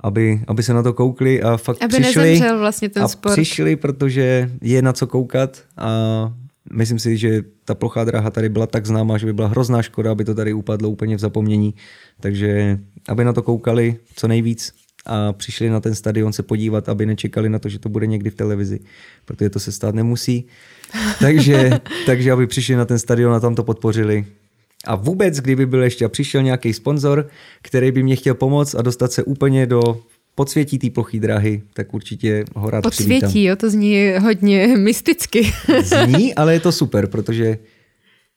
aby, 0.00 0.40
aby 0.46 0.62
se 0.62 0.74
na 0.74 0.82
to 0.82 0.92
koukli 0.92 1.42
a 1.42 1.56
fakt 1.56 1.82
aby 1.82 2.00
přišli. 2.00 2.42
vlastně 2.58 2.88
ten 2.88 3.02
a 3.02 3.08
sport. 3.08 3.32
přišli, 3.32 3.76
protože 3.76 4.50
je 4.60 4.82
na 4.82 4.92
co 4.92 5.06
koukat 5.06 5.62
a 5.76 6.32
myslím 6.72 6.98
si, 6.98 7.16
že 7.16 7.42
ta 7.64 7.74
plochá 7.74 8.04
dráha 8.04 8.30
tady 8.30 8.48
byla 8.48 8.66
tak 8.66 8.86
známá, 8.86 9.18
že 9.18 9.26
by 9.26 9.32
byla 9.32 9.48
hrozná 9.48 9.82
škoda, 9.82 10.12
aby 10.12 10.24
to 10.24 10.34
tady 10.34 10.52
upadlo 10.52 10.90
úplně 10.90 11.16
v 11.16 11.20
zapomnění. 11.20 11.74
Takže 12.20 12.78
aby 13.08 13.24
na 13.24 13.32
to 13.32 13.42
koukali 13.42 13.96
co 14.16 14.28
nejvíc 14.28 14.72
a 15.06 15.32
přišli 15.32 15.70
na 15.70 15.80
ten 15.80 15.94
stadion 15.94 16.32
se 16.32 16.42
podívat, 16.42 16.88
aby 16.88 17.06
nečekali 17.06 17.48
na 17.48 17.58
to, 17.58 17.68
že 17.68 17.78
to 17.78 17.88
bude 17.88 18.06
někdy 18.06 18.30
v 18.30 18.34
televizi, 18.34 18.80
protože 19.24 19.50
to 19.50 19.60
se 19.60 19.72
stát 19.72 19.94
nemusí. 19.94 20.46
Takže, 21.20 21.70
takže 22.06 22.32
aby 22.32 22.46
přišli 22.46 22.74
na 22.74 22.84
ten 22.84 22.98
stadion 22.98 23.34
a 23.34 23.40
tam 23.40 23.54
to 23.54 23.64
podpořili. 23.64 24.26
A 24.86 24.94
vůbec, 24.94 25.40
kdyby 25.40 25.66
byl 25.66 25.82
ještě 25.82 26.04
a 26.04 26.08
přišel 26.08 26.42
nějaký 26.42 26.72
sponzor, 26.72 27.28
který 27.62 27.92
by 27.92 28.02
mě 28.02 28.16
chtěl 28.16 28.34
pomoct 28.34 28.74
a 28.74 28.82
dostat 28.82 29.12
se 29.12 29.22
úplně 29.22 29.66
do 29.66 29.82
podsvětí 30.34 30.78
té 30.78 30.90
plochý 30.90 31.20
dráhy, 31.20 31.62
tak 31.74 31.94
určitě 31.94 32.44
ho 32.54 32.70
rád 32.70 32.82
Podsvětí, 32.82 33.08
přivítám. 33.20 33.42
jo, 33.42 33.56
to 33.56 33.70
zní 33.70 34.12
hodně 34.20 34.66
mysticky. 34.78 35.52
zní, 35.82 36.34
ale 36.38 36.52
je 36.52 36.60
to 36.60 36.72
super, 36.72 37.06
protože 37.06 37.58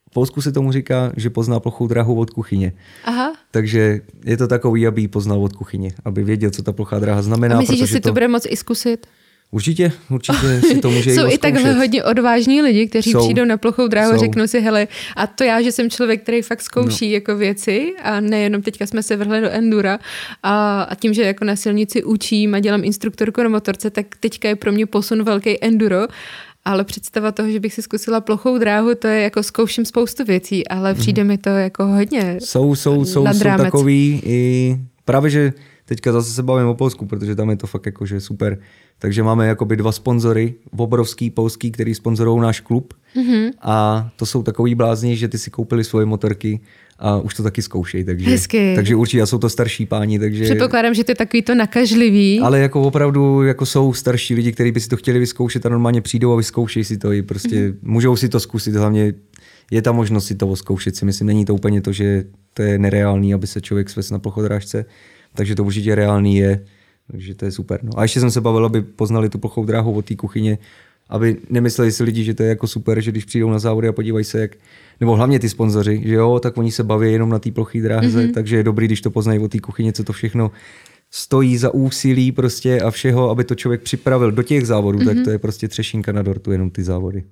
v 0.09 0.13
Polsku 0.13 0.41
se 0.41 0.51
tomu 0.51 0.71
říká, 0.71 1.11
že 1.17 1.29
pozná 1.29 1.59
plochou 1.59 1.87
dráhu 1.87 2.19
od 2.19 2.29
kuchyně. 2.29 2.73
Aha. 3.03 3.34
Takže 3.55 4.01
je 4.25 4.37
to 4.37 4.47
takový, 4.47 4.87
aby 4.87 5.01
ji 5.01 5.07
poznal 5.07 5.43
od 5.43 5.53
kuchyně, 5.53 5.91
aby 6.05 6.23
věděl, 6.23 6.51
co 6.51 6.63
ta 6.63 6.71
plochá 6.71 6.99
dráha 6.99 7.21
znamená. 7.21 7.55
A 7.55 7.59
myslíš, 7.59 7.79
že 7.79 7.87
si 7.87 7.99
to... 7.99 8.09
to 8.09 8.13
bude 8.13 8.27
moc 8.27 8.43
i 8.49 8.57
zkusit? 8.57 9.07
Určitě, 9.51 9.91
určitě 10.09 10.61
si 10.61 10.79
to 10.79 10.91
může 10.91 11.13
Jsou 11.13 11.31
i 11.31 11.37
takhle 11.37 11.73
hodně 11.73 12.03
odvážní 12.03 12.61
lidi, 12.61 12.87
kteří 12.87 13.11
jsou, 13.11 13.19
přijdou 13.19 13.45
na 13.45 13.57
plochou 13.57 13.87
dráhu 13.87 14.13
a 14.13 14.17
řeknou 14.17 14.47
si, 14.47 14.59
hele, 14.59 14.87
a 15.15 15.27
to 15.27 15.43
já, 15.43 15.61
že 15.61 15.71
jsem 15.71 15.89
člověk, 15.89 16.23
který 16.23 16.41
fakt 16.41 16.61
zkouší 16.61 17.07
no. 17.07 17.13
jako 17.13 17.35
věci 17.35 17.93
a 18.03 18.19
nejenom 18.19 18.61
teďka 18.61 18.85
jsme 18.85 19.03
se 19.03 19.15
vrhli 19.15 19.41
do 19.41 19.49
endura 19.49 19.99
a, 20.43 20.81
a 20.81 20.95
tím, 20.95 21.13
že 21.13 21.23
jako 21.23 21.45
na 21.45 21.55
silnici 21.55 22.03
učím 22.03 22.55
a 22.55 22.59
dělám 22.59 22.83
instruktorku 22.83 23.43
na 23.43 23.49
motorce, 23.49 23.89
tak 23.89 24.05
teďka 24.19 24.47
je 24.47 24.55
pro 24.55 24.71
mě 24.71 24.85
posun 24.85 25.23
velký 25.23 25.63
enduro 25.63 26.07
ale 26.65 26.83
představa 26.83 27.31
toho, 27.31 27.49
že 27.49 27.59
bych 27.59 27.73
si 27.73 27.81
zkusila 27.81 28.21
plochou 28.21 28.57
dráhu, 28.57 28.95
to 28.95 29.07
je 29.07 29.21
jako 29.21 29.43
zkouším 29.43 29.85
spoustu 29.85 30.23
věcí, 30.23 30.67
ale 30.67 30.93
přijde 30.93 31.23
mm. 31.23 31.27
mi 31.27 31.37
to 31.37 31.49
jako 31.49 31.85
hodně 31.85 32.37
Jsou, 32.39 32.75
jsou, 32.75 33.05
jsou, 33.05 33.27
jsou 33.27 33.57
takový 33.57 34.21
i 34.25 34.77
právě, 35.05 35.29
že 35.29 35.53
teďka 35.85 36.11
zase 36.11 36.31
se 36.31 36.43
bavím 36.43 36.67
o 36.67 36.75
Polsku, 36.75 37.05
protože 37.05 37.35
tam 37.35 37.49
je 37.49 37.57
to 37.57 37.67
fakt 37.67 37.85
jakože 37.85 38.21
super. 38.21 38.59
Takže 38.99 39.23
máme 39.23 39.47
jakoby 39.47 39.75
dva 39.77 39.91
sponzory, 39.91 40.53
obrovský 40.77 41.29
polský, 41.29 41.71
který 41.71 41.95
sponzorují 41.95 42.41
náš 42.41 42.59
klub. 42.59 42.93
Mm-hmm. 43.15 43.51
A 43.61 44.09
to 44.15 44.25
jsou 44.25 44.43
takový 44.43 44.75
blázni, 44.75 45.17
že 45.17 45.27
ty 45.27 45.37
si 45.37 45.49
koupili 45.49 45.83
svoje 45.83 46.05
motorky 46.05 46.59
a 46.99 47.17
už 47.17 47.33
to 47.33 47.43
taky 47.43 47.61
zkoušej. 47.61 48.03
Takže, 48.03 48.29
Hezky. 48.29 48.75
takže 48.75 48.95
určitě 48.95 49.21
a 49.21 49.25
jsou 49.25 49.37
to 49.37 49.49
starší 49.49 49.85
páni. 49.85 50.19
Takže, 50.19 50.43
Předpokládám, 50.43 50.93
že 50.93 51.03
to 51.03 51.11
je 51.11 51.15
takový 51.15 51.41
to 51.41 51.55
nakažlivý. 51.55 52.39
ale 52.39 52.59
jako 52.59 52.81
opravdu 52.81 53.43
jako 53.43 53.65
jsou 53.65 53.93
starší 53.93 54.35
lidi, 54.35 54.51
kteří 54.51 54.71
by 54.71 54.79
si 54.79 54.89
to 54.89 54.97
chtěli 54.97 55.19
vyzkoušet 55.19 55.65
a 55.65 55.69
normálně 55.69 56.01
přijdou 56.01 56.33
a 56.33 56.35
vyzkoušejí 56.35 56.83
si 56.83 56.97
to. 56.97 57.11
I 57.11 57.21
prostě 57.21 57.69
mm-hmm. 57.69 57.77
můžou 57.81 58.15
si 58.15 58.29
to 58.29 58.39
zkusit, 58.39 58.75
hlavně 58.75 59.13
je 59.71 59.81
ta 59.81 59.91
možnost 59.91 60.25
si 60.25 60.35
to 60.35 60.55
zkoušet 60.55 60.95
si 60.95 61.05
myslím. 61.05 61.27
Není 61.27 61.45
to 61.45 61.55
úplně 61.55 61.81
to, 61.81 61.91
že 61.91 62.23
to 62.53 62.61
je 62.61 62.79
nereálný, 62.79 63.33
aby 63.33 63.47
se 63.47 63.61
člověk 63.61 63.89
svést 63.89 64.11
na 64.11 64.19
plochodrážce, 64.19 64.85
takže 65.33 65.55
to 65.55 65.63
určitě 65.63 65.95
reálný 65.95 66.35
je, 66.37 66.65
takže 67.11 67.35
to 67.35 67.45
je 67.45 67.51
super. 67.51 67.79
No. 67.83 67.91
A 67.99 68.03
ještě 68.03 68.19
jsem 68.19 68.31
se 68.31 68.41
bavil, 68.41 68.65
aby 68.65 68.81
poznali 68.81 69.29
tu 69.29 69.37
plochou 69.37 69.65
dráhu 69.65 69.93
od 69.93 70.05
té 70.05 70.15
kuchyně, 70.15 70.57
aby 71.09 71.37
nemysleli 71.49 71.91
si 71.91 72.03
lidi, 72.03 72.23
že 72.23 72.33
to 72.33 72.43
je 72.43 72.49
jako 72.49 72.67
super, 72.67 73.01
že 73.01 73.11
když 73.11 73.25
přijdou 73.25 73.49
na 73.49 73.59
závody 73.59 73.87
a 73.87 73.91
podívají 73.91 74.25
se, 74.25 74.39
jak, 74.39 74.51
nebo 74.99 75.15
hlavně 75.15 75.39
ty 75.39 75.49
sponzoři, 75.49 76.01
že 76.05 76.13
jo, 76.13 76.39
tak 76.39 76.57
oni 76.57 76.71
se 76.71 76.83
baví 76.83 77.11
jenom 77.11 77.29
na 77.29 77.39
té 77.39 77.51
ploché 77.51 77.81
dráze, 77.81 78.27
mm-hmm. 78.27 78.33
takže 78.33 78.55
je 78.57 78.63
dobrý, 78.63 78.85
když 78.85 79.01
to 79.01 79.11
poznají 79.11 79.39
od 79.39 79.51
té 79.51 79.59
kuchyně, 79.59 79.93
co 79.93 80.03
to 80.03 80.13
všechno 80.13 80.51
stojí 81.11 81.57
za 81.57 81.73
úsilí 81.73 82.31
prostě 82.31 82.81
a 82.81 82.91
všeho, 82.91 83.29
aby 83.29 83.43
to 83.43 83.55
člověk 83.55 83.81
připravil 83.81 84.31
do 84.31 84.43
těch 84.43 84.67
závodů, 84.67 84.99
mm-hmm. 84.99 85.15
tak 85.15 85.23
to 85.23 85.29
je 85.29 85.39
prostě 85.39 85.67
třešinka 85.67 86.11
na 86.11 86.21
dortu, 86.21 86.51
jenom 86.51 86.69
ty 86.69 86.83
závody. 86.83 87.23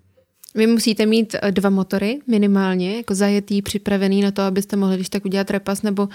Vy 0.55 0.67
musíte 0.67 1.05
mít 1.05 1.35
eh, 1.41 1.51
dva 1.51 1.69
motory 1.69 2.19
minimálně, 2.27 2.97
jako 2.97 3.15
zajetý, 3.15 3.61
připravený 3.61 4.21
na 4.21 4.31
to, 4.31 4.41
abyste 4.41 4.75
mohli 4.75 4.95
když 4.95 5.09
tak 5.09 5.25
udělat 5.25 5.51
repas, 5.51 5.81
nebo 5.81 6.09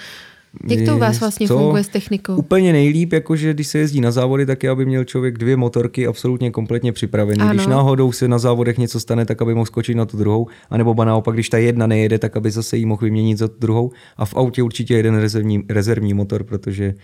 jak 0.69 0.87
to 0.87 0.97
u 0.97 0.99
vás 0.99 1.21
vlastně 1.21 1.49
Co? 1.49 1.59
funguje 1.59 1.85
s 1.85 1.89
technikou? 1.89 2.37
Úplně 2.37 2.73
nejlíp, 2.73 3.13
jakože 3.13 3.55
když 3.55 3.67
se 3.67 3.79
jezdí 3.79 4.01
na 4.01 4.11
závody, 4.11 4.47
tak 4.47 4.63
je, 4.63 4.71
aby 4.71 4.87
měl 4.87 5.05
člověk 5.05 5.39
dvě 5.39 5.57
motorky 5.57 6.07
absolutně 6.07 6.51
kompletně 6.51 6.93
připravené. 6.93 7.45
Ano. 7.45 7.55
Když 7.55 7.67
náhodou 7.67 8.13
se 8.13 8.29
na 8.29 8.39
závodech 8.39 8.79
něco 8.79 9.01
stane, 9.01 9.27
tak 9.27 9.43
aby 9.43 9.55
mohl 9.55 9.67
skočit 9.67 9.97
na 9.97 10.07
tu 10.07 10.17
druhou, 10.17 10.47
anebo 10.71 10.95
ba 10.95 11.05
naopak, 11.05 11.35
když 11.35 11.49
ta 11.49 11.59
jedna 11.59 11.87
nejede, 11.87 12.19
tak 12.19 12.37
aby 12.37 12.51
zase 12.51 12.77
jí 12.77 12.87
mohl 12.87 13.05
vyměnit 13.05 13.39
za 13.39 13.49
tu 13.49 13.55
druhou. 13.59 13.91
A 14.17 14.25
v 14.25 14.35
autě 14.35 14.63
určitě 14.63 14.95
jeden 14.95 15.17
rezervní, 15.17 15.65
rezervní 15.69 16.15
motor, 16.15 16.45
protože 16.45 16.95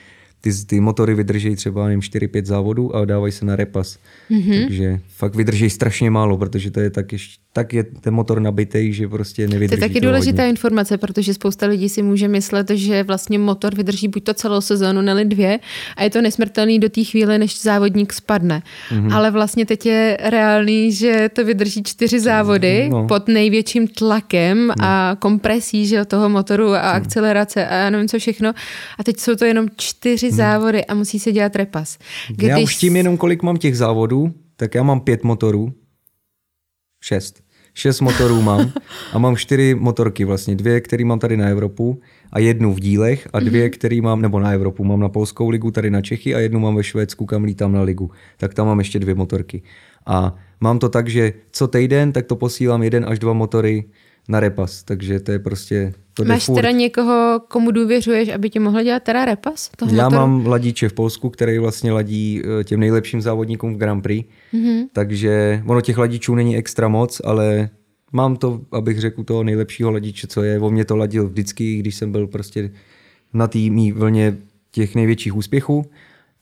ty, 0.45 0.53
ty 0.67 0.81
motory 0.81 1.15
vydrží 1.15 1.57
třeba 1.57 1.85
nevím, 1.85 2.01
4-5 2.01 2.45
závodů 2.45 2.97
a 2.97 3.05
dávají 3.05 3.33
se 3.33 3.45
na 3.45 3.57
repas. 3.57 3.99
Mm-hmm. 4.31 4.63
Takže 4.67 5.01
fakt 5.17 5.35
vydrží 5.35 5.71
strašně 5.71 6.11
málo, 6.11 6.39
protože 6.39 6.71
to 6.71 6.81
je 6.81 6.91
tak, 6.91 7.13
ještě, 7.13 7.35
tak 7.53 7.73
je 7.73 7.85
ten 7.85 8.15
motor 8.15 8.41
nabitý, 8.41 8.93
že 8.93 9.09
prostě 9.09 9.47
To 9.47 9.53
nevydrží. 9.53 9.83
je 9.83 9.89
taky 9.89 10.01
důležitá 10.01 10.43
hodně. 10.43 10.51
informace, 10.51 10.99
protože 10.99 11.35
spousta 11.35 11.67
lidí 11.67 11.89
si 11.89 12.03
může 12.03 12.29
myslet, 12.29 12.71
že 12.71 13.03
vlastně 13.03 13.39
motor 13.39 13.75
vydrží 13.75 14.09
buď 14.09 14.25
to 14.25 14.35
celou 14.35 14.61
sezónu, 14.61 15.03
neli 15.03 15.25
dvě 15.25 15.59
a 15.97 16.03
je 16.03 16.11
to 16.11 16.23
nesmrtelný 16.23 16.79
do 16.79 16.89
té 16.89 17.05
chvíle, 17.05 17.39
než 17.39 17.63
závodník 17.63 18.13
spadne. 18.13 18.63
Mhm. 18.93 19.09
Mm-hmm. 19.09 19.15
Ale 19.17 19.31
vlastně 19.31 19.67
teď 19.67 19.87
je 19.87 20.19
reálný, 20.23 20.93
že 20.93 21.31
to 21.33 21.45
vydrží 21.45 21.83
čtyři 21.83 22.21
závody 22.21 22.89
No. 22.91 23.03
no. 23.03 23.09
pod 23.09 23.29
největším 23.29 23.89
tlakem 23.89 24.67
no. 24.67 24.75
a 24.81 25.17
kompresí 25.19 25.87
že, 25.87 26.05
toho 26.05 26.29
motoru 26.29 26.69
a 26.75 26.79
akcelerace 26.81 27.67
a 27.67 27.75
já 27.75 27.91
nevím 27.91 28.09
co 28.09 28.19
všechno. 28.19 28.53
A 28.99 29.05
teď 29.05 29.21
jsou 29.21 29.35
to 29.35 29.45
jenom 29.45 29.67
čtyři 29.77 30.27
Mhm. 30.27 30.34
Závody 30.37 30.85
a 30.85 30.95
musí 30.95 31.19
se 31.19 31.33
dělat 31.33 31.57
repas. 31.57 31.99
Já 32.43 32.59
už 32.59 32.77
tím 32.77 32.97
jenom, 32.97 33.17
kolik 33.17 33.43
mám 33.43 33.57
těch 33.57 33.77
závodů, 33.77 34.35
tak 34.57 34.75
já 34.75 34.83
mám 34.83 35.01
pět 35.01 35.25
motorů. 35.25 35.73
Šest. 37.05 37.45
Šest 37.75 38.01
motorů 38.01 38.43
mám 38.43 38.73
a 39.13 39.19
mám 39.19 39.37
čtyři 39.37 39.75
motorky 39.75 40.25
vlastně. 40.25 40.55
Dvě, 40.55 40.81
které 40.81 41.05
mám 41.05 41.19
tady 41.19 41.37
na 41.37 41.49
Evropu 41.49 42.01
a 42.33 42.39
jednu 42.39 42.75
v 42.75 42.81
dílech 42.81 43.29
a 43.33 43.41
dvě, 43.41 43.71
které 43.71 44.01
mám, 44.01 44.23
nebo 44.23 44.41
na 44.41 44.51
Evropu, 44.51 44.85
mám 44.85 45.01
na 45.01 45.09
Polskou 45.09 45.49
ligu, 45.49 45.71
tady 45.71 45.91
na 45.91 46.01
Čechy 46.01 46.35
a 46.35 46.39
jednu 46.39 46.61
mám 46.61 46.75
ve 46.75 46.85
Švédsku, 46.85 47.27
kam 47.27 47.45
lítám 47.45 47.73
na 47.73 47.83
ligu. 47.83 48.11
Tak 48.37 48.55
tam 48.55 48.67
mám 48.67 48.79
ještě 48.79 48.99
dvě 48.99 49.15
motorky. 49.15 49.63
A 50.07 50.35
mám 50.61 50.79
to 50.79 50.89
tak, 50.89 51.09
že 51.09 51.33
co 51.51 51.69
týden, 51.69 52.13
tak 52.13 52.27
to 52.27 52.37
posílám 52.37 52.83
jeden 52.83 53.05
až 53.09 53.19
dva 53.19 53.33
motory 53.33 53.85
na 54.29 54.41
repas, 54.41 54.83
takže 54.83 55.21
to 55.21 55.33
je 55.33 55.39
prostě, 55.39 55.93
to 56.15 56.25
Máš 56.25 56.45
furt. 56.45 56.55
teda 56.57 56.71
někoho, 56.71 57.41
komu 57.49 57.71
důvěřuješ, 57.71 58.29
aby 58.29 58.51
ti 58.51 58.59
mohl 58.59 58.83
dělat 58.83 59.03
teda 59.03 59.25
repas? 59.25 59.71
Toho 59.77 59.95
Já 59.95 60.05
motoru? 60.05 60.21
mám 60.21 60.47
ladíče 60.47 60.89
v 60.89 60.93
Polsku, 60.93 61.31
který 61.31 61.59
vlastně 61.59 61.93
ladí 61.93 62.43
eh, 62.61 62.65
těm 62.65 62.81
nejlepším 62.81 63.21
závodníkům 63.23 63.75
v 63.75 63.79
Grand 63.79 64.03
Prix, 64.03 64.29
Mhm. 64.53 64.63
mm-hmm. 64.65 64.87
takže 64.93 65.63
ono 65.67 65.81
těch 65.81 65.99
ladičů 65.99 66.35
není 66.35 66.57
extra 66.57 66.89
moc, 66.89 67.21
ale 67.25 67.69
mám 68.13 68.37
to, 68.37 68.61
abych 68.73 69.01
řekl, 69.01 69.25
toho 69.25 69.43
nejlepšího 69.45 69.91
ladiče, 69.91 70.27
co 70.27 70.43
je. 70.43 70.61
O 70.61 70.71
mě 70.71 70.85
to 70.85 70.97
ladil 70.97 71.29
vždycky, 71.29 71.77
když 71.77 71.95
jsem 71.95 72.13
byl 72.13 72.27
prostě 72.27 72.71
na 73.35 73.47
té 73.47 73.59
mý 73.59 73.93
vlně 73.93 74.37
těch 74.71 74.95
největších 74.95 75.37
úspěchů, 75.37 75.85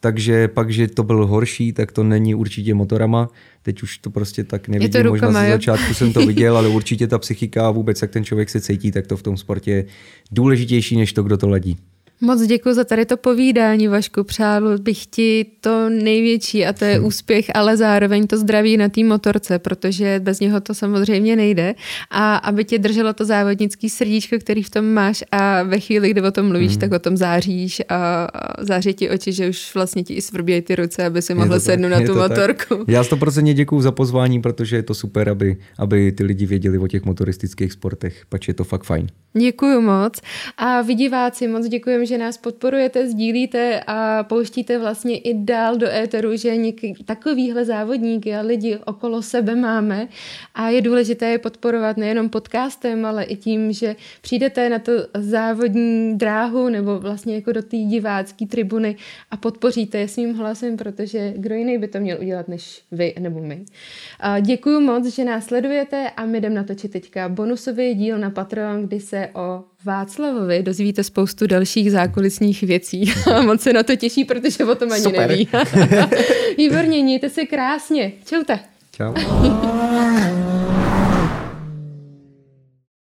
takže 0.03 0.49
pak, 0.49 0.71
že 0.71 0.89
to 0.89 1.03
byl 1.03 1.27
horší, 1.27 1.73
tak 1.73 1.93
to 1.93 2.05
není 2.05 2.35
určitě 2.35 2.75
motorama. 2.75 3.29
Teď 3.63 3.83
už 3.83 3.99
to 3.99 4.11
prostě 4.11 4.45
tak 4.45 4.69
nevidím, 4.69 5.07
možná 5.07 5.27
rukama, 5.27 5.41
ze 5.41 5.47
jo? 5.47 5.53
začátku 5.53 5.95
jsem 5.95 6.13
to 6.13 6.27
viděl, 6.27 6.57
ale 6.57 6.69
určitě 6.69 7.07
ta 7.07 7.19
psychika 7.19 7.69
a 7.69 7.71
vůbec, 7.71 8.03
jak 8.03 8.11
ten 8.11 8.25
člověk 8.25 8.51
se 8.51 8.61
cítí, 8.61 8.93
tak 8.93 9.07
to 9.07 9.17
v 9.17 9.23
tom 9.23 9.37
sportě 9.37 9.71
je 9.71 9.85
důležitější, 10.33 10.97
než 10.97 11.13
to, 11.13 11.23
kdo 11.23 11.37
to 11.37 11.49
ladí. 11.49 11.77
Moc 12.25 12.43
děkuji 12.43 12.75
za 12.75 12.85
tady 12.85 13.05
to 13.07 13.17
povídání, 13.17 13.89
Vašku. 13.89 14.25
Přála 14.25 14.77
bych 14.79 15.07
ti 15.07 15.47
to 15.61 15.89
největší 15.89 16.67
a 16.67 16.73
to 16.73 16.85
je 16.85 17.01
úspěch, 17.01 17.47
ale 17.55 17.77
zároveň 17.77 18.27
to 18.27 18.37
zdraví 18.37 18.77
na 18.77 18.89
té 18.89 19.05
motorce, 19.05 19.59
protože 19.59 20.21
bez 20.23 20.41
něho 20.41 20.61
to 20.61 20.75
samozřejmě 20.75 21.37
nejde. 21.37 21.75
A 22.11 22.37
aby 22.37 22.65
tě 22.65 22.79
drželo 22.79 23.13
to 23.13 23.25
závodnický 23.25 23.91
srdíčko, 23.91 24.37
který 24.39 24.63
v 24.63 24.71
tom 24.71 24.85
máš 24.87 25.25
a 25.33 25.63
ve 25.63 25.81
chvíli, 25.81 26.11
kdy 26.11 26.23
o 26.23 26.31
tom 26.31 26.49
mluvíš, 26.49 26.69
Mhm. 26.69 26.77
mm. 26.77 26.81
tak 26.81 26.93
o 26.93 26.99
tom 26.99 27.17
záříš 27.17 27.83
a 27.89 28.29
září 28.61 28.95
ti 28.95 29.11
oči, 29.11 29.33
že 29.33 29.49
už 29.49 29.75
vlastně 29.75 30.03
ti 30.05 30.15
i 30.15 30.23
svrbějí 30.23 30.63
ty 30.63 30.75
ruce, 30.77 31.05
aby 31.05 31.23
si 31.23 31.33
Je 31.33 31.37
mohl 31.37 31.49
to 31.55 31.61
sednout 31.61 31.91
tak, 31.91 32.01
na 32.01 32.07
tu 32.07 32.15
to 32.15 32.21
tak. 32.21 32.31
motorku. 32.31 32.85
Já 32.89 33.03
100% 33.03 33.55
děkuju 33.55 33.81
za 33.81 33.93
pozvání, 33.93 34.43
protože 34.43 34.77
je 34.77 34.83
to 34.83 34.95
super, 34.95 35.29
aby, 35.29 35.57
aby 35.79 36.13
ty 36.13 36.25
lidi 36.25 36.47
věděli 36.47 36.79
o 36.79 36.87
těch 36.89 37.05
motoristických 37.05 37.73
sportech, 37.73 38.23
pač 38.29 38.49
je 38.49 38.55
to 38.55 38.65
fakt 38.65 38.85
fajn. 38.85 39.07
Děkuji 39.39 39.81
moc. 39.81 40.21
A 40.57 40.83
vy 40.83 40.95
diváci, 40.95 41.49
moc 41.49 41.69
děkujeme, 41.69 42.07
že 42.13 42.19
nás 42.19 42.39
podporujete, 42.39 43.09
sdílíte 43.09 43.81
a 43.87 44.23
pouštíte 44.23 44.79
vlastně 44.79 45.19
i 45.19 45.35
dál 45.35 45.77
do 45.77 45.87
éteru, 45.89 46.37
že 46.37 46.51
něk- 46.51 47.05
takovýhle 47.05 47.65
závodníky 47.65 48.35
a 48.35 48.41
lidi 48.41 48.79
okolo 48.85 49.23
sebe 49.23 49.55
máme 49.55 50.09
a 50.55 50.69
je 50.69 50.81
důležité 50.81 51.27
je 51.27 51.39
podporovat 51.39 51.97
nejenom 51.97 52.29
podcastem, 52.29 53.05
ale 53.05 53.25
i 53.25 53.37
tím, 53.37 53.73
že 53.73 53.97
přijdete 54.21 54.69
na 54.69 54.79
to 54.79 54.93
závodní 55.19 56.19
dráhu 56.19 56.69
nebo 56.69 56.99
vlastně 56.99 57.35
jako 57.35 57.53
do 57.53 57.63
té 57.63 57.77
divácké 57.77 58.47
tribuny 58.47 58.97
a 59.31 59.37
podpoříte 59.37 59.99
je 59.99 60.09
svým 60.09 60.35
hlasem, 60.35 60.77
protože 60.77 61.33
kdo 61.37 61.55
jiný 61.55 61.79
by 61.79 61.89
to 61.89 62.01
měl 62.01 62.19
udělat 62.21 62.49
než 62.49 62.83
vy 62.93 63.15
nebo 63.19 63.41
my. 63.41 63.65
Děkuji 64.41 64.81
moc, 64.81 65.07
že 65.07 65.25
nás 65.25 65.45
sledujete 65.45 66.11
a 66.17 66.27
my 66.27 66.41
jdeme 66.41 66.55
natočit 66.55 66.93
teďka 66.93 67.29
bonusový 67.29 67.95
díl 67.95 68.19
na 68.19 68.31
Patreon, 68.31 68.87
kdy 68.87 69.01
se 69.01 69.29
o 69.35 69.65
Václavovi 69.85 70.63
dozvíte 70.63 71.05
spoustu 71.05 71.47
dalších 71.47 71.93
zákulisních 71.93 72.63
věcí. 72.63 73.13
A 73.35 73.43
moc 73.47 73.61
se 73.61 73.73
na 73.73 73.83
to 73.83 73.97
těší, 73.97 74.25
protože 74.25 74.65
o 74.65 74.75
tom 74.75 74.93
ani 74.93 75.03
Super. 75.03 75.29
neví. 75.29 75.49
Výborně, 76.59 77.03
mějte 77.03 77.31
se 77.31 77.45
krásně. 77.45 78.13
Čaute. 78.25 78.59
Čau. 78.97 79.15